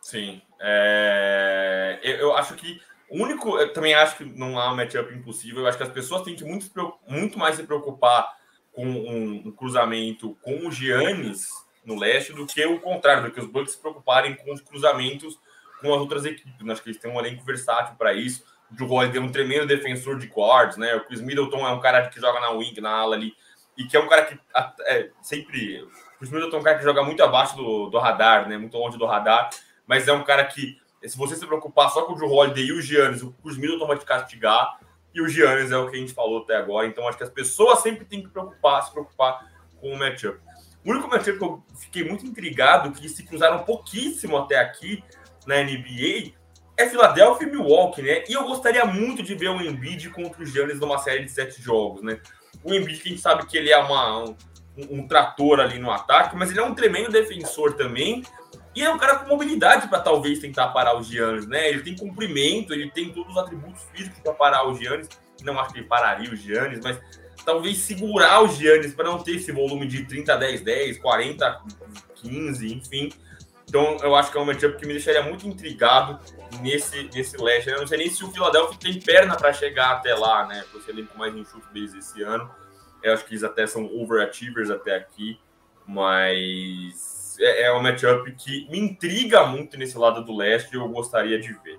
Sim. 0.00 0.40
É... 0.60 2.00
Eu 2.02 2.36
acho 2.36 2.54
que 2.54 2.80
o 3.08 3.22
único. 3.22 3.58
Eu 3.58 3.72
também 3.72 3.94
acho 3.94 4.16
que 4.16 4.24
não 4.24 4.58
há 4.58 4.72
um 4.72 4.76
matchup 4.76 5.14
impossível. 5.14 5.62
Eu 5.62 5.68
acho 5.68 5.78
que 5.78 5.84
as 5.84 5.92
pessoas 5.92 6.22
têm 6.22 6.34
que 6.34 6.44
muito, 6.44 6.68
muito 7.06 7.38
mais 7.38 7.56
se 7.56 7.62
preocupar 7.62 8.26
com 8.74 8.86
um, 8.86 9.42
um 9.46 9.52
cruzamento 9.52 10.36
com 10.42 10.66
o 10.66 10.72
Giannis 10.72 11.48
no 11.84 11.98
leste 11.98 12.32
do 12.32 12.46
que 12.46 12.64
o 12.64 12.80
contrário, 12.80 13.24
do 13.24 13.30
que 13.30 13.40
os 13.40 13.46
Bucks 13.46 13.72
se 13.72 13.80
preocuparem 13.80 14.34
com 14.34 14.52
os 14.52 14.60
cruzamentos 14.60 15.38
com 15.80 15.92
as 15.92 16.00
outras 16.00 16.24
equipes. 16.24 16.68
Acho 16.68 16.82
que 16.82 16.88
eles 16.90 17.00
têm 17.00 17.10
um 17.10 17.18
elenco 17.18 17.44
versátil 17.44 17.94
para 17.96 18.14
isso 18.14 18.42
o 18.70 18.74
Drew 18.74 18.90
Holiday 18.90 19.18
é 19.18 19.24
um 19.24 19.30
tremendo 19.30 19.66
defensor 19.66 20.18
de 20.18 20.26
guards, 20.26 20.76
né? 20.76 20.94
O 20.96 21.04
Chris 21.04 21.20
Middleton 21.20 21.66
é 21.66 21.70
um 21.70 21.80
cara 21.80 22.08
que 22.08 22.20
joga 22.20 22.40
na 22.40 22.50
wing, 22.50 22.80
na 22.80 22.90
ala 22.90 23.14
ali, 23.14 23.34
e 23.76 23.84
que 23.84 23.96
é 23.96 24.00
um 24.00 24.08
cara 24.08 24.24
que 24.24 24.38
é, 24.86 25.10
sempre. 25.22 25.82
O 25.82 26.18
Chris 26.18 26.30
Middleton 26.30 26.56
é 26.56 26.60
um 26.60 26.62
cara 26.62 26.78
que 26.78 26.84
joga 26.84 27.02
muito 27.02 27.22
abaixo 27.22 27.56
do, 27.56 27.88
do 27.88 27.98
radar, 27.98 28.48
né? 28.48 28.58
Muito 28.58 28.76
longe 28.76 28.98
do 28.98 29.06
radar, 29.06 29.50
mas 29.86 30.08
é 30.08 30.12
um 30.12 30.24
cara 30.24 30.44
que, 30.44 30.78
se 31.04 31.16
você 31.16 31.36
se 31.36 31.46
preocupar 31.46 31.90
só 31.90 32.02
com 32.02 32.12
o 32.12 32.16
Drew 32.16 32.30
Holiday 32.30 32.66
e 32.66 32.72
o 32.72 32.80
Giannis, 32.80 33.22
o 33.22 33.32
Chris 33.42 33.56
Middleton 33.56 33.86
vai 33.86 33.98
te 33.98 34.04
castigar, 34.04 34.78
e 35.14 35.22
o 35.22 35.28
Giannis 35.28 35.70
é 35.70 35.76
o 35.76 35.88
que 35.88 35.96
a 35.96 36.00
gente 36.00 36.12
falou 36.12 36.42
até 36.42 36.56
agora. 36.56 36.86
Então, 36.86 37.06
acho 37.06 37.16
que 37.16 37.24
as 37.24 37.30
pessoas 37.30 37.80
sempre 37.80 38.04
têm 38.04 38.22
que 38.22 38.28
preocupar, 38.28 38.82
se 38.82 38.90
preocupar 38.90 39.48
com 39.80 39.92
o 39.92 39.98
matchup. 39.98 40.38
O 40.84 40.90
único 40.90 41.08
matchup 41.08 41.38
que 41.38 41.44
eu 41.44 41.62
fiquei 41.78 42.04
muito 42.04 42.26
intrigado, 42.26 42.90
que 42.90 43.08
se 43.08 43.22
cruzaram 43.22 43.62
pouquíssimo 43.64 44.36
até 44.36 44.58
aqui 44.58 45.02
na 45.46 45.62
NBA, 45.62 46.32
é 46.76 46.88
Philadelphia 46.88 47.46
e 47.46 47.50
Milwaukee, 47.50 48.02
né? 48.02 48.24
E 48.28 48.32
eu 48.32 48.44
gostaria 48.44 48.84
muito 48.84 49.22
de 49.22 49.34
ver 49.34 49.48
o 49.48 49.62
Embiid 49.62 50.10
contra 50.10 50.42
o 50.42 50.46
Giannis 50.46 50.80
numa 50.80 50.98
série 50.98 51.24
de 51.24 51.30
sete 51.30 51.62
jogos, 51.62 52.02
né? 52.02 52.18
O 52.64 52.74
Embiid, 52.74 53.00
que 53.00 53.08
a 53.08 53.12
gente 53.12 53.22
sabe 53.22 53.46
que 53.46 53.56
ele 53.56 53.70
é 53.70 53.78
uma, 53.78 54.24
um, 54.24 54.36
um 54.90 55.06
trator 55.06 55.60
ali 55.60 55.78
no 55.78 55.90
ataque, 55.90 56.36
mas 56.36 56.50
ele 56.50 56.58
é 56.58 56.64
um 56.64 56.74
tremendo 56.74 57.12
defensor 57.12 57.74
também. 57.74 58.24
E 58.74 58.82
é 58.82 58.90
um 58.90 58.98
cara 58.98 59.18
com 59.18 59.28
mobilidade 59.28 59.88
para 59.88 60.00
talvez 60.00 60.40
tentar 60.40 60.68
parar 60.68 60.98
o 60.98 61.02
Giannis, 61.02 61.46
né? 61.46 61.68
Ele 61.68 61.82
tem 61.82 61.96
comprimento, 61.96 62.72
ele 62.72 62.90
tem 62.90 63.12
todos 63.12 63.32
os 63.32 63.38
atributos 63.40 63.82
físicos 63.92 64.18
para 64.20 64.32
parar 64.32 64.68
o 64.68 64.74
Giannis. 64.74 65.08
Não 65.42 65.58
acho 65.60 65.72
que 65.72 65.78
ele 65.78 65.86
pararia 65.86 66.30
o 66.30 66.36
Giannis, 66.36 66.80
mas 66.82 66.98
talvez 67.44 67.78
segurar 67.78 68.42
o 68.42 68.48
Giannis 68.48 68.92
para 68.92 69.04
não 69.04 69.18
ter 69.18 69.36
esse 69.36 69.52
volume 69.52 69.86
de 69.86 70.04
30, 70.04 70.36
10, 70.36 70.60
10, 70.62 70.98
40, 70.98 71.62
15, 72.16 72.74
enfim. 72.74 73.12
Então 73.68 73.96
eu 74.02 74.14
acho 74.14 74.32
que 74.32 74.38
é 74.38 74.40
um 74.40 74.44
matchup 74.44 74.76
que 74.76 74.86
me 74.86 74.92
deixaria 74.92 75.22
muito 75.22 75.46
intrigado 75.46 76.18
nesse, 76.60 77.04
nesse 77.14 77.36
leste. 77.36 77.70
Eu 77.70 77.80
não 77.80 77.86
sei 77.86 77.98
nem 77.98 78.10
se 78.10 78.24
o 78.24 78.30
Philadelphia 78.30 78.78
tem 78.78 79.00
perna 79.00 79.36
para 79.36 79.52
chegar 79.52 79.92
até 79.92 80.14
lá, 80.14 80.46
né? 80.46 80.64
Com 80.72 80.78
esse 80.78 80.90
elenco 80.90 81.16
mais 81.16 81.34
enxuto 81.34 81.66
deles 81.72 81.94
esse 81.94 82.22
ano. 82.22 82.50
Eu 83.02 83.12
acho 83.14 83.24
que 83.24 83.32
eles 83.32 83.44
até 83.44 83.66
são 83.66 83.84
overachievers 83.84 84.70
até 84.70 84.96
aqui, 84.96 85.38
mas 85.86 87.13
é, 87.40 87.62
é 87.62 87.72
um 87.72 87.82
matchup 87.82 88.30
que 88.32 88.68
me 88.70 88.78
intriga 88.78 89.46
muito 89.46 89.76
nesse 89.76 89.96
lado 89.96 90.24
do 90.24 90.36
leste 90.36 90.72
e 90.72 90.76
eu 90.76 90.88
gostaria 90.88 91.40
de 91.40 91.52
ver. 91.52 91.78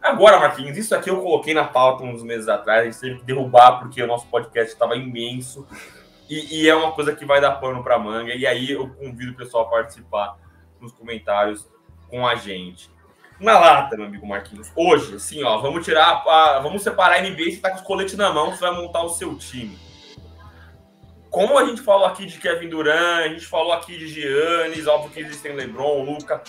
Agora, 0.00 0.38
Marquinhos, 0.38 0.76
isso 0.76 0.94
aqui 0.94 1.10
eu 1.10 1.20
coloquei 1.20 1.52
na 1.52 1.64
pauta 1.64 2.04
uns 2.04 2.22
meses 2.22 2.48
atrás, 2.48 2.82
a 2.82 2.84
gente 2.84 3.00
teve 3.00 3.18
que 3.18 3.24
derrubar 3.24 3.80
porque 3.80 4.02
o 4.02 4.06
nosso 4.06 4.26
podcast 4.28 4.72
estava 4.72 4.96
imenso 4.96 5.66
e, 6.30 6.62
e, 6.62 6.68
é 6.68 6.74
uma 6.74 6.92
coisa 6.92 7.14
que 7.14 7.24
vai 7.24 7.40
dar 7.40 7.52
pano 7.52 7.82
para 7.82 7.98
manga. 7.98 8.34
E 8.34 8.46
aí 8.46 8.70
eu 8.70 8.88
convido 8.88 9.32
o 9.32 9.34
pessoal 9.34 9.64
a 9.64 9.70
participar 9.70 10.36
nos 10.80 10.92
comentários 10.92 11.66
com 12.08 12.26
a 12.26 12.34
gente. 12.34 12.90
na 13.40 13.58
lata, 13.58 13.96
meu 13.96 14.06
amigo 14.06 14.26
Marquinhos. 14.26 14.70
Hoje, 14.76 15.16
assim, 15.16 15.42
ó, 15.42 15.58
vamos 15.58 15.84
tirar, 15.84 16.22
a, 16.26 16.60
vamos 16.60 16.82
separar 16.82 17.16
a 17.16 17.22
NBA, 17.22 17.52
você 17.52 17.56
tá 17.56 17.70
com 17.70 17.76
os 17.76 17.82
coletes 17.82 18.14
na 18.14 18.32
mão, 18.32 18.50
você 18.50 18.60
vai 18.60 18.72
montar 18.72 19.02
o 19.02 19.08
seu 19.08 19.36
time. 19.36 19.78
Como 21.30 21.58
a 21.58 21.64
gente 21.66 21.82
falou 21.82 22.06
aqui 22.06 22.26
de 22.26 22.38
Kevin 22.38 22.68
Durant, 22.68 23.24
a 23.24 23.28
gente 23.28 23.46
falou 23.46 23.72
aqui 23.72 23.96
de 23.98 24.08
Giannis, 24.08 24.86
óbvio 24.86 25.10
que 25.10 25.20
existem 25.20 25.54
LeBron, 25.54 26.02
Luca. 26.04 26.42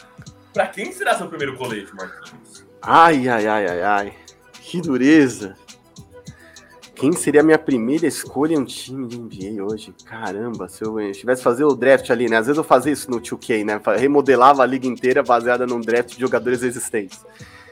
Para 0.54 0.68
quem 0.68 0.92
será 0.92 1.16
seu 1.18 1.28
primeiro 1.28 1.58
colete, 1.58 1.94
Marquinhos? 1.94 2.66
Ai, 2.82 3.28
ai, 3.28 3.46
ai, 3.48 3.68
ai, 3.68 3.82
ai. 3.82 4.14
Que 4.62 4.82
dureza. 4.82 5.56
Quem 6.96 7.14
seria 7.14 7.42
a 7.42 7.44
minha 7.44 7.58
primeira 7.58 8.06
escolha 8.08 8.56
em 8.56 8.58
um 8.58 8.66
time 8.66 9.08
de 9.08 9.18
NBA 9.18 9.64
hoje? 9.64 9.94
Caramba, 10.06 10.68
se 10.68 10.84
eu 10.84 11.12
tivesse 11.14 11.42
fazer 11.42 11.64
o 11.64 11.74
draft 11.74 12.10
ali, 12.10 12.28
né? 12.28 12.38
Às 12.38 12.48
vezes 12.48 12.58
eu 12.58 12.64
fazia 12.64 12.92
isso 12.92 13.10
no 13.10 13.22
2K, 13.22 13.64
né? 13.64 13.82
Remodelava 13.98 14.64
a 14.64 14.66
liga 14.66 14.86
inteira 14.86 15.24
baseada 15.24 15.66
num 15.66 15.80
draft 15.80 16.16
de 16.16 16.20
jogadores 16.20 16.62
existentes. 16.62 17.26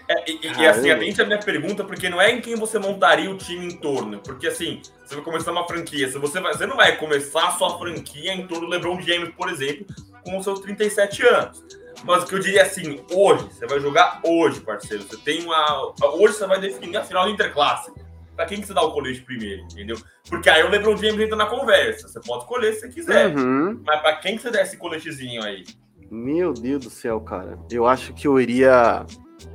É, 0.09 0.31
e, 0.31 0.39
e, 0.41 0.65
assim, 0.65 0.89
atente 0.89 1.21
a 1.21 1.25
minha 1.25 1.39
pergunta, 1.39 1.83
porque 1.83 2.09
não 2.09 2.21
é 2.21 2.31
em 2.31 2.39
quem 2.39 2.55
você 2.55 2.79
montaria 2.79 3.29
o 3.29 3.37
time 3.37 3.65
em 3.65 3.77
torno. 3.77 4.19
Porque 4.19 4.47
assim, 4.47 4.81
você 5.03 5.15
vai 5.15 5.23
começar 5.23 5.51
uma 5.51 5.67
franquia, 5.67 6.09
você, 6.09 6.39
vai, 6.39 6.53
você 6.53 6.65
não 6.65 6.77
vai 6.77 6.95
começar 6.95 7.47
a 7.47 7.51
sua 7.51 7.77
franquia 7.77 8.33
em 8.33 8.47
torno 8.47 8.65
do 8.65 8.71
LeBron 8.71 9.01
James, 9.01 9.29
por 9.35 9.49
exemplo, 9.49 9.85
com 10.23 10.37
os 10.37 10.43
seus 10.43 10.59
37 10.61 11.25
anos. 11.27 11.65
Mas 12.03 12.23
o 12.23 12.27
que 12.27 12.35
eu 12.35 12.39
diria 12.39 12.61
assim, 12.61 13.03
hoje, 13.11 13.43
você 13.51 13.65
vai 13.65 13.79
jogar 13.79 14.21
hoje, 14.23 14.61
parceiro. 14.61 15.03
Você 15.03 15.17
tem 15.17 15.43
uma. 15.43 15.93
Hoje 16.13 16.35
você 16.35 16.45
vai 16.45 16.59
definir 16.59 16.97
a 16.97 17.03
final 17.03 17.25
do 17.25 17.31
Interclasse 17.31 17.91
para 18.35 18.45
quem 18.45 18.61
que 18.61 18.67
você 18.67 18.73
dá 18.73 18.83
o 18.83 18.91
colete 18.91 19.21
primeiro, 19.21 19.63
entendeu? 19.63 19.97
Porque 20.29 20.47
aí 20.47 20.63
o 20.63 20.69
LeBron 20.69 20.95
James 20.95 21.19
entra 21.19 21.35
na 21.35 21.47
conversa. 21.47 22.07
Você 22.07 22.19
pode 22.21 22.43
escolher 22.43 22.73
se 22.73 22.81
você 22.81 22.89
quiser. 22.89 23.35
Uhum. 23.35 23.81
Mas 23.83 23.99
para 23.99 24.15
quem 24.17 24.35
que 24.35 24.43
você 24.43 24.51
dá 24.51 24.61
esse 24.61 24.77
coletezinho 24.77 25.43
aí? 25.43 25.65
Meu 26.09 26.53
Deus 26.53 26.85
do 26.85 26.89
céu, 26.89 27.19
cara. 27.19 27.57
Eu 27.71 27.87
acho 27.87 28.13
que 28.13 28.27
eu 28.27 28.39
iria 28.39 29.05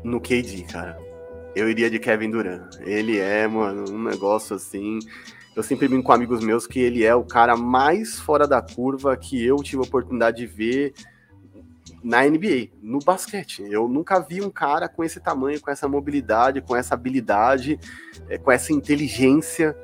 no 0.03 0.21
KD, 0.21 0.65
cara. 0.65 0.99
Eu 1.55 1.69
iria 1.69 1.91
de 1.91 1.99
Kevin 1.99 2.31
Durant. 2.31 2.77
Ele 2.81 3.19
é, 3.19 3.47
mano, 3.47 3.91
um 3.91 4.03
negócio 4.03 4.57
assim. 4.57 4.99
Eu 5.55 5.63
sempre 5.63 5.87
brinco 5.87 6.05
com 6.05 6.13
amigos 6.13 6.43
meus 6.43 6.67
que 6.67 6.81
ele 6.81 7.05
é 7.05 7.15
o 7.15 7.25
cara 7.25 7.57
mais 7.57 8.19
fora 8.19 8.47
da 8.49 8.63
curva 8.63 9.17
que 9.17 9.45
eu 9.45 9.57
tive 9.57 9.83
a 9.83 9.87
oportunidade 9.87 10.39
de 10.39 10.47
ver 10.47 10.95
na 12.03 12.23
NBA, 12.25 12.71
no 12.83 12.99
basquete. 12.99 13.63
Eu 13.69 13.87
nunca 13.87 14.19
vi 14.19 14.41
um 14.41 14.51
cara 14.51 14.89
com 14.89 15.05
esse 15.05 15.21
tamanho, 15.21 15.61
com 15.61 15.71
essa 15.71 15.87
mobilidade, 15.87 16.61
com 16.61 16.75
essa 16.75 16.95
habilidade, 16.95 17.79
é, 18.29 18.39
com 18.39 18.51
essa 18.51 18.73
inteligência, 18.73 19.77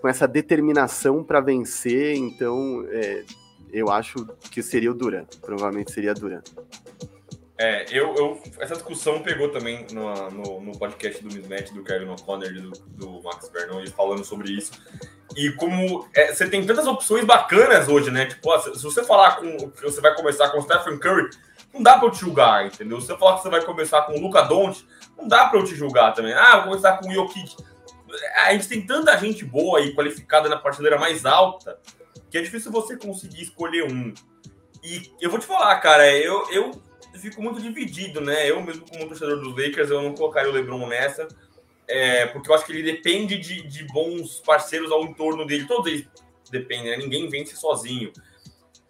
com 0.00 0.08
essa 0.08 0.26
determinação 0.26 1.22
para 1.22 1.40
vencer. 1.40 2.16
Então, 2.16 2.84
é, 2.88 3.24
eu 3.72 3.90
acho 3.90 4.24
que 4.50 4.62
seria 4.62 4.90
o 4.90 4.94
Duran. 4.94 5.26
Provavelmente 5.42 5.92
seria 5.92 6.14
Duran. 6.14 6.40
É, 7.58 7.86
eu, 7.90 8.14
eu, 8.14 8.42
essa 8.60 8.74
discussão 8.74 9.22
pegou 9.22 9.48
também 9.48 9.86
no, 9.90 10.30
no, 10.30 10.60
no 10.60 10.78
podcast 10.78 11.22
do 11.22 11.34
Mismatch, 11.34 11.72
do 11.72 11.82
Kevin 11.82 12.10
O'Connor 12.10 12.48
e 12.48 12.60
do, 12.60 12.70
do 12.70 13.22
Max 13.22 13.48
Vernon, 13.48 13.78
eles 13.78 13.92
falando 13.92 14.24
sobre 14.24 14.52
isso. 14.52 14.72
E 15.34 15.50
como 15.52 16.06
é, 16.14 16.34
você 16.34 16.48
tem 16.48 16.64
tantas 16.66 16.86
opções 16.86 17.24
bacanas 17.24 17.88
hoje, 17.88 18.10
né? 18.10 18.26
Tipo, 18.26 18.58
se, 18.60 18.74
se 18.74 18.82
você 18.82 19.02
falar 19.02 19.36
com 19.36 19.70
você 19.82 20.00
vai 20.00 20.14
começar 20.14 20.50
com 20.50 20.58
o 20.58 20.62
Stephen 20.62 20.98
Curry, 20.98 21.30
não 21.72 21.82
dá 21.82 21.98
para 21.98 22.08
eu 22.08 22.10
te 22.10 22.20
julgar, 22.20 22.66
entendeu? 22.66 23.00
Se 23.00 23.06
você 23.06 23.16
falar 23.16 23.36
que 23.36 23.42
você 23.42 23.50
vai 23.50 23.64
começar 23.64 24.02
com 24.02 24.12
o 24.12 24.20
Luca 24.20 24.42
Doncic, 24.42 24.86
não 25.16 25.26
dá 25.26 25.46
para 25.46 25.58
eu 25.58 25.64
te 25.64 25.74
julgar 25.74 26.12
também. 26.12 26.34
Ah, 26.34 26.56
vou 26.56 26.70
começar 26.70 26.98
com 26.98 27.08
o 27.08 27.12
Jokic. 27.12 27.56
A 28.44 28.52
gente 28.52 28.68
tem 28.68 28.86
tanta 28.86 29.16
gente 29.18 29.44
boa 29.44 29.80
e 29.80 29.94
qualificada 29.94 30.48
na 30.48 30.56
prateleira 30.56 30.98
mais 30.98 31.24
alta 31.24 31.78
que 32.30 32.38
é 32.38 32.42
difícil 32.42 32.70
você 32.70 32.96
conseguir 32.96 33.42
escolher 33.42 33.84
um. 33.90 34.12
E 34.82 35.10
eu 35.20 35.30
vou 35.30 35.38
te 35.38 35.46
falar, 35.46 35.74
cara, 35.80 36.10
eu, 36.12 36.50
eu 36.50 36.70
fico 37.18 37.42
muito 37.42 37.60
dividido, 37.60 38.20
né? 38.20 38.50
Eu 38.50 38.62
mesmo 38.62 38.88
como 38.88 39.06
torcedor 39.06 39.40
dos 39.40 39.56
Lakers, 39.56 39.90
eu 39.90 40.02
não 40.02 40.14
colocaria 40.14 40.50
o 40.50 40.54
LeBron 40.54 40.86
nessa, 40.86 41.28
é, 41.88 42.26
porque 42.26 42.50
eu 42.50 42.54
acho 42.54 42.64
que 42.64 42.72
ele 42.72 42.82
depende 42.82 43.38
de, 43.38 43.62
de 43.62 43.84
bons 43.84 44.40
parceiros 44.40 44.90
ao 44.90 45.04
entorno 45.04 45.46
dele. 45.46 45.66
Todos 45.66 45.90
eles 45.90 46.08
dependem, 46.50 46.90
né? 46.90 46.96
Ninguém 46.96 47.28
vence 47.28 47.56
sozinho. 47.56 48.12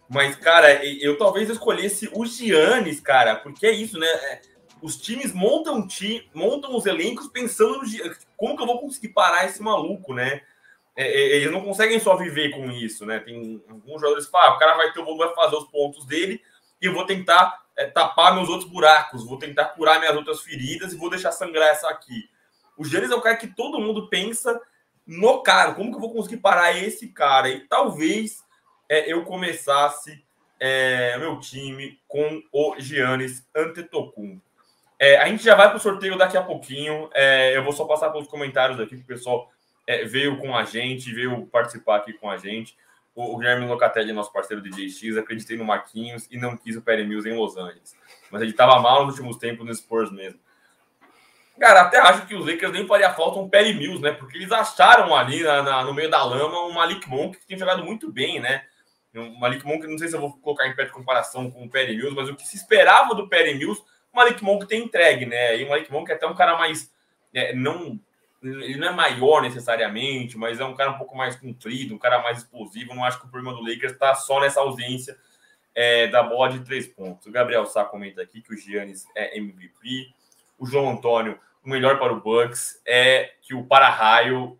Mas, 0.09 0.35
cara, 0.35 0.85
eu 0.85 1.17
talvez 1.17 1.49
escolhesse 1.49 2.09
o 2.13 2.25
Giannis, 2.25 2.99
cara, 2.99 3.35
porque 3.35 3.67
é 3.67 3.71
isso, 3.71 3.99
né? 3.99 4.07
É, 4.07 4.41
os 4.81 4.95
times 4.97 5.33
montam, 5.33 5.85
ti, 5.85 6.29
montam 6.33 6.75
os 6.75 6.85
elencos 6.85 7.27
pensando 7.27 7.81
no 7.81 8.15
como 8.35 8.55
que 8.55 8.61
eu 8.61 8.67
vou 8.67 8.79
conseguir 8.79 9.09
parar 9.09 9.45
esse 9.45 9.61
maluco, 9.61 10.13
né? 10.13 10.41
É, 10.95 11.05
é, 11.05 11.35
eles 11.37 11.51
não 11.51 11.61
conseguem 11.61 11.99
só 11.99 12.15
viver 12.15 12.51
com 12.51 12.71
isso, 12.71 13.05
né? 13.05 13.19
Tem 13.19 13.61
alguns 13.69 14.01
jogadores 14.01 14.25
que 14.25 14.31
falam, 14.31 14.53
ah, 14.53 14.55
o 14.55 14.59
cara 14.59 14.75
vai 14.75 14.91
ter 14.91 15.03
volume, 15.03 15.25
vai 15.25 15.35
fazer 15.35 15.55
os 15.55 15.67
pontos 15.67 16.05
dele 16.05 16.41
e 16.81 16.85
eu 16.85 16.93
vou 16.93 17.05
tentar 17.05 17.66
é, 17.77 17.85
tapar 17.85 18.33
meus 18.33 18.49
outros 18.49 18.69
buracos, 18.69 19.25
vou 19.25 19.37
tentar 19.37 19.65
curar 19.65 19.99
minhas 19.99 20.15
outras 20.15 20.41
feridas 20.41 20.91
e 20.91 20.97
vou 20.97 21.09
deixar 21.09 21.31
sangrar 21.31 21.69
essa 21.69 21.87
aqui. 21.89 22.29
O 22.75 22.83
Giannis 22.83 23.11
é 23.11 23.15
o 23.15 23.21
cara 23.21 23.37
que 23.37 23.47
todo 23.47 23.79
mundo 23.79 24.09
pensa 24.09 24.59
no 25.05 25.41
cara, 25.41 25.73
como 25.73 25.89
que 25.89 25.95
eu 25.95 26.01
vou 26.01 26.13
conseguir 26.13 26.37
parar 26.37 26.75
esse 26.77 27.07
cara? 27.07 27.49
E 27.49 27.61
talvez 27.61 28.43
é, 28.89 29.11
eu 29.11 29.23
começasse 29.23 30.21
é, 30.59 31.17
meu 31.17 31.39
time 31.39 31.99
com 32.07 32.41
o 32.51 32.75
Giannis 32.77 33.47
Antetokounmpo. 33.55 34.41
É, 34.99 35.17
a 35.17 35.27
gente 35.27 35.43
já 35.43 35.55
vai 35.55 35.69
para 35.69 35.77
o 35.77 35.79
sorteio 35.79 36.17
daqui 36.17 36.35
a 36.35 36.41
pouquinho. 36.41 37.09
É, 37.13 37.55
eu 37.55 37.63
vou 37.63 37.71
só 37.71 37.85
passar 37.85 38.09
pelos 38.09 38.27
comentários 38.27 38.79
aqui 38.79 38.97
que 38.97 39.03
o 39.03 39.07
pessoal 39.07 39.49
é, 39.85 40.03
veio 40.05 40.37
com 40.39 40.55
a 40.55 40.63
gente, 40.63 41.13
veio 41.13 41.45
participar 41.47 41.97
aqui 41.97 42.13
com 42.13 42.29
a 42.29 42.37
gente. 42.37 42.75
O, 43.19 43.35
Guilherme 43.35 43.65
Locatelli, 43.65 44.13
nosso 44.13 44.31
parceiro 44.31 44.61
do 44.61 44.69
DJX, 44.69 45.17
acreditei 45.17 45.57
no 45.57 45.65
Marquinhos 45.65 46.27
e 46.29 46.37
não 46.37 46.55
quis 46.55 46.75
o 46.75 46.83
Perry 46.83 47.03
Mills 47.03 47.27
em 47.27 47.35
Los 47.35 47.57
Angeles. 47.57 47.95
Mas 48.29 48.43
ele 48.43 48.51
estava 48.51 48.79
mal 48.79 49.07
nos 49.07 49.15
últimos 49.15 49.37
tempos 49.37 49.65
no 49.65 49.73
Spurs 49.73 50.11
mesmo. 50.11 50.39
Cara, 51.59 51.81
até 51.81 51.97
acho 51.97 52.27
que 52.27 52.35
os 52.35 52.45
Lakers 52.45 52.71
nem 52.71 52.85
faria 52.85 53.11
falta 53.11 53.39
um 53.39 53.49
Perry 53.49 53.73
Mills, 53.73 53.99
né? 54.03 54.11
Porque 54.11 54.37
eles 54.37 54.51
acharam 54.51 55.15
ali 55.15 55.41
na, 55.41 55.63
na, 55.63 55.83
no 55.83 55.95
meio 55.95 56.11
da 56.11 56.23
lama 56.23 56.67
um 56.67 56.73
Malik 56.73 57.09
Monk 57.09 57.39
que 57.39 57.47
tem 57.47 57.57
jogado 57.57 57.83
muito 57.83 58.11
bem, 58.11 58.39
né? 58.39 58.63
O 59.15 59.39
Malik 59.39 59.65
Monk, 59.65 59.87
não 59.87 59.97
sei 59.97 60.09
se 60.09 60.15
eu 60.15 60.21
vou 60.21 60.37
colocar 60.37 60.67
em 60.67 60.75
pé 60.75 60.85
de 60.85 60.91
comparação 60.91 61.49
com 61.49 61.65
o 61.65 61.69
Perry 61.69 61.97
Mills, 61.97 62.15
mas 62.15 62.29
o 62.29 62.35
que 62.35 62.47
se 62.47 62.55
esperava 62.55 63.15
do 63.15 63.27
Perry 63.27 63.55
Mills, 63.55 63.81
o 64.13 64.15
Malik 64.15 64.43
Monk 64.43 64.67
tem 64.67 64.83
entregue, 64.83 65.25
né? 65.25 65.57
E 65.57 65.63
o 65.63 65.69
Malik 65.69 65.91
Monk 65.91 66.11
é 66.11 66.13
até 66.13 66.27
um 66.27 66.35
cara 66.35 66.55
mais. 66.55 66.93
É, 67.33 67.51
não, 67.55 67.99
ele 68.41 68.77
não 68.77 68.87
é 68.87 68.91
maior 68.91 69.41
necessariamente, 69.41 70.37
mas 70.37 70.59
é 70.59 70.65
um 70.65 70.75
cara 70.75 70.91
um 70.91 70.97
pouco 70.97 71.15
mais 71.15 71.35
comprido, 71.35 71.95
um 71.95 71.97
cara 71.97 72.21
mais 72.21 72.39
explosivo. 72.39 72.93
Não 72.93 73.03
acho 73.03 73.19
que 73.19 73.25
o 73.25 73.29
problema 73.29 73.55
do 73.55 73.67
Lakers 73.67 73.93
está 73.93 74.13
só 74.13 74.39
nessa 74.39 74.59
ausência 74.59 75.17
é, 75.73 76.07
da 76.07 76.23
bola 76.23 76.51
de 76.51 76.59
três 76.63 76.87
pontos. 76.87 77.25
O 77.27 77.31
Gabriel 77.31 77.65
Sá 77.65 77.83
comenta 77.83 78.21
aqui 78.21 78.41
que 78.41 78.53
o 78.53 78.57
Giannis 78.57 79.05
é 79.15 79.37
MVP. 79.37 80.07
O 80.57 80.65
João 80.65 80.89
Antônio, 80.89 81.39
o 81.63 81.69
melhor 81.69 81.99
para 81.99 82.13
o 82.13 82.21
Bucks 82.21 82.81
é 82.85 83.33
que 83.41 83.53
o 83.53 83.63
para-raio 83.63 84.57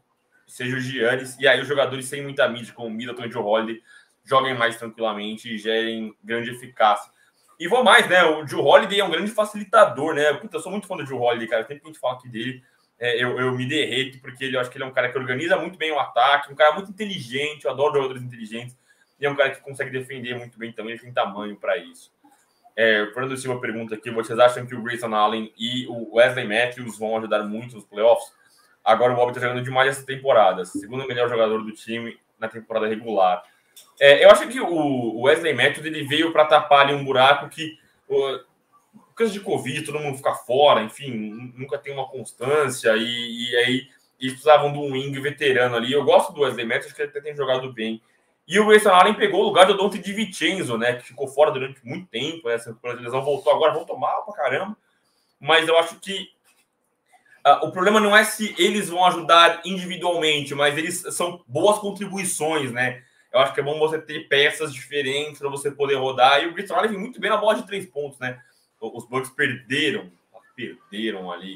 seja 0.47 0.78
o 0.78 0.80
Giannis. 0.80 1.38
E 1.39 1.47
aí 1.47 1.61
os 1.61 1.67
jogadores 1.67 2.07
sem 2.07 2.21
muita 2.21 2.47
mídia, 2.47 2.73
como 2.73 2.88
o 2.88 2.91
Middleton 2.91 3.25
e 3.25 3.36
o 3.36 3.45
Holiday, 3.45 3.82
joguem 4.23 4.57
mais 4.57 4.78
tranquilamente 4.78 5.53
e 5.53 5.57
gerem 5.57 6.15
grande 6.23 6.51
eficácia. 6.51 7.11
E 7.59 7.67
vou 7.67 7.84
mais, 7.84 8.07
né? 8.07 8.23
O 8.23 8.45
Joe 8.45 8.61
Holiday 8.61 8.99
é 8.99 9.03
um 9.03 9.09
grande 9.09 9.32
facilitador, 9.32 10.13
né? 10.13 10.34
Puta, 10.34 10.57
eu 10.57 10.61
sou 10.61 10.71
muito 10.71 10.86
fã 10.86 10.95
do 10.95 11.05
Joe 11.05 11.17
Holiday, 11.17 11.47
cara. 11.47 11.63
Sempre 11.63 11.80
que 11.80 11.88
a 11.88 11.91
gente 11.91 11.99
fala 11.99 12.13
aqui 12.13 12.30
dele, 12.30 12.63
é, 13.00 13.22
eu, 13.22 13.39
eu 13.39 13.52
me 13.54 13.68
derreto, 13.68 14.20
porque 14.20 14.45
ele, 14.45 14.56
eu 14.56 14.62
acho 14.62 14.70
que 14.70 14.78
ele 14.78 14.84
é 14.84 14.88
um 14.88 14.93
cara 14.93 15.12
que 15.12 15.18
organiza 15.18 15.58
muito 15.58 15.78
bem 15.78 15.91
o 15.91 16.00
ataque, 16.00 16.52
um 16.52 16.56
cara 16.56 16.74
muito 16.74 16.89
inteligente, 16.89 17.66
eu 17.66 17.72
adoro 17.72 17.93
jogadores 17.93 18.24
inteligentes, 18.24 18.76
e 19.20 19.26
é 19.26 19.30
um 19.30 19.36
cara 19.36 19.52
que 19.52 19.62
consegue 19.62 19.91
defender 19.91 20.36
muito 20.36 20.58
bem 20.58 20.72
também, 20.72 20.93
ele 20.93 21.02
tem 21.02 21.14
tamanho 21.14 21.56
para 21.56 21.78
isso. 21.78 22.12
É, 22.76 23.02
o 23.02 23.12
Fernando 23.12 23.36
Silva 23.36 23.60
pergunta 23.60 23.95
aqui: 23.95 24.12
vocês 24.12 24.38
acham 24.38 24.66
que 24.66 24.76
o 24.76 24.82
Grayson 24.84 25.14
Allen 25.14 25.52
e 25.58 25.88
o 25.88 26.16
Wesley 26.16 26.48
Matthews 26.48 27.00
vão 27.00 27.18
ajudar 27.18 27.43
muito 27.43 27.76
nos 27.76 27.86
playoffs? 27.86 28.32
Agora 28.86 29.14
o 29.14 29.16
Bob 29.16 29.30
está 29.30 29.41
jogando 29.41 29.64
demais 29.64 29.89
essa 29.89 30.06
temporada, 30.06 30.64
segundo 30.64 31.08
melhor 31.08 31.28
jogador 31.28 31.64
do 31.64 31.72
time 31.72 32.18
na 32.39 32.48
temporada 32.48 32.88
regular. 32.88 33.43
É, 34.00 34.24
eu 34.24 34.30
acho 34.30 34.48
que 34.48 34.62
o 34.62 35.22
Wesley 35.22 35.54
Matthews 35.54 35.86
ele 35.88 36.04
veio 36.04 36.32
para 36.32 36.45
tapar 36.45 36.86
ali 36.86 36.93
um 36.93 37.04
buraco 37.04 37.50
que, 37.50 37.78
causa 39.18 39.34
de 39.34 39.39
Covid, 39.39 39.84
todo 39.84 39.99
mundo 39.99 40.18
fica 40.18 40.34
fora, 40.34 40.84
enfim, 40.84 41.51
nunca 41.55 41.78
tem 41.78 41.93
uma 41.93 42.07
constância, 42.07 42.95
e, 42.95 43.51
e 43.51 43.55
aí 43.57 43.88
eles 44.20 44.34
precisavam 44.34 44.72
de 44.72 44.80
um 44.80 44.93
wing 44.93 45.20
veterano 45.20 45.76
ali. 45.76 45.91
Eu 45.91 46.03
gosto 46.03 46.34
do 46.34 46.41
Wesley 46.41 46.65
Matthews, 46.65 46.93
que 46.93 47.01
ele 47.01 47.09
até 47.09 47.22
tem 47.22 47.36
jogado 47.36 47.72
bem. 47.72 48.01
E 48.47 48.59
o 48.59 48.65
Grayson 48.65 48.89
Allen 48.89 49.13
pegou 49.13 49.41
o 49.41 49.45
lugar 49.45 49.65
do 49.65 49.76
Dante 49.76 49.99
de 49.99 50.13
Vincenzo, 50.13 50.78
né? 50.78 50.93
Que 50.93 51.07
ficou 51.07 51.28
fora 51.28 51.51
durante 51.51 51.86
muito 51.86 52.07
tempo, 52.07 52.47
né? 52.47 52.55
Essa 52.55 52.76
lesão 52.84 53.22
voltou 53.22 53.53
agora, 53.53 53.74
voltou 53.74 53.97
mal 53.97 54.24
pra 54.24 54.36
caramba. 54.36 54.78
Mas 55.39 55.68
eu 55.68 55.78
acho 55.78 55.99
que 55.99 56.30
uh, 57.45 57.68
o 57.68 57.72
problema 57.72 57.99
não 57.99 58.15
é 58.15 58.24
se 58.24 58.55
eles 58.57 58.89
vão 58.89 59.05
ajudar 59.05 59.61
individualmente, 59.65 60.55
mas 60.55 60.78
eles 60.78 61.01
são 61.13 61.43
boas 61.45 61.78
contribuições, 61.80 62.72
né? 62.72 63.03
Eu 63.34 63.41
acho 63.41 63.53
que 63.53 63.59
é 63.59 63.63
bom 63.63 63.78
você 63.78 63.99
ter 63.99 64.30
peças 64.30 64.74
diferentes 64.74 65.39
para 65.39 65.49
você 65.49 65.70
poder 65.70 65.95
rodar. 65.95 66.41
E 66.41 66.47
o 66.47 66.53
Grayson 66.53 66.74
Allen 66.74 66.91
vem 66.91 66.99
muito 66.99 67.20
bem 67.20 67.30
na 67.30 67.38
bola 67.38 67.55
de 67.55 67.68
três 67.68 67.86
pontos, 67.86 68.18
né? 68.18 68.41
Os 68.80 69.07
Bucks 69.07 69.30
perderam, 69.30 70.11
perderam 70.55 71.32
ali. 71.32 71.55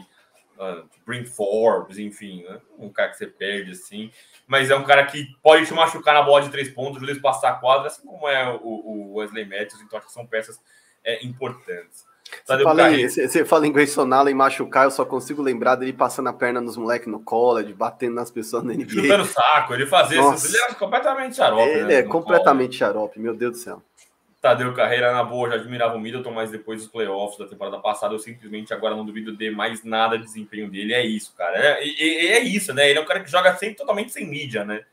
Uh, 0.58 0.88
Bring 1.08 1.26
Forbes, 1.26 1.98
enfim, 1.98 2.44
né? 2.44 2.62
um 2.78 2.90
cara 2.90 3.10
que 3.10 3.18
você 3.18 3.26
perde 3.26 3.72
assim, 3.72 4.12
mas 4.46 4.70
é 4.70 4.76
um 4.76 4.84
cara 4.84 5.04
que 5.08 5.26
pode 5.42 5.66
te 5.66 5.74
machucar 5.74 6.14
na 6.14 6.22
bola 6.22 6.44
de 6.44 6.52
três 6.52 6.70
pontos, 6.70 7.02
às 7.02 7.18
passar 7.18 7.50
a 7.50 7.56
quadra, 7.56 7.88
assim 7.88 8.06
como 8.06 8.28
é 8.28 8.48
o, 8.48 8.60
o 8.62 9.14
Wesley 9.16 9.46
Matthews, 9.46 9.82
então 9.82 9.98
acho 9.98 10.08
que 10.08 10.14
são 10.14 10.28
peças 10.28 10.60
é, 11.04 11.26
importantes. 11.26 12.06
Você 12.46 12.64
fala, 12.64 12.92
em, 12.92 13.08
você 13.08 13.46
fala 13.46 13.68
em 13.68 13.72
Grayson 13.72 14.14
Allen 14.14 14.34
machucar, 14.34 14.86
eu 14.86 14.92
só 14.92 15.04
consigo 15.04 15.42
lembrar 15.42 15.76
dele 15.76 15.94
passando 15.94 16.30
a 16.30 16.34
perna 16.34 16.62
nos 16.62 16.78
moleques 16.78 17.08
no 17.08 17.20
college, 17.20 17.74
batendo 17.74 18.16
nas 18.16 18.32
pessoas 18.32 18.64
na 18.64 18.74
NBA. 18.74 18.90
Chutando 18.90 19.26
saco, 19.26 19.74
ele 19.74 19.86
fazia 19.86 20.20
isso. 20.34 20.48
Ele 20.48 20.58
é 20.58 20.74
completamente 20.74 21.36
xarope. 21.36 21.70
Ele 21.70 21.84
né, 21.84 21.96
é 21.96 22.04
completamente 22.04 22.78
college. 22.78 22.78
xarope, 22.78 23.20
meu 23.20 23.36
Deus 23.36 23.52
do 23.54 23.58
céu. 23.58 23.84
Tadeu 24.42 24.74
Carreira 24.74 25.12
na 25.14 25.24
boa, 25.24 25.50
já 25.50 25.56
admirava 25.56 25.96
o 25.96 26.00
Middleton, 26.00 26.32
mas 26.32 26.50
depois 26.50 26.82
dos 26.82 26.92
playoffs 26.92 27.38
da 27.38 27.46
temporada 27.46 27.78
passada, 27.78 28.16
eu 28.16 28.20
simplesmente 28.20 28.74
agora 28.74 28.96
não 28.96 29.06
duvido 29.06 29.38
de 29.38 29.52
mais 29.52 29.84
nada 29.84 30.18
de 30.18 30.24
desempenho 30.24 30.70
dele. 30.70 30.96
É 30.96 31.06
isso, 31.06 31.34
cara. 31.38 31.56
É, 31.58 31.84
é, 31.84 32.26
é 32.38 32.40
isso, 32.40 32.74
né? 32.74 32.90
Ele 32.90 32.98
é 32.98 33.02
um 33.02 33.06
cara 33.06 33.20
que 33.20 33.30
joga 33.30 33.56
sempre 33.56 33.76
totalmente 33.76 34.12
sem 34.12 34.28
mídia, 34.28 34.66
né? 34.66 34.84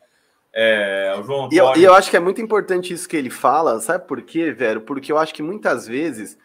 É, 0.52 1.14
o 1.18 1.22
João 1.22 1.48
e, 1.50 1.56
eu, 1.56 1.76
e 1.76 1.84
eu 1.84 1.94
acho 1.94 2.10
que 2.10 2.16
é 2.16 2.20
muito 2.20 2.40
importante 2.40 2.92
isso 2.92 3.08
que 3.08 3.16
ele 3.16 3.30
fala, 3.30 3.80
sabe 3.80 4.06
por 4.06 4.20
quê, 4.22 4.50
velho? 4.50 4.80
Porque 4.82 5.12
eu 5.12 5.18
acho 5.18 5.32
que 5.32 5.42
muitas 5.42 5.86
vezes 5.86 6.38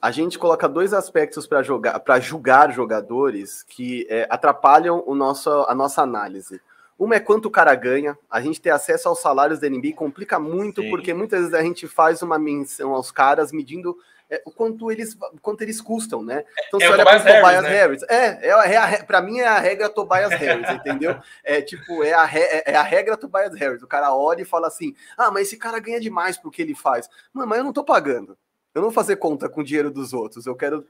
a 0.00 0.10
gente 0.10 0.38
coloca 0.38 0.68
dois 0.68 0.92
aspectos 0.92 1.46
para 1.46 1.62
jogar, 1.62 1.98
para 2.00 2.20
julgar 2.20 2.72
jogadores 2.72 3.64
que 3.64 4.06
é, 4.08 4.28
atrapalham 4.30 5.02
o 5.06 5.14
nosso, 5.14 5.50
a 5.50 5.74
nossa 5.74 6.02
análise. 6.02 6.60
Uma 6.98 7.14
é 7.14 7.20
quanto 7.20 7.46
o 7.46 7.50
cara 7.50 7.74
ganha. 7.76 8.18
A 8.28 8.40
gente 8.40 8.60
ter 8.60 8.70
acesso 8.70 9.08
aos 9.08 9.20
salários 9.20 9.60
da 9.60 9.68
NBA 9.68 9.92
complica 9.94 10.38
muito, 10.38 10.82
Sim. 10.82 10.90
porque 10.90 11.14
muitas 11.14 11.40
vezes 11.40 11.54
a 11.54 11.62
gente 11.62 11.86
faz 11.86 12.22
uma 12.22 12.38
menção 12.38 12.92
aos 12.92 13.12
caras 13.12 13.52
medindo 13.52 13.96
é, 14.28 14.42
o 14.44 14.50
quanto 14.50 14.90
eles, 14.90 15.16
quanto 15.40 15.62
eles 15.62 15.80
custam, 15.80 16.22
né? 16.22 16.44
Então, 16.66 16.80
é, 16.80 16.86
você 16.86 16.92
olha 16.92 17.04
para 17.04 17.18
Tobias 17.18 17.42
Harris. 17.42 17.62
Né? 17.62 17.70
Harris. 17.70 18.02
É, 18.08 18.48
é, 18.48 18.94
é 18.94 19.02
para 19.04 19.22
mim 19.22 19.38
é 19.38 19.46
a 19.46 19.58
regra 19.58 19.88
Tobias 19.88 20.30
Harris, 20.30 20.68
entendeu? 20.70 21.16
É 21.44 21.62
tipo, 21.62 22.02
é 22.02 22.12
a, 22.12 22.24
re, 22.24 22.40
é, 22.40 22.72
é 22.72 22.76
a 22.76 22.82
regra 22.82 23.16
Tobias 23.16 23.54
Harris. 23.54 23.82
O 23.82 23.86
cara 23.86 24.14
olha 24.14 24.42
e 24.42 24.44
fala 24.44 24.66
assim: 24.66 24.94
ah, 25.16 25.30
mas 25.30 25.46
esse 25.46 25.56
cara 25.56 25.78
ganha 25.78 26.00
demais 26.00 26.36
pro 26.36 26.50
que 26.50 26.60
ele 26.60 26.74
faz. 26.74 27.08
Mano, 27.32 27.48
mas 27.48 27.58
eu 27.58 27.64
não 27.64 27.72
tô 27.72 27.84
pagando. 27.84 28.36
Eu 28.74 28.82
não 28.82 28.90
vou 28.90 28.92
fazer 28.92 29.16
conta 29.16 29.48
com 29.48 29.60
o 29.60 29.64
dinheiro 29.64 29.90
dos 29.90 30.12
outros. 30.12 30.46
Eu 30.46 30.54
quero 30.54 30.84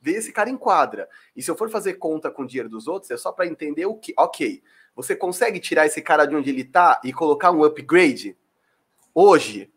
ver 0.00 0.16
esse 0.16 0.32
cara 0.32 0.50
em 0.50 0.56
quadra. 0.56 1.08
E 1.36 1.42
se 1.42 1.50
eu 1.50 1.56
for 1.56 1.70
fazer 1.70 1.94
conta 1.94 2.30
com 2.30 2.42
o 2.42 2.46
dinheiro 2.46 2.68
dos 2.68 2.88
outros, 2.88 3.10
é 3.10 3.16
só 3.16 3.30
para 3.30 3.46
entender 3.46 3.86
o 3.86 3.94
que. 3.94 4.14
Ok 4.16 4.62
você 5.02 5.16
consegue 5.16 5.58
tirar 5.60 5.86
esse 5.86 6.00
cara 6.02 6.26
de 6.26 6.34
onde 6.34 6.50
ele 6.50 6.64
tá 6.64 7.00
e 7.04 7.12
colocar 7.12 7.50
um 7.50 7.64
upgrade? 7.64 8.36
Hoje, 9.14 9.70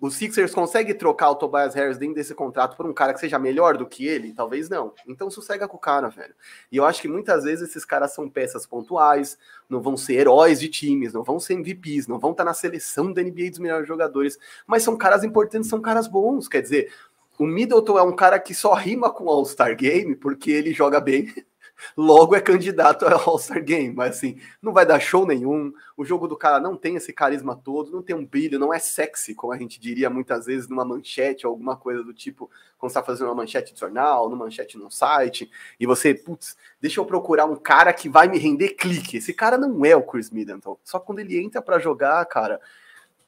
o, 0.00 0.10
Sixers 0.10 0.52
consegue 0.52 0.92
trocar 0.94 1.30
o 1.30 1.36
Tobias 1.36 1.72
Harris 1.74 1.96
dentro 1.96 2.16
desse 2.16 2.34
contrato 2.34 2.76
por 2.76 2.86
um 2.86 2.92
cara 2.92 3.14
que 3.14 3.20
seja 3.20 3.38
melhor 3.38 3.76
do 3.76 3.86
que 3.86 4.04
ele? 4.04 4.32
Talvez 4.32 4.68
não. 4.68 4.92
Então 5.06 5.30
sossega 5.30 5.68
com 5.68 5.76
o 5.76 5.80
cara, 5.80 6.08
velho. 6.08 6.34
E 6.72 6.76
eu 6.76 6.84
acho 6.84 7.00
que 7.00 7.06
muitas 7.06 7.44
vezes 7.44 7.68
esses 7.68 7.84
caras 7.84 8.12
são 8.12 8.28
peças 8.28 8.66
pontuais, 8.66 9.38
não 9.68 9.80
vão 9.80 9.96
ser 9.96 10.14
heróis 10.14 10.58
de 10.58 10.68
times, 10.68 11.12
não 11.12 11.22
vão 11.22 11.38
ser 11.38 11.54
MVPs, 11.54 12.08
não 12.08 12.18
vão 12.18 12.32
estar 12.32 12.42
tá 12.42 12.50
na 12.50 12.54
seleção 12.54 13.12
da 13.12 13.22
NBA 13.22 13.50
dos 13.50 13.60
melhores 13.60 13.86
jogadores, 13.86 14.36
mas 14.66 14.82
são 14.82 14.96
caras 14.96 15.22
importantes, 15.22 15.70
são 15.70 15.80
caras 15.80 16.08
bons. 16.08 16.48
Quer 16.48 16.62
dizer, 16.62 16.92
o 17.38 17.46
Middleton 17.46 17.96
é 17.96 18.02
um 18.02 18.16
cara 18.16 18.40
que 18.40 18.54
só 18.54 18.74
rima 18.74 19.08
com 19.08 19.28
All-Star 19.28 19.76
Game 19.76 20.16
porque 20.16 20.50
ele 20.50 20.72
joga 20.72 21.00
bem 21.00 21.32
logo 21.96 22.34
é 22.34 22.40
candidato 22.40 23.06
ao 23.06 23.30
All-Star 23.30 23.62
Game, 23.62 23.94
mas 23.94 24.16
assim, 24.16 24.40
não 24.60 24.72
vai 24.72 24.86
dar 24.86 25.00
show 25.00 25.26
nenhum. 25.26 25.72
O 25.96 26.04
jogo 26.04 26.26
do 26.28 26.36
cara 26.36 26.60
não 26.60 26.76
tem 26.76 26.96
esse 26.96 27.12
carisma 27.12 27.56
todo, 27.56 27.90
não 27.90 28.02
tem 28.02 28.14
um 28.14 28.24
brilho, 28.24 28.58
não 28.58 28.72
é 28.72 28.78
sexy, 28.78 29.34
como 29.34 29.52
a 29.52 29.58
gente 29.58 29.80
diria 29.80 30.10
muitas 30.10 30.46
vezes 30.46 30.68
numa 30.68 30.84
manchete 30.84 31.46
ou 31.46 31.52
alguma 31.52 31.76
coisa 31.76 32.02
do 32.02 32.12
tipo, 32.12 32.50
quando 32.78 32.90
você 32.90 32.98
tá 32.98 33.02
fazendo 33.02 33.28
uma 33.28 33.34
manchete 33.34 33.72
de 33.72 33.80
jornal, 33.80 34.28
numa 34.28 34.44
manchete 34.44 34.78
num 34.78 34.90
site, 34.90 35.50
e 35.78 35.86
você, 35.86 36.14
putz, 36.14 36.56
deixa 36.80 37.00
eu 37.00 37.04
procurar 37.04 37.46
um 37.46 37.56
cara 37.56 37.92
que 37.92 38.08
vai 38.08 38.28
me 38.28 38.38
render 38.38 38.70
clique. 38.70 39.18
Esse 39.18 39.32
cara 39.32 39.56
não 39.58 39.84
é 39.84 39.94
o 39.96 40.02
Chris 40.02 40.30
Middleton. 40.30 40.78
Só 40.84 40.98
quando 40.98 41.20
ele 41.20 41.38
entra 41.38 41.62
para 41.62 41.78
jogar, 41.78 42.24
cara, 42.26 42.60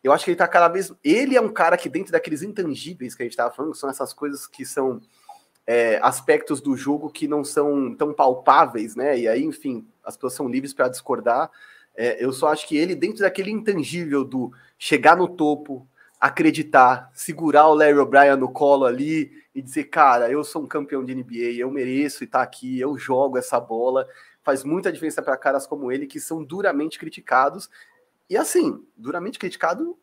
eu 0.02 0.12
acho 0.12 0.24
que 0.24 0.30
ele 0.30 0.38
tá 0.38 0.46
cada 0.46 0.68
vez. 0.68 0.92
Ele 1.02 1.36
é 1.36 1.40
um 1.40 1.52
cara 1.52 1.76
que, 1.76 1.88
dentro 1.88 2.12
daqueles 2.12 2.42
intangíveis 2.42 3.14
que 3.14 3.22
a 3.22 3.26
gente 3.26 3.36
tava 3.36 3.52
falando, 3.54 3.72
que 3.72 3.78
são 3.78 3.90
essas 3.90 4.12
coisas 4.12 4.46
que 4.46 4.64
são 4.64 5.00
é, 5.70 6.00
aspectos 6.02 6.62
do 6.62 6.74
jogo 6.74 7.10
que 7.10 7.28
não 7.28 7.44
são 7.44 7.94
tão 7.94 8.14
palpáveis, 8.14 8.96
né? 8.96 9.18
E 9.18 9.28
aí, 9.28 9.44
enfim, 9.44 9.86
as 10.02 10.16
pessoas 10.16 10.32
são 10.32 10.48
livres 10.48 10.72
para 10.72 10.88
discordar. 10.88 11.50
É, 11.94 12.24
eu 12.24 12.32
só 12.32 12.48
acho 12.48 12.66
que 12.66 12.74
ele, 12.74 12.94
dentro 12.94 13.20
daquele 13.20 13.50
intangível 13.50 14.24
do 14.24 14.50
chegar 14.78 15.14
no 15.14 15.28
topo, 15.28 15.86
acreditar, 16.18 17.10
segurar 17.12 17.68
o 17.68 17.74
Larry 17.74 17.98
O'Brien 17.98 18.36
no 18.36 18.50
colo 18.50 18.86
ali 18.86 19.30
e 19.54 19.60
dizer, 19.60 19.84
cara, 19.84 20.30
eu 20.30 20.42
sou 20.42 20.62
um 20.62 20.66
campeão 20.66 21.04
de 21.04 21.14
NBA, 21.14 21.58
eu 21.58 21.70
mereço 21.70 22.24
estar 22.24 22.40
aqui, 22.40 22.80
eu 22.80 22.96
jogo 22.96 23.36
essa 23.36 23.60
bola, 23.60 24.08
faz 24.42 24.64
muita 24.64 24.90
diferença 24.90 25.20
para 25.20 25.36
caras 25.36 25.66
como 25.66 25.92
ele 25.92 26.06
que 26.06 26.18
são 26.18 26.42
duramente 26.42 26.98
criticados. 26.98 27.68
E 28.30 28.38
assim, 28.38 28.82
duramente 28.96 29.38
criticado 29.38 29.98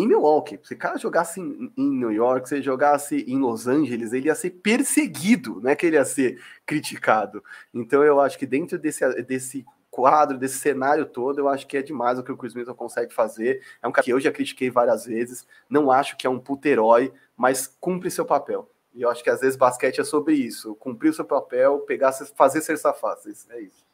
em 0.00 0.06
Milwaukee. 0.06 0.58
Se 0.62 0.74
o 0.74 0.78
cara 0.78 0.98
jogasse 0.98 1.40
em, 1.40 1.72
em, 1.76 1.90
New 1.90 2.10
York, 2.10 2.48
se 2.48 2.56
ele 2.56 2.62
jogasse 2.62 3.24
em 3.28 3.38
Los 3.38 3.66
Angeles, 3.66 4.12
ele 4.12 4.26
ia 4.26 4.34
ser 4.34 4.50
perseguido, 4.50 5.60
não 5.60 5.70
é 5.70 5.76
que 5.76 5.86
ele 5.86 5.96
ia 5.96 6.04
ser 6.04 6.40
criticado. 6.64 7.42
Então 7.72 8.02
eu 8.02 8.20
acho 8.20 8.38
que 8.38 8.46
dentro 8.46 8.78
desse, 8.78 9.06
desse 9.22 9.66
quadro, 9.90 10.38
desse 10.38 10.58
cenário 10.58 11.04
todo, 11.04 11.38
eu 11.38 11.48
acho 11.48 11.66
que 11.66 11.76
é 11.76 11.82
demais 11.82 12.18
o 12.18 12.22
que 12.22 12.32
o 12.32 12.36
Chris 12.36 12.54
Middleton 12.54 12.76
consegue 12.76 13.12
fazer. 13.12 13.62
É 13.82 13.88
um 13.88 13.92
cara 13.92 14.04
que 14.04 14.12
eu 14.12 14.20
já 14.20 14.32
critiquei 14.32 14.70
várias 14.70 15.04
vezes, 15.04 15.46
não 15.68 15.90
acho 15.90 16.16
que 16.16 16.26
é 16.26 16.30
um 16.30 16.38
puto 16.38 16.66
herói, 16.66 17.12
mas 17.36 17.66
cumpre 17.66 18.10
seu 18.10 18.24
papel. 18.24 18.70
E 18.94 19.02
eu 19.02 19.10
acho 19.10 19.22
que 19.22 19.30
às 19.30 19.40
vezes 19.40 19.56
basquete 19.56 20.00
é 20.00 20.04
sobre 20.04 20.34
isso, 20.34 20.74
cumprir 20.76 21.10
o 21.10 21.14
seu 21.14 21.24
papel, 21.24 21.80
pegar, 21.80 22.12
fazer 22.12 22.60
ser 22.60 22.76
safado, 22.78 23.20
é 23.50 23.60
isso. 23.60 23.89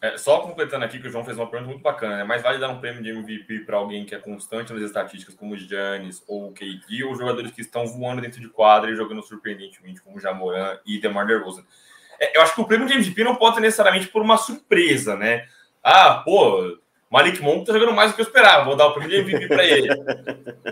É, 0.00 0.18
só 0.18 0.40
completando 0.40 0.84
aqui 0.84 0.98
que 0.98 1.08
o 1.08 1.10
João 1.10 1.24
fez 1.24 1.38
uma 1.38 1.48
pergunta 1.48 1.70
muito 1.70 1.82
bacana, 1.82 2.22
né? 2.22 2.38
Vale 2.38 2.58
dar 2.58 2.68
um 2.68 2.80
prêmio 2.80 3.02
de 3.02 3.10
MVP 3.10 3.60
para 3.60 3.78
alguém 3.78 4.04
que 4.04 4.14
é 4.14 4.18
constante 4.18 4.72
nas 4.72 4.82
estatísticas, 4.82 5.34
como 5.34 5.54
o 5.54 5.56
Giannis 5.56 6.22
ou 6.28 6.48
o 6.48 6.52
KD, 6.52 7.04
ou 7.04 7.16
jogadores 7.16 7.50
que 7.50 7.62
estão 7.62 7.86
voando 7.86 8.20
dentro 8.20 8.40
de 8.40 8.48
quadra 8.48 8.90
e 8.90 8.96
jogando 8.96 9.22
surpreendentemente, 9.22 10.02
como 10.02 10.16
o 10.16 10.20
Jamoran 10.20 10.78
e 10.84 11.00
DeMar 11.00 11.26
DeRozan. 11.26 11.64
É, 12.20 12.36
eu 12.36 12.42
acho 12.42 12.54
que 12.54 12.60
o 12.60 12.66
prêmio 12.66 12.86
de 12.86 12.92
MVP 12.92 13.24
não 13.24 13.36
pode 13.36 13.56
ser 13.56 13.62
necessariamente 13.62 14.08
por 14.08 14.20
uma 14.20 14.36
surpresa, 14.36 15.16
né? 15.16 15.46
Ah, 15.82 16.22
pô, 16.24 16.78
Malik 17.10 17.40
Monk 17.40 17.64
tá 17.64 17.72
jogando 17.72 17.92
mais 17.92 18.10
do 18.10 18.14
que 18.16 18.20
eu 18.20 18.26
esperava, 18.26 18.64
vou 18.64 18.76
dar 18.76 18.86
o 18.86 18.94
primeiro 18.94 19.28
MVP 19.28 19.48
para 19.48 19.64
ele. 19.64 19.88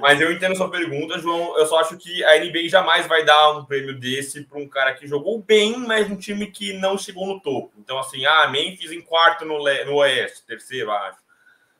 Mas 0.01 0.21
eu 0.21 0.33
entendo 0.33 0.57
sua 0.57 0.71
pergunta, 0.71 1.19
João. 1.19 1.57
Eu 1.57 1.67
só 1.67 1.79
acho 1.79 1.97
que 1.97 2.25
a 2.25 2.39
NBA 2.45 2.69
jamais 2.69 3.07
vai 3.07 3.25
dar 3.25 3.53
um 3.53 3.65
prêmio 3.65 3.99
desse 3.99 4.43
para 4.43 4.59
um 4.59 4.69
cara 4.69 4.95
que 4.95 5.07
jogou 5.07 5.41
bem, 5.41 5.77
mas 5.79 6.11
um 6.11 6.17
time 6.17 6.49
que 6.49 6.73
não 6.73 6.99
chegou 6.99 7.27
no 7.27 7.41
topo. 7.41 7.73
Então, 7.79 7.99
assim, 7.99 8.27
ah, 8.27 8.49
Memphis 8.49 8.91
em 8.91 9.01
quarto 9.01 9.45
no, 9.45 9.59
no 9.59 9.95
Oeste, 9.97 10.45
terceiro, 10.47 10.91
acho. 10.91 11.19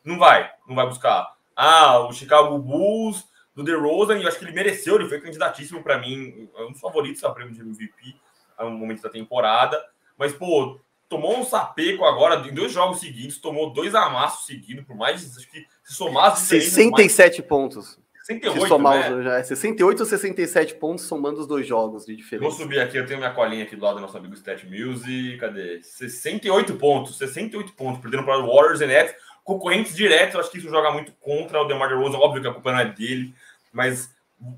Não 0.05 0.19
vai, 0.19 0.51
não 0.69 0.77
vai 0.77 0.87
buscar. 0.87 1.35
Ah, 1.57 2.01
o 2.01 2.13
Chicago 2.13 2.59
Bulls 2.59 3.25
do 3.55 3.65
DeRozan, 3.65 4.19
eu 4.19 4.29
acho 4.29 4.39
que 4.39 4.45
ele 4.45 4.53
mereceu, 4.53 4.97
ele 4.97 5.09
foi 5.09 5.21
candidatíssimo 5.21 5.83
para 5.83 5.99
mim, 5.99 6.49
é 6.57 6.63
um 6.63 6.73
dos 6.73 6.81
favoritos 6.81 7.23
a 7.25 7.31
prêmio 7.31 7.55
de 7.55 7.61
MVP 7.61 8.17
um 8.63 8.71
momento 8.71 9.03
da 9.03 9.09
temporada. 9.09 9.83
Mas, 10.17 10.33
pô, 10.33 10.79
tomou 11.15 11.39
um 11.39 11.45
sapeco 11.45 12.05
agora, 12.05 12.47
em 12.47 12.53
dois 12.53 12.73
jogos 12.73 12.99
seguidos, 12.99 13.39
tomou 13.39 13.73
dois 13.73 13.95
amassos 13.95 14.47
seguidos, 14.47 14.85
por 14.85 14.97
mais, 14.97 15.37
acho 15.37 15.49
que 15.49 15.65
se 15.85 15.95
somasse... 15.95 16.47
67 16.47 17.39
mais... 17.39 17.49
pontos. 17.49 17.99
68, 18.25 18.63
se 18.63 18.69
somar 18.69 19.11
né? 19.11 19.23
já 19.23 19.39
é 19.39 19.43
68 19.43 20.01
ou 20.01 20.07
67 20.07 20.75
pontos 20.77 21.05
somando 21.05 21.41
os 21.41 21.47
dois 21.47 21.67
jogos 21.67 22.07
de 22.07 22.17
diferença. 22.17 22.49
Vou 22.49 22.59
subir 22.59 22.81
aqui, 22.81 22.97
eu 22.97 23.07
tenho 23.07 23.19
minha 23.19 23.33
colinha 23.33 23.65
aqui 23.65 23.77
do 23.77 23.85
lado 23.85 23.97
do 23.97 24.01
nosso 24.01 24.17
amigo 24.17 24.35
Stat 24.35 24.67
Music, 24.67 25.37
cadê? 25.37 25.81
68 25.83 26.75
pontos, 26.77 27.19
68 27.19 27.75
pontos, 27.75 28.01
perdendo 28.01 28.25
para 28.25 28.39
o 28.39 28.47
Warriors 28.47 28.81
e 28.81 28.87
Nets, 28.87 29.15
concorrentes 29.45 29.95
diretos, 29.95 30.41
acho 30.41 30.51
que 30.51 30.59
isso 30.59 30.71
joga 30.71 30.91
muito 30.91 31.13
contra 31.21 31.61
o 31.61 31.67
DeMar 31.67 31.89
DeRozan, 31.89 32.17
óbvio 32.17 32.41
que 32.41 32.49
a 32.49 32.53
culpa 32.53 32.73
não 32.73 32.79
é 32.81 32.87
dele, 32.87 33.35
mas 33.71 34.11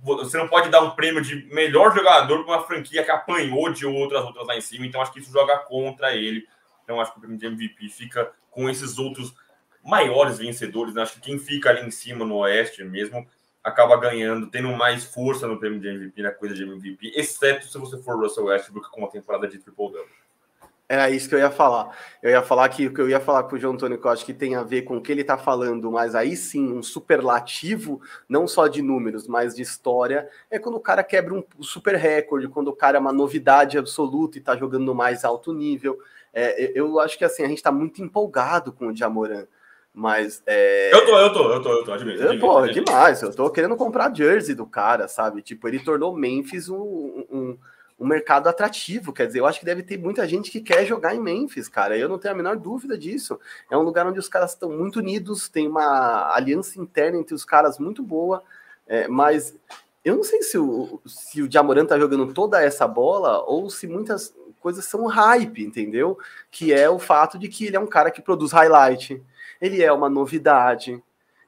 você 0.02 0.36
não 0.36 0.48
pode 0.48 0.68
dar 0.68 0.80
um 0.80 0.90
prêmio 0.90 1.22
de 1.22 1.46
melhor 1.54 1.94
jogador 1.94 2.44
para 2.44 2.54
uma 2.54 2.64
franquia 2.64 3.04
que 3.04 3.10
apanhou 3.10 3.72
de 3.72 3.86
outras 3.86 4.24
outras 4.24 4.46
lá 4.46 4.56
em 4.56 4.60
cima, 4.60 4.86
então 4.86 5.00
acho 5.00 5.12
que 5.12 5.20
isso 5.20 5.32
joga 5.32 5.58
contra 5.58 6.14
ele. 6.14 6.46
Então 6.82 7.00
acho 7.00 7.12
que 7.12 7.18
o 7.18 7.20
prêmio 7.20 7.38
de 7.38 7.46
MVP 7.46 7.88
fica 7.88 8.32
com 8.50 8.68
esses 8.68 8.98
outros 8.98 9.34
maiores 9.84 10.38
vencedores. 10.38 10.94
Né? 10.94 11.02
Acho 11.02 11.14
que 11.14 11.20
quem 11.20 11.38
fica 11.38 11.70
ali 11.70 11.86
em 11.86 11.90
cima 11.90 12.24
no 12.24 12.36
Oeste 12.38 12.82
mesmo 12.82 13.26
acaba 13.62 13.96
ganhando, 13.96 14.48
tendo 14.48 14.68
mais 14.68 15.04
força 15.04 15.46
no 15.46 15.58
prêmio 15.58 15.80
de 15.80 15.88
MVP, 15.88 16.22
na 16.22 16.30
coisa 16.30 16.54
de 16.54 16.62
MVP, 16.62 17.12
exceto 17.16 17.66
se 17.66 17.76
você 17.76 18.00
for 18.00 18.16
Russell 18.16 18.44
Westbrook 18.44 18.90
com 18.90 19.00
uma 19.00 19.10
temporada 19.10 19.48
de 19.48 19.58
triple-double. 19.58 20.08
Era 20.88 21.10
isso 21.10 21.28
que 21.28 21.34
eu 21.34 21.38
ia 21.40 21.50
falar. 21.50 21.96
Eu 22.22 22.30
ia 22.30 22.42
falar 22.42 22.68
que 22.68 22.86
o 22.86 22.94
que 22.94 23.00
eu 23.00 23.08
ia 23.08 23.18
falar 23.18 23.42
com 23.44 23.56
o 23.56 23.58
João 23.58 23.74
Antônio, 23.74 23.98
que 23.98 24.06
eu 24.06 24.10
acho 24.10 24.24
que 24.24 24.32
tem 24.32 24.54
a 24.54 24.62
ver 24.62 24.82
com 24.82 24.96
o 24.96 25.00
que 25.00 25.10
ele 25.10 25.22
está 25.22 25.36
falando, 25.36 25.90
mas 25.90 26.14
aí 26.14 26.36
sim, 26.36 26.72
um 26.72 26.82
superlativo, 26.82 28.00
não 28.28 28.46
só 28.46 28.68
de 28.68 28.82
números, 28.82 29.26
mas 29.26 29.56
de 29.56 29.62
história, 29.62 30.28
é 30.48 30.60
quando 30.60 30.76
o 30.76 30.80
cara 30.80 31.02
quebra 31.02 31.34
um 31.34 31.44
super 31.60 31.96
recorde, 31.96 32.46
quando 32.48 32.68
o 32.68 32.76
cara 32.76 32.98
é 32.98 33.00
uma 33.00 33.12
novidade 33.12 33.76
absoluta 33.76 34.38
e 34.38 34.40
está 34.40 34.56
jogando 34.56 34.84
no 34.84 34.94
mais 34.94 35.24
alto 35.24 35.52
nível. 35.52 35.98
É, 36.32 36.72
eu 36.74 37.00
acho 37.00 37.18
que 37.18 37.24
assim, 37.24 37.42
a 37.42 37.48
gente 37.48 37.58
está 37.58 37.72
muito 37.72 38.00
empolgado 38.00 38.72
com 38.72 38.86
o 38.86 38.96
Jamoran. 38.96 39.46
Mas. 39.92 40.42
É... 40.46 40.92
Eu 40.92 41.06
tô, 41.06 41.18
eu 41.18 41.32
tô, 41.32 41.52
eu 41.54 41.62
tô, 41.62 41.72
eu 41.72 41.84
tô, 41.84 41.92
admito. 41.94 42.22
admito, 42.22 42.40
Pô, 42.46 42.58
admito. 42.58 42.84
demais. 42.84 43.22
Eu 43.22 43.34
tô 43.34 43.48
querendo 43.48 43.74
comprar 43.76 44.14
jersey 44.14 44.54
do 44.54 44.66
cara, 44.66 45.08
sabe? 45.08 45.40
Tipo, 45.40 45.66
ele 45.66 45.78
tornou 45.78 46.14
Memphis 46.14 46.68
um, 46.68 47.24
um 47.30 47.58
um 47.98 48.06
mercado 48.06 48.48
atrativo. 48.48 49.12
Quer 49.12 49.26
dizer, 49.26 49.40
eu 49.40 49.46
acho 49.46 49.58
que 49.58 49.64
deve 49.64 49.82
ter 49.82 49.98
muita 49.98 50.26
gente 50.28 50.50
que 50.50 50.60
quer 50.60 50.84
jogar 50.84 51.14
em 51.14 51.20
Memphis, 51.20 51.68
cara. 51.68 51.96
Eu 51.96 52.08
não 52.08 52.18
tenho 52.18 52.34
a 52.34 52.36
menor 52.36 52.56
dúvida 52.56 52.96
disso. 52.96 53.38
É 53.70 53.76
um 53.76 53.82
lugar 53.82 54.06
onde 54.06 54.18
os 54.18 54.28
caras 54.28 54.52
estão 54.52 54.70
muito 54.70 54.98
unidos, 54.98 55.48
tem 55.48 55.66
uma 55.66 56.34
aliança 56.34 56.80
interna 56.80 57.18
entre 57.18 57.34
os 57.34 57.44
caras 57.44 57.78
muito 57.78 58.02
boa, 58.02 58.42
é, 58.86 59.08
mas 59.08 59.56
eu 60.04 60.16
não 60.16 60.22
sei 60.22 60.42
se 60.42 60.56
o, 60.56 61.00
se 61.04 61.42
o 61.42 61.50
Jamoran 61.50 61.84
tá 61.84 61.98
jogando 61.98 62.32
toda 62.32 62.62
essa 62.62 62.86
bola 62.86 63.42
ou 63.44 63.68
se 63.68 63.88
muitas 63.88 64.32
coisas 64.60 64.84
são 64.84 65.06
hype, 65.06 65.64
entendeu? 65.64 66.18
Que 66.50 66.72
é 66.72 66.88
o 66.88 66.98
fato 66.98 67.38
de 67.38 67.48
que 67.48 67.66
ele 67.66 67.76
é 67.76 67.80
um 67.80 67.86
cara 67.86 68.10
que 68.10 68.22
produz 68.22 68.52
highlight, 68.52 69.20
ele 69.60 69.82
é 69.82 69.92
uma 69.92 70.08
novidade. 70.08 71.02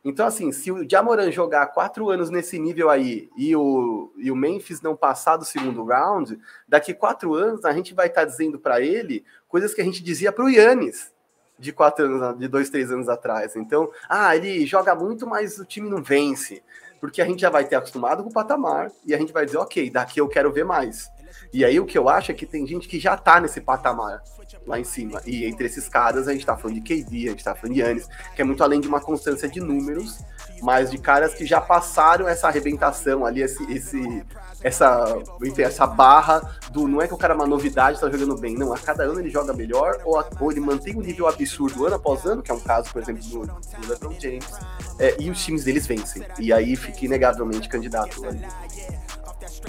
Então, 0.04 0.26
assim, 0.26 0.52
se 0.52 0.70
o 0.70 0.88
Jamoran 0.88 1.30
jogar 1.30 1.66
quatro 1.68 2.08
anos 2.08 2.30
nesse 2.30 2.58
nível 2.58 2.88
aí 2.88 3.28
e 3.36 3.54
o, 3.54 4.12
e 4.16 4.30
o 4.30 4.36
Memphis 4.36 4.80
não 4.80 4.96
passar 4.96 5.36
do 5.36 5.44
segundo 5.44 5.84
round, 5.84 6.38
daqui 6.66 6.94
quatro 6.94 7.34
anos 7.34 7.64
a 7.64 7.72
gente 7.72 7.94
vai 7.94 8.06
estar 8.06 8.22
tá 8.22 8.26
dizendo 8.26 8.58
para 8.58 8.80
ele 8.80 9.24
coisas 9.48 9.74
que 9.74 9.80
a 9.80 9.84
gente 9.84 10.02
dizia 10.02 10.30
para 10.30 10.44
o 10.44 10.48
Yannis 10.48 11.12
de 11.58 11.72
quatro 11.72 12.04
anos, 12.04 12.38
de 12.38 12.46
dois, 12.46 12.70
três 12.70 12.92
anos 12.92 13.08
atrás. 13.08 13.56
Então, 13.56 13.90
ah, 14.08 14.34
ele 14.36 14.64
joga 14.64 14.94
muito, 14.94 15.26
mas 15.26 15.58
o 15.58 15.64
time 15.64 15.90
não 15.90 16.02
vence. 16.02 16.62
Porque 17.00 17.20
a 17.20 17.26
gente 17.26 17.40
já 17.40 17.50
vai 17.50 17.64
ter 17.64 17.76
acostumado 17.76 18.22
com 18.22 18.30
o 18.30 18.32
patamar 18.32 18.90
e 19.04 19.14
a 19.14 19.18
gente 19.18 19.32
vai 19.32 19.44
dizer, 19.44 19.58
ok, 19.58 19.90
daqui 19.90 20.20
eu 20.20 20.28
quero 20.28 20.52
ver 20.52 20.64
mais. 20.64 21.10
E 21.52 21.64
aí 21.64 21.78
o 21.80 21.86
que 21.86 21.96
eu 21.96 22.08
acho 22.08 22.30
é 22.30 22.34
que 22.34 22.46
tem 22.46 22.66
gente 22.66 22.88
que 22.88 22.98
já 22.98 23.16
tá 23.16 23.40
nesse 23.40 23.60
patamar 23.60 24.22
lá 24.66 24.78
em 24.78 24.84
cima. 24.84 25.20
E 25.26 25.44
entre 25.44 25.66
esses 25.66 25.88
caras 25.88 26.28
a 26.28 26.32
gente 26.32 26.44
tá 26.44 26.56
falando 26.56 26.80
de 26.80 26.82
KD, 26.82 27.28
a 27.28 27.30
gente 27.30 27.44
tá 27.44 27.54
falando 27.54 27.74
de 27.74 27.80
Yannis, 27.80 28.08
que 28.34 28.42
é 28.42 28.44
muito 28.44 28.62
além 28.62 28.80
de 28.80 28.88
uma 28.88 29.00
constância 29.00 29.48
de 29.48 29.60
números, 29.60 30.18
mas 30.62 30.90
de 30.90 30.98
caras 30.98 31.34
que 31.34 31.46
já 31.46 31.60
passaram 31.60 32.28
essa 32.28 32.48
arrebentação 32.48 33.24
ali, 33.24 33.42
esse, 33.42 33.62
esse 33.72 34.24
essa, 34.62 35.16
enfim, 35.42 35.62
essa 35.62 35.86
barra 35.86 36.58
do 36.70 36.88
não 36.88 37.00
é 37.00 37.06
que 37.06 37.14
o 37.14 37.16
cara 37.16 37.32
é 37.32 37.36
uma 37.36 37.46
novidade, 37.46 38.00
tá 38.00 38.10
jogando 38.10 38.36
bem, 38.36 38.54
não, 38.56 38.72
a 38.72 38.78
cada 38.78 39.04
ano 39.04 39.20
ele 39.20 39.30
joga 39.30 39.52
melhor, 39.52 40.00
ou, 40.04 40.22
ou 40.40 40.50
ele 40.50 40.60
mantém 40.60 40.96
um 40.96 41.00
nível 41.00 41.28
absurdo 41.28 41.86
ano 41.86 41.96
após 41.96 42.24
ano, 42.24 42.42
que 42.42 42.50
é 42.50 42.54
um 42.54 42.60
caso, 42.60 42.92
por 42.92 43.00
exemplo, 43.00 43.22
do, 43.24 43.46
do 43.46 43.88
LeBron 43.88 44.14
James, 44.18 44.50
é, 44.98 45.16
e 45.18 45.30
os 45.30 45.44
times 45.44 45.64
deles 45.64 45.86
vencem. 45.86 46.24
E 46.38 46.52
aí 46.52 46.74
fica 46.74 47.04
inegavelmente 47.04 47.68
candidato 47.68 48.26
ali. 48.26 48.44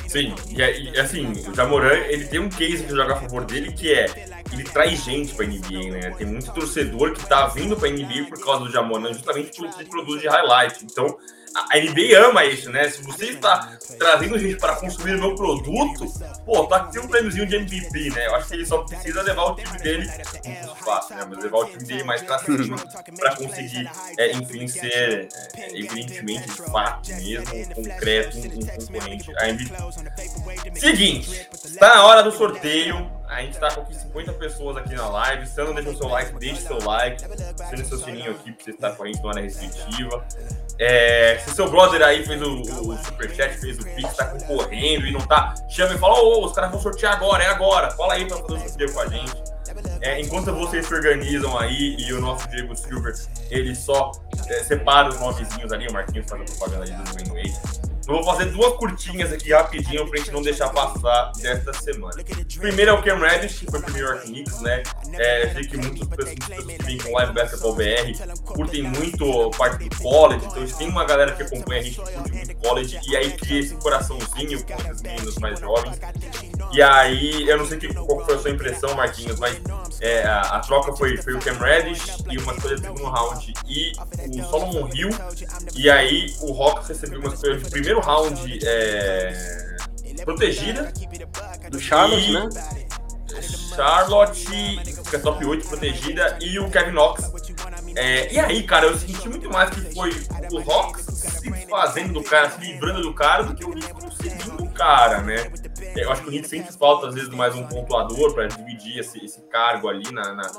Sim, 0.08 0.34
e, 0.50 0.60
e 0.60 1.00
assim, 1.00 1.32
o 1.48 1.54
Jamoran, 1.54 1.94
ele 1.94 2.26
tem 2.26 2.40
um 2.40 2.50
case 2.50 2.84
que 2.84 2.90
joga 2.90 3.14
a 3.14 3.18
favor 3.18 3.46
dele, 3.46 3.72
que 3.72 3.94
é 3.94 4.06
ele 4.52 4.64
traz 4.64 5.04
gente 5.04 5.34
pra 5.34 5.46
NBA, 5.46 5.92
né? 5.92 6.12
Tem 6.18 6.26
muito 6.26 6.52
torcedor 6.52 7.14
que 7.14 7.28
tá 7.28 7.48
vindo 7.48 7.78
pra 7.78 7.90
NBA 7.90 8.26
por 8.28 8.44
causa 8.44 8.66
do 8.66 8.72
Jamoran, 8.72 9.14
justamente 9.14 9.56
por 9.56 9.66
ele 9.66 9.90
produz 9.90 10.22
de 10.22 10.28
highlight. 10.28 10.84
Então, 10.84 11.18
a 11.56 11.78
NBA 11.78 12.30
ama 12.30 12.46
isso, 12.46 12.70
né? 12.70 12.90
Se 12.90 13.02
você 13.02 13.26
está 13.26 13.78
trazendo 13.98 14.38
gente 14.38 14.58
para 14.58 14.76
consumir 14.76 15.16
o 15.16 15.20
meu 15.20 15.36
produto, 15.36 16.06
pô, 16.46 16.66
tá 16.68 16.78
aqui 16.78 17.00
um 17.00 17.08
prêmiozinho 17.08 17.46
de 17.46 17.56
MVP, 17.56 18.12
né? 18.12 18.28
Eu 18.28 18.36
acho 18.36 18.48
que 18.48 18.54
ele 18.56 18.66
só 18.66 18.80
precisa 18.80 19.22
levar 19.22 19.44
o 19.44 19.56
time 19.56 19.78
dele 19.80 20.10
muito 20.46 20.76
fácil, 20.84 21.16
né? 21.16 21.26
Mas 21.30 21.44
levar 21.44 21.58
o 21.58 21.66
time 21.66 21.84
dele 21.84 22.04
mais 22.04 22.22
pra 22.22 22.40
cima 22.40 22.78
para 23.18 23.36
conseguir, 23.36 23.90
é, 24.18 24.32
enfim, 24.32 24.68
ser 24.68 25.28
é, 25.56 25.78
evidentemente 25.78 26.48
de 26.50 26.62
fato 26.72 27.10
mesmo, 27.10 27.76
concreto, 27.76 28.38
um, 28.38 28.42
um 28.42 28.66
concorrente 28.66 29.32
a 29.38 29.50
MVP. 29.50 30.80
Seguinte, 30.80 31.48
está 31.66 31.96
na 31.96 32.06
hora 32.06 32.24
do 32.24 32.32
sorteio. 32.32 33.19
A 33.30 33.42
gente 33.44 33.60
tá 33.60 33.70
com 33.70 33.82
aqui 33.82 33.94
50 33.94 34.34
pessoas 34.34 34.76
aqui 34.76 34.96
na 34.96 35.08
live. 35.08 35.46
Se 35.46 35.64
não 35.64 35.76
deixou 35.76 35.96
seu 35.96 36.08
like, 36.08 36.34
deixe 36.40 36.62
seu 36.64 36.84
like. 36.84 37.24
Acione 37.24 37.86
seu 37.86 38.00
sininho 38.00 38.32
aqui 38.32 38.52
pra 38.52 38.64
você 38.64 38.72
estar 38.72 38.92
com 38.94 39.04
a 39.04 39.06
gente 39.06 39.22
na 39.22 39.30
hora 39.30 39.42
restritiva. 39.42 40.26
É, 40.80 41.38
se 41.38 41.52
seu 41.52 41.70
brother 41.70 42.02
aí 42.02 42.26
fez 42.26 42.42
o, 42.42 42.62
o 42.62 42.98
superchat, 42.98 43.56
fez 43.60 43.78
o 43.78 43.84
pix, 43.84 44.16
tá 44.16 44.26
concorrendo 44.26 45.06
e 45.06 45.12
não 45.12 45.22
tá, 45.22 45.54
chama 45.70 45.94
e 45.94 45.98
fala, 46.00 46.16
ô, 46.16 46.40
oh, 46.40 46.46
os 46.46 46.54
caras 46.54 46.72
vão 46.72 46.82
sortear 46.82 47.14
agora, 47.14 47.44
é 47.44 47.48
agora. 47.48 47.92
Fala 47.92 48.14
aí 48.14 48.26
pra 48.26 48.38
fazer 48.38 48.54
o 48.54 48.60
sorteio 48.68 48.94
com 48.94 49.00
a 49.00 49.08
gente. 49.08 49.34
É, 50.02 50.20
enquanto 50.20 50.52
vocês 50.52 50.88
se 50.88 50.94
organizam 50.94 51.56
aí 51.60 51.98
e 52.00 52.12
o 52.14 52.20
nosso 52.20 52.48
Diego 52.50 52.76
Silver, 52.76 53.14
ele 53.52 53.76
só 53.76 54.12
é, 54.48 54.64
separa 54.64 55.10
os 55.10 55.20
nomezinhos 55.20 55.72
ali, 55.72 55.88
o 55.88 55.94
Marquinhos 55.94 56.28
faz 56.28 56.42
a 56.42 56.46
propaganda 56.46 56.84
ali 56.84 57.24
do 57.24 57.34
Wade. 57.34 57.89
Eu 58.10 58.16
vou 58.16 58.24
fazer 58.24 58.46
duas 58.46 58.74
curtinhas 58.74 59.32
aqui 59.32 59.54
rapidinho 59.54 60.10
pra 60.10 60.18
gente 60.18 60.32
não 60.32 60.42
deixar 60.42 60.70
passar 60.70 61.32
desta 61.40 61.72
semana. 61.74 62.16
Primeiro 62.58 62.90
é 62.90 62.94
o 62.96 63.04
Cam 63.04 63.20
Reddish, 63.20 63.60
que 63.60 63.70
foi 63.70 63.80
pro 63.80 63.94
New 63.94 64.04
York 64.04 64.26
Knicks, 64.26 64.62
né? 64.62 64.82
É, 65.14 65.54
sei 65.54 65.68
que 65.68 65.78
muitas 65.78 66.08
pessoas, 66.08 66.34
que 66.34 66.84
vêm 66.86 66.98
com 66.98 67.14
Live 67.14 67.34
Basketball 67.34 67.76
BR 67.76 68.44
curtem 68.44 68.82
muito 68.82 69.52
parte 69.52 69.88
do 69.88 69.96
college, 69.98 70.44
então 70.44 70.66
tem 70.66 70.90
uma 70.90 71.06
galera 71.06 71.34
que 71.34 71.44
acompanha 71.44 71.82
a 71.82 71.84
gente 71.84 71.98
curte 71.98 72.32
muito 72.32 72.56
college, 72.56 73.00
e 73.08 73.16
aí 73.16 73.32
cria 73.34 73.60
esse 73.60 73.76
coraçãozinho 73.76 74.64
com 74.64 74.74
esses 74.74 75.02
meninos 75.04 75.36
mais 75.38 75.60
jovens. 75.60 76.00
E 76.72 76.82
aí, 76.82 77.48
eu 77.48 77.58
não 77.60 77.68
sei 77.68 77.78
que, 77.78 77.94
qual 77.94 78.26
foi 78.26 78.36
a 78.36 78.40
sua 78.40 78.50
impressão, 78.50 78.96
Marquinhos, 78.96 79.40
mas 79.40 79.60
é, 80.02 80.24
a, 80.24 80.42
a, 80.42 80.60
troca 80.60 80.94
foi, 80.94 81.18
foi 81.18 81.34
o 81.34 81.40
Cam 81.40 81.54
Reddish 81.54 82.24
e 82.30 82.38
uma 82.38 82.54
escolha 82.54 82.76
de 82.76 82.82
segundo 82.82 83.04
round 83.06 83.54
e 83.68 83.92
o 84.40 84.44
Solomon 84.46 84.90
Hill. 84.94 85.10
E 85.76 85.90
aí 85.90 86.34
o 86.42 86.54
Hawks 86.62 86.88
recebeu 86.88 87.20
uma 87.20 87.34
escolha 87.34 87.58
de 87.58 87.70
primeiro 87.70 87.99
round 88.00 88.60
é, 88.64 89.78
protegida. 90.24 90.92
Do 91.70 91.80
Charlotte, 91.80 92.30
e, 92.30 92.34
né? 92.34 92.50
Charlotte, 93.76 94.46
que 95.10 95.16
é 95.16 95.20
top 95.20 95.46
8 95.46 95.68
protegida, 95.68 96.38
e 96.42 96.60
o 96.60 96.70
Kevin 96.70 96.92
Knox. 96.92 97.32
É, 97.96 98.34
e 98.34 98.40
aí, 98.40 98.64
cara, 98.64 98.88
eu 98.88 98.98
senti 98.98 99.28
muito 99.30 99.50
mais 99.50 99.70
que 99.70 99.82
foi 99.94 100.12
o 100.52 100.72
Hawks 100.72 101.06
se 101.06 101.68
fazendo 101.68 102.14
do 102.14 102.24
cara, 102.24 102.50
se 102.50 102.60
livrando 102.60 103.02
do 103.02 103.14
cara, 103.14 103.44
do 103.44 103.56
que 103.56 103.64
o 103.64 103.72
Knicks 103.72 103.92
conseguindo 103.92 104.64
o 104.64 104.70
cara, 104.72 105.22
né? 105.22 105.52
Eu 105.96 106.12
acho 106.12 106.22
que 106.22 106.28
o 106.28 106.32
Knicks 106.32 106.50
sempre 106.50 106.74
falta, 106.74 107.08
às 107.08 107.16
vezes, 107.16 107.30
mais 107.30 107.56
um 107.56 107.66
pontuador 107.68 108.34
para 108.34 108.48
dividir 108.48 109.00
esse, 109.00 109.24
esse, 109.24 109.42
cargo 109.44 109.88
ali 109.88 110.12
na, 110.12 110.34
na 110.34 110.52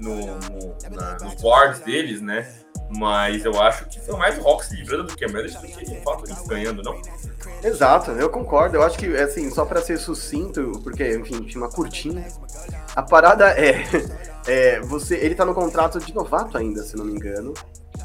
no, 0.00 0.38
no, 0.38 0.76
na, 0.90 1.18
nos 1.18 1.34
boards 1.40 1.80
deles, 1.80 2.20
né? 2.20 2.46
Mas 2.90 3.44
eu 3.44 3.60
acho 3.60 3.86
que 3.88 4.00
foi 4.00 4.16
mais 4.16 4.36
o 4.38 4.46
Hawks 4.46 4.72
livrando 4.72 5.04
do 5.04 5.16
que 5.16 5.24
a 5.24 5.28
Meredith 5.28 5.60
do 5.60 5.66
que 5.68 5.84
de 5.84 6.00
fato 6.02 6.24
eles 6.26 6.44
ganhando, 6.46 6.82
não? 6.82 7.00
Exato, 7.62 8.10
eu 8.12 8.28
concordo. 8.28 8.76
Eu 8.76 8.82
acho 8.82 8.98
que, 8.98 9.06
assim, 9.16 9.48
só 9.50 9.64
para 9.64 9.80
ser 9.80 9.96
sucinto, 9.98 10.80
porque, 10.82 11.16
enfim, 11.16 11.40
tinha 11.44 11.62
uma 11.62 11.70
curtinha. 11.70 12.26
A 12.96 13.02
parada 13.02 13.50
é, 13.50 13.84
é. 14.46 14.80
você, 14.80 15.16
ele 15.16 15.36
tá 15.36 15.44
no 15.44 15.54
contrato 15.54 16.00
de 16.00 16.12
novato 16.12 16.58
ainda, 16.58 16.82
se 16.82 16.96
não 16.96 17.04
me 17.04 17.12
engano. 17.12 17.54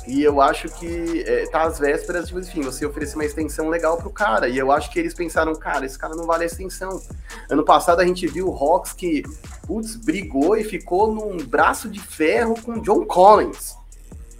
E 0.05 0.21
eu 0.21 0.39
acho 0.39 0.69
que 0.69 1.23
é, 1.25 1.47
tá 1.47 1.63
às 1.63 1.79
vésperas 1.79 2.27
de, 2.27 2.37
enfim, 2.37 2.61
você 2.61 2.85
oferecer 2.85 3.15
uma 3.15 3.25
extensão 3.25 3.69
legal 3.69 3.97
pro 3.97 4.11
cara. 4.11 4.47
E 4.47 4.55
eu 4.55 4.71
acho 4.71 4.91
que 4.91 4.99
eles 4.99 5.15
pensaram, 5.15 5.55
cara, 5.55 5.83
esse 5.83 5.97
cara 5.97 6.15
não 6.15 6.25
vale 6.25 6.43
a 6.43 6.47
extensão. 6.47 7.01
Ano 7.49 7.65
passado 7.65 8.01
a 8.01 8.05
gente 8.05 8.27
viu 8.27 8.47
o 8.49 8.55
Hawks 8.55 8.93
que, 8.93 9.23
putz, 9.65 9.95
brigou 9.95 10.55
e 10.55 10.63
ficou 10.63 11.11
num 11.11 11.37
braço 11.37 11.89
de 11.89 11.99
ferro 11.99 12.53
com 12.61 12.79
John 12.81 13.03
Collins 13.05 13.75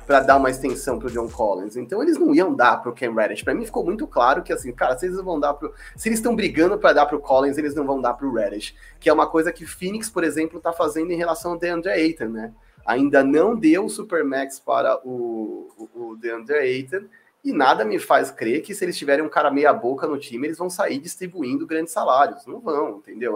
para 0.05 0.19
dar 0.19 0.37
uma 0.37 0.49
extensão 0.49 0.99
pro 0.99 1.09
John 1.09 1.27
Collins. 1.27 1.75
Então 1.75 2.01
eles 2.01 2.17
não 2.17 2.33
iam 2.33 2.53
dar 2.53 2.77
pro 2.77 2.93
Cam 2.93 3.13
Reddish. 3.13 3.43
Para 3.43 3.53
mim 3.53 3.65
ficou 3.65 3.83
muito 3.83 4.05
claro 4.07 4.43
que 4.43 4.53
assim, 4.53 4.71
cara, 4.71 4.97
se 4.97 5.05
eles 5.05 5.19
vão 5.21 5.39
dar 5.39 5.53
pro, 5.53 5.73
se 5.95 6.07
eles 6.07 6.19
estão 6.19 6.35
brigando 6.35 6.77
para 6.77 6.93
dar 6.93 7.05
pro 7.05 7.19
Collins, 7.19 7.57
eles 7.57 7.73
não 7.73 7.85
vão 7.85 7.99
dar 7.99 8.13
pro 8.13 8.33
Reddish, 8.33 8.75
que 8.99 9.09
é 9.09 9.13
uma 9.13 9.27
coisa 9.27 9.51
que 9.51 9.65
Phoenix, 9.65 10.09
por 10.09 10.23
exemplo, 10.23 10.59
tá 10.59 10.71
fazendo 10.71 11.11
em 11.11 11.17
relação 11.17 11.53
ao 11.53 11.57
DeAndre 11.57 11.91
Ayton, 11.91 12.29
né? 12.29 12.53
Ainda 12.85 13.23
não 13.23 13.55
deu 13.55 13.85
o 13.85 13.89
Supermax 13.89 14.59
para 14.59 14.99
o, 15.03 15.89
o, 15.95 16.09
o 16.11 16.15
DeAndre 16.15 16.57
Ayton. 16.57 17.05
E 17.43 17.53
nada 17.53 17.85
me 17.85 17.99
faz 17.99 18.31
crer 18.31 18.63
que 18.63 18.73
se 18.73 18.83
eles 18.83 18.97
tiverem 18.97 19.23
um 19.23 19.29
cara 19.29 19.51
meia 19.51 19.71
boca 19.71 20.07
no 20.07 20.17
time, 20.17 20.47
eles 20.47 20.57
vão 20.57 20.67
sair 20.67 20.97
distribuindo 20.97 21.67
grandes 21.67 21.93
salários. 21.93 22.43
Não 22.47 22.59
vão, 22.59 22.97
entendeu? 22.97 23.35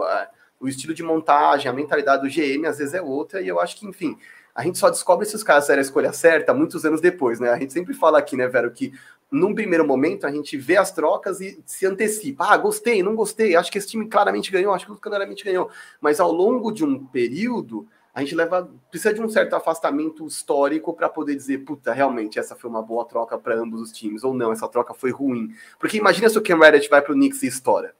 O 0.58 0.66
estilo 0.66 0.92
de 0.92 1.02
montagem, 1.02 1.70
a 1.70 1.72
mentalidade 1.72 2.22
do 2.22 2.28
GM 2.28 2.66
às 2.66 2.78
vezes 2.78 2.92
é 2.92 3.00
outra, 3.00 3.40
e 3.40 3.46
eu 3.46 3.60
acho 3.60 3.76
que, 3.76 3.86
enfim, 3.86 4.18
a 4.60 4.62
gente 4.62 4.76
só 4.76 4.90
descobre 4.90 5.24
se 5.24 5.34
os 5.34 5.42
caras 5.42 5.64
fizeram 5.64 5.80
a 5.80 5.82
escolha 5.82 6.12
certa 6.12 6.52
muitos 6.52 6.84
anos 6.84 7.00
depois, 7.00 7.40
né? 7.40 7.48
A 7.48 7.58
gente 7.58 7.72
sempre 7.72 7.94
fala 7.94 8.18
aqui, 8.18 8.36
né, 8.36 8.46
Vero, 8.46 8.70
que 8.70 8.92
num 9.30 9.54
primeiro 9.54 9.86
momento 9.86 10.26
a 10.26 10.30
gente 10.30 10.54
vê 10.54 10.76
as 10.76 10.92
trocas 10.92 11.40
e 11.40 11.62
se 11.64 11.86
antecipa. 11.86 12.44
Ah, 12.46 12.58
gostei, 12.58 13.02
não 13.02 13.16
gostei, 13.16 13.56
acho 13.56 13.72
que 13.72 13.78
esse 13.78 13.88
time 13.88 14.06
claramente 14.06 14.52
ganhou, 14.52 14.74
acho 14.74 14.84
que 14.84 15.00
claramente 15.00 15.42
ganhou. 15.42 15.70
Mas 15.98 16.20
ao 16.20 16.30
longo 16.30 16.70
de 16.70 16.84
um 16.84 17.06
período, 17.06 17.88
a 18.12 18.20
gente 18.20 18.34
leva 18.34 18.70
precisa 18.90 19.14
de 19.14 19.22
um 19.22 19.30
certo 19.30 19.56
afastamento 19.56 20.26
histórico 20.26 20.92
para 20.92 21.08
poder 21.08 21.34
dizer, 21.34 21.64
puta, 21.64 21.94
realmente 21.94 22.38
essa 22.38 22.54
foi 22.54 22.68
uma 22.68 22.82
boa 22.82 23.06
troca 23.06 23.38
para 23.38 23.54
ambos 23.54 23.80
os 23.80 23.92
times, 23.92 24.22
ou 24.22 24.34
não, 24.34 24.52
essa 24.52 24.68
troca 24.68 24.92
foi 24.92 25.10
ruim. 25.10 25.54
Porque 25.78 25.96
imagina 25.96 26.28
se 26.28 26.36
o 26.36 26.42
Cam 26.42 26.58
Reddish 26.58 26.90
vai 26.90 27.00
para 27.00 27.12
o 27.12 27.14
Knicks 27.14 27.42
e 27.44 27.46
estoura. 27.46 27.94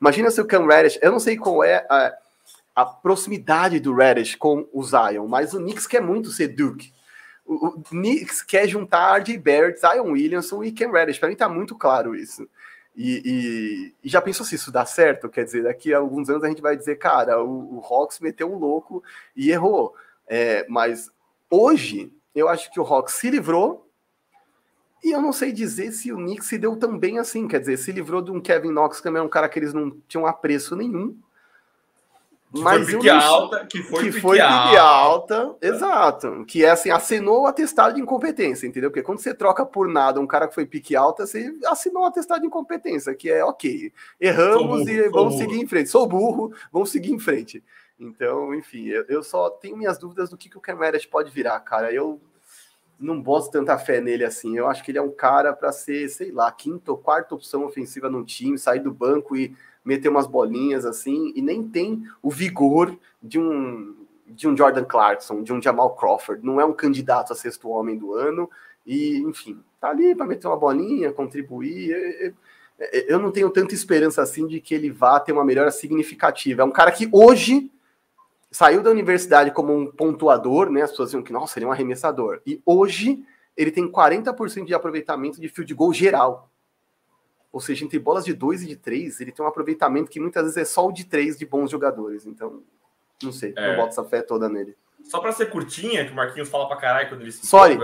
Imagina 0.00 0.32
se 0.32 0.40
o 0.40 0.44
Cam 0.44 0.66
Reddish, 0.66 0.98
eu 1.00 1.12
não 1.12 1.20
sei 1.20 1.36
qual 1.36 1.62
é 1.62 1.86
a, 1.88 2.12
a 2.74 2.84
proximidade 2.84 3.78
do 3.80 3.94
Reddish 3.94 4.34
com 4.34 4.68
o 4.72 4.82
Zion, 4.82 5.26
mas 5.28 5.52
o 5.52 5.58
Knicks 5.58 5.86
quer 5.86 6.00
muito 6.00 6.30
ser 6.30 6.48
Duke. 6.48 6.92
O, 7.44 7.68
o 7.68 7.82
Knicks 7.82 8.42
quer 8.42 8.66
juntar 8.66 9.18
R.J. 9.18 9.38
Barrett, 9.38 9.80
Zion 9.80 10.12
Williamson 10.12 10.64
e 10.64 10.72
Cam 10.72 10.90
Reddish. 10.90 11.18
Para 11.18 11.28
mim 11.28 11.36
tá 11.36 11.48
muito 11.48 11.76
claro 11.76 12.14
isso. 12.14 12.48
E, 12.96 13.22
e, 13.24 13.94
e, 14.04 14.08
já 14.08 14.20
pensou 14.20 14.44
se 14.44 14.54
isso 14.54 14.70
dá 14.70 14.84
certo? 14.84 15.28
Quer 15.28 15.44
dizer, 15.44 15.64
daqui 15.64 15.92
a 15.92 15.98
alguns 15.98 16.28
anos 16.28 16.44
a 16.44 16.48
gente 16.48 16.62
vai 16.62 16.76
dizer, 16.76 16.96
cara, 16.96 17.42
o, 17.42 17.78
o 17.78 17.80
Hawks 17.80 18.20
meteu 18.20 18.52
um 18.52 18.58
louco 18.58 19.02
e 19.34 19.50
errou. 19.50 19.94
É, 20.26 20.66
mas 20.68 21.10
hoje, 21.50 22.12
eu 22.34 22.48
acho 22.48 22.70
que 22.70 22.80
o 22.80 22.84
Hawks 22.84 23.14
se 23.14 23.30
livrou 23.30 23.88
e 25.02 25.10
eu 25.10 25.20
não 25.20 25.32
sei 25.32 25.52
dizer 25.52 25.92
se 25.92 26.12
o 26.12 26.16
Knicks 26.16 26.46
se 26.46 26.58
deu 26.58 26.76
tão 26.76 26.98
bem 26.98 27.18
assim. 27.18 27.48
Quer 27.48 27.60
dizer, 27.60 27.76
se 27.76 27.92
livrou 27.92 28.22
de 28.22 28.30
um 28.30 28.40
Kevin 28.40 28.70
Knox, 28.70 28.98
que 28.98 29.02
também 29.02 29.20
é 29.20 29.24
um 29.24 29.28
cara 29.28 29.48
que 29.48 29.58
eles 29.58 29.74
não 29.74 29.90
tinham 30.06 30.26
apreço 30.26 30.76
nenhum 30.76 31.18
mas 32.54 32.84
foi 32.84 32.94
pique 32.96 33.08
alta, 33.08 33.66
que 33.66 33.82
foi, 33.82 33.98
que 34.04 34.10
pique, 34.10 34.20
foi 34.20 34.36
pique 34.36 34.76
alta, 34.76 35.36
alta, 35.36 35.66
exato. 35.66 36.44
Que 36.46 36.64
é 36.64 36.70
assim, 36.70 36.90
assinou 36.90 37.42
o 37.42 37.46
atestado 37.46 37.94
de 37.94 38.00
incompetência, 38.00 38.66
entendeu? 38.66 38.90
Porque 38.90 39.02
quando 39.02 39.18
você 39.18 39.32
troca 39.32 39.64
por 39.64 39.88
nada 39.88 40.20
um 40.20 40.26
cara 40.26 40.46
que 40.46 40.54
foi 40.54 40.66
pique 40.66 40.94
alta, 40.94 41.26
você 41.26 41.54
assinou 41.66 42.02
o 42.02 42.06
atestado 42.06 42.42
de 42.42 42.46
incompetência, 42.46 43.14
que 43.14 43.30
é 43.30 43.44
ok. 43.44 43.92
Erramos 44.20 44.84
burro, 44.84 44.90
e 44.90 45.08
vamos 45.08 45.38
seguir 45.38 45.60
em 45.60 45.66
frente. 45.66 45.88
Sou 45.88 46.06
burro, 46.06 46.52
vamos 46.70 46.90
seguir 46.90 47.12
em 47.12 47.18
frente. 47.18 47.62
Então, 47.98 48.54
enfim, 48.54 48.88
eu, 48.88 49.04
eu 49.08 49.22
só 49.22 49.48
tenho 49.48 49.76
minhas 49.76 49.96
dúvidas 49.96 50.28
do 50.28 50.36
que, 50.36 50.50
que 50.50 50.58
o 50.58 50.60
Cam 50.60 50.76
pode 51.10 51.30
virar, 51.30 51.58
cara. 51.60 51.92
Eu 51.92 52.20
não 52.98 53.20
boto 53.20 53.50
tanta 53.50 53.78
fé 53.78 54.00
nele 54.00 54.24
assim. 54.24 54.56
Eu 54.56 54.68
acho 54.68 54.84
que 54.84 54.90
ele 54.90 54.98
é 54.98 55.02
um 55.02 55.10
cara 55.10 55.52
para 55.52 55.72
ser, 55.72 56.08
sei 56.08 56.30
lá, 56.30 56.50
quinta 56.50 56.90
ou 56.92 56.98
quarta 56.98 57.34
opção 57.34 57.64
ofensiva 57.64 58.08
num 58.08 58.24
time, 58.24 58.58
sair 58.58 58.80
do 58.80 58.92
banco 58.92 59.36
e 59.36 59.56
meter 59.84 60.08
umas 60.08 60.26
bolinhas 60.26 60.84
assim, 60.84 61.32
e 61.34 61.42
nem 61.42 61.66
tem 61.66 62.04
o 62.22 62.30
vigor 62.30 62.96
de 63.22 63.38
um 63.38 63.96
de 64.26 64.48
um 64.48 64.56
Jordan 64.56 64.84
Clarkson, 64.84 65.42
de 65.42 65.52
um 65.52 65.60
Jamal 65.60 65.94
Crawford, 65.94 66.44
não 66.44 66.60
é 66.60 66.64
um 66.64 66.72
candidato 66.72 67.32
a 67.32 67.36
sexto 67.36 67.68
homem 67.68 67.98
do 67.98 68.14
ano, 68.14 68.48
e 68.86 69.18
enfim, 69.18 69.60
tá 69.80 69.90
ali 69.90 70.14
para 70.14 70.26
meter 70.26 70.46
uma 70.46 70.56
bolinha, 70.56 71.12
contribuir. 71.12 72.34
Eu 73.06 73.18
não 73.18 73.30
tenho 73.30 73.50
tanta 73.50 73.74
esperança 73.74 74.22
assim 74.22 74.46
de 74.46 74.60
que 74.60 74.74
ele 74.74 74.90
vá 74.90 75.20
ter 75.20 75.32
uma 75.32 75.44
melhora 75.44 75.70
significativa. 75.70 76.62
É 76.62 76.64
um 76.64 76.70
cara 76.70 76.90
que 76.90 77.08
hoje 77.12 77.70
saiu 78.50 78.82
da 78.82 78.90
universidade 78.90 79.50
como 79.50 79.74
um 79.74 79.86
pontuador, 79.86 80.70
né? 80.70 80.82
As 80.82 80.90
pessoas 80.90 81.08
diziam 81.08 81.22
que, 81.22 81.32
nossa, 81.32 81.58
ele 81.58 81.64
é 81.64 81.68
um 81.68 81.72
arremessador. 81.72 82.40
E 82.46 82.60
hoje 82.66 83.24
ele 83.56 83.70
tem 83.70 83.90
40% 83.90 84.64
de 84.64 84.74
aproveitamento 84.74 85.40
de 85.40 85.48
field 85.48 85.72
goal 85.74 85.92
geral. 85.92 86.50
Ou 87.52 87.60
seja, 87.60 87.84
entre 87.84 87.98
bolas 87.98 88.24
de 88.24 88.32
2 88.32 88.62
e 88.62 88.66
de 88.66 88.76
3, 88.76 89.20
ele 89.20 89.30
tem 89.30 89.44
um 89.44 89.48
aproveitamento 89.48 90.10
que 90.10 90.18
muitas 90.18 90.42
vezes 90.42 90.56
é 90.56 90.64
só 90.64 90.86
o 90.86 90.92
de 90.92 91.04
3 91.04 91.38
de 91.38 91.44
bons 91.44 91.70
jogadores. 91.70 92.26
Então, 92.26 92.62
não 93.22 93.32
sei, 93.32 93.52
é. 93.56 93.68
não 93.68 93.76
boto 93.76 93.90
essa 93.90 94.04
fé 94.04 94.22
toda 94.22 94.48
nele. 94.48 94.76
Só 95.04 95.20
para 95.20 95.32
ser 95.32 95.50
curtinha, 95.50 96.04
que 96.04 96.12
o 96.12 96.14
Marquinhos 96.14 96.48
fala 96.48 96.66
pra 96.66 96.76
caralho 96.76 97.08
quando 97.08 97.22
ele 97.22 97.32
se 97.32 97.46
Sorry. 97.46 97.76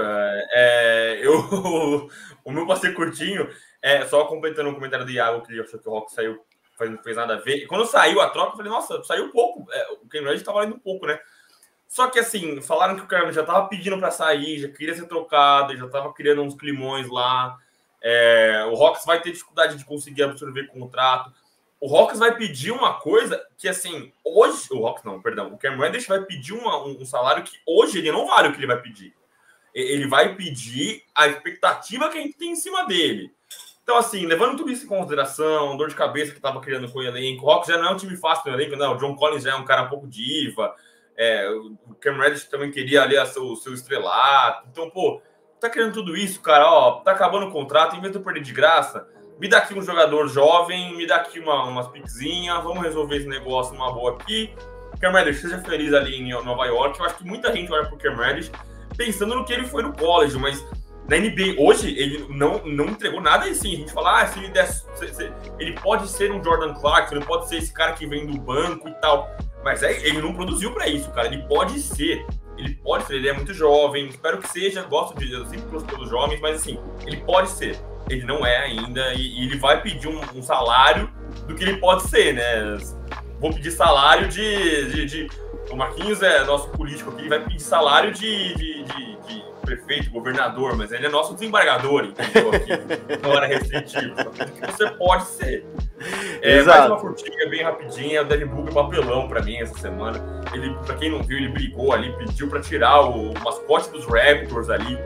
é, 0.52 1.18
eu, 1.20 2.08
o 2.44 2.52
meu 2.52 2.66
pra 2.66 2.76
ser 2.76 2.94
curtinho, 2.94 3.48
é 3.82 4.04
só 4.06 4.24
completando 4.24 4.70
um 4.70 4.74
comentário 4.74 5.04
do 5.04 5.10
Iago, 5.10 5.42
que 5.42 5.52
ele 5.52 5.60
achou 5.60 5.78
que 5.78 5.88
o 5.88 5.92
Rock 5.92 6.12
saiu, 6.12 6.38
não 6.80 7.02
fez 7.02 7.16
nada 7.16 7.34
a 7.34 7.40
ver. 7.40 7.56
E 7.56 7.66
quando 7.66 7.84
saiu 7.86 8.20
a 8.20 8.30
troca, 8.30 8.52
eu 8.52 8.56
falei, 8.56 8.70
nossa, 8.70 9.02
saiu 9.02 9.30
pouco. 9.30 9.66
É, 9.72 9.92
o 9.92 10.24
Reddish 10.24 10.44
tá 10.44 10.52
valendo 10.52 10.76
um 10.76 10.78
pouco, 10.78 11.06
né? 11.06 11.18
Só 11.88 12.08
que 12.08 12.18
assim, 12.18 12.60
falaram 12.60 12.96
que 12.96 13.02
o 13.02 13.08
cara 13.08 13.32
já 13.32 13.42
tava 13.42 13.66
pedindo 13.66 13.98
para 13.98 14.10
sair, 14.10 14.60
já 14.60 14.68
queria 14.68 14.94
ser 14.94 15.06
trocado, 15.06 15.76
já 15.76 15.88
tava 15.88 16.12
criando 16.12 16.42
uns 16.42 16.54
climões 16.54 17.08
lá. 17.08 17.56
É, 18.02 18.64
o 18.70 18.82
Hawks 18.82 19.04
vai 19.04 19.20
ter 19.20 19.32
dificuldade 19.32 19.76
de 19.76 19.84
conseguir 19.84 20.22
absorver 20.22 20.68
contrato. 20.68 21.32
O 21.80 21.96
Hawks 21.96 22.18
vai 22.18 22.36
pedir 22.36 22.72
uma 22.72 22.94
coisa 22.94 23.44
que, 23.56 23.68
assim, 23.68 24.12
hoje. 24.24 24.68
O 24.72 24.86
Hawks 24.86 25.04
não, 25.04 25.20
perdão. 25.20 25.52
O 25.52 25.58
Cam 25.58 25.76
Reddish 25.76 26.06
vai 26.06 26.22
pedir 26.24 26.52
uma, 26.52 26.84
um, 26.84 27.04
salário 27.04 27.44
que 27.44 27.56
hoje 27.66 27.98
ele 27.98 28.10
não 28.10 28.26
vale 28.26 28.48
o 28.48 28.52
que 28.52 28.58
ele 28.58 28.66
vai 28.66 28.80
pedir. 28.80 29.14
Ele 29.74 30.08
vai 30.08 30.34
pedir 30.34 31.04
a 31.14 31.28
expectativa 31.28 32.08
que 32.08 32.18
a 32.18 32.20
gente 32.20 32.36
tem 32.36 32.50
em 32.50 32.56
cima 32.56 32.86
dele. 32.86 33.32
Então, 33.82 33.96
assim, 33.96 34.26
levando 34.26 34.56
tudo 34.56 34.70
isso 34.70 34.84
em 34.84 34.88
consideração, 34.88 35.76
dor 35.76 35.88
de 35.88 35.94
cabeça 35.94 36.32
que 36.32 36.38
estava 36.38 36.60
criando 36.60 36.90
com 36.90 36.98
o 36.98 37.02
elenco, 37.02 37.46
o 37.46 37.50
Hawks 37.50 37.68
já 37.68 37.78
não 37.78 37.88
é 37.88 37.92
um 37.92 37.96
time 37.96 38.16
fácil 38.16 38.50
no 38.50 38.56
elenco, 38.56 38.76
não. 38.76 38.94
O 38.94 38.98
John 38.98 39.14
Collins 39.14 39.44
já 39.44 39.52
é 39.52 39.54
um 39.54 39.64
cara 39.64 39.84
um 39.84 39.88
pouco 39.88 40.08
diva. 40.08 40.74
É, 41.16 41.48
o 41.48 41.94
Cam 42.00 42.16
Reddish 42.16 42.44
também 42.44 42.70
queria 42.70 43.02
ali 43.02 43.16
o 43.16 43.26
seu, 43.26 43.56
seu 43.56 43.72
estrelato. 43.72 44.68
Então, 44.70 44.90
pô, 44.90 45.22
tá 45.60 45.70
querendo 45.70 45.92
tudo 45.92 46.16
isso, 46.16 46.40
cara, 46.40 46.70
ó, 46.70 47.00
tá 47.00 47.12
acabando 47.12 47.46
o 47.46 47.50
contrato, 47.50 47.96
eu 47.96 48.20
perder 48.20 48.42
de 48.42 48.52
graça, 48.52 49.06
me 49.40 49.48
dá 49.48 49.58
aqui 49.58 49.76
um 49.76 49.82
jogador 49.82 50.28
jovem, 50.28 50.96
me 50.96 51.06
dá 51.06 51.16
aqui 51.16 51.38
uma, 51.38 51.64
umas 51.64 51.88
piquezinhas, 51.88 52.62
vamos 52.62 52.82
resolver 52.82 53.16
esse 53.16 53.28
negócio 53.28 53.74
numa 53.74 53.92
boa 53.92 54.12
aqui. 54.12 54.52
Reddish, 55.00 55.42
seja 55.42 55.58
feliz 55.58 55.94
ali 55.94 56.16
em 56.16 56.30
Nova 56.42 56.66
York. 56.66 56.98
Eu 56.98 57.06
acho 57.06 57.18
que 57.18 57.24
muita 57.24 57.52
gente 57.52 57.72
olha 57.72 57.86
pro 57.86 58.16
Reddish 58.16 58.50
pensando 58.96 59.36
no 59.36 59.44
que 59.44 59.52
ele 59.52 59.64
foi 59.64 59.82
no 59.84 59.92
college, 59.92 60.36
mas 60.36 60.64
na 61.08 61.16
NBA 61.16 61.54
hoje 61.56 61.96
ele 61.96 62.26
não, 62.28 62.64
não 62.66 62.86
entregou 62.86 63.20
nada 63.20 63.46
assim. 63.46 63.74
A 63.74 63.76
gente 63.76 63.92
fala, 63.92 64.22
ah, 64.22 64.26
se 64.26 64.40
ele, 64.40 64.48
der, 64.48 64.66
se, 64.66 65.14
se, 65.14 65.32
ele 65.58 65.72
pode 65.80 66.08
ser 66.08 66.32
um 66.32 66.42
Jordan 66.42 66.74
Clarkson, 66.74 67.16
ele 67.16 67.24
pode 67.24 67.48
ser 67.48 67.58
esse 67.58 67.72
cara 67.72 67.92
que 67.92 68.06
vem 68.06 68.26
do 68.26 68.40
banco 68.40 68.88
e 68.88 68.94
tal. 68.94 69.30
Mas 69.62 69.84
é, 69.84 69.92
ele 70.06 70.20
não 70.20 70.34
produziu 70.34 70.72
para 70.72 70.88
isso, 70.88 71.10
cara. 71.12 71.28
Ele 71.28 71.42
pode 71.46 71.80
ser 71.80 72.26
ele 72.58 72.74
pode 72.74 73.06
ser, 73.06 73.14
ele 73.14 73.28
é 73.28 73.32
muito 73.32 73.54
jovem, 73.54 74.08
espero 74.08 74.38
que 74.38 74.48
seja, 74.48 74.82
gosto 74.82 75.16
de, 75.16 75.32
eu 75.32 75.46
sempre 75.46 75.70
gosto 75.70 75.86
pelos 75.86 76.10
jovens, 76.10 76.40
mas 76.40 76.56
assim, 76.56 76.78
ele 77.06 77.18
pode 77.18 77.50
ser, 77.50 77.78
ele 78.10 78.24
não 78.24 78.44
é 78.44 78.58
ainda, 78.58 79.14
e, 79.14 79.40
e 79.40 79.46
ele 79.46 79.56
vai 79.58 79.80
pedir 79.80 80.08
um, 80.08 80.20
um, 80.34 80.42
salário 80.42 81.08
do 81.46 81.54
que 81.54 81.62
ele 81.62 81.76
pode 81.76 82.02
ser, 82.08 82.34
né? 82.34 82.76
Vou 83.40 83.52
pedir 83.52 83.70
salário 83.70 84.28
de. 84.28 84.90
de, 84.90 85.04
de 85.06 85.47
o 85.70 85.76
Marquinhos 85.76 86.22
é 86.22 86.44
nosso 86.44 86.68
político 86.70 87.10
aqui, 87.10 87.22
ele 87.22 87.28
vai 87.28 87.40
pedir 87.40 87.60
salário 87.60 88.12
de, 88.12 88.54
de, 88.54 88.84
de, 88.84 89.16
de 89.26 89.44
prefeito, 89.68 90.10
governador, 90.10 90.76
mas 90.76 90.92
ele 90.92 91.06
é 91.06 91.08
nosso 91.08 91.34
desembargador, 91.34 92.04
entendeu? 92.04 92.50
Aqui, 92.52 92.72
não 93.22 93.32
era 93.32 93.46
restritivo. 93.46 94.14
Você 94.66 94.90
pode 94.92 95.24
ser. 95.24 95.66
É, 96.40 96.62
mais 96.62 96.86
uma 96.86 96.98
curtinha 96.98 97.48
bem 97.50 97.62
rapidinha. 97.62 98.22
O 98.22 98.24
Devin 98.24 98.46
Booker 98.46 98.72
papelão 98.72 99.28
para 99.28 99.42
mim 99.42 99.56
essa 99.56 99.78
semana. 99.78 100.42
Ele, 100.54 100.74
para 100.86 100.94
quem 100.94 101.10
não 101.10 101.22
viu, 101.22 101.36
ele 101.36 101.48
brigou 101.48 101.92
ali, 101.92 102.10
pediu 102.16 102.48
para 102.48 102.60
tirar 102.60 103.02
o 103.02 103.34
mascote 103.44 103.90
dos 103.90 104.06
Raptors 104.06 104.70
ali. 104.70 104.98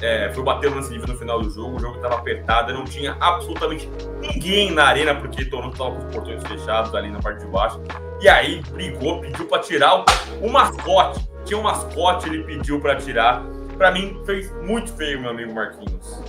É, 0.00 0.30
foi 0.32 0.42
bater 0.42 0.70
no 0.70 0.76
lance 0.76 0.92
livre 0.92 1.10
no 1.10 1.18
final 1.18 1.40
do 1.40 1.50
jogo. 1.50 1.76
O 1.76 1.78
jogo 1.78 1.96
estava 1.96 2.16
apertado, 2.16 2.72
não 2.72 2.84
tinha 2.84 3.16
absolutamente 3.20 3.90
ninguém 4.20 4.72
na 4.72 4.84
arena, 4.84 5.14
porque 5.14 5.44
Toronto 5.44 5.72
estava 5.72 5.90
com 5.92 6.06
os 6.06 6.14
portões 6.14 6.42
fechados 6.46 6.94
ali 6.94 7.10
na 7.10 7.20
parte 7.20 7.44
de 7.44 7.50
baixo. 7.50 7.80
E 8.20 8.28
aí 8.28 8.62
brigou, 8.70 9.20
pediu 9.20 9.46
para 9.46 9.62
tirar 9.62 10.00
o, 10.00 10.04
o 10.42 10.50
mascote. 10.50 11.28
Tinha 11.44 11.58
um 11.58 11.62
mascote, 11.62 12.28
ele 12.28 12.44
pediu 12.44 12.80
para 12.80 12.96
tirar 12.96 13.42
para 13.80 13.92
mim 13.92 14.20
fez 14.26 14.52
muito 14.60 14.92
feio, 14.92 15.18
meu 15.18 15.30
amigo 15.30 15.54
Marquinhos. 15.54 16.22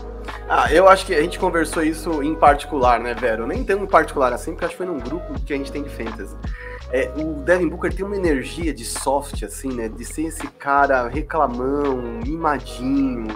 Ah, 0.47 0.73
eu 0.73 0.87
acho 0.87 1.05
que 1.05 1.13
a 1.13 1.21
gente 1.21 1.37
conversou 1.37 1.83
isso 1.83 2.23
em 2.23 2.33
particular, 2.33 2.97
né, 2.97 3.13
Vero? 3.13 3.45
Nem 3.45 3.61
tão 3.61 3.83
em 3.83 3.87
particular 3.87 4.31
assim, 4.31 4.51
porque 4.51 4.63
acho 4.63 4.73
que 4.73 4.77
foi 4.77 4.85
num 4.85 4.99
grupo 4.99 5.33
que 5.45 5.53
a 5.53 5.57
gente 5.57 5.69
tem 5.69 5.83
de 5.83 5.89
fantasy. 5.89 6.33
É, 6.93 7.09
o 7.15 7.41
Devin 7.41 7.69
Booker 7.69 7.93
tem 7.93 8.05
uma 8.05 8.15
energia 8.15 8.73
de 8.73 8.83
soft, 8.83 9.43
assim, 9.43 9.69
né? 9.69 9.87
De 9.87 10.03
ser 10.03 10.23
esse 10.23 10.45
cara 10.47 11.07
reclamão, 11.07 12.01
mimadinho, 12.23 13.27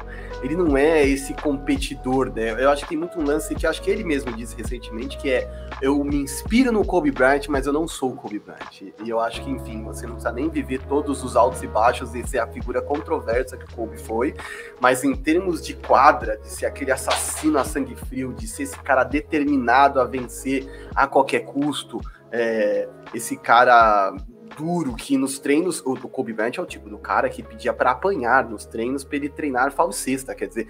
ele 0.44 0.56
não 0.56 0.78
é 0.78 1.08
esse 1.08 1.34
competidor, 1.34 2.32
né? 2.34 2.52
Eu 2.62 2.70
acho 2.70 2.84
que 2.84 2.90
tem 2.90 2.98
muito 2.98 3.20
um 3.20 3.24
lance 3.24 3.56
que 3.56 3.66
acho 3.66 3.82
que 3.82 3.90
ele 3.90 4.04
mesmo 4.04 4.32
disse 4.34 4.56
recentemente, 4.56 5.18
que 5.18 5.30
é 5.30 5.50
eu 5.82 6.04
me 6.04 6.18
inspiro 6.18 6.72
no 6.72 6.86
Kobe 6.86 7.12
Bryant, 7.12 7.48
mas 7.48 7.66
eu 7.66 7.74
não 7.74 7.88
sou 7.88 8.12
o 8.12 8.16
Kobe 8.16 8.40
Bryant. 8.40 8.94
E 9.04 9.10
eu 9.10 9.20
acho 9.20 9.42
que, 9.42 9.50
enfim, 9.50 9.84
você 9.84 10.06
não 10.06 10.14
precisa 10.14 10.34
nem 10.34 10.50
viver 10.50 10.82
todos 10.84 11.24
os 11.24 11.36
altos 11.36 11.64
e 11.64 11.68
baixos 11.68 12.14
e 12.14 12.28
ser 12.28 12.40
a 12.40 12.48
figura 12.48 12.82
controversa 12.82 13.58
que 13.58 13.66
o 13.66 13.76
Kobe 13.76 13.98
foi, 13.98 14.36
mas 14.80 15.04
em 15.04 15.16
termos 15.16 15.66
de 15.66 15.74
quadra, 15.74 16.38
de 16.38 16.50
ser 16.50 16.66
aquele 16.66 16.92
assassino 16.92 17.58
a 17.58 17.64
sangue 17.64 17.96
frio, 17.96 18.34
de 18.34 18.48
ser 18.48 18.64
esse 18.64 18.78
cara 18.80 19.04
determinado 19.04 20.00
a 20.00 20.04
vencer 20.04 20.90
a 20.94 21.08
qualquer 21.08 21.46
custo, 21.46 22.00
é, 22.32 22.88
esse 23.14 23.38
cara 23.38 24.16
duro 24.58 24.96
que 24.96 25.18
nos 25.18 25.40
treinos, 25.40 25.82
o, 25.82 25.94
o 25.94 26.10
Kobe 26.10 26.34
Bryant 26.34 26.58
é 26.58 26.62
o 26.62 26.66
tipo 26.66 26.90
do 26.90 26.98
cara 26.98 27.30
que 27.30 27.44
pedia 27.44 27.74
para 27.74 27.92
apanhar 27.92 28.48
nos 28.50 28.66
treinos 28.66 29.04
para 29.04 29.18
ele 29.18 29.30
treinar 29.30 29.72
falsista, 29.72 30.34
quer 30.34 30.48
dizer, 30.48 30.68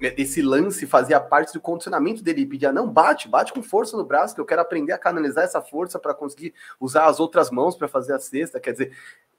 esse 0.00 0.42
lance 0.42 0.86
fazia 0.86 1.20
parte 1.20 1.52
do 1.52 1.60
condicionamento 1.60 2.22
dele, 2.22 2.42
ele 2.42 2.50
pedia, 2.50 2.72
não, 2.72 2.88
bate, 2.88 3.28
bate 3.28 3.52
com 3.52 3.62
força 3.62 3.96
no 3.96 4.04
braço, 4.04 4.34
que 4.34 4.40
eu 4.40 4.44
quero 4.44 4.60
aprender 4.60 4.92
a 4.92 4.98
canalizar 4.98 5.44
essa 5.44 5.62
força 5.62 5.98
para 5.98 6.14
conseguir 6.14 6.52
usar 6.78 7.06
as 7.06 7.20
outras 7.20 7.50
mãos 7.50 7.76
para 7.76 7.88
fazer 7.88 8.12
a 8.12 8.18
cesta, 8.18 8.60
quer 8.60 8.72
dizer, 8.72 8.92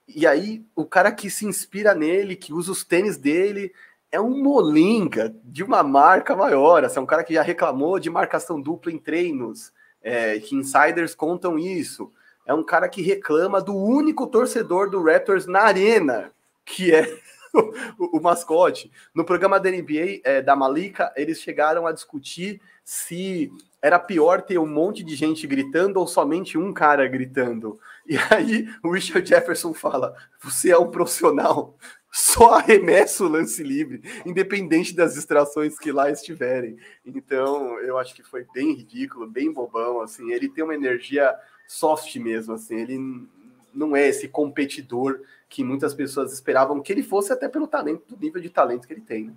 e 0.08 0.26
aí 0.26 0.66
o 0.76 0.86
cara 0.86 1.12
que 1.12 1.30
se 1.30 1.46
inspira 1.46 1.94
nele, 1.94 2.36
que 2.36 2.54
usa 2.54 2.72
os 2.72 2.84
tênis 2.84 3.18
dele, 3.18 3.74
é 4.12 4.20
um 4.20 4.42
molinga 4.42 5.36
de 5.44 5.64
uma 5.64 5.84
marca 5.84 6.36
maior, 6.36 6.84
assim, 6.84 7.00
é 7.00 7.02
um 7.02 7.08
cara 7.08 7.24
que 7.24 7.34
já 7.34 7.42
reclamou 7.42 8.00
de 8.00 8.10
marcação 8.10 8.62
dupla 8.62 8.92
em 8.92 8.98
treinos, 8.98 9.74
é, 10.06 10.40
que 10.40 10.56
insiders 10.56 11.16
contam 11.16 11.58
isso, 11.58 12.14
é 12.46 12.54
um 12.54 12.64
cara 12.64 12.88
que 12.88 13.02
reclama 13.02 13.60
do 13.60 13.76
único 13.76 14.28
torcedor 14.28 14.88
do 14.88 15.04
Raptors 15.04 15.48
na 15.48 15.62
arena, 15.62 16.32
que 16.64 16.94
é 16.94 17.12
o, 17.98 18.20
o, 18.20 18.22
mascote. 18.22 18.92
No 19.16 19.26
programa 19.26 19.60
da 19.60 19.72
NBA, 19.72 20.22
é, 20.24 20.44
da 20.44 20.56
Malika, 20.56 21.12
eles 21.18 21.42
chegaram 21.42 21.88
a 21.88 21.92
discutir 21.92 22.62
se 22.84 23.52
era 23.82 23.98
pior 23.98 24.44
ter 24.44 24.60
um 24.60 24.68
monte 24.68 25.04
de 25.04 25.16
gente 25.16 25.48
gritando 25.48 26.00
ou 26.00 26.06
somente 26.06 26.56
um 26.56 26.72
cara 26.72 27.08
gritando. 27.08 27.80
E 28.08 28.16
aí 28.30 28.70
o 28.84 28.92
Richard 28.92 29.28
Jefferson 29.28 29.74
fala: 29.74 30.16
você 30.40 30.70
é 30.70 30.78
um 30.78 30.92
profissional, 30.92 31.76
só 32.16 32.54
arremessa 32.54 33.26
o 33.26 33.28
lance 33.28 33.62
livre, 33.62 34.02
independente 34.26 34.96
das 34.96 35.16
distrações 35.16 35.78
que 35.78 35.92
lá 35.92 36.10
estiverem. 36.10 36.78
Então, 37.06 37.78
eu 37.80 37.98
acho 37.98 38.16
que 38.16 38.24
foi 38.24 38.46
bem 38.54 38.74
ridículo, 38.74 39.28
bem 39.28 39.52
bobão, 39.52 40.00
assim, 40.00 40.32
ele 40.32 40.48
tem 40.48 40.64
uma 40.64 40.74
energia 40.74 41.36
soft 41.68 42.16
mesmo, 42.16 42.54
assim, 42.54 42.80
ele 42.80 43.28
não 43.74 43.94
é 43.98 44.08
esse 44.08 44.30
competidor 44.30 45.20
que 45.50 45.62
muitas 45.62 45.94
pessoas 45.94 46.32
esperavam 46.32 46.82
que 46.82 46.94
ele 46.94 47.04
fosse, 47.04 47.34
até 47.34 47.50
pelo 47.50 47.68
talento, 47.68 48.16
do 48.16 48.18
nível 48.18 48.42
de 48.42 48.50
talento 48.50 48.88
que 48.88 48.94
ele 48.94 49.02
tem, 49.02 49.26
né? 49.26 49.34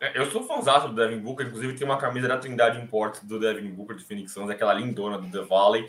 É, 0.00 0.18
eu 0.18 0.26
sou 0.30 0.44
fãzão 0.44 0.88
do 0.88 0.94
Devin 0.94 1.18
Booker, 1.18 1.46
inclusive 1.46 1.74
tem 1.74 1.86
uma 1.86 1.98
camisa 1.98 2.28
da 2.28 2.38
Trindade 2.38 2.80
Import 2.80 3.20
do 3.24 3.38
Devin 3.38 3.68
Booker 3.70 3.96
de 3.96 4.04
Phoenix 4.04 4.32
Suns, 4.32 4.50
aquela 4.50 4.74
lindona 4.74 5.18
do 5.18 5.30
The 5.30 5.44
Valley. 5.44 5.88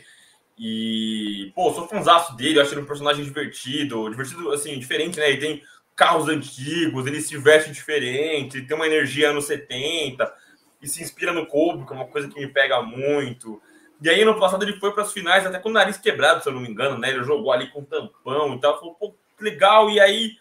E, 0.58 1.52
pô, 1.56 1.74
sou 1.74 1.88
fãzaço 1.88 2.36
dele, 2.36 2.60
acho 2.60 2.74
ele 2.74 2.82
um 2.82 2.86
personagem 2.86 3.24
divertido, 3.24 4.08
divertido, 4.10 4.52
assim, 4.52 4.78
diferente, 4.78 5.20
né? 5.20 5.32
Ele 5.32 5.40
tem 5.40 5.64
carros 5.96 6.28
antigos, 6.28 7.06
ele 7.06 7.22
se 7.22 7.38
veste 7.38 7.72
diferente, 7.72 8.62
tem 8.62 8.76
uma 8.76 8.88
energia 8.88 9.30
anos 9.30 9.46
70 9.46 10.34
e 10.82 10.88
se 10.88 11.02
inspira 11.02 11.32
no 11.32 11.46
Kobe, 11.46 11.86
que 11.86 11.94
é 11.94 11.96
uma 11.96 12.08
coisa 12.08 12.28
que 12.28 12.40
me 12.40 12.48
pega 12.48 12.82
muito. 12.82 13.62
E 14.02 14.10
aí, 14.10 14.26
no 14.26 14.38
passado, 14.38 14.64
ele 14.64 14.80
foi 14.80 14.92
para 14.92 15.04
as 15.04 15.14
finais, 15.14 15.46
até 15.46 15.58
com 15.60 15.70
o 15.70 15.72
nariz 15.72 15.98
quebrado, 15.98 16.44
se 16.44 16.50
eu 16.50 16.54
não 16.54 16.60
me 16.60 16.70
engano, 16.70 16.98
né? 16.98 17.10
Ele 17.10 17.24
jogou 17.24 17.54
ali 17.54 17.70
com 17.70 17.86
tampão 17.86 18.54
e 18.54 18.60
tal. 18.60 18.78
Falou, 18.78 18.96
pô, 18.96 19.16
legal. 19.40 19.90
E 19.90 19.98
aí, 19.98 20.32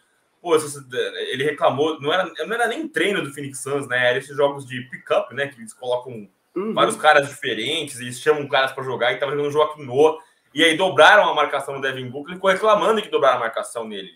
pô, 0.40 0.56
ele 1.30 1.44
reclamou, 1.44 2.00
não 2.00 2.12
era, 2.12 2.24
não 2.24 2.54
era 2.54 2.66
nem 2.66 2.88
treino 2.88 3.22
do 3.22 3.32
Phoenix 3.32 3.62
Suns, 3.62 3.86
né? 3.86 4.08
Era 4.08 4.18
esses 4.18 4.36
jogos 4.36 4.66
de 4.66 4.80
pick-up, 4.90 5.32
né? 5.32 5.46
Que 5.46 5.60
eles 5.60 5.72
colocam 5.72 6.28
uhum. 6.56 6.74
vários 6.74 6.96
caras 6.96 7.28
diferentes, 7.28 8.00
eles 8.00 8.18
chamam 8.18 8.48
caras 8.48 8.72
para 8.72 8.82
jogar 8.82 9.12
e 9.12 9.18
tava 9.18 9.30
jogando 9.30 9.48
o 9.48 9.52
Joaquim 9.52 9.84
Noah. 9.84 10.18
E 10.52 10.64
aí 10.64 10.76
dobraram 10.76 11.28
a 11.28 11.34
marcação 11.34 11.74
no 11.74 11.80
Devin 11.80 12.10
Booker, 12.10 12.30
ele 12.30 12.36
ficou 12.36 12.50
reclamando 12.50 13.00
que 13.00 13.08
dobraram 13.08 13.36
a 13.36 13.40
marcação 13.40 13.86
nele. 13.86 14.10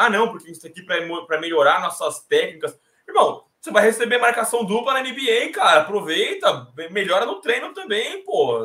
Ah, 0.00 0.08
não, 0.08 0.30
porque 0.30 0.50
isso 0.50 0.66
aqui 0.66 0.80
para 0.80 1.38
melhorar 1.38 1.82
nossas 1.82 2.20
técnicas. 2.20 2.74
Irmão, 3.06 3.44
você 3.60 3.70
vai 3.70 3.82
receber 3.82 4.16
marcação 4.16 4.64
dupla 4.64 4.94
na 4.94 5.02
NBA, 5.02 5.52
cara. 5.52 5.82
Aproveita, 5.82 6.68
melhora 6.90 7.26
no 7.26 7.42
treino 7.42 7.74
também, 7.74 8.24
pô. 8.24 8.60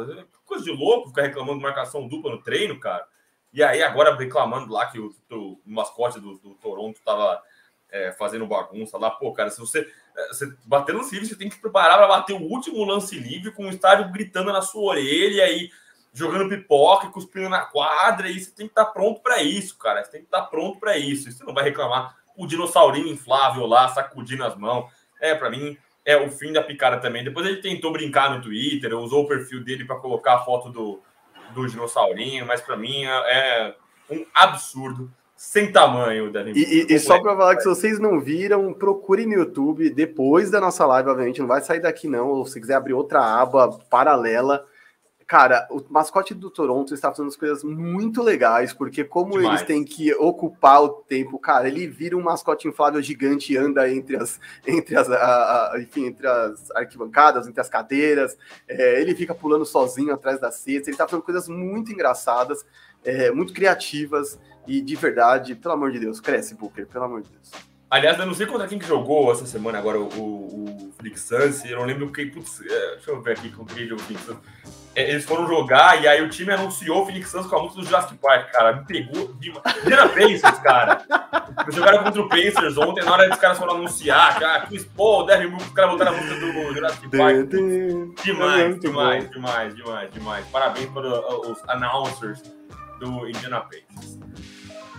Coisa 0.46 0.64
de 0.64 0.72
louco 0.72 1.10
ficar 1.10 1.24
reclamando 1.24 1.58
de 1.58 1.64
marcação 1.64 2.08
dupla 2.08 2.32
no 2.32 2.42
treino, 2.42 2.80
cara. 2.80 3.06
E 3.52 3.62
aí, 3.62 3.84
agora 3.84 4.16
reclamando 4.16 4.72
lá 4.72 4.86
que 4.86 4.98
o, 4.98 5.14
o 5.30 5.60
mascote 5.66 6.22
do, 6.22 6.38
do, 6.40 6.56
Toronto 6.56 7.02
tava 7.04 7.44
é, 7.92 8.14
fazendo 8.14 8.48
bagunça 8.48 8.98
lá. 8.98 9.12
Pô, 9.12 9.34
cara, 9.34 9.50
se 9.50 9.60
você, 9.60 9.86
é, 10.16 10.28
você 10.30 10.56
bater 10.64 10.96
no 10.96 11.02
livre, 11.02 11.26
você 11.26 11.36
tem 11.36 11.50
que 11.50 11.60
preparar 11.60 11.98
para 11.98 12.08
bater 12.08 12.32
o 12.32 12.42
último 12.42 12.82
lance 12.86 13.20
livre 13.20 13.52
com 13.52 13.66
o 13.66 13.70
estádio 13.70 14.10
gritando 14.10 14.54
na 14.54 14.62
sua 14.62 14.84
orelha 14.84 15.36
e 15.36 15.42
aí 15.42 15.70
jogando 16.16 16.50
pipoca 16.50 17.08
e 17.08 17.12
cuspindo 17.12 17.50
na 17.50 17.62
quadra. 17.62 18.30
E 18.30 18.40
você 18.40 18.50
tem 18.50 18.66
que 18.66 18.72
estar 18.72 18.86
tá 18.86 18.92
pronto 18.92 19.22
para 19.22 19.44
isso, 19.44 19.78
cara. 19.78 20.04
Você 20.04 20.12
tem 20.12 20.22
que 20.22 20.28
estar 20.28 20.42
tá 20.42 20.48
pronto 20.48 20.80
para 20.80 20.98
isso. 20.98 21.30
Você 21.30 21.44
não 21.44 21.54
vai 21.54 21.66
reclamar 21.66 22.16
o 22.38 22.48
dinossaurinho 22.48 23.08
inflável 23.08 23.66
lá, 23.68 23.90
sacudindo 23.90 24.44
as 24.44 24.56
mãos. 24.56 24.90
É, 25.22 25.36
para 25.36 25.50
mim, 25.50 25.78
é 26.06 26.16
o 26.16 26.32
fim 26.32 26.54
da 26.54 26.64
picada 26.64 26.98
também. 26.98 27.24
Depois 27.24 27.46
ele 27.46 27.62
tentou 27.62 27.92
brincar 27.92 28.32
no 28.32 28.42
Twitter, 28.42 28.98
usou 28.98 29.24
o 29.24 29.28
perfil 29.28 29.64
dele 29.64 29.84
para 29.84 29.98
colocar 29.98 30.36
a 30.36 30.46
foto 30.46 30.70
do, 30.70 31.02
do 31.54 31.68
dinossaurinho, 31.68 32.46
mas 32.46 32.62
para 32.62 32.78
mim 32.78 33.06
é, 33.06 33.10
é 33.10 33.76
um 34.10 34.26
absurdo 34.34 35.12
sem 35.36 35.72
tamanho 35.72 36.32
da 36.32 36.44
E, 36.44 36.88
e, 36.90 37.00
só 37.00 37.20
para 37.22 37.36
falar 37.36 37.56
que 37.56 37.62
se 37.62 37.68
vocês 37.68 38.00
não 38.00 38.22
viram, 38.22 38.74
procure 38.74 39.26
no 39.26 39.34
YouTube 39.34 39.90
depois 39.90 40.50
da 40.50 40.62
nossa 40.62 40.86
live, 40.86 41.10
obviamente, 41.10 41.42
não 41.42 41.48
vai 41.48 41.62
sair 41.62 41.82
daqui 41.82 42.08
não, 42.08 42.30
ou 42.30 42.46
se 42.46 42.60
quiser 42.60 42.76
abrir 42.76 42.94
outra 42.94 43.20
aba 43.42 43.70
paralela, 43.90 44.66
Cara, 45.28 45.68
o 45.72 45.84
mascote 45.90 46.36
do 46.36 46.52
Toronto 46.52 46.94
está 46.94 47.10
fazendo 47.10 47.30
as 47.30 47.36
coisas 47.36 47.64
muito 47.64 48.22
legais, 48.22 48.74
porque 48.74 49.04
como 49.04 49.32
Demais. 49.32 49.48
eles 49.48 49.62
têm 49.64 49.84
que 49.84 50.14
ocupar 50.14 50.84
o 50.84 50.90
tempo, 50.90 51.40
cara, 51.40 51.68
ele 51.68 51.88
vira 51.88 52.16
um 52.16 52.22
mascote 52.22 52.68
inflável 52.68 53.02
gigante 53.02 53.52
e 53.52 53.58
anda 53.58 53.92
entre 53.92 54.18
as, 54.18 54.40
entre 54.68 54.96
as, 54.96 55.10
a, 55.10 55.74
a, 55.74 55.82
enfim, 55.82 56.06
entre 56.06 56.28
as 56.28 56.70
arquibancadas, 56.72 57.48
entre 57.48 57.60
as 57.60 57.68
cadeiras, 57.68 58.38
é, 58.68 59.02
ele 59.02 59.16
fica 59.16 59.34
pulando 59.34 59.66
sozinho 59.66 60.14
atrás 60.14 60.40
da 60.40 60.52
cesta, 60.52 60.90
ele 60.90 60.92
está 60.92 61.08
fazendo 61.08 61.24
coisas 61.24 61.50
muito 61.50 61.92
engraçadas, 61.92 62.64
é, 63.04 63.32
muito 63.32 63.52
criativas 63.52 64.40
e 64.68 64.80
de 64.80 64.96
verdade, 64.96 65.56
pelo 65.56 65.74
amor 65.74 65.92
de 65.92 66.00
Deus, 66.00 66.20
cresce, 66.20 66.54
Booker, 66.54 66.86
pelo 66.86 67.04
amor 67.04 67.24
de 67.24 67.32
Deus. 67.32 67.52
Aliás, 67.90 68.20
eu 68.20 68.28
não 68.28 68.34
sei 68.36 68.46
contra 68.46 68.68
quem 68.68 68.78
que 68.78 68.86
jogou 68.86 69.32
essa 69.32 69.48
semana 69.48 69.80
agora 69.80 70.00
o, 70.00 70.08
o, 70.08 70.88
o 70.88 70.94
Felix 70.98 71.22
Suns, 71.22 71.66
eu 71.66 71.80
não 71.80 71.86
lembro 71.86 72.12
quem. 72.12 72.30
Putz, 72.30 72.62
é, 72.62 72.96
deixa 72.96 73.10
eu 73.10 73.22
ver 73.22 73.34
aqui 73.34 73.50
com 73.50 73.66
quem 73.66 73.88
jogou 73.88 74.04
o 74.04 74.08
Felix 74.08 74.26
Suns. 74.26 74.85
É, 74.96 75.10
eles 75.10 75.26
foram 75.26 75.46
jogar 75.46 76.02
e 76.02 76.08
aí 76.08 76.22
o 76.22 76.30
time 76.30 76.54
anunciou 76.54 77.02
o 77.04 77.06
Phoenix 77.06 77.30
Suns 77.30 77.46
com 77.48 77.58
a 77.58 77.62
música 77.62 77.82
do 77.82 77.86
Jurassic 77.86 78.18
Park, 78.18 78.52
cara. 78.52 78.78
Me 78.78 78.86
pegou 78.86 79.34
demais. 79.34 79.62
Indiana 79.84 80.08
Pacers, 80.08 80.60
cara. 80.60 81.02
Eles 81.64 81.76
jogaram 81.76 82.04
contra 82.04 82.22
o 82.22 82.30
Pacers 82.30 82.78
ontem, 82.78 83.04
na 83.04 83.12
hora 83.12 83.28
que 83.28 83.34
os 83.34 83.40
caras 83.40 83.58
foram 83.58 83.76
anunciar, 83.76 84.40
cara, 84.40 84.66
Chris 84.66 84.86
Paul, 84.86 85.26
Devin 85.26 85.50
Booker, 85.50 85.68
os 85.68 85.74
caras 85.74 85.92
botaram 85.92 86.14
a 86.14 86.16
música 86.16 86.36
do 86.40 86.74
Jurassic 86.74 87.10
Park. 87.10 87.36
demais, 88.24 88.80
demais, 88.80 89.30
demais, 89.30 89.76
demais, 89.76 90.12
demais. 90.14 90.46
Parabéns 90.48 90.90
para 90.90 91.08
os 91.42 91.62
announcers 91.68 92.42
do 93.00 93.28
Indiana 93.28 93.62
Pacers. 93.62 94.18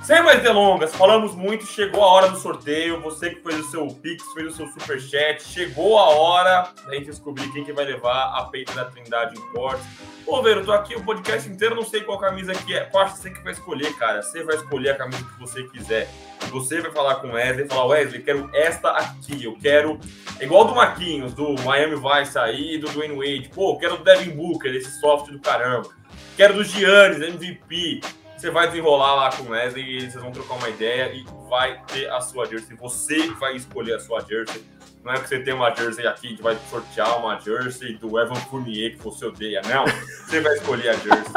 Sem 0.06 0.22
mais 0.22 0.40
delongas, 0.40 0.94
falamos 0.94 1.34
muito, 1.34 1.66
chegou 1.66 2.00
a 2.00 2.06
hora 2.06 2.28
do 2.28 2.38
sorteio. 2.38 3.00
Você 3.00 3.30
que 3.30 3.42
fez 3.42 3.58
o 3.58 3.70
seu 3.72 3.88
Pix, 3.88 4.22
fez 4.34 4.52
o 4.52 4.56
seu 4.56 4.68
Superchat, 4.68 5.42
chegou 5.42 5.98
a 5.98 6.10
hora 6.10 6.72
da 6.86 6.94
gente 6.94 7.06
descobrir 7.06 7.52
quem 7.52 7.64
que 7.64 7.72
vai 7.72 7.84
levar 7.86 8.38
a 8.38 8.44
peita 8.44 8.72
da 8.72 8.84
Trindade 8.84 9.36
Imports. 9.36 9.84
Ô, 10.24 10.40
Veiro, 10.40 10.60
eu 10.60 10.64
tô 10.64 10.70
aqui 10.70 10.94
o 10.94 11.02
podcast 11.02 11.50
inteiro, 11.50 11.74
não 11.74 11.82
sei 11.82 12.02
qual 12.02 12.20
camisa 12.20 12.54
que 12.54 12.72
é. 12.72 12.84
Qual 12.84 13.08
você 13.08 13.30
que 13.30 13.42
vai 13.42 13.52
escolher, 13.52 13.92
cara? 13.96 14.22
Você 14.22 14.44
vai 14.44 14.54
escolher 14.54 14.90
a 14.90 14.94
camisa 14.94 15.24
que 15.24 15.40
você 15.40 15.64
quiser. 15.64 16.08
Você 16.52 16.80
vai 16.80 16.92
falar 16.92 17.16
com 17.16 17.26
o 17.26 17.32
Wesley, 17.32 17.66
falar, 17.66 17.86
Wesley, 17.86 18.22
quero 18.22 18.48
esta 18.54 18.90
aqui, 18.90 19.42
eu 19.42 19.56
quero... 19.60 19.98
Igual 20.40 20.66
do 20.66 20.74
Marquinhos, 20.76 21.34
do 21.34 21.60
Miami 21.64 21.96
Vice 21.96 22.38
aí, 22.38 22.78
do 22.78 22.88
Dwayne 22.90 23.16
Wade. 23.16 23.50
Pô, 23.52 23.76
quero 23.76 23.96
do 23.96 24.04
Devin 24.04 24.30
Booker, 24.36 24.72
esse 24.72 25.00
soft 25.00 25.32
do 25.32 25.40
caramba. 25.40 25.88
Quero 26.36 26.54
do 26.54 26.62
Giannis, 26.62 27.20
MVP. 27.20 28.02
Você 28.46 28.52
vai 28.52 28.68
desenrolar 28.68 29.14
lá 29.16 29.32
com 29.32 29.42
o 29.42 29.48
Wesley 29.48 29.96
e 29.96 30.00
vocês 30.02 30.22
vão 30.22 30.30
trocar 30.30 30.54
uma 30.54 30.68
ideia 30.68 31.12
e 31.12 31.26
vai 31.50 31.82
ter 31.88 32.08
a 32.08 32.20
sua 32.20 32.46
jersey. 32.46 32.76
Você 32.76 33.28
vai 33.32 33.56
escolher 33.56 33.94
a 33.94 33.98
sua 33.98 34.20
jersey. 34.20 34.64
Não 35.02 35.12
é 35.12 35.18
que 35.18 35.28
você 35.28 35.40
tem 35.40 35.52
uma 35.52 35.74
jersey 35.74 36.06
aqui, 36.06 36.28
gente 36.28 36.42
vai 36.42 36.56
sortear 36.70 37.18
uma 37.18 37.40
jersey 37.40 37.94
do 37.94 38.16
Evan 38.16 38.36
Fournier 38.36 38.92
que 38.92 39.02
você 39.02 39.26
odeia. 39.26 39.60
Não, 39.66 39.84
você 39.84 40.40
vai 40.40 40.54
escolher 40.54 40.90
a 40.90 40.92
jersey. 40.92 41.34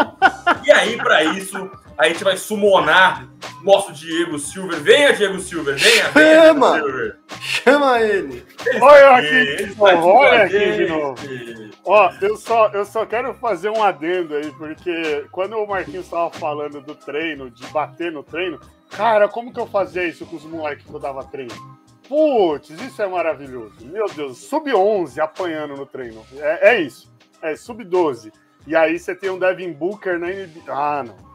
E 0.64 0.72
aí, 0.72 0.98
para 0.98 1.24
isso, 1.24 1.72
a 2.00 2.08
gente 2.08 2.24
vai 2.24 2.38
summonar 2.38 3.28
nosso 3.62 3.92
Diego 3.92 4.40
Silver. 4.40 4.80
Venha, 4.80 5.12
Diego 5.12 5.38
Silver, 5.38 5.78
venha, 5.78 6.10
venha 6.12 6.46
Chama! 6.46 6.74
Silver. 6.76 7.20
Chama 7.42 8.00
ele! 8.00 8.46
Olha 8.82 9.16
aqui, 9.18 9.56
de 9.58 9.76
novo, 9.76 10.08
olha 10.08 10.44
aqui 10.44 10.72
de 10.78 10.88
novo. 10.88 11.16
Ó, 11.84 12.10
eu 12.22 12.38
só, 12.38 12.70
eu 12.70 12.86
só 12.86 13.06
quero 13.06 13.34
fazer 13.34 13.70
um 13.70 13.84
adendo 13.84 14.34
aí, 14.36 14.50
porque 14.52 15.26
quando 15.30 15.58
o 15.58 15.68
Marquinhos 15.68 16.06
estava 16.06 16.30
falando 16.32 16.80
do 16.80 16.96
treino, 16.96 17.52
de 17.52 17.68
bater 17.68 18.14
no 18.14 18.24
treino, 18.24 18.62
cara, 18.90 19.28
como 19.28 19.52
que 19.52 19.60
eu 19.60 19.68
fazia 19.68 20.06
isso 20.06 20.26
com 20.26 20.38
os 20.38 20.46
moleques 20.46 20.86
que 20.86 20.94
eu 20.94 21.00
dava 21.00 21.26
treino? 21.26 21.54
Putz, 22.08 22.70
isso 22.70 23.02
é 23.02 23.08
maravilhoso. 23.08 23.74
Meu 23.82 24.08
Deus, 24.08 24.38
sub-11 24.38 25.20
apanhando 25.20 25.76
no 25.76 25.86
treino. 25.86 26.26
É, 26.38 26.76
é 26.76 26.82
isso. 26.82 27.12
É 27.42 27.58
sub-12. 27.58 28.32
E 28.66 28.74
aí 28.74 28.98
você 28.98 29.14
tem 29.14 29.30
um 29.30 29.38
Devin 29.38 29.74
Booker 29.74 30.18
na 30.18 30.28
NBA. 30.28 30.64
Ah, 30.70 31.04
não. 31.04 31.29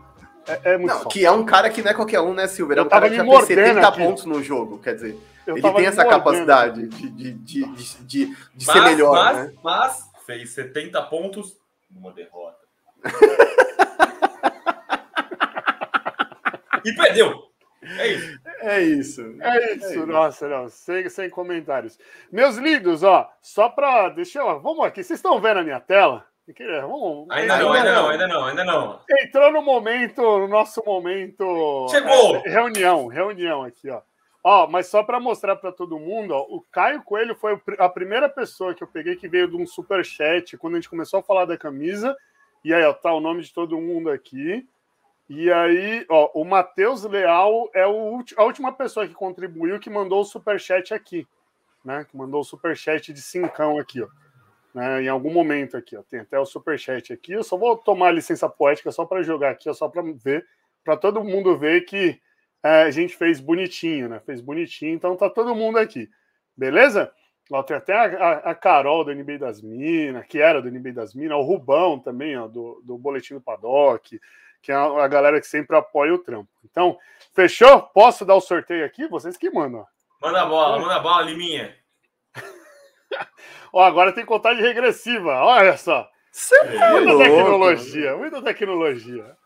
É, 0.47 0.73
é 0.73 0.79
muito 0.79 0.95
não, 0.95 1.05
que 1.07 1.25
é 1.25 1.31
um 1.31 1.45
cara 1.45 1.71
que 1.71 1.83
não 1.83 1.91
é 1.91 1.95
qualquer 1.95 2.21
um, 2.21 2.35
né, 2.35 2.47
Silver? 2.47 2.79
É 2.79 2.83
um 2.83 2.89
cara 2.89 3.09
que 3.09 3.16
já 3.16 3.25
tem 3.25 3.43
70 3.43 3.89
aqui. 3.89 3.99
pontos 3.99 4.25
no 4.25 4.43
jogo, 4.43 4.79
quer 4.79 4.95
dizer. 4.95 5.19
Eu 5.47 5.57
ele 5.57 5.73
tem 5.73 5.87
essa 5.87 6.05
capacidade 6.05 6.89
de, 6.89 7.09
de, 7.11 7.33
de, 7.33 7.66
de, 7.66 8.27
de 8.27 8.37
mas, 8.55 8.65
ser 8.65 8.83
melhor, 8.83 9.15
mas, 9.15 9.37
né? 9.37 9.53
Mas 9.62 10.11
fez 10.25 10.51
70 10.51 11.01
pontos 11.03 11.57
numa 11.91 12.12
derrota. 12.12 12.59
e 16.85 16.93
perdeu. 16.95 17.45
É 17.83 18.09
isso. 18.09 18.39
É 18.61 18.83
isso. 18.83 19.21
É 19.41 19.75
isso, 19.75 19.85
é 19.85 19.91
isso. 19.91 20.07
nossa, 20.07 20.49
não, 20.49 20.71
sem, 20.71 21.07
sem 21.11 21.29
comentários. 21.29 21.99
Meus 22.33 22.57
lindos, 22.57 23.03
ó, 23.03 23.31
só 23.43 23.69
para. 23.69 24.09
Deixa 24.09 24.39
eu. 24.41 24.59
Vamos 24.61 24.87
aqui, 24.87 25.05
vocês 25.05 25.19
estão 25.19 25.39
vendo 25.41 25.61
a 25.61 25.65
minha 25.65 25.81
tela? 25.81 26.27
Vamos, 26.83 27.27
ainda, 27.31 27.57
não, 27.57 27.73
ainda 27.73 27.95
não, 27.95 28.09
ainda 28.09 28.27
não, 28.29 28.45
ainda 28.45 28.65
não. 28.65 29.01
Entrou 29.23 29.51
no 29.51 29.62
momento, 29.62 30.21
no 30.21 30.49
nosso 30.49 30.83
momento. 30.85 31.87
Chegou! 31.91 32.37
É, 32.37 32.51
reunião, 32.51 33.07
reunião 33.07 33.62
aqui, 33.62 33.89
ó. 33.89 34.03
Ó, 34.47 34.66
mas 34.66 34.89
só 34.89 35.03
para 35.03 35.19
mostrar 35.19 35.57
para 35.57 35.73
todo 35.73 35.99
mundo, 35.99 36.35
ó, 36.35 36.43
o 36.43 36.61
Caio 36.71 37.03
Coelho 37.03 37.35
foi 37.35 37.59
a 37.79 37.89
primeira 37.89 38.29
pessoa 38.29 38.75
que 38.75 38.83
eu 38.83 38.89
peguei 38.89 39.16
que 39.16 39.27
veio 39.27 39.49
de 39.49 39.57
um 39.57 39.66
super 39.66 40.05
chat 40.05 40.59
quando 40.59 40.75
a 40.75 40.77
gente 40.77 40.91
começou 40.91 41.21
a 41.21 41.23
falar 41.23 41.47
da 41.47 41.57
camisa. 41.57 42.15
E 42.62 42.75
aí, 42.75 42.85
ó, 42.85 42.93
tá 42.93 43.11
o 43.12 43.21
nome 43.21 43.43
de 43.43 43.53
todo 43.53 43.81
mundo 43.81 44.11
aqui. 44.11 44.69
E 45.31 45.51
aí, 45.51 46.05
ó, 46.11 46.31
o 46.35 46.45
Matheus 46.45 47.05
Leal 47.05 47.71
é 47.73 47.87
o, 47.87 48.23
a 48.37 48.45
última 48.45 48.71
pessoa 48.71 49.09
que 49.09 49.15
contribuiu 49.15 49.81
que 49.81 49.89
mandou 49.89 50.21
o 50.21 50.25
super 50.25 50.61
chat 50.61 50.93
aqui, 50.93 51.27
né? 51.83 52.05
Que 52.05 52.15
mandou 52.15 52.43
o 52.43 52.45
super 52.45 52.77
chat 52.77 53.15
de 53.15 53.23
cincão 53.23 53.79
aqui, 53.79 54.03
ó. 54.03 54.09
Né, 54.74 55.05
em 55.05 55.09
algum 55.09 55.32
momento 55.32 55.76
aqui, 55.76 55.96
ó, 55.96 56.02
tem 56.02 56.20
até 56.20 56.36
o 56.38 56.44
super 56.44 56.76
chat 56.76 57.12
aqui. 57.12 57.32
Eu 57.32 57.44
só 57.44 57.56
vou 57.56 57.76
tomar 57.76 58.10
licença 58.10 58.48
poética 58.48 58.90
só 58.90 59.05
para 59.05 59.22
jogar 59.22 59.51
aqui, 59.51 59.70
ó, 59.70 59.72
só 59.72 59.88
para 59.88 60.02
ver, 60.02 60.44
para 60.82 60.96
todo 60.96 61.22
mundo 61.22 61.56
ver 61.56 61.82
que 61.82 62.20
é, 62.60 62.82
a 62.82 62.90
gente 62.90 63.16
fez 63.16 63.40
bonitinho, 63.40 64.09
né? 64.09 64.20
Fez 64.26 64.40
bonitinho, 64.40 64.94
então 64.94 65.16
tá 65.16 65.30
todo 65.30 65.55
mundo 65.55 65.78
aqui. 65.78 66.10
Beleza? 66.56 67.12
Ó, 67.52 67.62
tem 67.62 67.76
até 67.76 67.92
a, 67.92 68.05
a, 68.05 68.32
a, 68.51 68.55
Carol 68.55 69.05
do 69.05 69.14
NBA 69.14 69.38
das 69.38 69.60
Minas, 69.60 70.26
que 70.26 70.40
era 70.40 70.60
do 70.60 70.70
NBA 70.70 70.92
das 70.92 71.14
Minas, 71.14 71.36
o 71.36 71.42
Rubão 71.42 72.01
também, 72.01 72.36
ó, 72.36 72.48
do, 72.48 72.82
do 72.82 72.98
Boletim 72.98 73.34
do 73.34 73.40
Paddock, 73.40 74.18
que 74.62 74.72
é 74.72 74.74
a, 74.74 75.05
a, 75.05 75.06
galera 75.06 75.40
que 75.40 75.46
sempre 75.46 75.76
apoia 75.76 76.14
o 76.14 76.18
trampo. 76.18 76.51
Então, 76.64 76.98
fechou? 77.32 77.82
Posso 77.82 78.24
dar 78.24 78.34
o 78.34 78.40
sorteio 78.40 78.84
aqui? 78.84 79.06
Vocês 79.06 79.36
que 79.36 79.51
mandam. 79.51 79.86
Manda 80.20 80.42
a 80.42 80.46
bola, 80.46 80.80
manda 80.80 80.96
a 80.96 81.01
bola, 81.01 81.22
Liminha. 81.22 81.76
Ó, 83.74 83.84
agora 83.84 84.12
tem 84.12 84.24
contagem 84.24 84.62
regressiva, 84.62 85.32
olha 85.42 85.76
só. 85.76 86.09
É 86.62 86.90
muita 86.90 87.18
tecnologia, 87.18 88.16
muita 88.16 88.42
tecnologia. 88.42 89.36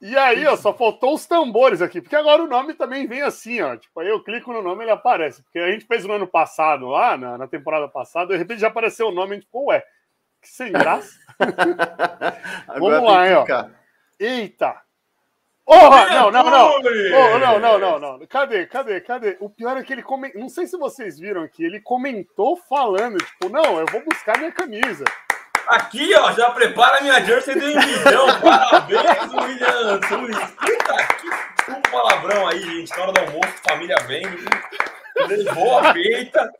E 0.00 0.16
aí, 0.16 0.46
ó, 0.46 0.56
só 0.56 0.74
faltou 0.74 1.14
os 1.14 1.26
tambores 1.26 1.80
aqui, 1.80 2.00
porque 2.00 2.16
agora 2.16 2.42
o 2.42 2.46
nome 2.46 2.74
também 2.74 3.06
vem 3.06 3.22
assim, 3.22 3.60
ó. 3.62 3.76
Tipo, 3.76 4.00
aí 4.00 4.08
eu 4.08 4.22
clico 4.22 4.52
no 4.52 4.62
nome 4.62 4.82
e 4.82 4.84
ele 4.84 4.90
aparece. 4.90 5.42
Porque 5.42 5.58
a 5.58 5.70
gente 5.70 5.86
fez 5.86 6.04
no 6.04 6.12
ano 6.12 6.26
passado, 6.26 6.86
lá, 6.86 7.16
na, 7.16 7.38
na 7.38 7.46
temporada 7.46 7.88
passada, 7.88 8.32
de 8.32 8.38
repente 8.38 8.60
já 8.60 8.68
apareceu 8.68 9.08
o 9.08 9.12
nome 9.12 9.32
a 9.32 9.34
gente 9.34 9.46
ficou, 9.46 9.66
ué, 9.66 9.82
que 10.40 10.48
sem 10.48 10.70
graça. 10.72 11.18
Vamos 12.78 13.02
lá, 13.02 13.28
hein, 13.28 13.34
ó. 13.36 13.68
Eita! 14.18 14.85
Oh, 15.68 15.90
não, 15.90 16.30
não, 16.30 16.44
não. 16.44 16.70
Oh, 16.76 17.38
não, 17.40 17.58
não, 17.58 17.78
não, 17.78 17.98
não. 17.98 18.26
Cadê, 18.28 18.66
cadê, 18.66 19.00
cadê? 19.00 19.36
O 19.40 19.50
pior 19.50 19.76
é 19.76 19.82
que 19.82 19.92
ele 19.92 20.02
comentou. 20.02 20.40
Não 20.40 20.48
sei 20.48 20.64
se 20.68 20.78
vocês 20.78 21.18
viram 21.18 21.42
aqui, 21.42 21.64
ele 21.64 21.80
comentou 21.80 22.56
falando, 22.68 23.18
tipo, 23.18 23.48
não, 23.48 23.80
eu 23.80 23.86
vou 23.86 24.00
buscar 24.04 24.38
minha 24.38 24.52
camisa. 24.52 25.04
Aqui, 25.66 26.14
ó, 26.14 26.30
já 26.30 26.50
prepara 26.50 27.00
minha 27.00 27.20
jersey 27.24 27.54
de 27.54 27.66
milhão. 27.66 28.26
Parabéns, 28.40 29.34
William 29.34 29.98
Tunes. 30.08 30.38
Eita, 30.68 30.94
aqui. 30.94 31.28
Desculpa 31.56 31.88
o 31.88 31.90
palavrão 31.90 32.46
aí, 32.46 32.62
gente. 32.62 32.96
Na 32.96 33.02
hora 33.02 33.12
do 33.12 33.20
almoço, 33.20 33.54
família 33.68 33.96
vendo. 34.06 34.44
Levou 35.26 35.78
a 35.80 35.92
peita. 35.92 36.52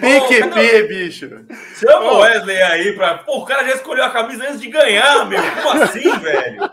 PQP, 0.00 0.82
bicho. 0.88 1.46
Chama 1.76 2.12
o 2.12 2.18
Wesley 2.18 2.60
aí 2.60 2.92
pra. 2.94 3.18
Pô, 3.18 3.38
o 3.38 3.44
cara 3.44 3.62
já 3.64 3.76
escolheu 3.76 4.04
a 4.04 4.10
camisa 4.10 4.42
antes 4.42 4.60
de 4.60 4.68
ganhar, 4.68 5.24
meu. 5.26 5.40
Como 5.62 5.80
assim, 5.80 6.18
velho? 6.18 6.68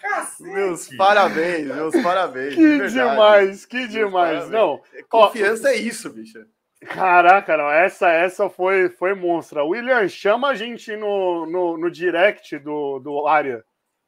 Cacete. 0.00 0.50
Meus 0.50 0.88
parabéns, 0.96 1.66
meus 1.66 2.02
parabéns. 2.02 2.54
Que 2.54 2.78
de 2.78 2.92
demais, 2.92 3.66
que 3.66 3.86
demais. 3.88 4.48
Não, 4.50 4.80
confiança 5.08 5.68
Ó, 5.68 5.70
é 5.70 5.76
isso, 5.76 6.10
bicho. 6.10 6.44
Caraca, 6.86 7.56
não, 7.56 7.70
essa 7.70 8.08
essa 8.10 8.50
foi 8.50 8.88
foi 8.88 9.14
monstra. 9.14 9.64
William, 9.64 10.08
chama 10.08 10.48
a 10.48 10.54
gente 10.54 10.96
no, 10.96 11.46
no, 11.46 11.78
no 11.78 11.90
direct 11.90 12.58
do, 12.58 12.98
do 12.98 13.26
área. 13.26 13.64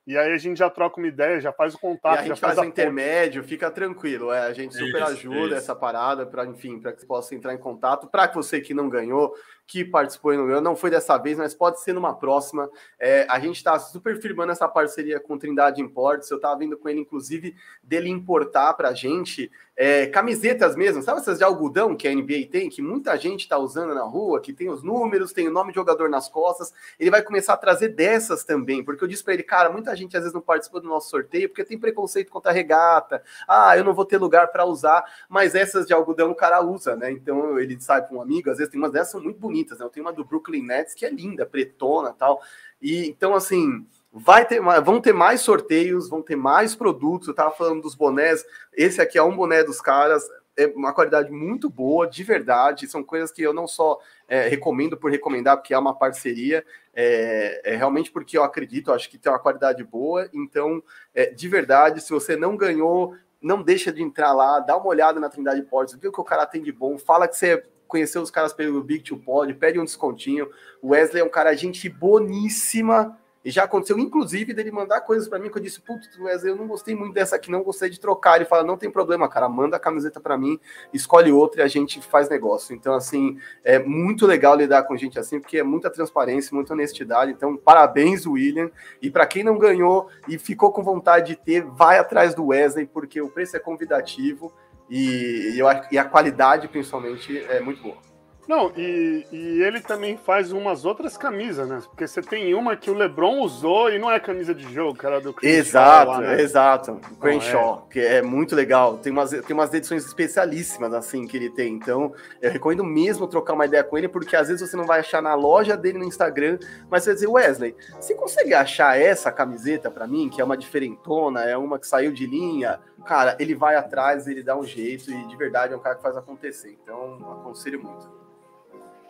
E 0.07 0.19
aí 0.19 0.33
a 0.33 0.39
gente 0.39 0.59
já 0.59 0.69
troca 0.69 0.99
uma 0.99 1.09
ideia, 1.09 1.41
já 1.41 1.51
faz 1.51 1.75
o 1.75 1.79
contato. 1.79 2.17
E 2.17 2.19
a 2.19 2.23
gente 2.25 2.41
faz, 2.41 2.59
o 2.59 2.65
intermédio, 2.65 3.43
fica 3.43 3.71
tranquilo. 3.71 4.31
É, 4.31 4.41
a 4.41 4.53
gente 4.53 4.75
super 4.75 5.03
isso, 5.03 5.13
ajuda 5.13 5.47
isso. 5.47 5.55
essa 5.55 5.75
parada 5.75 6.27
para, 6.27 6.45
enfim, 6.45 6.79
para 6.79 6.93
que 6.93 7.01
você 7.01 7.07
possa 7.07 7.35
entrar 7.35 7.55
em 7.55 7.59
contato. 7.59 8.07
Para 8.07 8.31
você 8.31 8.61
que 8.61 8.75
não 8.75 8.91
ganhou, 8.91 9.35
que 9.67 9.85
participou 9.85 10.35
não 10.35 10.47
ganhou, 10.47 10.61
não 10.61 10.77
foi 10.77 10.91
dessa 10.91 11.17
vez, 11.17 11.39
mas 11.39 11.55
pode 11.55 11.81
ser 11.81 11.93
numa 11.93 12.15
próxima. 12.15 12.71
É, 12.99 13.27
a 13.29 13.39
gente 13.39 13.57
está 13.57 13.79
super 13.79 14.21
firmando 14.21 14.53
essa 14.53 14.69
parceria 14.69 15.19
com 15.19 15.39
Trindade 15.39 15.81
Imports. 15.81 16.31
Eu 16.31 16.37
estava 16.37 16.59
vindo 16.59 16.77
com 16.77 16.89
ele, 16.89 17.01
inclusive, 17.01 17.55
dele 17.83 18.11
importar 18.11 18.75
para 18.75 18.91
a 18.91 18.95
gente 18.95 19.51
é, 19.77 20.07
camisetas 20.07 20.77
mesmo, 20.77 21.03
sabe 21.03 21.21
essas 21.21 21.39
de 21.39 21.45
algodão 21.45 21.97
que 21.97 22.07
a 22.07 22.15
NBA 22.15 22.47
tem, 22.51 22.71
que 22.71 22.81
muita 22.81 23.17
gente 23.17 23.41
está 23.41 23.59
usando 23.59 23.93
na 23.93 24.03
rua, 24.03 24.41
que 24.41 24.53
tem 24.53 24.71
os 24.71 24.83
números, 24.83 25.33
tem 25.33 25.49
o 25.49 25.53
nome 25.53 25.71
de 25.71 25.77
jogador 25.77 26.09
nas 26.09 26.29
costas. 26.29 26.73
Ele 26.99 27.11
vai 27.11 27.23
começar 27.23 27.55
a 27.55 27.57
trazer 27.57 27.89
dessas 27.89 28.45
também, 28.45 28.85
porque 28.85 29.03
eu 29.03 29.09
disse 29.09 29.25
para 29.25 29.35
ele, 29.35 29.43
cara, 29.43 29.71
muita 29.71 29.95
gente 29.97 30.17
às 30.17 30.23
vezes 30.23 30.35
não 30.35 30.41
participa 30.41 30.81
do 30.81 30.89
nosso 30.89 31.11
sorteio 31.11 31.49
porque 31.49 31.65
tem 31.65 31.79
preconceito 31.79 32.31
contra 32.31 32.51
a 32.51 32.55
regata. 32.55 33.23
Ah, 33.49 33.77
eu 33.77 33.83
não 33.83 33.95
vou 33.95 34.05
ter 34.05 34.19
lugar 34.19 34.49
para 34.49 34.65
usar, 34.65 35.05
mas 35.29 35.55
essas 35.55 35.87
de 35.87 35.93
algodão 35.93 36.31
o 36.31 36.37
cara 36.37 36.61
usa, 36.61 36.95
né? 36.95 37.11
Então 37.11 37.59
ele 37.59 37.81
sai 37.81 38.03
para 38.03 38.17
um 38.17 38.23
amigo, 38.23 38.51
às 38.51 38.59
vezes 38.59 38.71
tem 38.71 38.81
umas 38.81 38.93
dessas 38.93 39.15
são 39.15 39.23
muito 39.23 39.39
bonitas, 39.39 39.54
né? 39.55 39.85
Eu 39.85 39.89
tenho 39.89 40.07
uma 40.07 40.13
do 40.13 40.25
Brooklyn 40.25 40.63
Nets 40.63 40.95
que 40.95 41.05
é 41.05 41.11
linda, 41.11 41.47
pretona 41.47 42.13
tal. 42.13 42.41
E 42.81 43.07
então, 43.07 43.35
assim, 43.35 43.87
vai 44.13 44.47
ter, 44.47 44.61
vão 44.83 45.01
ter 45.01 45.13
mais 45.13 45.41
sorteios, 45.41 46.09
vão 46.09 46.23
ter 46.23 46.37
mais 46.37 46.75
produtos. 46.75 47.29
Eu 47.29 47.35
tava 47.35 47.51
falando 47.51 47.83
dos 47.83 47.95
bonés, 47.95 48.45
esse 48.73 49.01
aqui 49.01 49.19
é 49.19 49.23
um 49.23 49.35
boné 49.35 49.65
dos 49.65 49.81
caras, 49.81 50.25
é 50.57 50.67
uma 50.69 50.93
qualidade 50.93 51.31
muito 51.31 51.69
boa, 51.69 52.07
de 52.07 52.23
verdade. 52.23 52.87
São 52.87 53.03
coisas 53.03 53.33
que 53.33 53.43
eu 53.43 53.53
não 53.53 53.67
só 53.67 53.99
é, 54.29 54.49
recomendo 54.49 54.97
por 54.97 55.11
recomendar, 55.11 55.57
porque 55.57 55.75
é 55.75 55.79
uma 55.79 55.95
parceria, 55.95 56.65
é, 56.95 57.73
é, 57.73 57.77
realmente 57.77 58.11
porque 58.11 58.39
eu 58.39 58.45
acredito, 58.45 58.93
acho 58.93 59.11
que 59.11 59.19
tem 59.19 59.33
uma 59.33 59.39
qualidade 59.39 59.83
boa. 59.83 60.29
Então, 60.33 60.83
é, 61.15 61.27
de 61.27 61.49
verdade, 61.49 62.01
se 62.01 62.11
você 62.11 62.37
não 62.37 62.57
ganhou, 62.57 63.17
não 63.43 63.63
deixa 63.63 63.93
de 63.93 64.03
entrar 64.03 64.33
lá, 64.33 64.61
dá 64.61 64.77
uma 64.77 64.87
olhada 64.87 65.19
na 65.19 65.29
Trindade 65.29 65.63
Portes, 65.63 65.95
vê 65.95 66.09
o 66.09 66.13
que 66.13 66.21
o 66.21 66.25
cara 66.25 66.47
tem 66.47 66.63
de 66.63 66.73
bom, 66.73 66.97
fala 66.99 67.29
que 67.29 67.37
você 67.37 67.65
conheceu 67.95 68.21
os 68.21 68.31
caras 68.31 68.53
pelo 68.53 68.83
Big 68.83 69.05
Two 69.05 69.17
Pod, 69.17 69.55
pede 69.55 69.79
um 69.79 69.85
descontinho. 69.85 70.51
O 70.83 70.89
Wesley 70.89 71.23
é 71.23 71.25
um 71.25 71.29
cara, 71.29 71.55
gente 71.55 71.89
boníssima. 71.89 73.17
E 73.45 73.53
já 73.53 73.63
aconteceu, 73.65 73.97
inclusive, 74.01 74.53
dele 74.53 74.73
mandar 74.73 75.03
coisas 75.03 75.29
para 75.29 75.39
mim 75.39 75.49
que 75.49 75.59
eu 75.59 75.63
disse, 75.63 75.81
putz, 75.81 76.19
Wesley, 76.19 76.51
eu 76.51 76.57
não 76.57 76.67
gostei 76.67 76.93
muito 76.93 77.15
dessa 77.15 77.37
aqui, 77.37 77.53
não 77.53 77.63
gostei 77.63 77.89
de 77.89 78.01
trocar. 78.01 78.35
Ele 78.35 78.47
fala, 78.47 78.65
não 78.65 78.77
tem 78.77 78.91
problema, 78.91 79.29
cara, 79.29 79.49
manda 79.49 79.77
a 79.77 79.79
camiseta 79.79 80.19
para 80.19 80.37
mim, 80.37 80.59
escolhe 80.93 81.31
outra 81.31 81.61
e 81.61 81.65
a 81.65 81.69
gente 81.69 82.01
faz 82.01 82.29
negócio. 82.29 82.75
Então, 82.75 82.95
assim, 82.95 83.39
é 83.63 83.79
muito 83.79 84.27
legal 84.27 84.57
lidar 84.57 84.83
com 84.83 84.97
gente 84.97 85.17
assim, 85.21 85.39
porque 85.39 85.59
é 85.59 85.63
muita 85.63 85.89
transparência, 85.89 86.53
muita 86.53 86.73
honestidade. 86.73 87.31
Então, 87.31 87.57
parabéns, 87.57 88.27
William. 88.27 88.73
E 89.01 89.09
para 89.09 89.25
quem 89.25 89.45
não 89.45 89.57
ganhou 89.57 90.09
e 90.27 90.37
ficou 90.37 90.73
com 90.73 90.83
vontade 90.83 91.29
de 91.29 91.37
ter, 91.37 91.63
vai 91.63 91.99
atrás 91.99 92.35
do 92.35 92.47
Wesley, 92.47 92.87
porque 92.87 93.21
o 93.21 93.29
preço 93.29 93.57
é 93.57 93.61
convidativo 93.61 94.53
e, 94.89 95.61
e, 95.91 95.99
a 95.99 96.05
qualidade, 96.05 96.69
principalmente, 96.69 97.39
é 97.39 97.61
muito 97.61 97.83
boa. 97.83 98.14
Não, 98.47 98.71
e, 98.77 99.27
e 99.33 99.63
ele 99.63 99.81
também 99.81 100.17
faz 100.17 100.53
umas 100.53 100.85
outras 100.85 101.17
camisas, 101.17 101.69
né? 101.69 101.81
Porque 101.87 102.07
você 102.07 102.21
tem 102.21 102.55
uma 102.55 102.77
que 102.77 102.91
o 102.91 102.95
LeBron 102.95 103.41
usou 103.41 103.91
e 103.91 103.99
não 103.99 104.11
é 104.11 104.21
camisa 104.21 104.55
de 104.55 104.71
jogo, 104.73 104.97
cara 104.99 105.21
do 105.21 105.33
Crenshaw. 105.33 105.59
Exato, 105.59 106.11
lá, 106.11 106.21
né? 106.21 106.41
exato. 106.41 107.01
Crenshaw, 107.21 107.87
é. 107.89 107.93
que 107.93 108.01
é 108.01 108.23
muito 108.23 108.55
legal. 108.55 108.99
Tem 108.99 109.11
umas, 109.11 109.31
tem 109.31 109.55
umas 109.55 109.73
edições 109.73 110.05
especialíssimas, 110.05 110.93
assim, 110.93 111.27
que 111.27 111.37
ele 111.37 111.51
tem. 111.51 111.75
Então, 111.75 112.13
eu 112.41 112.51
recomendo 112.51 112.85
mesmo 112.85 113.27
trocar 113.27 113.55
uma 113.55 113.65
ideia 113.65 113.83
com 113.83 113.97
ele, 113.97 114.09
porque 114.09 114.37
às 114.37 114.49
vezes 114.49 114.69
você 114.69 114.77
não 114.77 114.85
vai 114.85 115.01
achar 115.01 115.23
na 115.23 115.35
loja 115.35 115.77
dele 115.77 115.99
no 115.99 116.05
Instagram, 116.05 116.59
mas 116.91 117.03
você 117.03 117.11
vai 117.11 117.15
dizer, 117.15 117.27
Wesley, 117.29 117.77
você 117.99 118.15
consegue 118.15 118.53
achar 118.53 118.99
essa 119.01 119.33
camiseta 119.33 119.91
para 119.91 120.07
mim, 120.07 120.29
que 120.29 120.41
é 120.41 120.45
uma 120.45 120.57
diferentona, 120.57 121.45
é 121.45 121.57
uma 121.57 121.79
que 121.79 121.87
saiu 121.87 122.13
de 122.13 122.27
linha? 122.27 122.79
Cara, 123.07 123.37
ele 123.39 123.55
vai 123.55 123.77
atrás, 123.77 124.27
ele 124.27 124.43
dá 124.43 124.57
um 124.57 124.65
jeito 124.65 125.11
e 125.11 125.27
de 125.27 125.37
verdade 125.37 125.73
é 125.73 125.77
um 125.77 125.81
cara 125.81 125.95
que 125.95 126.03
faz 126.03 126.17
acontecer. 126.17 126.79
Então, 126.83 127.39
aconselho 127.41 127.83
muito. 127.83 128.25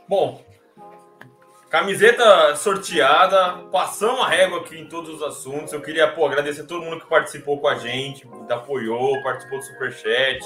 Bom, 0.07 0.45
camiseta 1.71 2.55
sorteada, 2.57 3.65
passamos 3.73 4.21
a 4.21 4.29
régua 4.29 4.61
aqui 4.61 4.79
em 4.79 4.87
todos 4.87 5.15
os 5.15 5.23
assuntos. 5.23 5.73
Eu 5.73 5.81
queria 5.81 6.07
pô, 6.13 6.27
agradecer 6.27 6.61
a 6.61 6.67
todo 6.67 6.85
mundo 6.85 7.01
que 7.01 7.09
participou 7.09 7.59
com 7.59 7.69
a 7.69 7.77
gente, 7.77 8.29
que 8.47 8.53
apoiou, 8.53 9.23
participou 9.23 9.59
do 9.59 9.65
Superchat. 9.65 10.41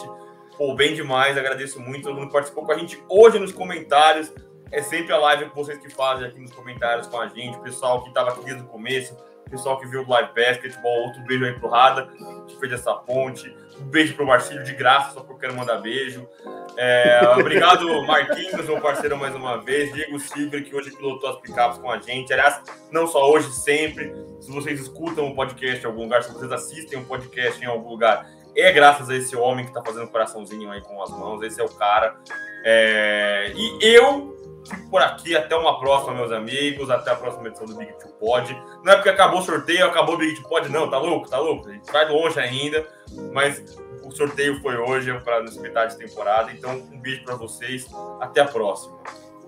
Pô, 0.57 0.75
bem 0.75 0.95
demais, 0.95 1.37
agradeço 1.37 1.81
muito 1.81 2.05
todo 2.05 2.15
mundo 2.15 2.29
que 2.29 2.33
participou 2.35 2.65
com 2.65 2.71
a 2.71 2.79
gente 2.79 3.03
hoje 3.09 3.41
nos 3.41 3.51
comentários. 3.51 4.33
É 4.71 4.81
sempre 4.81 5.13
a 5.13 5.19
live 5.19 5.51
que 5.51 5.57
vocês 5.57 5.79
que 5.79 5.91
fazem 5.91 6.29
aqui 6.29 6.39
nos 6.39 6.53
comentários 6.53 7.09
com 7.09 7.19
a 7.19 7.27
gente, 7.27 7.59
o 7.59 7.63
pessoal 7.63 8.03
que 8.03 8.11
estava 8.11 8.31
aqui 8.31 8.45
desde 8.45 8.63
o 8.63 8.67
começo, 8.67 9.17
o 9.45 9.51
pessoal 9.51 9.81
que 9.81 9.89
viu 9.89 10.03
o 10.03 10.09
Live 10.09 10.31
Basketball, 10.37 11.07
outro 11.07 11.21
beijo 11.23 11.45
aí 11.45 11.59
pro 11.59 11.69
Rada, 11.69 12.09
que 12.47 12.57
fez 12.61 12.73
essa 12.75 12.95
ponte. 12.95 13.53
Um 13.81 13.85
beijo 13.85 14.15
pro 14.15 14.27
Marcílio 14.27 14.65
de 14.65 14.73
graça, 14.75 15.15
só 15.15 15.21
porque 15.21 15.33
eu 15.33 15.39
quero 15.39 15.57
mandar 15.57 15.79
beijo. 15.79 16.29
É, 16.77 17.21
obrigado, 17.39 17.87
Marquinhos, 18.07 18.65
meu 18.65 18.81
parceiro, 18.81 19.17
mais 19.17 19.35
uma 19.35 19.57
vez. 19.59 19.93
Diego 19.93 20.19
Silva, 20.21 20.61
que 20.61 20.75
hoje 20.75 20.91
pilotou 20.91 21.31
as 21.31 21.41
picapes 21.41 21.79
com 21.79 21.91
a 21.91 21.99
gente. 21.99 22.33
Aliás, 22.33 22.61
não 22.91 23.07
só 23.07 23.31
hoje, 23.31 23.53
sempre. 23.53 24.13
Se 24.41 24.51
vocês 24.51 24.81
escutam 24.81 25.27
um 25.27 25.35
podcast 25.35 25.83
em 25.83 25.87
algum 25.87 26.03
lugar, 26.03 26.23
se 26.23 26.33
vocês 26.33 26.51
assistem 26.51 26.99
um 26.99 27.05
podcast 27.05 27.63
em 27.63 27.67
algum 27.67 27.91
lugar, 27.91 28.29
é 28.57 28.73
graças 28.73 29.11
a 29.11 29.17
esse 29.17 29.37
homem 29.37 29.67
que 29.67 29.73
tá 29.73 29.83
fazendo 29.85 30.09
coraçãozinho 30.09 30.71
aí 30.71 30.81
com 30.81 31.03
as 31.03 31.11
mãos. 31.11 31.43
Esse 31.43 31.61
é 31.61 31.65
o 31.65 31.69
cara. 31.69 32.17
É... 32.65 33.53
E 33.55 33.79
eu 33.83 34.38
fico 34.69 34.91
por 34.91 35.03
aqui. 35.03 35.37
Até 35.37 35.57
uma 35.57 35.79
próxima, 35.79 36.15
meus 36.15 36.33
amigos. 36.33 36.91
Até 36.91 37.11
a 37.11 37.17
próxima 37.17 37.49
edição 37.49 37.67
do 37.67 37.75
Big 37.75 37.93
Two 37.99 38.13
Pod. 38.15 38.63
Não 38.85 38.93
é 38.93 38.97
porque 38.97 39.09
acabou 39.09 39.41
o 39.41 39.43
sorteio, 39.43 39.87
acabou 39.87 40.15
o 40.15 40.19
Big 40.19 40.35
Two 40.35 40.49
Pod, 40.49 40.69
não. 40.69 40.89
Tá 40.91 40.99
louco? 40.99 41.29
Tá 41.29 41.39
louco? 41.39 41.69
A 41.69 41.73
gente 41.73 41.91
vai 41.91 42.09
longe 42.09 42.39
ainda. 42.39 42.87
Mas 43.33 43.63
o 44.05 44.11
sorteio 44.11 44.61
foi 44.61 44.77
hoje 44.77 45.13
para 45.21 45.43
nesse 45.43 45.61
metade 45.61 45.97
de 45.97 46.07
temporada. 46.07 46.53
Então, 46.53 46.73
um 46.93 47.01
beijo 47.01 47.25
para 47.25 47.35
vocês. 47.35 47.87
Até 48.21 48.41
a 48.41 48.47
próxima. 48.47 48.99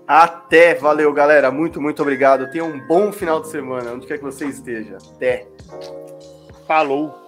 Até, 0.07 0.75
valeu, 0.75 1.13
galera. 1.13 1.51
Muito, 1.51 1.79
muito 1.79 2.01
obrigado. 2.01 2.49
Tenha 2.51 2.65
um 2.65 2.85
bom 2.87 3.11
final 3.11 3.39
de 3.39 3.47
semana, 3.47 3.91
onde 3.91 4.07
quer 4.07 4.17
que 4.17 4.23
você 4.23 4.45
esteja. 4.45 4.97
Até. 5.15 5.47
Falou. 6.67 7.20